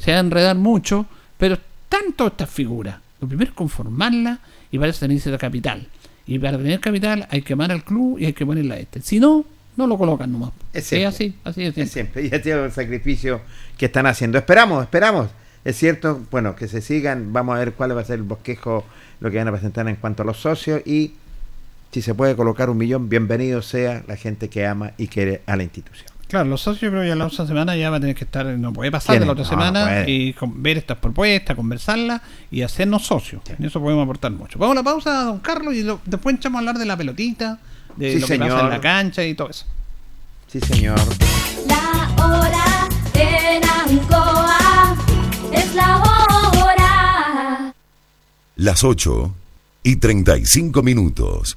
se- 0.00 0.10
va 0.12 0.16
a 0.18 0.20
enredar 0.20 0.56
mucho. 0.56 1.06
Pero 1.38 1.56
tanto 1.88 2.26
estas 2.26 2.50
figuras. 2.50 2.96
Lo 3.20 3.26
primero 3.28 3.50
es 3.50 3.54
conformarla 3.56 4.38
y 4.70 4.78
para 4.78 4.90
eso 4.90 5.00
tenerse 5.00 5.30
la 5.30 5.38
capital. 5.38 5.86
Y 6.26 6.38
para 6.38 6.58
tener 6.58 6.80
capital 6.80 7.26
hay 7.30 7.40
que 7.42 7.52
amar 7.54 7.72
al 7.72 7.82
club 7.84 8.18
y 8.18 8.26
hay 8.26 8.32
que 8.32 8.44
ponerla 8.44 8.74
a 8.74 8.78
este. 8.78 9.00
Si 9.00 9.18
no, 9.20 9.44
no 9.76 9.86
lo 9.86 9.96
colocan 9.96 10.30
nomás. 10.32 10.50
Es 10.72 10.92
Es, 10.92 11.06
así, 11.06 11.34
así 11.44 11.64
es. 11.64 11.78
Es 11.78 11.90
siempre, 11.92 12.22
y 12.24 12.26
este 12.26 12.50
es 12.50 12.56
el 12.56 12.72
sacrificio 12.72 13.40
que 13.78 13.86
están 13.86 14.06
haciendo. 14.06 14.36
Esperamos, 14.38 14.82
esperamos. 14.82 15.28
Es 15.64 15.76
cierto, 15.76 16.20
bueno, 16.30 16.54
que 16.56 16.68
se 16.68 16.80
sigan, 16.80 17.32
vamos 17.32 17.56
a 17.56 17.58
ver 17.60 17.72
cuál 17.72 17.96
va 17.96 18.00
a 18.00 18.04
ser 18.04 18.16
el 18.16 18.22
bosquejo, 18.24 18.84
lo 19.20 19.30
que 19.30 19.38
van 19.38 19.48
a 19.48 19.52
presentar 19.52 19.88
en 19.88 19.96
cuanto 19.96 20.22
a 20.22 20.26
los 20.26 20.36
socios 20.38 20.80
y 20.86 21.12
si 21.92 22.02
se 22.02 22.14
puede 22.14 22.36
colocar 22.36 22.68
un 22.70 22.76
millón, 22.76 23.08
bienvenido 23.08 23.62
sea 23.62 24.02
la 24.06 24.16
gente 24.16 24.48
que 24.48 24.66
ama 24.66 24.92
y 24.98 25.08
quiere 25.08 25.42
a 25.46 25.56
la 25.56 25.62
institución. 25.62 26.06
Claro, 26.28 26.48
los 26.48 26.60
socios 26.60 26.90
creo 26.90 27.02
que 27.02 27.08
ya 27.08 27.14
la 27.14 27.26
otra 27.26 27.46
semana 27.46 27.76
ya 27.76 27.88
va 27.88 27.98
a 27.98 28.00
tener 28.00 28.16
que 28.16 28.24
estar, 28.24 28.44
no 28.46 28.72
puede 28.72 28.90
pasar 28.90 29.18
de 29.20 29.24
la 29.24 29.32
otra 29.32 29.44
no, 29.44 29.48
semana 29.50 30.02
no 30.02 30.08
y 30.08 30.32
con- 30.32 30.60
ver 30.60 30.76
estas 30.76 30.98
propuestas, 30.98 31.54
conversarlas 31.54 32.20
y 32.50 32.62
hacernos 32.62 33.06
socios. 33.06 33.42
Sí. 33.46 33.52
En 33.56 33.64
eso 33.64 33.80
podemos 33.80 34.02
aportar 34.02 34.32
mucho. 34.32 34.58
Vamos 34.58 34.72
a 34.76 34.80
la 34.80 34.82
pausa, 34.82 35.22
don 35.22 35.38
Carlos, 35.38 35.72
y 35.74 35.84
lo- 35.84 36.00
después 36.04 36.34
echamos 36.36 36.56
a 36.56 36.60
hablar 36.60 36.78
de 36.78 36.84
la 36.84 36.96
pelotita, 36.96 37.60
de 37.96 38.14
Sí, 38.14 38.18
lo 38.20 38.26
que 38.26 38.38
pasa 38.40 38.60
en 38.60 38.70
la 38.70 38.80
cancha 38.80 39.24
y 39.24 39.34
todo 39.34 39.50
eso. 39.50 39.66
Sí, 40.48 40.58
señor. 40.60 40.98
La 41.68 42.10
hora 42.24 42.88
en 43.14 43.62
Ancoa 43.64 44.96
es 45.52 45.74
la 45.76 45.96
hora. 45.98 47.72
Las 48.56 48.82
8 48.84 49.32
y 49.84 49.96
35 49.96 50.82
minutos. 50.82 51.56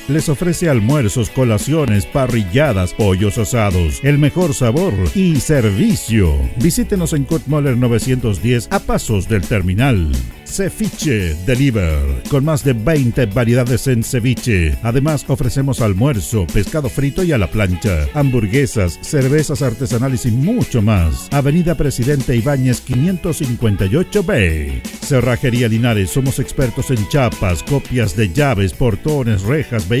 Les 0.11 0.27
ofrece 0.27 0.67
almuerzos, 0.67 1.29
colaciones, 1.29 2.05
parrilladas, 2.05 2.93
pollos 2.93 3.37
asados, 3.37 4.01
el 4.03 4.17
mejor 4.17 4.53
sabor 4.53 4.93
y 5.15 5.37
servicio. 5.37 6.37
Visítenos 6.57 7.13
en 7.13 7.23
Kutmoller 7.23 7.77
910 7.77 8.67
a 8.71 8.79
pasos 8.79 9.29
del 9.29 9.43
terminal. 9.43 10.11
Ceviche 10.43 11.33
Deliver, 11.45 12.23
con 12.29 12.43
más 12.43 12.65
de 12.65 12.73
20 12.73 13.27
variedades 13.27 13.87
en 13.87 14.03
ceviche. 14.03 14.77
Además, 14.83 15.23
ofrecemos 15.29 15.79
almuerzo, 15.79 16.45
pescado 16.45 16.89
frito 16.89 17.23
y 17.23 17.31
a 17.31 17.37
la 17.37 17.47
plancha, 17.47 18.05
hamburguesas, 18.13 18.99
cervezas 19.01 19.61
artesanales 19.61 20.25
y 20.25 20.31
mucho 20.31 20.81
más. 20.81 21.29
Avenida 21.31 21.75
Presidente 21.75 22.35
Ibáñez 22.35 22.85
558B. 22.85 24.81
Cerrajería 24.99 25.69
Linares, 25.69 26.09
somos 26.09 26.37
expertos 26.39 26.91
en 26.91 27.07
chapas, 27.07 27.63
copias 27.63 28.17
de 28.17 28.33
llaves, 28.33 28.73
portones, 28.73 29.43
rejas, 29.43 29.87
vehículos 29.87 30.00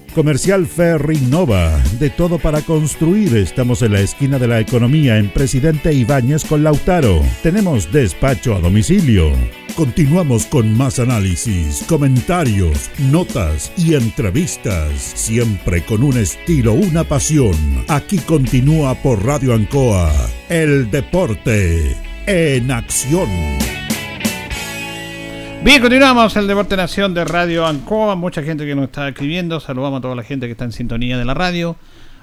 Comercial 0.13 0.67
Ferry 0.67 1.17
Nova, 1.29 1.81
de 1.99 2.09
todo 2.09 2.37
para 2.37 2.61
construir. 2.61 3.35
Estamos 3.35 3.81
en 3.81 3.93
la 3.93 4.01
esquina 4.01 4.37
de 4.37 4.47
la 4.47 4.59
economía 4.59 5.17
en 5.17 5.29
Presidente 5.29 5.93
Ibáñez 5.93 6.45
con 6.45 6.63
Lautaro. 6.63 7.21
Tenemos 7.41 7.91
despacho 7.91 8.55
a 8.55 8.59
domicilio. 8.59 9.31
Continuamos 9.75 10.45
con 10.45 10.77
más 10.77 10.99
análisis, 10.99 11.83
comentarios, 11.87 12.91
notas 13.11 13.71
y 13.77 13.95
entrevistas, 13.95 14.91
siempre 14.99 15.83
con 15.83 16.03
un 16.03 16.17
estilo, 16.17 16.73
una 16.73 17.03
pasión. 17.03 17.55
Aquí 17.87 18.17
continúa 18.17 18.95
por 18.95 19.25
Radio 19.25 19.53
Ancoa, 19.53 20.11
el 20.49 20.91
deporte 20.91 21.95
en 22.27 22.71
acción. 22.71 23.70
Bien, 25.63 25.79
continuamos 25.81 26.35
el 26.37 26.47
Deporte 26.47 26.75
Nación 26.75 27.13
de 27.13 27.23
Radio 27.23 27.65
Ancoa. 27.67 28.15
Mucha 28.15 28.41
gente 28.41 28.65
que 28.65 28.73
nos 28.75 28.85
está 28.85 29.07
escribiendo. 29.09 29.59
Saludamos 29.59 29.99
a 29.99 30.01
toda 30.01 30.15
la 30.15 30.23
gente 30.23 30.47
que 30.47 30.53
está 30.53 30.65
en 30.65 30.71
sintonía 30.71 31.17
de 31.17 31.25
la 31.25 31.33
radio. 31.35 31.75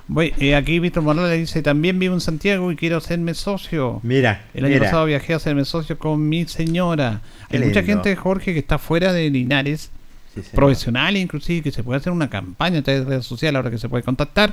Voy, 0.08 0.34
eh, 0.38 0.56
aquí 0.56 0.78
Víctor 0.80 1.02
Morales 1.04 1.38
dice, 1.38 1.62
también 1.62 1.98
vivo 1.98 2.14
en 2.14 2.20
Santiago 2.20 2.72
y 2.72 2.76
quiero 2.76 2.96
hacerme 2.96 3.34
socio. 3.34 4.00
Mira, 4.02 4.42
El 4.54 4.64
año 4.64 4.74
mira. 4.74 4.86
pasado 4.86 5.04
viajé 5.04 5.34
a 5.34 5.36
hacerme 5.36 5.64
socio 5.64 5.98
con 5.98 6.28
mi 6.28 6.46
señora. 6.46 7.20
Qué 7.48 7.58
Hay 7.58 7.64
mucha 7.64 7.82
gente, 7.82 8.16
Jorge, 8.16 8.54
que 8.54 8.58
está 8.58 8.78
fuera 8.78 9.12
de 9.12 9.30
Linares, 9.30 9.90
Sí, 10.34 10.40
señor. 10.42 10.54
profesional 10.54 11.16
inclusive, 11.16 11.62
que 11.62 11.70
se 11.72 11.82
puede 11.84 11.98
hacer 11.98 12.12
una 12.12 12.28
campaña 12.30 12.80
a 12.80 12.82
través 12.82 13.04
de 13.04 13.08
redes 13.10 13.26
sociales 13.26 13.56
ahora 13.56 13.70
que 13.70 13.78
se 13.78 13.88
puede 13.88 14.02
contactar 14.02 14.52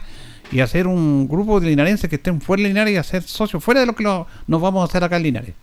y 0.52 0.60
hacer 0.60 0.88
un 0.88 1.28
grupo 1.28 1.60
de 1.60 1.68
linarenses 1.70 2.10
que 2.10 2.18
estén 2.18 2.40
fuera 2.42 2.62
de 2.64 2.70
Linares 2.70 2.94
y 2.94 2.98
hacer 2.98 3.24
socios 3.24 3.64
fuera 3.64 3.80
de 3.80 3.86
lo 3.88 3.96
que 3.96 4.04
lo- 4.04 4.28
nos 4.48 4.62
vamos 4.62 4.82
a 4.82 4.86
hacer 4.86 5.04
acá 5.04 5.18
en 5.18 5.24
Linares. 5.24 5.54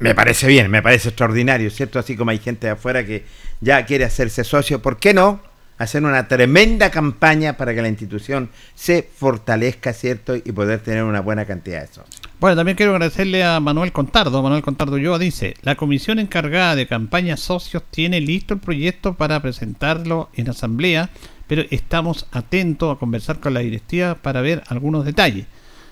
Me 0.00 0.14
parece 0.14 0.46
bien, 0.46 0.70
me 0.70 0.80
parece 0.80 1.10
extraordinario, 1.10 1.70
¿cierto? 1.70 1.98
Así 1.98 2.16
como 2.16 2.30
hay 2.30 2.38
gente 2.38 2.66
de 2.66 2.72
afuera 2.72 3.04
que 3.04 3.26
ya 3.60 3.84
quiere 3.84 4.06
hacerse 4.06 4.44
socio, 4.44 4.80
¿por 4.80 4.98
qué 4.98 5.12
no? 5.12 5.40
Hacer 5.76 6.02
una 6.02 6.26
tremenda 6.26 6.90
campaña 6.90 7.58
para 7.58 7.74
que 7.74 7.82
la 7.82 7.88
institución 7.88 8.48
se 8.74 9.06
fortalezca, 9.14 9.92
¿cierto? 9.92 10.36
Y 10.36 10.52
poder 10.52 10.80
tener 10.80 11.04
una 11.04 11.20
buena 11.20 11.44
cantidad 11.44 11.82
de 11.82 11.86
socios. 11.88 12.22
Bueno, 12.40 12.56
también 12.56 12.78
quiero 12.78 12.92
agradecerle 12.92 13.44
a 13.44 13.60
Manuel 13.60 13.92
Contardo. 13.92 14.42
Manuel 14.42 14.62
Contardo 14.62 14.96
Yoa 14.96 15.18
dice, 15.18 15.52
la 15.60 15.74
comisión 15.74 16.18
encargada 16.18 16.76
de 16.76 16.86
campañas 16.86 17.40
socios 17.40 17.82
tiene 17.90 18.22
listo 18.22 18.54
el 18.54 18.60
proyecto 18.60 19.14
para 19.14 19.40
presentarlo 19.42 20.30
en 20.34 20.48
asamblea, 20.48 21.10
pero 21.46 21.64
estamos 21.70 22.26
atentos 22.32 22.96
a 22.96 22.98
conversar 22.98 23.38
con 23.38 23.52
la 23.52 23.60
directiva 23.60 24.14
para 24.14 24.40
ver 24.40 24.62
algunos 24.68 25.04
detalles. 25.04 25.44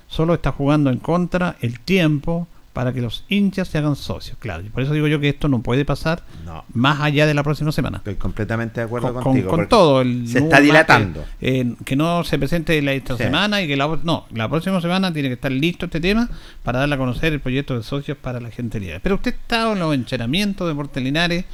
Solo 0.07 0.33
está 0.33 0.53
jugando 0.53 0.89
en 0.89 0.99
contra 0.99 1.57
el 1.61 1.81
tiempo 1.81 2.49
para 2.79 2.93
que 2.93 3.01
los 3.01 3.25
hinchas 3.29 3.67
se 3.67 3.77
hagan 3.79 3.97
socios, 3.97 4.37
claro. 4.39 4.63
Y 4.65 4.69
por 4.69 4.85
eso 4.85 4.93
digo 4.93 5.09
yo 5.09 5.19
que 5.19 5.31
esto 5.31 5.49
no 5.49 5.63
puede 5.63 5.85
pasar 5.85 6.23
No. 6.45 6.65
más 6.75 7.01
allá 7.01 7.27
de 7.27 7.35
la 7.35 7.43
próxima 7.43 7.73
semana. 7.73 7.97
Estoy 7.99 8.15
completamente 8.15 8.79
de 8.81 8.87
acuerdo 8.87 9.09
Con, 9.09 9.15
con- 9.15 9.23
contigo. 9.25 9.51
con 9.51 9.69
todo. 9.69 10.01
El, 10.01 10.29
se 10.29 10.39
está 10.39 10.61
dilatando. 10.61 11.25
Que, 11.41 11.61
eh, 11.63 11.75
que 11.85 11.97
no 11.97 12.23
se 12.23 12.39
presente 12.39 12.81
la 12.81 12.93
esta 12.93 13.17
Sí. 13.17 13.25
semana 13.25 13.61
y 13.63 13.67
que 13.67 13.77
la 13.77 13.99
no, 14.05 14.27
la 14.33 14.49
próxima 14.49 14.81
semana 14.81 15.13
tiene 15.13 15.29
que 15.29 15.35
estar 15.35 15.51
listo 15.51 15.87
este 15.87 16.01
tema 16.01 16.29
para 16.63 16.79
darle 16.79 16.95
a 16.95 16.99
conocer 16.99 17.33
el 17.33 17.41
proyecto 17.41 17.77
de 17.77 17.83
socios 17.83 18.17
para 18.17 18.39
la 18.39 18.51
gente 18.53 18.79
libre. 18.79 19.01
Pero 19.01 19.17
usted 19.17 19.35
está 19.35 19.73
en 19.73 19.81
los 19.81 19.93
entrenamientos 19.93 20.65
de 20.69 20.73
Deportes 20.75 21.03
Linares 21.03 21.47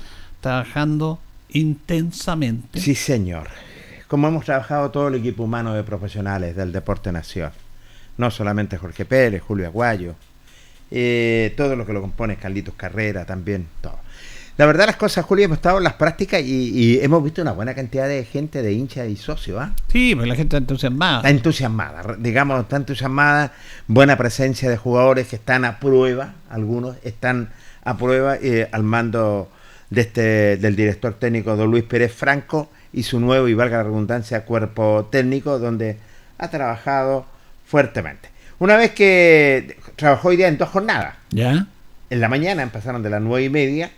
trabajando 0.43 1.21
intensamente. 1.49 2.81
Sí, 2.81 2.95
señor. 2.95 3.49
Como 4.09 4.29
hemos 4.29 4.45
trabajado 4.45 4.91
todo 4.91 5.09
el 5.09 5.15
equipo 5.15 5.45
humano 5.45 5.73
de 5.73 5.83
profesionales 5.85 6.55
del 6.55 6.71
Deporte 6.71 7.11
Nación. 7.13 7.51
No 8.19 8.31
solamente 8.31 8.77
Jorge 8.77 9.07
Pérez, 9.07 9.43
Julio 9.43 9.67
Aguayo, 9.67 10.15
eh, 10.97 11.53
todo 11.57 11.75
lo 11.75 11.85
que 11.85 11.93
lo 11.93 12.01
compone, 12.01 12.37
Carlitos 12.37 12.75
Carrera 12.77 13.25
también, 13.25 13.67
todo. 13.81 13.99
La 14.57 14.67
verdad 14.67 14.87
las 14.87 14.95
cosas, 14.95 15.25
Julio, 15.25 15.47
hemos 15.47 15.59
estado 15.59 15.79
en 15.79 15.83
las 15.83 15.95
prácticas 15.95 16.41
y, 16.41 16.71
y 16.71 17.01
hemos 17.01 17.25
visto 17.25 17.43
una 17.43 17.51
buena 17.51 17.75
cantidad 17.75 18.07
de 18.07 18.25
gente, 18.25 18.63
de 18.63 18.73
hinchas 18.73 19.09
y 19.09 19.17
socios, 19.17 19.61
¿ah? 19.61 19.73
Sí, 19.89 20.15
pues 20.15 20.29
la 20.29 20.37
gente 20.37 20.55
está 20.55 20.59
entusiasmada. 20.59 21.17
Está 21.17 21.31
entusiasmada, 21.31 22.17
digamos, 22.21 22.63
está 22.63 22.77
entusiasmada, 22.77 23.53
buena 23.89 24.17
presencia 24.17 24.71
de 24.71 24.77
jugadores 24.77 25.27
que 25.27 25.35
están 25.35 25.65
a 25.65 25.81
prueba, 25.81 26.35
algunos 26.49 26.97
están 27.03 27.51
a 27.83 27.97
prueba 27.97 28.37
eh, 28.41 28.69
al 28.71 28.85
mando 28.85 29.51
de 29.91 30.03
este, 30.03 30.57
del 30.59 30.77
director 30.77 31.15
técnico 31.15 31.57
don 31.57 31.73
Luis 31.73 31.83
Pérez 31.83 32.15
Franco 32.15 32.71
y 32.93 33.03
su 33.03 33.19
nuevo, 33.19 33.49
y 33.49 33.55
valga 33.55 33.79
la 33.79 33.83
redundancia, 33.83 34.45
cuerpo 34.45 35.09
técnico, 35.11 35.59
donde 35.59 35.99
ha 36.39 36.49
trabajado 36.51 37.27
fuertemente. 37.67 38.34
Una 38.59 38.77
vez 38.77 38.93
que 38.93 39.77
trabajó 39.97 40.29
hoy 40.29 40.37
día 40.37 40.49
en 40.49 40.59
dos 40.59 40.69
jornadas, 40.69 41.17
¿Ya? 41.31 41.67
en 42.11 42.21
la 42.21 42.29
mañana 42.29 42.63
empezaron 42.63 43.03
de 43.03 43.11
las 43.11 43.21
nueve 43.21 43.45
y 43.45 43.51
media, 43.51 43.91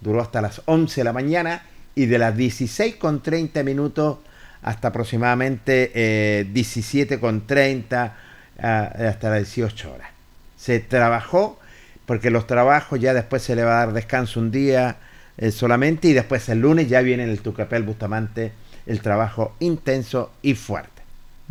duró 0.00 0.20
hasta 0.20 0.40
las 0.40 0.62
11 0.64 1.00
de 1.00 1.04
la 1.04 1.12
mañana 1.12 1.62
y 1.94 2.06
de 2.06 2.18
las 2.18 2.36
16 2.36 2.96
con 2.96 3.22
30 3.22 3.62
minutos 3.62 4.18
hasta 4.62 4.88
aproximadamente 4.88 5.90
eh, 5.94 6.46
17 6.52 7.18
con 7.20 7.46
30 7.46 8.16
ah, 8.60 8.92
hasta 9.08 9.30
las 9.30 9.38
18 9.38 9.92
horas. 9.92 10.08
Se 10.56 10.80
trabajó 10.80 11.58
porque 12.06 12.30
los 12.30 12.46
trabajos 12.46 12.98
ya 13.00 13.14
después 13.14 13.42
se 13.42 13.54
le 13.54 13.62
va 13.62 13.82
a 13.82 13.86
dar 13.86 13.94
descanso 13.94 14.40
un 14.40 14.50
día 14.50 14.96
eh, 15.38 15.52
solamente 15.52 16.08
y 16.08 16.12
después 16.12 16.48
el 16.48 16.60
lunes 16.60 16.88
ya 16.88 17.00
viene 17.00 17.22
en 17.22 17.30
el 17.30 17.40
Tucapel 17.40 17.84
Bustamante 17.84 18.52
el 18.86 19.00
trabajo 19.00 19.54
intenso 19.60 20.32
y 20.42 20.54
fuerte. 20.54 20.99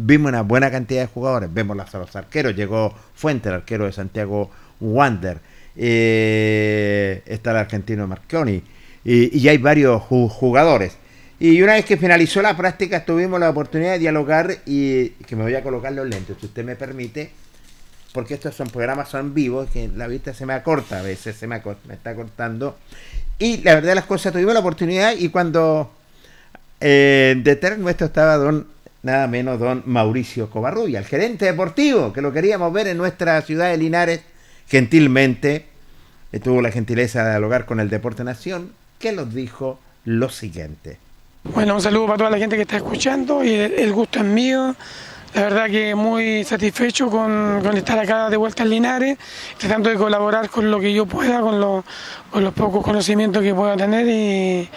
Vimos 0.02 0.30
una 0.30 0.44
buena 0.44 0.72
cantidad 0.72 1.02
de 1.02 1.08
jugadores, 1.08 1.54
vemos 1.54 1.76
los, 1.76 1.94
los 1.94 2.16
arqueros, 2.16 2.56
llegó 2.56 2.94
Fuente, 3.16 3.50
el 3.50 3.56
arquero 3.56 3.86
de 3.86 3.92
Santiago 3.92 4.50
Wander, 4.80 5.40
eh, 5.76 7.22
está 7.26 7.52
el 7.52 7.58
argentino 7.58 8.08
Marconi, 8.08 8.64
y, 9.04 9.38
y 9.38 9.50
hay 9.50 9.58
varios 9.58 10.02
ju- 10.04 10.30
jugadores. 10.30 10.94
Y 11.38 11.62
una 11.62 11.74
vez 11.74 11.84
que 11.84 11.98
finalizó 11.98 12.42
la 12.42 12.56
práctica 12.56 13.04
tuvimos 13.04 13.42
la 13.42 13.50
oportunidad 13.50 13.92
de 13.92 14.00
dialogar 14.00 14.58
y 14.66 15.10
que 15.28 15.36
me 15.36 15.44
voy 15.44 15.56
a 15.56 15.64
colocar 15.64 15.92
los 15.92 16.08
lentes, 16.08 16.38
si 16.40 16.46
usted 16.46 16.64
me 16.64 16.78
permite, 16.78 17.32
porque 18.14 18.36
estos 18.36 18.56
son 18.56 18.70
programas 18.70 19.10
son 19.10 19.34
vivos, 19.34 19.70
que 19.70 19.90
la 19.90 20.08
vista 20.08 20.34
se 20.34 20.46
me 20.46 20.54
acorta 20.54 21.00
a 21.00 21.02
veces, 21.02 21.36
se 21.36 21.46
me, 21.46 21.62
está 21.92 22.16
cortando. 22.16 22.78
Y 23.38 23.58
la 23.64 23.76
verdad 23.76 23.96
las 23.96 24.06
cosas, 24.06 24.32
tuvimos 24.32 24.54
la 24.54 24.62
oportunidad 24.62 25.14
y 25.18 25.28
cuando 25.28 25.92
eh, 26.80 27.36
detrás 27.44 27.78
nuestro 27.78 28.08
estaba 28.08 28.38
don, 28.38 28.66
nada 29.04 29.28
menos 29.28 29.60
don 29.60 29.84
Mauricio 29.86 30.50
Covarrubia, 30.50 31.00
el 31.00 31.06
gerente 31.06 31.46
deportivo, 31.46 32.14
que 32.14 32.22
lo 32.22 32.32
queríamos 32.34 32.72
ver 32.74 32.88
en 32.88 32.98
nuestra 32.98 33.42
ciudad 33.42 33.70
de 33.70 33.78
Linares, 33.78 34.22
gentilmente 34.68 35.66
eh, 36.32 36.40
tuvo 36.40 36.62
la 36.62 36.72
gentileza 36.72 37.24
de 37.24 37.32
dialogar 37.32 37.66
con 37.66 37.80
el 37.80 37.90
Deporte 37.90 38.24
Nación, 38.24 38.74
que 39.00 39.12
nos 39.12 39.34
dijo 39.34 39.80
lo 40.06 40.30
siguiente. 40.30 40.98
Bueno, 41.44 41.76
un 41.76 41.82
saludo 41.82 42.06
para 42.08 42.18
toda 42.18 42.30
la 42.30 42.38
gente 42.38 42.56
que 42.56 42.64
está 42.64 42.78
escuchando 42.78 43.44
y 43.44 43.54
el, 43.54 43.74
el 43.74 43.94
gusto 43.94 44.20
es 44.20 44.26
mío. 44.26 44.76
La 45.36 45.42
verdad 45.44 45.68
que 45.68 45.94
muy 45.94 46.44
satisfecho 46.44 47.10
con, 47.10 47.62
con 47.64 47.78
estar 47.78 48.00
acá 48.00 48.30
de 48.32 48.38
vuelta 48.38 48.64
en 48.64 48.70
Linares, 48.72 49.18
tratando 49.58 49.90
de 49.90 49.96
colaborar 49.96 50.50
con 50.50 50.72
lo 50.72 50.80
que 50.80 50.92
yo 50.92 51.06
pueda, 51.06 51.40
con, 51.42 51.60
lo- 51.62 51.84
con 52.32 52.44
los 52.44 52.54
pocos 52.54 52.84
conocimientos 52.84 53.44
que 53.44 53.54
pueda 53.54 53.78
tener 53.78 54.08
y, 54.08 54.68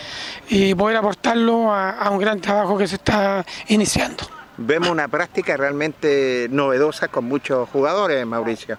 y 0.51 0.75
poder 0.75 0.99
aportarlo 0.99 1.73
a, 1.73 1.91
a 1.93 2.11
un 2.11 2.19
gran 2.19 2.39
trabajo 2.41 2.77
que 2.77 2.87
se 2.87 2.97
está 2.97 3.45
iniciando. 3.69 4.25
Vemos 4.59 4.91
una 4.91 5.09
práctica 5.09 5.57
realmente 5.57 6.49
novedosa 6.51 7.09
con 7.09 7.25
muchos 7.25 7.67
jugadores, 7.71 8.25
Mauricio. 8.27 8.77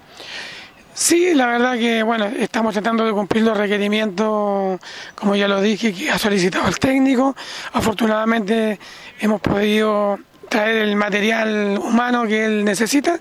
Sí, 0.93 1.33
la 1.33 1.47
verdad 1.47 1.73
que 1.73 2.03
bueno, 2.03 2.25
estamos 2.25 2.73
tratando 2.73 3.03
de 3.03 3.11
cumplir 3.13 3.43
los 3.43 3.57
requerimientos, 3.57 4.79
como 5.15 5.35
ya 5.35 5.47
lo 5.47 5.59
dije, 5.59 5.91
que 5.91 6.11
ha 6.11 6.19
solicitado 6.19 6.67
el 6.67 6.77
técnico. 6.77 7.35
Afortunadamente 7.73 8.79
hemos 9.19 9.41
podido 9.41 10.19
traer 10.53 10.77
el 10.83 10.95
material 10.95 11.79
humano 11.79 12.27
que 12.27 12.45
él 12.45 12.63
necesita 12.63 13.19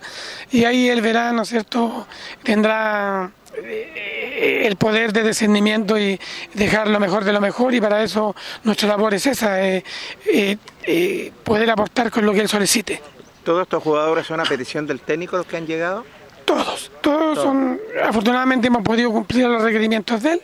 y 0.50 0.64
ahí 0.64 0.90
él 0.90 1.00
verá, 1.00 1.32
¿no 1.32 1.42
es 1.42 1.48
cierto?, 1.48 2.06
tendrá 2.42 3.30
eh, 3.56 4.64
el 4.66 4.76
poder 4.76 5.14
de 5.14 5.22
discernimiento 5.22 5.98
y 5.98 6.20
dejar 6.52 6.88
lo 6.88 7.00
mejor 7.00 7.24
de 7.24 7.32
lo 7.32 7.40
mejor 7.40 7.72
y 7.72 7.80
para 7.80 8.02
eso 8.02 8.36
nuestra 8.64 8.86
labor 8.88 9.14
es 9.14 9.26
esa, 9.26 9.66
eh, 9.66 9.82
eh, 10.26 10.58
eh, 10.84 11.32
poder 11.42 11.70
aportar 11.70 12.10
con 12.10 12.26
lo 12.26 12.34
que 12.34 12.40
él 12.40 12.48
solicite. 12.48 13.00
¿Todos 13.44 13.62
estos 13.62 13.82
jugadores 13.82 14.26
son 14.26 14.38
a 14.38 14.44
petición 14.44 14.86
del 14.86 15.00
técnico 15.00 15.38
los 15.38 15.46
que 15.46 15.56
han 15.56 15.66
llegado? 15.66 16.04
Todos, 16.44 16.92
todos 17.00 17.38
son, 17.38 17.80
afortunadamente 18.04 18.66
hemos 18.66 18.82
podido 18.82 19.10
cumplir 19.10 19.46
los 19.46 19.62
requerimientos 19.62 20.22
de 20.22 20.32
él. 20.32 20.42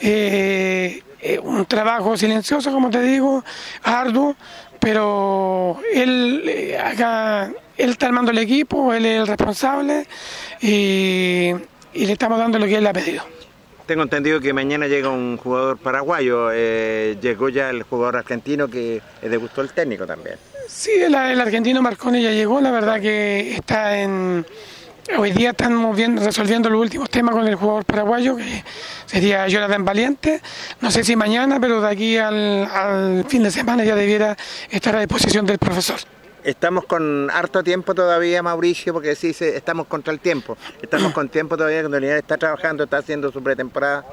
Eh, 0.00 1.02
eh, 1.20 1.38
un 1.38 1.64
trabajo 1.66 2.16
silencioso, 2.16 2.72
como 2.72 2.90
te 2.90 3.00
digo, 3.00 3.44
arduo, 3.82 4.36
pero 4.82 5.78
él 5.94 6.42
eh, 6.46 6.76
acá, 6.76 7.52
él 7.76 7.90
está 7.90 8.06
armando 8.06 8.32
el 8.32 8.38
equipo, 8.38 8.92
él 8.92 9.06
es 9.06 9.20
el 9.20 9.26
responsable 9.28 10.06
y, 10.60 11.52
y 11.94 12.06
le 12.06 12.12
estamos 12.12 12.38
dando 12.38 12.58
lo 12.58 12.66
que 12.66 12.76
él 12.76 12.86
ha 12.86 12.92
pedido. 12.92 13.22
Tengo 13.86 14.02
entendido 14.02 14.40
que 14.40 14.52
mañana 14.52 14.88
llega 14.88 15.08
un 15.08 15.36
jugador 15.36 15.78
paraguayo. 15.78 16.50
eh, 16.52 17.16
llegó 17.20 17.48
ya 17.48 17.70
el 17.70 17.84
jugador 17.84 18.16
argentino 18.16 18.68
que 18.68 19.00
le 19.22 19.36
gustó 19.36 19.60
el 19.60 19.70
técnico 19.70 20.04
también. 20.06 20.36
Sí, 20.68 20.90
el, 20.92 21.14
el 21.14 21.40
argentino 21.40 21.80
Marconi 21.80 22.22
ya 22.22 22.30
llegó, 22.30 22.60
la 22.60 22.70
verdad 22.72 23.00
que 23.00 23.54
está 23.54 23.98
en... 24.00 24.44
Hoy 25.18 25.32
día 25.32 25.50
estamos 25.50 25.96
viendo, 25.96 26.24
resolviendo 26.24 26.70
los 26.70 26.80
últimos 26.80 27.10
temas 27.10 27.34
con 27.34 27.46
el 27.46 27.56
jugador 27.56 27.84
paraguayo, 27.84 28.36
que 28.36 28.62
sería 29.04 29.48
Jonathan 29.48 29.84
Valiente. 29.84 30.40
No 30.80 30.92
sé 30.92 31.02
si 31.02 31.16
mañana, 31.16 31.58
pero 31.60 31.80
de 31.80 31.88
aquí 31.88 32.16
al, 32.18 33.24
fin 33.28 33.42
de 33.42 33.50
semana 33.50 33.84
ya 33.84 33.96
debiera 33.96 34.36
estar 34.70 34.94
a 34.94 35.00
disposición 35.00 35.44
del 35.44 35.58
profesor. 35.58 35.98
Estamos 36.44 36.84
con 36.84 37.28
harto 37.32 37.64
tiempo 37.64 37.94
todavía, 37.94 38.44
Mauricio, 38.44 38.92
porque 38.92 39.16
sí, 39.16 39.34
estamos 39.40 39.88
contra 39.88 40.12
el 40.12 40.20
tiempo. 40.20 40.56
Estamos 40.80 41.12
con 41.12 41.28
tiempo 41.28 41.56
todavía 41.56 41.80
cuando 41.80 41.98
Linares 41.98 42.22
está 42.22 42.36
trabajando, 42.38 42.84
está 42.84 42.98
haciendo 42.98 43.32
su 43.32 43.42
pretemporada. 43.42 44.04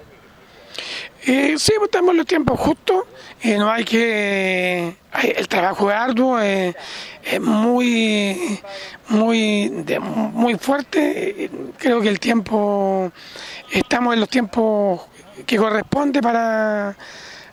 Eh, 1.23 1.55
sí, 1.57 1.73
pues, 1.77 1.89
estamos 1.89 2.11
en 2.11 2.17
los 2.17 2.25
tiempos 2.25 2.59
justos. 2.59 3.03
eh, 3.41 3.57
no 3.57 3.69
hay 3.69 3.83
que. 3.83 4.95
el 5.21 5.47
trabajo 5.47 5.89
es 5.91 5.97
arduo, 5.97 6.39
eh, 6.41 6.73
es 7.23 7.41
muy, 7.41 8.59
muy, 9.09 9.69
muy 10.33 10.55
fuerte. 10.55 11.43
eh, 11.45 11.51
creo 11.77 12.01
que 12.01 12.09
el 12.09 12.19
tiempo. 12.19 13.11
Estamos 13.71 14.13
en 14.13 14.19
los 14.21 14.29
tiempos 14.29 15.01
que 15.45 15.57
corresponde 15.57 16.21
para, 16.21 16.95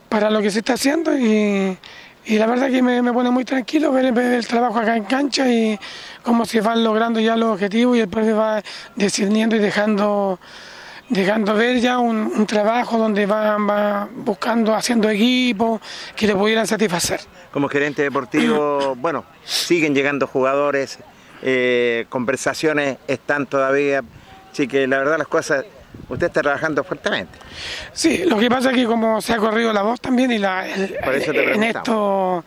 para 0.08 0.30
lo 0.30 0.40
que 0.40 0.50
se 0.50 0.60
está 0.60 0.74
haciendo 0.74 1.16
y, 1.16 1.76
la 2.28 2.46
verdad 2.46 2.70
que 2.70 2.82
me, 2.82 3.02
me 3.02 3.12
pone 3.12 3.30
muy 3.30 3.44
tranquilo 3.44 3.92
ver, 3.92 4.12
ver 4.12 4.32
el 4.34 4.46
trabajo 4.46 4.78
acá 4.78 4.96
en 4.96 5.04
cancha 5.04 5.46
y 5.48 5.78
cómo 6.22 6.44
se 6.44 6.60
van 6.60 6.82
logrando 6.82 7.20
ya 7.20 7.36
los 7.36 7.54
objetivos 7.54 7.96
y 7.96 8.00
el 8.00 8.08
profe 8.08 8.32
va 8.32 8.62
discerniendo 8.96 9.56
y 9.56 9.58
dejando 9.58 10.40
dejando 11.08 11.54
ver 11.54 11.78
ya 11.80 11.98
un, 11.98 12.16
un 12.18 12.46
trabajo 12.46 12.98
donde 12.98 13.26
van 13.26 13.68
va 13.68 14.08
buscando, 14.14 14.74
haciendo 14.74 15.08
equipos 15.08 15.80
que 16.14 16.26
le 16.26 16.34
pudieran 16.34 16.66
satisfacer. 16.66 17.20
Como 17.52 17.68
gerente 17.68 18.02
deportivo, 18.02 18.94
bueno, 18.98 19.24
siguen 19.44 19.94
llegando 19.94 20.26
jugadores, 20.26 20.98
eh, 21.42 22.06
conversaciones 22.08 22.98
están 23.06 23.46
todavía. 23.46 24.02
Así 24.52 24.66
que 24.66 24.86
la 24.86 24.98
verdad 24.98 25.18
las 25.18 25.28
cosas, 25.28 25.64
usted 26.08 26.26
está 26.26 26.42
trabajando 26.42 26.82
fuertemente. 26.82 27.38
Sí, 27.92 28.24
lo 28.24 28.38
que 28.38 28.48
pasa 28.48 28.70
es 28.70 28.76
que 28.76 28.86
como 28.86 29.20
se 29.20 29.32
ha 29.34 29.36
corrido 29.36 29.72
la 29.72 29.82
voz 29.82 30.00
también 30.00 30.32
y 30.32 30.38
la, 30.38 30.66
el- 30.66 30.96
Por 31.04 31.14
eso 31.14 31.32
te 31.32 31.52
en 31.54 31.62
esto 31.62 32.44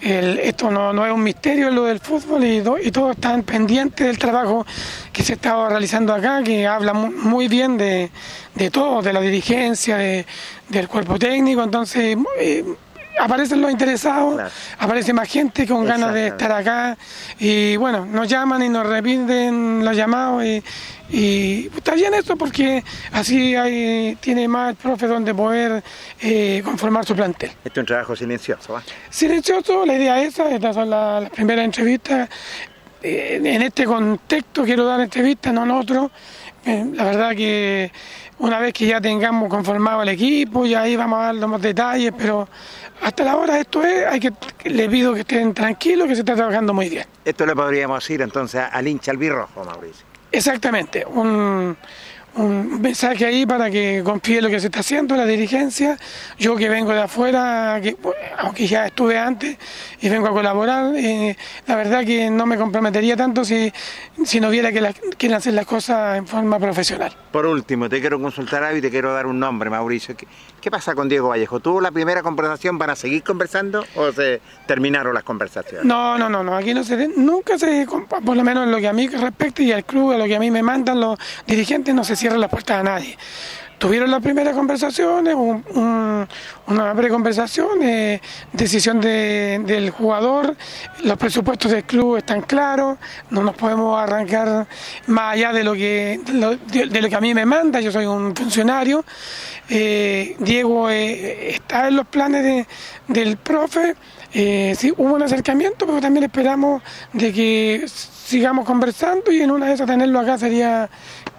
el- 0.00 0.38
esto 0.40 0.70
no, 0.70 0.92
no 0.92 1.04
es 1.06 1.12
un 1.12 1.22
misterio 1.22 1.70
lo 1.70 1.84
del 1.84 1.98
fútbol 2.00 2.44
y, 2.44 2.60
do- 2.60 2.78
y 2.78 2.90
todos 2.90 3.12
están 3.16 3.42
pendientes 3.42 4.06
del 4.06 4.18
trabajo 4.18 4.64
que 5.12 5.22
se 5.22 5.34
estaba 5.34 5.68
realizando 5.68 6.14
acá, 6.14 6.42
que 6.42 6.66
habla 6.66 6.92
mu- 6.92 7.10
muy 7.12 7.48
bien 7.48 7.76
de, 7.76 8.10
de 8.54 8.70
todo, 8.70 9.02
de 9.02 9.12
la 9.12 9.20
dirigencia, 9.20 9.96
de- 9.96 10.24
del 10.68 10.88
cuerpo 10.88 11.18
técnico, 11.18 11.62
entonces 11.62 12.16
eh, 12.38 12.64
aparecen 13.20 13.60
los 13.60 13.70
interesados, 13.70 14.34
Claro. 14.34 14.50
aparece 14.78 15.12
más 15.12 15.28
gente 15.28 15.66
con 15.66 15.84
ganas 15.84 16.12
de 16.14 16.28
estar 16.28 16.50
acá 16.52 16.96
y 17.38 17.76
bueno, 17.76 18.06
nos 18.06 18.28
llaman 18.28 18.62
y 18.62 18.68
nos 18.68 18.86
repiten 18.86 19.84
los 19.84 19.96
llamados 19.96 20.44
y, 20.44 20.62
y 21.10 21.70
está 21.76 21.94
bien 21.94 22.14
eso 22.14 22.36
porque 22.36 22.84
así 23.12 23.54
hay, 23.56 24.16
tiene 24.20 24.46
más 24.48 24.70
el 24.70 24.76
profe 24.76 25.06
donde 25.06 25.34
poder 25.34 25.82
eh, 26.20 26.60
conformar 26.64 27.04
su 27.04 27.14
plantel. 27.16 27.50
Este 27.64 27.68
es 27.70 27.78
un 27.78 27.86
trabajo 27.86 28.14
silencioso, 28.16 28.72
¿va? 28.74 28.82
Silencioso, 29.10 29.84
la 29.86 29.94
idea 29.94 30.20
es 30.22 30.34
esa, 30.34 30.50
estas 30.50 30.74
son 30.74 30.90
la- 30.90 31.20
las 31.20 31.30
primeras 31.30 31.64
entrevistas. 31.64 32.28
Eh, 33.02 33.40
en 33.42 33.62
este 33.62 33.84
contexto 33.84 34.64
quiero 34.64 34.84
dar 34.84 35.00
entrevistas, 35.00 35.52
no 35.52 35.62
en 35.64 35.70
otro. 35.70 36.10
Eh, 36.64 36.84
la 36.94 37.04
verdad 37.04 37.30
que 37.36 37.90
una 38.40 38.58
vez 38.58 38.72
que 38.74 38.86
ya 38.86 39.00
tengamos 39.00 39.48
conformado 39.48 40.02
el 40.02 40.08
equipo, 40.10 40.66
ya 40.66 40.82
ahí 40.82 40.96
vamos 40.96 41.20
a 41.20 41.26
dar 41.26 41.34
los 41.36 41.48
más 41.48 41.62
detalles, 41.62 42.12
pero 42.18 42.48
hasta 43.02 43.24
la 43.24 43.36
hora 43.36 43.58
esto 43.58 43.82
es, 43.84 44.06
hay 44.06 44.20
que, 44.20 44.32
les 44.64 44.88
pido 44.88 45.14
que 45.14 45.20
estén 45.20 45.54
tranquilos, 45.54 46.08
que 46.08 46.14
se 46.14 46.20
está 46.20 46.34
trabajando 46.34 46.72
muy 46.74 46.88
bien. 46.88 47.06
Esto 47.24 47.46
le 47.46 47.54
podríamos 47.54 48.02
decir 48.02 48.20
entonces 48.22 48.62
al 48.70 48.86
hincha 48.88 49.10
albirrojo, 49.12 49.64
Mauricio. 49.64 50.06
Exactamente, 50.30 51.06
un, 51.06 51.74
un 52.34 52.80
mensaje 52.82 53.24
ahí 53.24 53.46
para 53.46 53.70
que 53.70 54.02
confíe 54.04 54.38
en 54.38 54.44
lo 54.44 54.50
que 54.50 54.60
se 54.60 54.66
está 54.66 54.80
haciendo, 54.80 55.16
la 55.16 55.24
dirigencia. 55.24 55.96
Yo 56.38 56.54
que 56.54 56.68
vengo 56.68 56.92
de 56.92 57.00
afuera, 57.00 57.80
que, 57.82 57.94
bueno, 57.94 58.18
aunque 58.38 58.66
ya 58.66 58.86
estuve 58.86 59.18
antes 59.18 59.56
y 60.00 60.08
vengo 60.10 60.26
a 60.28 60.30
colaborar, 60.32 60.94
eh, 60.96 61.34
la 61.66 61.76
verdad 61.76 62.04
que 62.04 62.28
no 62.30 62.44
me 62.44 62.58
comprometería 62.58 63.16
tanto 63.16 63.44
si, 63.44 63.72
si 64.24 64.38
no 64.38 64.50
viera 64.50 64.70
que 64.70 64.80
las- 64.82 64.94
quieren 65.16 65.36
hacer 65.38 65.54
las 65.54 65.64
cosas 65.66 66.18
en 66.18 66.26
forma 66.26 66.58
profesional. 66.58 67.16
Por 67.32 67.46
último, 67.46 67.88
te 67.88 68.00
quiero 68.00 68.20
consultar 68.20 68.62
algo 68.62 68.78
y 68.78 68.82
te 68.82 68.90
quiero 68.90 69.12
dar 69.14 69.26
un 69.26 69.40
nombre, 69.40 69.70
Mauricio. 69.70 70.14
¿Qué, 70.60 70.70
pasa 70.70 70.94
con 70.94 71.08
Diego 71.08 71.28
Vallejo? 71.28 71.60
¿Tuvo 71.60 71.80
la 71.80 71.90
primera 71.90 72.22
conversación? 72.22 72.78
¿Van 72.78 72.90
a 72.90 72.96
seguir 72.96 73.22
conversando 73.22 73.84
o 73.94 74.12
se 74.12 74.40
terminaron 74.66 75.14
las 75.14 75.22
conversaciones? 75.22 75.84
No, 75.84 76.18
no, 76.18 76.28
no, 76.28 76.42
no, 76.42 76.56
aquí 76.56 76.74
no 76.74 76.84
se, 76.84 77.08
nunca 77.16 77.58
se, 77.58 77.86
por 78.24 78.36
lo 78.36 78.44
menos 78.44 78.64
en 78.64 78.72
lo 78.72 78.78
que 78.78 78.88
a 78.88 78.92
mí 78.92 79.06
respecta 79.08 79.62
y 79.62 79.72
al 79.72 79.84
club, 79.84 80.12
a 80.12 80.18
lo 80.18 80.24
que 80.26 80.36
a 80.36 80.40
mí 80.40 80.50
me 80.50 80.62
mandan 80.62 81.00
los 81.00 81.18
dirigentes, 81.46 81.94
no 81.94 82.04
se 82.04 82.16
cierran 82.16 82.40
las 82.40 82.50
puertas 82.50 82.80
a 82.80 82.82
nadie. 82.82 83.16
Tuvieron 83.78 84.10
las 84.10 84.20
primeras 84.20 84.56
conversaciones, 84.56 85.36
un- 85.36 85.64
un- 85.74 86.28
una 86.66 86.92
preconversación, 86.96 87.80
eh, 87.80 88.20
decisión 88.52 89.00
de- 89.00 89.62
del 89.64 89.90
jugador, 89.90 90.56
los 91.04 91.16
presupuestos 91.16 91.70
del 91.70 91.84
club 91.84 92.16
están 92.16 92.40
claros, 92.42 92.98
no 93.30 93.44
nos 93.44 93.54
podemos 93.54 93.96
arrancar 93.96 94.66
más 95.06 95.34
allá 95.34 95.52
de 95.52 95.62
lo 95.62 95.74
que, 95.74 96.18
de 96.26 97.00
lo 97.00 97.08
que 97.08 97.14
a 97.14 97.20
mí 97.20 97.32
me 97.34 97.46
manda, 97.46 97.78
yo 97.80 97.92
soy 97.92 98.06
un 98.06 98.34
funcionario. 98.34 99.04
Eh, 99.68 100.36
Diego 100.38 100.88
eh, 100.90 101.50
está 101.54 101.88
en 101.88 101.96
los 101.96 102.06
planes 102.06 102.42
de- 102.42 102.66
del 103.08 103.36
profe. 103.36 103.94
Eh, 104.32 104.74
sí, 104.78 104.92
hubo 104.96 105.14
un 105.14 105.22
acercamiento, 105.22 105.86
pero 105.86 106.00
también 106.00 106.24
esperamos 106.24 106.82
de 107.12 107.32
que 107.32 107.84
sigamos 107.88 108.64
conversando 108.66 109.30
y 109.32 109.40
en 109.42 109.50
una 109.50 109.66
de 109.66 109.74
esas 109.74 109.86
tenerlo 109.86 110.20
acá 110.20 110.36
sería 110.38 110.88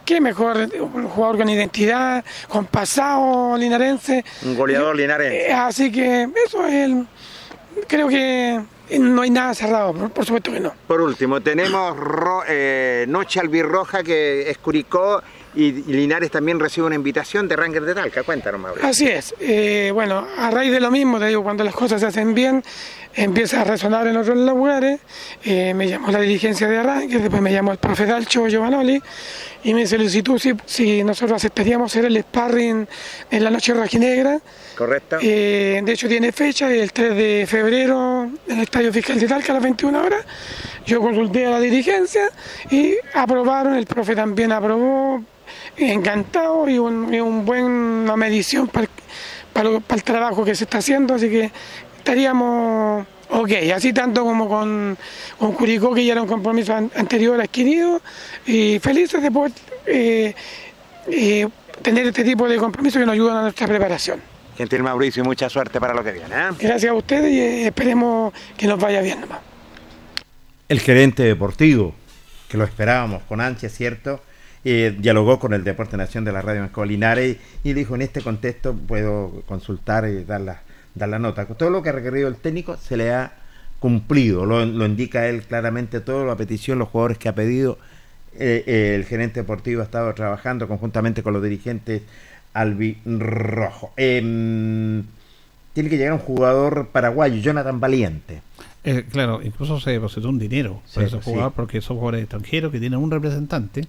qué 0.06 0.20
mejor, 0.20 0.58
un 0.80 1.08
jugador 1.08 1.38
con 1.38 1.50
identidad, 1.50 2.24
con 2.48 2.66
pasado 2.66 3.56
linarense. 3.58 4.26
Un 4.44 4.56
goleador 4.56 4.96
linarense. 4.96 5.48
Eh, 5.50 5.54
así 5.54 5.92
que 5.92 6.28
eso 6.48 6.66
es 6.66 6.74
el, 6.74 7.06
creo 7.88 8.08
que 8.08 8.60
no 9.00 9.22
hay 9.22 9.30
nada 9.30 9.54
cerrado, 9.54 9.94
por, 9.94 10.10
por 10.10 10.26
supuesto 10.26 10.52
que 10.52 10.60
no. 10.60 10.74
Por 10.88 11.00
último, 11.02 11.42
tenemos 11.42 11.96
ro- 11.96 12.44
eh, 12.48 13.06
Noche 13.08 13.40
Albirroja 13.40 14.02
que 14.02 14.50
es 14.50 14.58
Curicó 14.58 15.22
y, 15.60 15.72
Linares 15.92 16.32
también 16.32 16.60
recibe 16.60 16.88
una 16.88 16.96
invitación 16.96 17.48
de 17.48 17.56
Ranger 17.56 17.84
de 17.84 17.94
Talca. 17.94 18.24
Cuéntanos, 18.24 18.62
Mauricio. 18.62 18.88
Así 18.88 19.08
es. 19.08 19.36
Eh, 19.40 19.92
bueno, 19.94 20.26
a 20.38 20.50
raíz 20.52 20.72
de 20.72 20.80
lo 20.80 20.90
mismo, 20.90 21.20
te 21.20 21.28
digo, 21.28 21.44
cuando 21.44 21.64
las 21.64 21.74
cosas 21.74 22.00
se 22.00 22.08
hacen 22.08 22.34
bien, 22.34 22.64
empieza 23.14 23.62
a 23.62 23.64
resonar 23.66 24.08
en 24.08 24.16
otros 24.16 24.38
lugares. 24.38 25.02
Eh, 25.44 25.74
me 25.74 25.88
llamó 25.88 26.12
la 26.12 26.22
dirigencia 26.22 26.68
de 26.68 26.78
Arranque, 26.78 27.18
después 27.18 27.42
me 27.42 27.52
llamó 27.52 27.72
el 27.72 27.78
profe 27.78 28.06
Dalcho 28.06 28.48
Giovanoli 28.48 29.02
y 29.64 29.74
me 29.74 29.86
solicitó 29.86 30.40
si, 30.40 30.54
si 30.66 31.04
nosotros 31.04 31.36
aceptaríamos 31.38 31.92
hacer 31.92 32.06
el 32.06 32.18
sparring 32.22 32.88
en 33.30 33.44
la 33.44 33.50
noche 33.50 33.74
rojinegra. 33.74 34.40
¿Correcto? 34.78 35.18
Eh, 35.22 35.82
de 35.84 35.92
hecho 35.92 36.08
tiene 36.08 36.32
fecha, 36.32 36.72
el 36.72 36.94
3 36.94 37.16
de 37.16 37.46
febrero 37.48 38.30
en 38.48 38.58
el 38.58 38.64
Estadio 38.64 38.94
Fiscal 38.94 39.20
de 39.20 39.28
Talca 39.28 39.52
a 39.52 39.56
las 39.56 39.64
21 39.64 40.02
horas. 40.02 40.26
Yo 40.86 41.02
consulté 41.02 41.46
a 41.46 41.52
la 41.52 41.60
dirigencia 41.60 42.30
y 42.72 42.96
aprobaron, 43.14 43.76
el 43.76 43.86
profe 43.86 44.16
también 44.16 44.52
aprobó, 44.52 45.22
encantado 45.80 46.68
y 46.70 46.78
un, 46.78 47.14
y 47.14 47.20
un 47.20 47.46
buen, 47.46 47.64
una 47.66 48.16
medición 48.18 48.68
para 48.68 48.86
el, 48.86 48.90
para 49.54 49.70
lo- 49.70 49.82
para 49.82 49.98
el 49.98 50.04
trabajo 50.04 50.44
que 50.46 50.56
se 50.56 50.64
está 50.66 50.80
haciendo, 50.80 51.14
así 51.16 51.30
que 51.30 51.52
estaríamos 51.98 53.06
ok, 53.32 53.52
así 53.76 53.94
tanto 53.94 54.24
como 54.24 54.48
con, 54.50 54.98
con 55.38 55.54
Curicó, 55.54 55.94
que 55.94 56.04
ya 56.04 56.14
era 56.14 56.22
un 56.22 56.28
compromiso 56.28 56.74
an- 56.74 56.92
anterior 56.96 57.40
adquirido, 57.40 58.02
y 58.46 58.80
felices 58.80 59.22
de 59.22 59.30
poder 59.32 59.52
eh, 59.86 60.34
eh, 61.08 61.48
tener 61.82 62.08
este 62.08 62.24
tipo 62.24 62.48
de 62.50 62.58
compromisos 62.58 63.00
que 63.00 63.06
nos 63.06 63.14
ayudan 63.14 63.38
a 63.38 63.42
nuestra 63.44 63.68
preparación. 63.68 64.20
Gentil 64.58 64.84
Mauricio 64.84 65.24
y 65.24 65.26
mucha 65.26 65.48
suerte 65.50 65.80
para 65.80 65.94
lo 65.94 66.04
que 66.04 66.12
viene. 66.12 66.28
¿eh? 66.36 66.50
Gracias 66.60 66.92
a 66.92 66.94
ustedes 66.94 67.32
y 67.32 67.64
esperemos 67.66 68.34
que 68.58 68.68
nos 68.68 68.80
vaya 68.80 69.00
bien 69.02 69.22
nomás. 69.22 69.40
El 70.68 70.80
gerente 70.82 71.24
deportivo, 71.24 71.96
que 72.50 72.58
lo 72.58 72.64
esperábamos 72.66 73.24
con 73.24 73.42
ansia, 73.42 73.70
¿cierto? 73.70 74.22
Eh, 74.66 74.96
dialogó 75.00 75.40
con 75.40 75.54
el 75.54 75.64
Deporte 75.64 75.96
Nación 75.96 76.26
de 76.26 76.32
la 76.34 76.42
Radio 76.42 76.62
Mascó 76.62 76.84
Linares 76.84 77.38
y 77.64 77.74
dijo, 77.74 77.96
en 77.96 78.02
este 78.02 78.22
contexto 78.22 78.74
puedo 78.76 79.42
consultar 79.48 80.08
y 80.10 80.24
dar 80.26 80.42
la, 80.42 80.62
dar 80.96 81.10
la 81.10 81.20
nota. 81.20 81.46
Todo 81.46 81.70
lo 81.70 81.82
que 81.82 81.90
ha 81.90 81.94
requerido 81.94 82.28
el 82.28 82.36
técnico 82.36 82.76
se 82.78 82.98
le 82.98 83.14
ha 83.14 83.34
cumplido, 83.80 84.46
lo, 84.46 84.66
lo 84.66 84.86
indica 84.86 85.28
él 85.28 85.44
claramente 85.44 86.02
todo, 86.02 86.26
la 86.26 86.36
petición, 86.36 86.80
los 86.80 86.90
jugadores 86.90 87.18
que 87.18 87.30
ha 87.30 87.36
pedido. 87.36 87.78
Eh, 88.38 88.64
eh, 88.68 88.94
el 88.96 89.06
gerente 89.06 89.40
deportivo 89.42 89.82
ha 89.82 89.86
estado 89.86 90.14
trabajando 90.14 90.68
conjuntamente 90.68 91.24
con 91.24 91.34
los 91.34 91.42
dirigentes 91.42 92.02
albirrojo. 92.54 93.92
Em, 93.98 95.04
tiene 95.74 95.90
que 95.90 95.98
llegar 95.98 96.14
un 96.14 96.20
jugador 96.20 96.88
paraguayo, 96.88 97.38
Jonathan 97.42 97.80
Valiente. 97.80 98.42
Eh, 98.84 99.06
claro, 99.12 99.42
incluso 99.44 99.80
se 99.80 99.92
depositó 99.92 100.30
un 100.30 100.40
dinero 100.40 100.82
Sí, 100.86 100.96
para 100.96 101.08
ese 101.08 101.18
sí. 101.18 101.22
jugador 101.24 101.54
porque 101.54 101.82
son 101.82 101.98
jugadores 101.98 102.22
extranjeros 102.22 102.72
que 102.72 102.80
tienen 102.80 103.00
un 103.00 103.12
representante. 103.12 103.88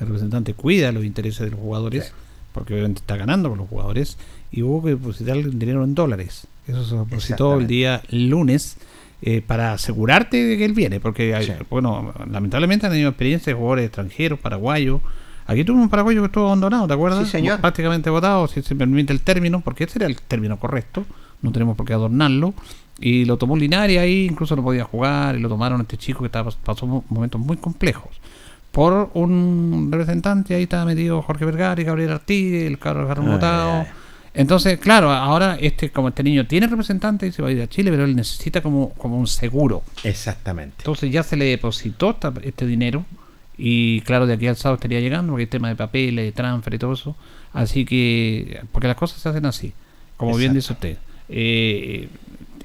El 0.00 0.06
representante 0.06 0.54
cuida 0.54 0.92
los 0.92 1.04
intereses 1.04 1.40
de 1.40 1.50
los 1.50 1.60
jugadores 1.60 2.12
porque 2.52 2.74
obviamente 2.74 3.00
está 3.00 3.16
ganando 3.16 3.48
con 3.48 3.58
los 3.58 3.68
jugadores 3.68 4.16
y 4.52 4.62
hubo 4.62 4.82
que 4.82 4.90
depositar 4.90 5.36
el 5.36 5.58
dinero 5.58 5.82
en 5.84 5.94
dólares. 5.94 6.46
Eso 6.68 6.84
se 6.84 6.96
depositó 6.96 7.58
el 7.58 7.66
día 7.66 8.02
lunes 8.10 8.76
eh, 9.22 9.42
para 9.44 9.72
asegurarte 9.72 10.36
de 10.44 10.56
que 10.58 10.64
él 10.64 10.72
viene 10.74 11.00
porque, 11.00 11.34
hay- 11.34 11.46
Sí. 11.46 11.52
bueno, 11.70 12.12
lamentablemente 12.30 12.86
han 12.86 12.92
tenido 12.92 13.08
experiencia 13.10 13.52
de 13.52 13.58
jugadores 13.58 13.86
extranjeros, 13.86 14.38
paraguayos. 14.38 15.00
Aquí 15.46 15.64
tuvo 15.64 15.80
un 15.80 15.88
paraguayo 15.88 16.20
que 16.22 16.26
estuvo 16.26 16.46
abandonado, 16.46 16.86
¿te 16.86 16.94
acuerdas? 16.94 17.24
Sí, 17.24 17.30
señor. 17.30 17.60
Prácticamente 17.60 18.08
votado, 18.10 18.46
si 18.48 18.62
se 18.62 18.74
permite 18.74 19.12
el 19.12 19.20
término, 19.20 19.60
porque 19.60 19.84
ese 19.84 19.98
era 19.98 20.06
el 20.06 20.16
término 20.20 20.58
correcto, 20.58 21.04
no 21.42 21.52
tenemos 21.52 21.76
por 21.76 21.86
qué 21.86 21.92
adornarlo. 21.94 22.54
Y 23.00 23.24
lo 23.24 23.36
tomó 23.36 23.56
Linares 23.56 23.98
ahí, 23.98 24.26
incluso 24.30 24.54
no 24.56 24.62
podía 24.62 24.84
jugar, 24.84 25.36
y 25.36 25.40
lo 25.40 25.48
tomaron 25.48 25.80
este 25.80 25.96
chico 25.98 26.20
que 26.20 26.26
estaba, 26.26 26.50
pasó 26.64 26.86
mo- 26.86 27.04
momentos 27.08 27.40
muy 27.40 27.56
complejos. 27.56 28.10
Por 28.74 29.10
un 29.14 29.88
representante, 29.90 30.54
ahí 30.54 30.64
estaba 30.64 30.84
metido 30.84 31.22
Jorge 31.22 31.44
Vergara 31.44 31.80
y 31.80 31.84
Gabriel 31.84 32.10
Artigue, 32.10 32.66
el 32.66 32.78
ay, 32.84 33.38
ay. 33.40 33.86
Entonces, 34.36 34.80
claro, 34.80 35.12
ahora 35.12 35.56
este 35.60 35.90
como 35.90 36.08
este 36.08 36.24
niño 36.24 36.44
tiene 36.48 36.66
representante 36.66 37.28
y 37.28 37.30
se 37.32 37.40
va 37.40 37.48
a 37.48 37.52
ir 37.52 37.62
a 37.62 37.68
Chile, 37.68 37.92
pero 37.92 38.04
él 38.04 38.16
necesita 38.16 38.60
como, 38.62 38.90
como 38.94 39.16
un 39.16 39.28
seguro. 39.28 39.84
Exactamente. 40.02 40.74
Entonces 40.78 41.12
ya 41.12 41.22
se 41.22 41.36
le 41.36 41.44
depositó 41.44 42.10
esta- 42.10 42.32
este 42.42 42.66
dinero 42.66 43.04
y 43.56 44.00
claro, 44.00 44.26
de 44.26 44.34
aquí 44.34 44.48
al 44.48 44.56
sábado 44.56 44.74
estaría 44.74 44.98
llegando 44.98 45.30
porque 45.32 45.42
hay 45.44 45.46
tema 45.46 45.68
de 45.68 45.76
papeles, 45.76 46.24
de 46.24 46.32
transfer 46.32 46.74
y 46.74 46.78
todo 46.78 46.94
eso. 46.94 47.14
Así 47.52 47.84
que, 47.84 48.60
porque 48.72 48.88
las 48.88 48.96
cosas 48.96 49.20
se 49.20 49.28
hacen 49.28 49.46
así, 49.46 49.72
como 50.16 50.36
bien 50.36 50.52
dice 50.52 50.72
usted. 50.72 50.98
Eh, 51.28 52.08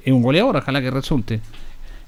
es 0.04 0.12
un 0.12 0.24
goleador, 0.24 0.58
ojalá 0.58 0.82
que 0.82 0.90
resulte. 0.90 1.40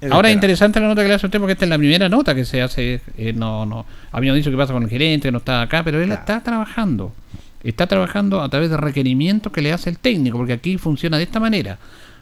Es 0.02 0.11
Ahora 0.11 0.30
es 0.30 0.34
interesante 0.36 0.80
la 0.80 0.88
nota 0.88 1.03
que 1.03 1.07
le 1.07 1.14
hace 1.14 1.28
usted 1.28 1.40
porque 1.40 1.53
esta 1.53 1.65
es 1.65 1.69
la 1.69 1.78
primera 1.78 2.10
nota 2.10 2.34
que 2.36 2.44
se 2.44 2.61
hace. 2.61 3.02
eh, 3.18 3.34
no, 3.34 3.65
no, 3.68 3.86
habíamos 4.11 4.38
dicho 4.38 4.49
que 4.52 4.57
pasa 4.57 4.73
con 4.73 4.84
el 4.84 4.90
gerente, 4.90 5.28
que 5.28 5.32
no 5.32 5.38
está 5.38 5.61
acá, 5.61 5.84
pero 5.84 5.99
él 5.99 6.07
Claro. 6.07 6.19
está 6.22 6.41
trabajando. 6.41 7.14
Está 7.64 7.86
trabajando 7.86 8.41
a 8.41 8.49
través 8.49 8.72
de 8.72 8.78
requerimientos 8.78 9.53
que 9.53 9.61
le 9.61 9.72
hace 9.72 9.91
el 9.91 9.99
técnico, 9.99 10.38
porque 10.38 10.53
aquí 10.53 10.78
funciona 10.80 11.18
de 11.18 11.23
esta 11.23 11.40
manera. 11.40 11.78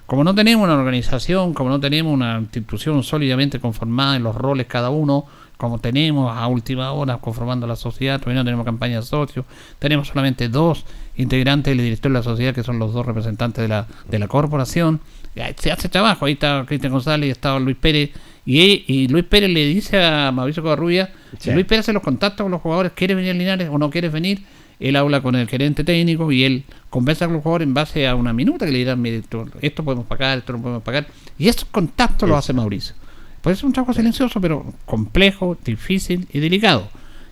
Como 0.05 0.23
no 0.25 0.35
tenemos 0.35 0.65
una 0.65 0.73
organización, 0.75 1.53
como 1.53 1.69
no 1.69 1.79
tenemos 1.79 2.11
una 2.13 2.39
institución 2.39 3.01
sólidamente 3.03 3.59
conformada 3.59 4.17
en 4.17 4.23
los 4.23 4.35
roles 4.35 4.65
cada 4.67 4.89
uno, 4.89 5.25
como 5.55 5.77
tenemos 5.79 6.35
a 6.35 6.47
última 6.47 6.91
hora 6.91 7.17
conformando 7.17 7.67
la 7.67 7.75
sociedad, 7.75 8.19
todavía 8.19 8.41
no 8.41 8.45
tenemos 8.45 8.65
campaña 8.65 8.97
de 8.99 9.05
socios, 9.05 9.45
tenemos 9.77 10.07
solamente 10.07 10.49
dos 10.49 10.83
integrantes 11.15 11.71
del 11.75 11.83
director 11.85 12.11
de 12.11 12.17
la 12.17 12.23
sociedad, 12.23 12.53
que 12.53 12.63
son 12.63 12.79
los 12.79 12.91
dos 12.93 13.05
representantes 13.05 13.61
de 13.61 13.67
la, 13.67 13.85
de 14.09 14.19
la 14.19 14.27
corporación. 14.27 14.99
Ahí 15.39 15.55
Se 15.57 15.71
hace 15.71 15.89
trabajo, 15.89 16.25
ahí 16.25 16.33
está 16.33 16.65
Cristian 16.67 16.91
González 16.91 17.31
está 17.31 17.57
Luis 17.59 17.77
Pérez, 17.77 18.11
y, 18.45 19.07
Luis 19.09 19.25
Pérez 19.25 19.49
le 19.49 19.65
dice 19.65 20.03
a 20.03 20.31
Mauricio 20.31 20.63
Covarrubia, 20.63 21.11
Sí. 21.37 21.51
Luis 21.51 21.65
Pérez 21.65 21.81
hace 21.81 21.93
los 21.93 22.01
contactos 22.01 22.43
con 22.43 22.51
los 22.51 22.61
jugadores, 22.61 22.91
¿quieres 22.93 23.15
venir 23.15 23.31
a 23.31 23.33
Linares 23.35 23.69
o 23.71 23.77
no 23.77 23.89
quieres 23.89 24.11
venir? 24.11 24.41
él 24.79 24.95
habla 24.95 25.21
con 25.21 25.35
el 25.35 25.47
gerente 25.47 25.83
técnico 25.83 26.31
y 26.31 26.45
él 26.45 26.63
conversa 26.89 27.25
con 27.25 27.35
los 27.35 27.43
jugadores 27.43 27.67
en 27.67 27.73
base 27.73 28.07
a 28.07 28.15
una 28.15 28.31
minuta 28.33 28.65
que 28.65 28.71
le 28.71 28.79
dirán, 28.79 29.01
mire, 29.01 29.17
esto, 29.17 29.45
esto 29.61 29.83
podemos 29.83 30.05
pagar, 30.05 30.37
esto 30.37 30.53
no 30.53 30.61
podemos 30.61 30.83
pagar. 30.83 31.07
Y 31.37 31.49
esos 31.49 31.65
contactos 31.65 32.27
los 32.27 32.37
hace 32.37 32.53
Mauricio. 32.53 32.95
Pues 33.41 33.57
es 33.57 33.63
un 33.63 33.73
trabajo 33.73 33.93
silencioso, 33.93 34.39
pero 34.39 34.73
complejo, 34.85 35.57
difícil 35.63 36.27
y 36.31 36.39
delicado. 36.39 36.89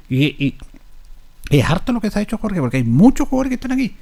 Y, 0.09 0.25
y 0.45 0.55
es 1.49 1.65
harto 1.65 1.93
lo 1.93 2.01
que 2.01 2.11
se 2.11 2.19
ha 2.19 2.21
hecho 2.21 2.37
Jorge, 2.37 2.59
porque 2.59 2.77
hay 2.77 2.83
muchos 2.83 3.27
jugadores 3.27 3.49
que 3.49 3.55
están 3.55 3.71
aquí. 3.71 3.95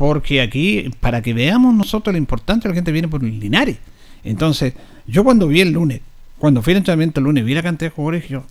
Porque 0.00 0.40
aquí, 0.40 0.90
para 0.98 1.20
que 1.20 1.34
veamos 1.34 1.74
nosotros 1.74 2.14
lo 2.14 2.16
importante, 2.16 2.66
la 2.66 2.74
gente 2.74 2.90
viene 2.90 3.06
por 3.06 3.22
Linares. 3.22 3.76
Entonces, 4.24 4.72
yo 5.06 5.24
cuando 5.24 5.46
vi 5.46 5.60
el 5.60 5.72
lunes, 5.72 6.00
cuando 6.38 6.62
fui 6.62 6.72
al 6.72 6.78
entrenamiento 6.78 7.20
el 7.20 7.24
lunes, 7.24 7.44
vi 7.44 7.52
la 7.52 7.62
cantidad 7.62 7.90
de 7.90 7.94
jugadores, 7.94 8.26
yo, 8.26 8.42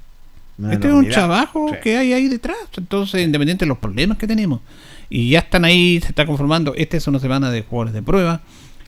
este 0.69 0.89
es 0.89 0.93
un 0.93 1.09
trabajo 1.09 1.69
Sí. 1.69 1.75
que 1.81 1.97
hay 1.97 2.13
ahí 2.13 2.27
detrás. 2.27 2.55
Entonces, 2.77 3.25
independiente 3.25 3.65
de 3.65 3.69
los 3.69 3.79
problemas 3.79 4.19
que 4.19 4.27
tenemos. 4.27 4.59
Y 5.09 5.31
ya 5.31 5.39
están 5.39 5.65
ahí, 5.65 5.99
se 5.99 6.09
está 6.09 6.27
conformando. 6.27 6.75
Esta 6.75 6.97
es 6.97 7.07
una 7.07 7.17
semana 7.17 7.49
de 7.49 7.63
jugadores 7.63 7.95
de 7.95 8.03
prueba. 8.03 8.41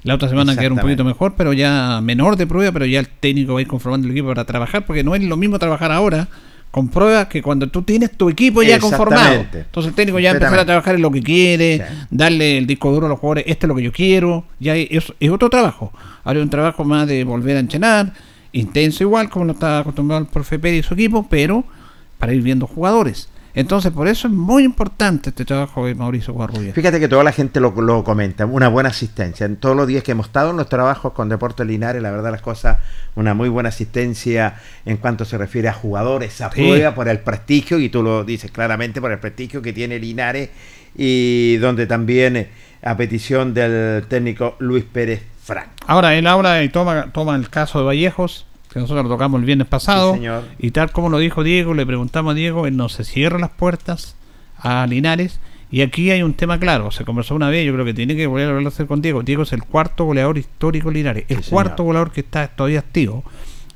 La 0.03 0.13
otra 0.13 0.29
semana 0.29 0.55
quedar 0.55 0.73
un 0.73 0.77
poquito 0.77 1.03
mejor, 1.03 1.33
pero 1.35 1.53
ya 1.53 1.99
menor 2.03 2.35
de 2.35 2.45
prueba, 2.45 2.71
pero 2.71 2.85
ya 2.85 2.99
el 2.99 3.07
técnico 3.07 3.53
va 3.53 3.59
a 3.59 3.61
ir 3.63 3.67
conformando 3.67 4.05
el 4.05 4.11
equipo 4.11 4.27
para 4.27 4.45
trabajar, 4.45 4.85
porque 4.85 5.03
no 5.03 5.15
es 5.15 5.23
lo 5.23 5.35
mismo 5.35 5.57
trabajar 5.57 5.91
ahora 5.91 6.27
con 6.72 6.88
pruebas 6.88 7.27
que 7.27 7.41
cuando 7.41 7.68
tú 7.68 7.81
tienes 7.81 8.11
tu 8.11 8.30
equipo 8.30 8.64
ya 8.64 8.80
conformado. 8.80 9.45
Entonces 9.53 9.89
el 9.89 9.93
técnico 9.93 10.19
ya 10.19 10.31
empezar 10.31 10.57
a 10.60 10.65
trabajar 10.65 10.95
en 10.95 11.02
lo 11.02 11.11
que 11.11 11.22
quiere, 11.22 11.77
Sí. 11.77 12.06
darle 12.10 12.57
el 12.57 12.65
disco 12.65 12.91
duro 12.91 13.07
a 13.07 13.10
los 13.10 13.19
jugadores, 13.19 13.43
este 13.48 13.65
es 13.65 13.68
lo 13.68 13.76
que 13.76 13.84
yo 13.84 13.91
quiero, 13.91 14.45
ya 14.60 14.76
es, 14.77 15.11
es 15.19 15.30
otro 15.30 15.49
trabajo. 15.49 15.91
Ahora 16.23 16.39
es 16.39 16.43
un 16.43 16.49
trabajo 16.49 16.85
más 16.85 17.07
de 17.07 17.23
volver 17.26 17.57
a 17.57 17.60
enchenar, 17.60 18.14
intenso 18.53 19.03
igual, 19.03 19.30
como 19.30 19.45
lo 19.45 19.52
está 19.53 19.80
acostumbrado 19.80 20.22
el 20.22 20.27
profe 20.27 20.60
Pérez 20.60 20.85
y 20.85 20.88
su 20.88 20.93
equipo, 20.93 21.27
pero 21.30 21.65
para 22.18 22.34
ir 22.34 22.41
viendo 22.41 22.68
jugadores. 22.68 23.27
Entonces, 23.53 23.91
por 23.91 24.07
eso 24.07 24.28
es 24.28 24.34
muy 24.34 24.64
importante 24.64 25.30
este 25.30 25.44
trabajo 25.45 25.86
de 25.86 25.94
Mauricio 25.95 26.34
Guarrubia. 26.34 26.73
Fíjate 26.73 26.99
que 26.99 27.07
toda 27.07 27.23
la 27.23 27.32
gente 27.32 27.60
lo, 27.60 27.72
lo 27.82 28.03
comenta, 28.03 28.45
una 28.45 28.69
buena 28.69 28.90
asistencia. 28.90 29.45
En 29.45 29.57
todos 29.57 29.76
los 29.76 29.88
días 29.88 30.03
que 30.03 30.11
hemos 30.14 30.28
estado 30.28 30.52
en 30.52 30.57
los 30.57 30.69
trabajos 30.69 31.14
con 31.14 31.28
Deportes 31.30 31.68
Linares, 31.68 32.02
la 32.02 32.11
verdad 32.11 32.32
las 32.32 32.41
cosas, 32.41 32.78
una 33.15 33.34
muy 33.34 33.49
buena 33.49 33.69
asistencia 33.69 34.56
en 34.86 34.98
cuanto 34.98 35.26
se 35.26 35.38
refiere 35.38 35.68
a 35.68 35.73
jugadores, 35.73 36.40
a 36.41 36.49
Sí. 36.52 36.61
prueba 36.61 36.95
por 36.95 37.10
el 37.10 37.19
prestigio, 37.19 37.78
y 37.80 37.90
tú 37.90 38.03
lo 38.03 38.23
dices 38.23 38.52
claramente, 38.52 39.02
por 39.02 39.11
el 39.11 39.19
prestigio 39.19 39.61
que 39.61 39.73
tiene 39.73 39.99
Linares, 39.99 40.49
y 40.95 41.57
donde 41.57 41.88
también, 41.88 42.48
a 42.84 42.95
petición 42.98 43.53
del 43.53 44.06
técnico 44.07 44.56
Luis 44.60 44.84
Pérez 44.86 45.23
Frank. 45.44 45.68
Ahora, 45.88 46.15
él 46.15 46.26
habla 46.28 46.64
y 46.64 46.69
toma, 46.69 47.11
toma 47.11 47.36
el 47.36 47.49
caso 47.49 47.80
de 47.80 47.86
Vallejos, 47.86 48.45
que 48.72 48.80
nosotros 48.80 49.03
lo 49.03 49.10
tocamos 49.10 49.39
el 49.39 49.45
viernes 49.45 49.68
pasado. 49.68 50.11
Sí, 50.14 50.19
señor. 50.19 50.43
Y 50.60 50.72
tal 50.72 50.91
como 50.91 51.10
lo 51.10 51.18
dijo 51.18 51.43
Diego, 51.43 51.73
le 51.73 51.85
preguntamos 51.85 52.31
a 52.31 52.35
Diego, 52.35 52.68
él 52.68 52.77
no 52.77 52.89
se 52.89 53.03
cierra 53.03 53.38
las 53.39 53.49
puertas 53.52 54.15
a 54.57 54.85
Linares. 54.88 55.39
Y 55.73 55.81
aquí 55.81 56.11
hay 56.11 56.22
un 56.22 56.34
tema 56.34 56.60
claro, 56.60 56.91
se 56.91 57.06
conversó 57.06 57.34
una 57.34 57.49
vez, 57.49 57.65
yo 57.65 57.72
creo 57.73 57.85
que 57.85 57.93
tiene 57.93 58.15
que 58.15 58.27
volver 58.27 58.49
a 58.49 58.52
hablar 58.57 58.73
con 58.88 59.02
Diego. 59.02 59.23
Diego 59.23 59.43
es 59.43 59.53
el 59.53 59.64
cuarto 59.64 60.03
goleador 60.06 60.38
histórico 60.38 60.89
de 60.89 60.95
Linares, 60.95 61.26
el 61.30 61.43
Sí, 61.43 61.49
cuarto 61.52 61.77
señor. 61.77 61.85
goleador 61.88 62.11
que 62.11 62.19
está 62.22 62.48
todavía 62.49 62.80
activo. 62.80 63.23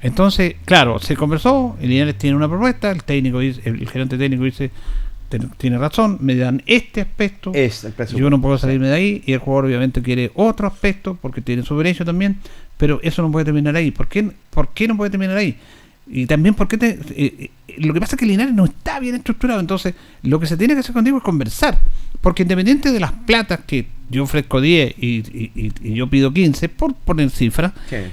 Entonces, 0.02 0.56
claro, 0.66 1.00
se 1.00 1.16
conversó, 1.16 1.78
el 1.82 1.90
Linares 1.90 2.18
tiene 2.18 2.36
una 2.36 2.48
propuesta, 2.50 2.92
el 2.92 3.04
técnico 3.04 3.40
dice- 3.40 3.62
el 3.66 3.88
gerente 3.90 4.18
técnico 4.18 4.44
dice, 4.44 4.72
"Ten- 5.30 5.50
tiene 5.58 5.78
razón, 5.78 6.18
me 6.22 6.36
dan 6.36 6.62
este 6.68 7.02
aspecto, 7.02 7.52
Es 7.54 7.84
el 7.86 7.94
presupuesto. 7.94 8.18
yo 8.20 8.30
no 8.30 8.42
puedo 8.42 8.58
salirme 8.58 8.88
de 8.90 8.94
ahí 8.96 9.24
y 9.26 9.34
el 9.34 9.40
jugador 9.40 9.66
obviamente 9.66 10.02
quiere 10.02 10.32
otro 10.36 10.68
aspecto 10.68 11.18
porque 11.22 11.42
tiene 11.42 11.64
su 11.64 11.78
derecho 11.78 12.04
también, 12.06 12.38
pero 12.78 13.00
eso 13.04 13.22
no 13.22 13.32
puede 13.32 13.46
terminar 13.46 13.76
ahí. 13.76 13.92
¿Por 13.92 14.08
qué, 14.08 14.30
por 14.50 14.70
qué 14.74 14.88
no 14.88 14.98
puede 14.98 15.10
terminar 15.12 15.38
ahí? 15.38 15.56
Y 16.08 16.26
también 16.28 16.54
porque 16.54 16.78
te, 16.78 17.00
eh, 17.16 17.50
eh, 17.68 17.76
lo 17.80 17.94
que 17.94 18.00
pasa 18.00 18.16
es 18.16 18.20
que 18.20 18.26
Linares 18.28 18.54
no 18.54 18.66
está 18.66 19.00
bien 19.00 19.16
estructurado, 19.16 19.60
entonces 19.60 19.96
lo 20.22 20.40
que 20.40 20.46
se 20.46 20.56
tiene 20.56 20.74
que 20.76 20.82
hacer 20.82 20.94
contigo 20.94 21.18
es 21.18 21.24
conversar, 21.24 21.80
porque 22.22 22.44
independiente 22.44 22.92
de 22.92 23.00
las 23.00 23.12
platas 23.12 23.62
que 23.66 23.88
yo 24.12 24.24
ofrezco 24.24 24.62
10 24.62 24.94
y, 25.00 25.06
y- 25.08 25.52
y- 25.56 25.72
y 25.82 25.94
yo 25.96 26.08
pido 26.08 26.32
15 26.32 26.70
por 26.70 26.94
poner 26.94 27.32
cifras, 27.32 27.72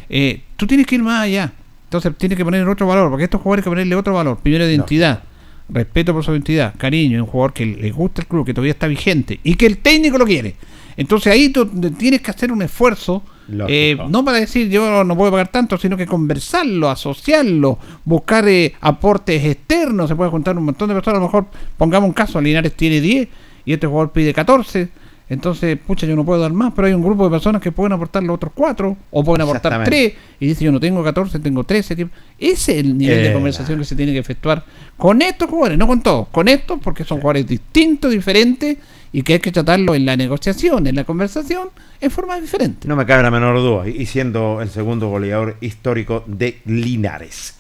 eh, 0.09 0.41
tú 0.57 0.67
tienes 0.67 0.87
que 0.87 0.95
ir 0.95 1.03
más 1.03 1.23
allá. 1.23 1.53
Entonces 1.85 2.17
tienes 2.17 2.39
que 2.39 2.45
poner 2.45 2.67
otro 2.67 2.87
valor, 2.87 3.11
porque 3.11 3.25
a 3.25 3.27
estos 3.27 3.43
jugadores 3.43 3.63
hay 3.63 3.65
que 3.65 3.71
ponerle 3.75 3.95
otro 3.95 4.15
valor. 4.15 4.39
Primero, 4.43 4.67
identidad, 4.67 5.23
respeto 5.69 6.15
por 6.15 6.25
su 6.25 6.33
identidad, 6.33 6.75
cariño, 6.79 7.23
un 7.23 7.29
jugador 7.31 7.53
que 7.53 7.67
le 7.67 7.91
gusta 7.91 8.23
el 8.23 8.27
club, 8.29 8.47
que 8.47 8.55
todavía 8.55 8.73
está 8.73 8.87
vigente 8.87 9.39
y 9.45 9.55
que 9.57 9.67
el 9.67 9.77
técnico 9.79 10.17
lo 10.17 10.25
quiere. 10.25 10.55
Entonces 10.97 11.31
ahí 11.31 11.51
tú 11.51 11.67
tienes 11.99 12.23
que 12.23 12.31
hacer 12.31 12.51
un 12.53 12.63
esfuerzo. 12.63 13.23
Eh, 13.69 13.97
no 14.09 14.25
para 14.25 14.39
decir 14.39 14.69
yo 14.69 15.05
no 15.05 15.17
puedo 15.17 15.31
pagar 15.31 15.49
tanto, 15.49 15.77
sino 15.79 15.97
que 15.97 16.07
conversarlo, 16.07 16.89
asociarlo, 16.91 17.79
buscar 18.05 18.47
eh, 18.49 18.75
aportes 18.81 19.45
externos. 19.45 20.09
Se 20.09 20.17
puede 20.17 20.31
juntar 20.31 20.57
un 20.57 20.65
montón 20.65 20.89
de 20.89 20.95
personas. 20.95 21.19
A 21.19 21.21
lo 21.21 21.27
mejor, 21.27 21.47
pongamos 21.77 22.09
un 22.09 22.15
caso, 22.15 22.41
Linares 22.41 22.73
tiene 22.75 23.01
10 23.01 23.29
y 23.65 23.73
este 23.73 23.87
jugador 23.87 24.13
pide 24.13 24.33
14. 24.33 24.89
Entonces, 25.29 25.79
pucha, 25.79 26.07
yo 26.07 26.15
no 26.15 26.27
puedo 26.27 26.41
dar 26.43 26.53
más, 26.53 26.75
pero 26.77 26.89
hay 26.89 26.93
un 26.93 27.03
grupo 27.03 27.25
de 27.25 27.31
personas 27.31 27.63
que 27.63 27.73
pueden 27.73 27.93
aportar 27.93 28.23
los 28.23 28.35
otros 28.35 28.53
4 28.55 28.97
o 29.13 29.25
pueden 29.25 29.41
aportar 29.43 29.73
Exactamente. 29.73 30.11
3 30.19 30.37
y 30.41 30.47
dice 30.47 30.65
yo 30.65 30.73
no 30.73 30.79
tengo 30.81 31.03
14, 31.03 31.39
tengo 31.39 31.65
13. 31.65 31.97
que- 31.97 32.09
Ese 32.39 32.73
es 32.73 32.79
el 32.85 32.99
nivel 32.99 33.19
Eh, 33.21 33.29
de 33.29 33.33
conversación 33.33 33.79
que 33.79 33.85
se 33.87 33.97
tiene 33.97 34.13
que 34.13 34.19
efectuar 34.19 34.63
con 34.99 35.23
estos 35.23 35.49
jugadores, 35.49 35.79
no 35.79 35.87
con 35.87 36.03
todos, 36.03 36.29
con 36.29 36.49
estos 36.49 36.79
porque 36.81 37.05
son 37.05 37.19
jugadores 37.21 37.47
distintos, 37.47 38.11
diferentes 38.11 38.77
y 39.13 39.23
que 39.23 39.35
hay 39.35 39.39
que 39.41 39.53
tratarlo 39.53 39.95
en 39.95 40.07
la 40.07 40.17
negociación, 40.17 40.87
en 40.87 40.97
la 40.97 41.05
conversación, 41.05 41.69
en 42.01 42.11
forma 42.11 42.41
diferente. 42.41 42.89
No 42.89 42.97
me 42.97 43.05
cabe 43.05 43.23
la 43.23 43.31
menor 43.31 43.57
duda, 43.59 43.87
y 43.89 44.07
siendo 44.07 44.61
el 44.63 44.71
segundo 44.71 45.09
goleador 45.09 45.57
histórico 45.61 46.25
de 46.27 46.61
Linares. 46.65 47.55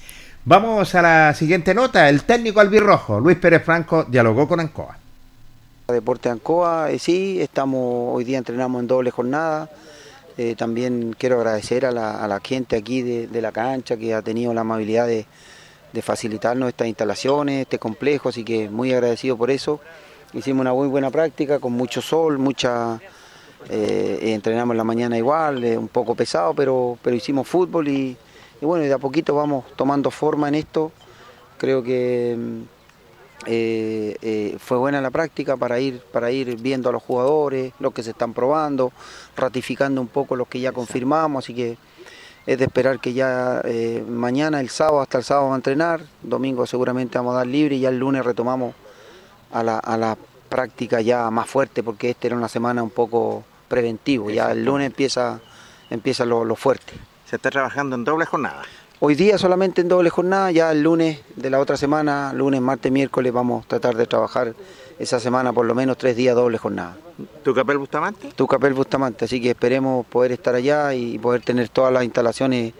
Vamos 0.44 0.94
a 0.94 1.02
la 1.02 1.34
siguiente 1.34 1.74
nota. 1.74 2.08
El 2.08 2.24
técnico 2.24 2.60
albirrojo, 2.60 3.20
Luis 3.20 3.36
Pérez 3.36 3.62
Franco, 3.64 4.04
dialogó 4.04 4.48
con 4.48 4.60
Ancoa. 4.60 4.98
Deporte 5.88 6.30
Ancoa, 6.30 6.90
eh, 6.90 6.98
sí, 6.98 7.40
estamos, 7.40 8.14
hoy 8.14 8.24
día 8.24 8.38
entrenamos 8.38 8.80
en 8.80 8.88
doble 8.88 9.10
jornada. 9.10 9.68
Eh, 10.38 10.54
también 10.56 11.14
quiero 11.18 11.36
agradecer 11.36 11.84
a 11.84 11.92
la, 11.92 12.24
a 12.24 12.26
la 12.26 12.40
gente 12.40 12.76
aquí 12.76 13.02
de, 13.02 13.26
de 13.26 13.42
la 13.42 13.52
cancha 13.52 13.98
que 13.98 14.14
ha 14.14 14.22
tenido 14.22 14.54
la 14.54 14.62
amabilidad 14.62 15.06
de, 15.06 15.26
de 15.92 16.02
facilitarnos 16.02 16.70
estas 16.70 16.88
instalaciones, 16.88 17.60
este 17.62 17.78
complejo, 17.78 18.30
así 18.30 18.42
que 18.42 18.70
muy 18.70 18.92
agradecido 18.92 19.36
por 19.36 19.50
eso. 19.50 19.80
Hicimos 20.32 20.62
una 20.62 20.72
muy 20.72 20.88
buena 20.88 21.10
práctica 21.10 21.58
con 21.58 21.72
mucho 21.72 22.00
sol, 22.00 22.38
mucha 22.38 22.98
eh, 23.68 24.18
entrenamos 24.22 24.72
en 24.72 24.78
la 24.78 24.84
mañana 24.84 25.18
igual, 25.18 25.62
eh, 25.64 25.76
un 25.76 25.88
poco 25.88 26.14
pesado, 26.14 26.54
pero, 26.54 26.98
pero 27.02 27.14
hicimos 27.14 27.46
fútbol 27.46 27.88
y, 27.88 28.16
y 28.60 28.64
bueno, 28.64 28.84
de 28.84 28.92
a 28.92 28.98
poquito 28.98 29.34
vamos 29.34 29.64
tomando 29.76 30.10
forma 30.10 30.48
en 30.48 30.54
esto. 30.54 30.90
Creo 31.58 31.82
que 31.82 32.34
mm, 32.38 32.62
eh, 33.46 34.56
fue 34.58 34.78
buena 34.78 35.00
la 35.00 35.10
práctica 35.10 35.56
para 35.56 35.78
ir, 35.80 36.00
para 36.12 36.30
ir 36.30 36.56
viendo 36.56 36.88
a 36.88 36.92
los 36.92 37.02
jugadores, 37.02 37.72
los 37.78 37.92
que 37.92 38.02
se 38.02 38.10
están 38.10 38.32
probando, 38.32 38.92
ratificando 39.36 40.00
un 40.00 40.08
poco 40.08 40.34
los 40.34 40.48
que 40.48 40.60
ya 40.60 40.72
confirmamos, 40.72 41.44
así 41.44 41.54
que 41.54 41.76
es 42.46 42.58
de 42.58 42.64
esperar 42.64 42.98
que 42.98 43.12
ya 43.12 43.60
eh, 43.64 44.04
mañana, 44.08 44.60
el 44.60 44.68
sábado, 44.68 45.00
hasta 45.00 45.18
el 45.18 45.24
sábado 45.24 45.46
vamos 45.46 45.56
a 45.56 45.58
entrenar, 45.58 46.00
domingo 46.22 46.66
seguramente 46.66 47.18
vamos 47.18 47.34
a 47.34 47.38
dar 47.38 47.46
libre 47.46 47.76
y 47.76 47.80
ya 47.80 47.88
el 47.88 47.98
lunes 47.98 48.24
retomamos 48.24 48.74
a 49.52 49.62
la, 49.62 49.78
a 49.78 49.96
la 49.96 50.16
práctica 50.48 51.00
ya 51.00 51.30
más 51.30 51.48
fuerte 51.48 51.82
porque 51.82 52.10
esta 52.10 52.26
era 52.26 52.36
una 52.36 52.48
semana 52.48 52.82
un 52.82 52.90
poco 52.90 53.44
preventivo, 53.68 54.30
ya 54.30 54.50
el 54.52 54.64
lunes 54.64 54.86
empieza, 54.86 55.40
empieza 55.88 56.24
lo, 56.24 56.44
lo 56.44 56.56
fuerte. 56.56 56.92
Se 57.26 57.36
está 57.36 57.50
trabajando 57.50 57.96
en 57.96 58.04
doble 58.04 58.26
jornada. 58.26 58.62
Hoy 59.00 59.14
día 59.14 59.36
solamente 59.38 59.80
en 59.80 59.88
doble 59.88 60.10
jornada, 60.10 60.50
ya 60.52 60.70
el 60.70 60.82
lunes 60.82 61.22
de 61.34 61.50
la 61.50 61.58
otra 61.58 61.76
semana, 61.76 62.32
lunes, 62.32 62.60
martes, 62.60 62.92
miércoles, 62.92 63.32
vamos 63.32 63.64
a 63.64 63.68
tratar 63.68 63.96
de 63.96 64.06
trabajar 64.06 64.54
esa 64.98 65.18
semana 65.18 65.52
por 65.52 65.66
lo 65.66 65.74
menos 65.74 65.98
tres 65.98 66.14
días 66.14 66.36
doble 66.36 66.58
jornada. 66.58 66.96
¿Tu 67.42 67.54
capel 67.54 67.78
Bustamante? 67.78 68.28
Tucapel 68.36 68.74
Bustamante, 68.74 69.24
así 69.24 69.40
que 69.40 69.50
esperemos 69.50 70.06
poder 70.06 70.32
estar 70.32 70.54
allá 70.54 70.94
y 70.94 71.18
poder 71.18 71.42
tener 71.42 71.68
todas 71.68 71.92
las 71.92 72.04
instalaciones 72.04 72.74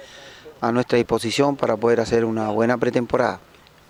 a 0.60 0.70
nuestra 0.70 0.96
disposición 0.96 1.56
para 1.56 1.76
poder 1.76 2.00
hacer 2.00 2.24
una 2.24 2.50
buena 2.50 2.78
pretemporada. 2.78 3.40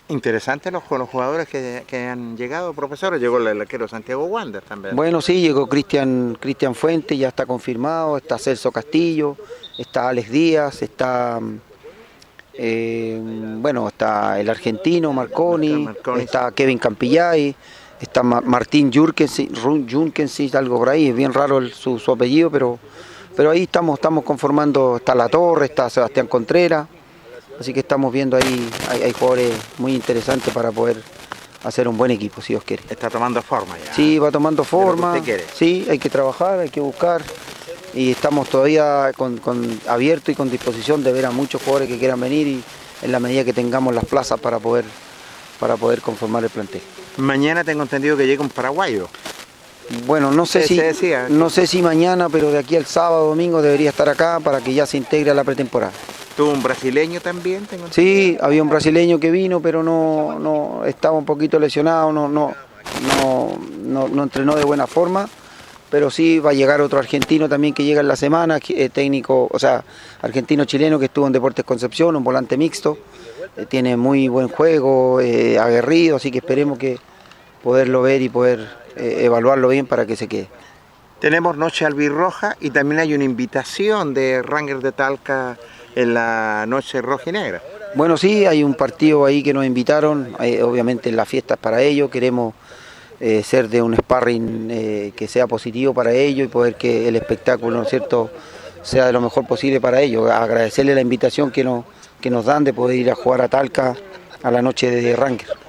Interesante 0.08 0.70
los, 0.70 0.82
los 0.90 1.08
jugadores 1.08 1.48
que, 1.48 1.84
que 1.86 2.06
han 2.06 2.36
llegado, 2.36 2.74
profesores. 2.74 3.20
Llegó 3.20 3.38
el 3.38 3.60
arquero 3.60 3.88
Santiago 3.88 4.24
Wander 4.26 4.62
también. 4.62 4.94
Bueno, 4.94 5.22
sí, 5.22 5.40
llegó 5.40 5.68
Cristian 5.68 6.36
Cristian 6.38 6.74
Fuente, 6.74 7.16
ya 7.16 7.28
está 7.28 7.46
confirmado, 7.46 8.18
está 8.18 8.38
Celso 8.38 8.70
Castillo, 8.72 9.36
está 9.78 10.08
Alex 10.08 10.30
Díaz, 10.30 10.82
está 10.82 11.40
eh, 12.54 13.18
bueno, 13.58 13.88
está 13.88 14.38
el 14.40 14.50
argentino 14.50 15.12
Marconi, 15.12 15.84
Marconi, 15.84 16.22
está 16.22 16.50
Kevin 16.52 16.78
Campillay, 16.78 17.54
está 18.00 18.22
Ma- 18.22 18.42
Martín 18.42 18.92
Jurkensi, 18.92 19.48
Run- 19.48 19.86
Jurkensi, 19.90 20.50
algo 20.54 20.78
por 20.78 20.90
ahí, 20.90 21.08
es 21.08 21.16
bien 21.16 21.32
raro 21.32 21.58
el- 21.58 21.72
su, 21.72 21.98
su 21.98 22.12
apellido, 22.12 22.50
pero, 22.50 22.78
pero 23.34 23.50
ahí 23.50 23.62
estamos, 23.62 23.94
estamos 23.98 24.24
conformando, 24.24 24.96
está 24.96 25.14
La 25.14 25.28
Torre, 25.30 25.66
está 25.66 25.88
Sebastián 25.88 26.26
Contreras, 26.26 26.86
así 27.62 27.72
que 27.72 27.80
estamos 27.80 28.12
viendo 28.12 28.36
ahí, 28.36 28.68
hay, 28.88 29.02
hay 29.04 29.12
jugadores 29.12 29.52
muy 29.78 29.94
interesantes 29.94 30.52
para 30.52 30.70
poder 30.70 31.02
hacer 31.64 31.86
un 31.88 31.96
buen 31.96 32.10
equipo, 32.10 32.42
si 32.42 32.52
Dios 32.52 32.64
quiere. 32.64 32.82
Está 32.90 33.08
tomando 33.08 33.40
forma 33.40 33.76
ya. 33.78 33.94
Sí, 33.94 34.18
va 34.18 34.30
tomando 34.30 34.64
forma. 34.64 35.12
usted 35.12 35.24
quiere. 35.24 35.44
Sí, 35.54 35.86
hay 35.88 35.98
que 35.98 36.10
trabajar, 36.10 36.58
hay 36.58 36.68
que 36.70 36.80
buscar. 36.80 37.22
Y 37.94 38.10
estamos 38.10 38.48
todavía 38.48 39.12
con, 39.16 39.38
con- 39.38 39.80
abiertos 39.86 40.30
y 40.30 40.34
con 40.34 40.50
disposición 40.50 41.04
de 41.04 41.12
ver 41.12 41.26
a 41.26 41.30
muchos 41.30 41.62
jugadores 41.62 41.88
que 41.88 41.98
quieran 41.98 42.20
venir 42.20 42.46
y 42.46 42.62
en 43.02 43.12
la 43.12 43.20
medida 43.20 43.44
que 43.44 43.52
tengamos 43.52 43.94
las 43.94 44.04
plazas 44.06 44.40
para 44.40 44.58
poder, 44.58 44.84
para 45.60 45.76
poder 45.76 46.00
conformar 46.00 46.42
el 46.42 46.50
plantel. 46.50 46.80
Mañana 47.18 47.62
tengo 47.64 47.82
entendido 47.82 48.16
que 48.16 48.26
llega 48.26 48.42
un 48.42 48.48
paraguayo. 48.50 49.08
Bueno, 50.06 50.30
no 50.30 50.46
sé 50.46 50.66
si 50.66 50.76
decía. 50.78 51.26
no 51.28 51.50
sé 51.50 51.66
si 51.66 51.82
mañana, 51.82 52.28
pero 52.28 52.50
de 52.50 52.58
aquí 52.58 52.76
al 52.76 52.86
sábado, 52.86 53.26
domingo 53.26 53.60
debería 53.62 53.90
estar 53.90 54.08
acá 54.08 54.40
para 54.40 54.60
que 54.60 54.72
ya 54.72 54.86
se 54.86 54.96
integre 54.96 55.30
a 55.30 55.34
la 55.34 55.44
pretemporada. 55.44 55.92
Tuvo 56.36 56.50
un 56.52 56.62
brasileño 56.62 57.20
también, 57.20 57.66
tengo 57.66 57.86
Sí, 57.90 58.38
había 58.40 58.62
un 58.62 58.70
brasileño 58.70 59.20
que 59.20 59.30
vino, 59.30 59.60
pero 59.60 59.82
no, 59.82 60.38
no 60.38 60.84
estaba 60.86 61.18
un 61.18 61.26
poquito 61.26 61.58
lesionado, 61.58 62.10
no, 62.12 62.26
no, 62.28 62.54
no, 63.18 63.58
no, 63.82 64.08
no 64.08 64.22
entrenó 64.22 64.56
de 64.56 64.64
buena 64.64 64.86
forma. 64.86 65.28
Pero 65.90 66.10
sí 66.10 66.38
va 66.38 66.50
a 66.50 66.54
llegar 66.54 66.80
otro 66.80 66.98
argentino 66.98 67.50
también 67.50 67.74
que 67.74 67.84
llega 67.84 68.00
en 68.00 68.08
la 68.08 68.16
semana, 68.16 68.58
eh, 68.66 68.88
técnico, 68.88 69.46
o 69.50 69.58
sea, 69.58 69.84
argentino-chileno 70.22 70.98
que 70.98 71.04
estuvo 71.04 71.26
en 71.26 71.34
Deportes 71.34 71.66
Concepción, 71.66 72.16
un 72.16 72.24
volante 72.24 72.56
mixto. 72.56 72.96
eh, 73.58 73.66
tiene 73.68 73.98
muy 73.98 74.28
buen 74.28 74.48
juego, 74.48 75.20
eh, 75.20 75.58
aguerrido, 75.58 76.16
así 76.16 76.30
que 76.30 76.38
esperemos 76.38 76.78
que 76.78 76.98
poderlo 77.62 78.00
ver 78.00 78.22
y 78.22 78.30
poder 78.30 78.66
eh, 78.96 79.18
evaluarlo 79.20 79.68
bien 79.68 79.86
para 79.86 80.06
que 80.06 80.16
se 80.16 80.28
quede. 80.28 80.48
Tenemos 81.20 81.56
Noche 81.56 81.84
Albirroja 81.84 82.56
y 82.60 82.70
también 82.70 83.00
hay 83.00 83.14
una 83.14 83.24
invitación 83.24 84.12
de 84.12 84.42
Ranger 84.42 84.80
de 84.80 84.90
Talca 84.90 85.56
en 85.94 86.14
la 86.14 86.64
Noche 86.66 87.00
Roja 87.00 87.30
y 87.30 87.32
Negra. 87.32 87.62
Bueno, 87.94 88.16
sí, 88.16 88.46
hay 88.46 88.64
un 88.64 88.74
partido 88.74 89.24
ahí 89.24 89.42
que 89.42 89.52
nos 89.54 89.64
invitaron, 89.64 90.34
eh, 90.40 90.62
obviamente 90.62 91.12
la 91.12 91.24
fiesta 91.24 91.54
es 91.54 91.60
para 91.60 91.82
ellos, 91.82 92.10
queremos 92.10 92.54
eh, 93.20 93.42
ser 93.44 93.68
de 93.68 93.82
un 93.82 93.94
sparring 93.94 94.68
eh, 94.70 95.12
que 95.14 95.28
sea 95.28 95.46
positivo 95.46 95.94
para 95.94 96.10
ellos 96.12 96.46
y 96.46 96.48
poder 96.48 96.74
que 96.74 97.06
el 97.06 97.14
espectáculo, 97.14 97.76
¿no 97.76 97.82
es 97.84 97.90
cierto?, 97.90 98.30
sea 98.82 99.06
de 99.06 99.12
lo 99.12 99.20
mejor 99.20 99.46
posible 99.46 99.80
para 99.80 100.00
ellos. 100.00 100.28
Agradecerle 100.28 100.92
la 100.92 101.02
invitación 101.02 101.52
que 101.52 101.62
nos, 101.62 101.84
que 102.20 102.30
nos 102.30 102.46
dan 102.46 102.64
de 102.64 102.72
poder 102.72 102.98
ir 102.98 103.10
a 103.12 103.14
jugar 103.14 103.42
a 103.42 103.48
Talca 103.48 103.94
a 104.42 104.50
la 104.50 104.60
noche 104.60 104.90
de 104.90 105.14
Ranger. 105.14 105.61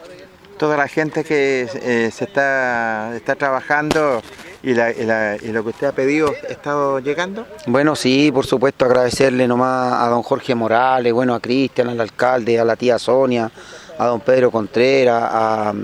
Toda 0.58 0.78
la 0.78 0.88
gente 0.88 1.24
que 1.24 1.68
eh, 1.74 2.12
se 2.12 2.24
está, 2.26 3.16
está 3.16 3.36
trabajando 3.36 4.22
y, 4.64 4.74
lo 4.74 5.64
que 5.64 5.70
usted 5.70 5.88
ha 5.88 5.92
pedido 5.92 6.34
ha 6.48 6.52
estado 6.52 7.00
llegando. 7.00 7.46
Bueno, 7.68 7.96
sí, 7.96 8.32
por 8.32 8.46
supuesto, 8.46 8.86
agradecerle 8.86 9.48
nomás 9.48 10.02
a 10.02 10.08
don 10.08 10.24
Jorge 10.24 10.56
Morales, 10.56 11.12
bueno, 11.12 11.36
a 11.36 11.40
Cristian, 11.40 11.90
al 11.90 12.00
alcalde, 12.00 12.60
a 12.60 12.64
la 12.64 12.76
tía 12.76 12.98
Sonia, 12.98 13.52
a 13.98 14.08
don 14.08 14.22
Pedro 14.22 14.52
Contreras, 14.52 15.76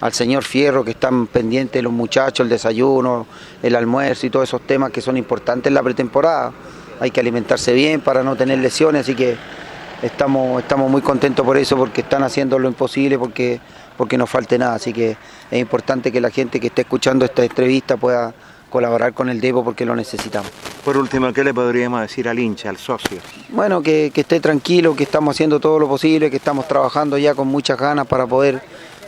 al 0.00 0.12
señor 0.12 0.42
Fierro, 0.42 0.84
que 0.84 0.90
están 0.90 1.28
pendientes 1.28 1.82
los 1.82 1.92
muchachos, 1.92 2.44
el 2.44 2.50
desayuno, 2.50 3.26
el 3.62 3.76
almuerzo 3.76 4.26
y 4.26 4.30
todos 4.30 4.48
esos 4.48 4.62
temas 4.62 4.90
que 4.90 5.00
son 5.00 5.16
importantes 5.16 5.70
en 5.70 5.74
la 5.74 5.82
pretemporada. 5.82 6.52
Hay 7.00 7.10
que 7.10 7.20
alimentarse 7.20 7.72
bien 7.72 8.00
para 8.00 8.22
no 8.22 8.36
tener 8.36 8.58
lesiones, 8.58 9.02
así 9.02 9.14
que 9.14 9.36
estamos, 10.02 10.60
estamos 10.62 10.90
muy 10.90 11.02
contentos 11.02 11.44
por 11.46 11.56
eso, 11.56 11.76
porque 11.76 12.02
están 12.02 12.22
haciendo 12.22 12.58
lo 12.58 12.68
imposible, 12.68 13.18
porque, 13.18 13.60
porque 13.96 14.18
no 14.18 14.26
falte 14.26 14.58
nada. 14.58 14.74
Así 14.74 14.92
que 14.92 15.16
es 15.50 15.60
importante 15.60 16.10
que 16.12 16.20
la 16.20 16.30
gente 16.30 16.60
que 16.60 16.68
esté 16.68 16.82
escuchando 16.82 17.24
esta 17.24 17.44
entrevista 17.44 17.96
pueda 17.96 18.34
colaborar 18.70 19.14
con 19.14 19.28
el 19.28 19.40
Depo 19.40 19.62
porque 19.62 19.84
lo 19.84 19.94
necesitamos. 19.94 20.50
Por 20.84 20.96
último, 20.96 21.32
¿qué 21.32 21.44
le 21.44 21.54
podríamos 21.54 22.00
decir 22.00 22.28
al 22.28 22.38
hincha, 22.38 22.70
al 22.70 22.76
socio? 22.76 23.18
Bueno, 23.50 23.80
que, 23.80 24.10
que 24.12 24.22
esté 24.22 24.40
tranquilo, 24.40 24.96
que 24.96 25.04
estamos 25.04 25.36
haciendo 25.36 25.60
todo 25.60 25.78
lo 25.78 25.88
posible, 25.88 26.28
que 26.28 26.38
estamos 26.38 26.66
trabajando 26.66 27.16
ya 27.16 27.34
con 27.34 27.46
muchas 27.46 27.78
ganas 27.78 28.06
para 28.06 28.26
poder 28.26 28.60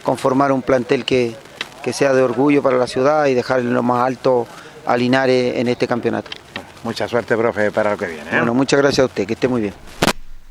conformar 0.05 0.53
un 0.53 0.63
plantel 0.63 1.05
que, 1.05 1.35
que 1.83 1.93
sea 1.93 2.13
de 2.13 2.23
orgullo 2.23 2.63
para 2.63 2.77
la 2.77 2.87
ciudad 2.87 3.27
y 3.27 3.35
dejar 3.35 3.61
en 3.61 3.75
lo 3.75 3.83
más 3.83 4.07
alto 4.07 4.47
a 4.87 4.97
Linares 4.97 5.57
en 5.57 5.67
este 5.69 5.89
campeonato. 5.89 6.31
Mucha 6.85 7.09
suerte, 7.09 7.37
profe, 7.37 7.73
para 7.73 7.91
lo 7.91 7.97
que 7.97 8.07
viene. 8.07 8.31
¿eh? 8.31 8.37
Bueno, 8.37 8.55
muchas 8.55 8.79
gracias 8.79 9.01
a 9.01 9.07
usted, 9.07 9.27
que 9.27 9.33
esté 9.33 9.49
muy 9.49 9.63
bien. 9.63 9.75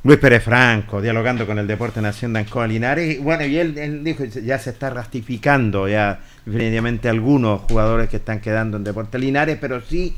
Luis 0.06 0.20
Pérez 0.20 0.44
Franco, 0.44 1.02
dialogando 1.02 1.48
con 1.48 1.58
el 1.58 1.66
Deporte 1.66 2.00
Nación 2.00 2.32
de 2.32 2.42
Ancoa 2.42 2.68
Linares. 2.68 3.20
Bueno, 3.24 3.44
y 3.44 3.58
él, 3.58 3.76
él 3.76 4.04
dijo, 4.04 4.24
ya 4.24 4.60
se 4.60 4.70
está 4.70 4.92
ratificando 4.92 5.88
ya 5.88 6.20
definitivamente 6.46 7.10
algunos 7.10 7.62
jugadores 7.62 8.08
que 8.08 8.18
están 8.18 8.40
quedando 8.40 8.78
en 8.78 8.84
Deporte 8.84 9.18
Linares, 9.18 9.58
pero 9.60 9.82
sí 9.82 10.16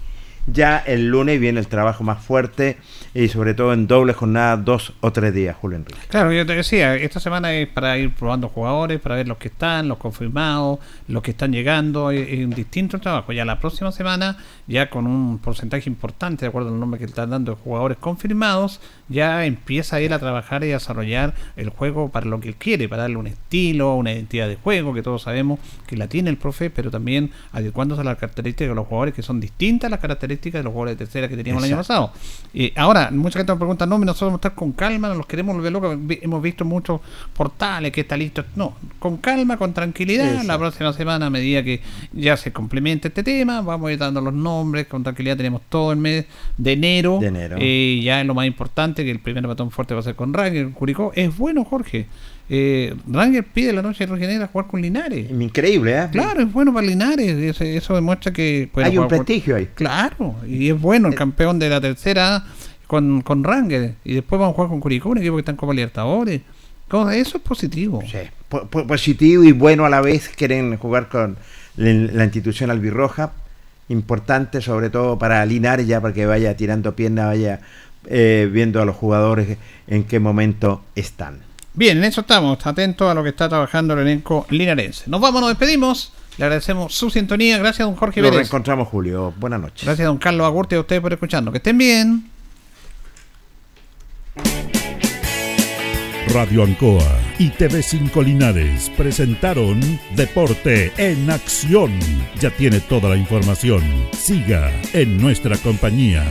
ya 0.47 0.77
el 0.77 1.09
lunes 1.09 1.39
viene 1.39 1.59
el 1.59 1.67
trabajo 1.67 2.03
más 2.03 2.23
fuerte 2.23 2.77
y 3.13 3.27
sobre 3.27 3.53
todo 3.53 3.73
en 3.73 3.85
doble 3.85 4.13
jornada, 4.13 4.55
dos 4.55 4.93
o 5.01 5.11
tres 5.11 5.33
días, 5.33 5.55
Julio 5.59 5.77
Enrique. 5.77 5.99
Claro, 6.07 6.31
yo 6.31 6.45
te 6.45 6.55
decía, 6.55 6.95
esta 6.95 7.19
semana 7.19 7.53
es 7.53 7.67
para 7.67 7.97
ir 7.97 8.13
probando 8.13 8.47
jugadores, 8.47 8.99
para 9.01 9.15
ver 9.15 9.27
los 9.27 9.37
que 9.37 9.49
están, 9.49 9.87
los 9.87 9.97
confirmados, 9.97 10.79
los 11.07 11.21
que 11.21 11.31
están 11.31 11.51
llegando, 11.51 12.11
es, 12.11 12.45
un 12.45 12.51
distinto 12.51 12.99
trabajo. 12.99 13.33
Ya 13.33 13.43
la 13.43 13.59
próxima 13.59 13.91
semana, 13.91 14.37
ya 14.67 14.89
con 14.89 15.05
un 15.05 15.39
porcentaje 15.39 15.89
importante, 15.89 16.45
de 16.45 16.49
acuerdo 16.49 16.69
al 16.69 16.79
nombre 16.79 16.97
que 16.97 17.05
están 17.05 17.29
dando 17.29 17.55
de 17.55 17.61
jugadores 17.61 17.97
confirmados, 17.97 18.79
ya 19.09 19.45
empieza 19.45 19.99
él 19.99 20.13
a 20.13 20.19
trabajar 20.19 20.63
y 20.63 20.71
a 20.71 20.75
desarrollar 20.75 21.33
el 21.57 21.69
juego 21.69 22.09
para 22.09 22.25
lo 22.25 22.39
que 22.39 22.49
él 22.49 22.55
quiere, 22.55 22.87
para 22.87 23.03
darle 23.03 23.17
un 23.17 23.27
estilo, 23.27 23.95
una 23.95 24.13
identidad 24.13 24.47
de 24.47 24.55
juego, 24.55 24.93
que 24.93 25.01
todos 25.01 25.23
sabemos 25.23 25.59
que 25.87 25.97
la 25.97 26.07
tiene 26.07 26.29
el 26.29 26.37
profe, 26.37 26.69
pero 26.69 26.89
también 26.89 27.31
adecuándose 27.51 28.01
a 28.01 28.05
las 28.05 28.17
características 28.17 28.69
de 28.69 28.75
los 28.75 28.87
jugadores 28.87 29.13
que 29.13 29.23
son 29.23 29.39
distintas 29.39 29.87
a 29.87 29.91
las 29.91 29.99
características 29.99 30.36
de 30.41 30.63
los 30.63 30.71
jugadores 30.71 30.97
de 30.97 31.05
tercera 31.05 31.27
que 31.27 31.35
teníamos 31.35 31.63
el 31.63 31.71
año 31.71 31.77
pasado. 31.77 32.11
Eh, 32.53 32.73
ahora, 32.75 33.09
mucha 33.11 33.39
gente 33.39 33.51
me 33.51 33.57
pregunta, 33.57 33.85
no, 33.85 33.97
nosotros 33.99 34.27
vamos 34.27 34.37
a 34.37 34.47
estar 34.47 34.55
con 34.55 34.71
calma, 34.71 35.09
no 35.09 35.15
los 35.15 35.25
queremos 35.25 35.55
volver 35.55 35.71
locos. 35.71 35.97
Hemos 36.21 36.41
visto 36.41 36.65
muchos 36.65 37.01
portales 37.33 37.91
que 37.91 38.01
está 38.01 38.15
listo. 38.15 38.45
No, 38.55 38.75
con 38.99 39.17
calma, 39.17 39.57
con 39.57 39.73
tranquilidad. 39.73 40.27
Exacto. 40.27 40.47
La 40.47 40.57
próxima 40.57 40.93
semana, 40.93 41.27
a 41.27 41.29
medida 41.29 41.63
que 41.63 41.81
ya 42.13 42.37
se 42.37 42.51
complemente 42.53 43.09
este 43.09 43.23
tema, 43.23 43.61
vamos 43.61 43.89
a 43.89 43.93
ir 43.93 43.99
dando 43.99 44.21
los 44.21 44.33
nombres. 44.33 44.87
Con 44.87 45.03
tranquilidad 45.03 45.37
tenemos 45.37 45.61
todo 45.69 45.91
el 45.91 45.97
mes 45.97 46.25
de 46.57 46.73
enero. 46.73 47.19
De 47.19 47.27
enero. 47.27 47.57
Eh, 47.59 48.01
ya 48.03 48.21
es 48.21 48.27
lo 48.27 48.33
más 48.33 48.47
importante, 48.47 49.03
que 49.03 49.11
el 49.11 49.19
primer 49.19 49.45
batón 49.47 49.71
fuerte 49.71 49.93
va 49.93 49.99
a 49.99 50.03
ser 50.03 50.15
con 50.15 50.33
Ranger, 50.33 50.71
Curicó. 50.71 51.11
Es 51.15 51.35
bueno, 51.37 51.65
Jorge. 51.65 52.07
Eh, 52.49 52.95
Ranger 53.11 53.43
pide 53.43 53.73
la 53.73 53.81
noche 53.81 54.05
de 54.05 54.11
Rojinegra 54.11 54.47
jugar 54.47 54.67
con 54.67 54.81
Linares. 54.81 55.29
Increíble, 55.29 55.97
¿eh? 55.97 56.07
Claro, 56.11 56.41
es 56.41 56.51
bueno 56.53 56.73
para 56.73 56.87
Linares. 56.87 57.59
Eso, 57.61 57.95
demuestra 57.95 58.31
que. 58.31 58.69
Hay 58.75 58.97
un 58.97 59.07
prestigio 59.07 59.55
ahí. 59.57 59.67
Claro, 59.75 60.35
y 60.47 60.69
es 60.69 60.79
bueno 60.79 61.09
el 61.09 61.15
campeón 61.15 61.59
de 61.59 61.69
la 61.69 61.81
tercera 61.81 62.45
con, 62.87 63.21
con 63.21 63.43
Ranger. 63.43 63.95
Y 64.05 64.13
después 64.13 64.39
vamos 64.39 64.53
a 64.53 64.55
jugar 64.55 64.69
con 64.69 64.79
Curicó, 64.79 65.09
un 65.09 65.17
equipo 65.17 65.35
que 65.35 65.41
está 65.41 65.51
en 65.51 65.57
Copa 65.57 65.73
Libertadores. 65.73 66.41
Eso 67.11 67.37
es 67.37 67.43
positivo. 67.43 68.01
Sí, 68.09 68.17
po- 68.47 68.65
po- 68.67 68.87
positivo 68.87 69.43
y 69.43 69.51
bueno 69.51 69.85
a 69.85 69.89
la 69.89 69.99
vez. 69.99 70.29
Quieren 70.29 70.77
jugar 70.77 71.09
con 71.09 71.35
la, 71.75 72.23
institución 72.23 72.71
albirroja. 72.71 73.33
Importante 73.89 74.61
sobre 74.61 74.89
todo 74.89 75.17
para 75.17 75.45
Linares 75.45 75.85
ya 75.87 75.99
para 76.01 76.13
que 76.13 76.25
vaya 76.25 76.55
tirando 76.55 76.95
pierna, 76.95 77.25
vaya 77.27 77.59
eh, 78.05 78.49
viendo 78.51 78.81
a 78.81 78.85
los 78.85 78.95
jugadores 78.95 79.57
en 79.87 80.05
qué 80.05 80.19
momento 80.19 80.81
están. 80.95 81.39
Bien, 81.77 81.99
en 81.99 82.05
eso 82.05 82.21
estamos, 82.21 82.65
atentos 82.65 83.07
a 83.07 83.13
lo 83.13 83.21
que 83.21 83.29
está 83.29 83.47
trabajando 83.47 83.93
el 83.93 83.99
elenco 83.99 84.47
linarense. 84.49 85.03
Nos 85.05 85.21
vamos, 85.21 85.41
nos 85.41 85.49
despedimos. 85.51 86.11
Le 86.39 86.45
agradecemos 86.45 86.91
su 86.95 87.11
sintonía. 87.11 87.59
Gracias, 87.59 87.87
don 87.87 87.95
Jorge 87.95 88.19
Nos 88.19 88.31
Vélez. 88.31 88.47
reencontramos, 88.47 88.87
Julio. 88.87 89.31
Buenas 89.37 89.61
noches. 89.61 89.85
Gracias, 89.85 90.07
don 90.07 90.17
Carlos 90.17 90.47
Agurte, 90.47 90.75
a 90.75 90.79
ustedes 90.79 91.03
por 91.03 91.13
escucharnos. 91.13 91.51
Que 91.51 91.57
estén 91.57 91.77
bien. 91.77 92.31
Radio 96.33 96.63
Ancoa 96.63 97.19
y 97.37 97.51
TV5 97.51 98.25
Linares 98.25 98.91
presentaron 98.97 99.79
Deporte 100.15 100.91
en 100.97 101.29
Acción. 101.29 101.91
Ya 102.39 102.49
tiene 102.49 102.79
toda 102.79 103.09
la 103.09 103.17
información. 103.17 103.83
Siga 104.13 104.71
en 104.93 105.21
nuestra 105.21 105.55
compañía. 105.57 106.25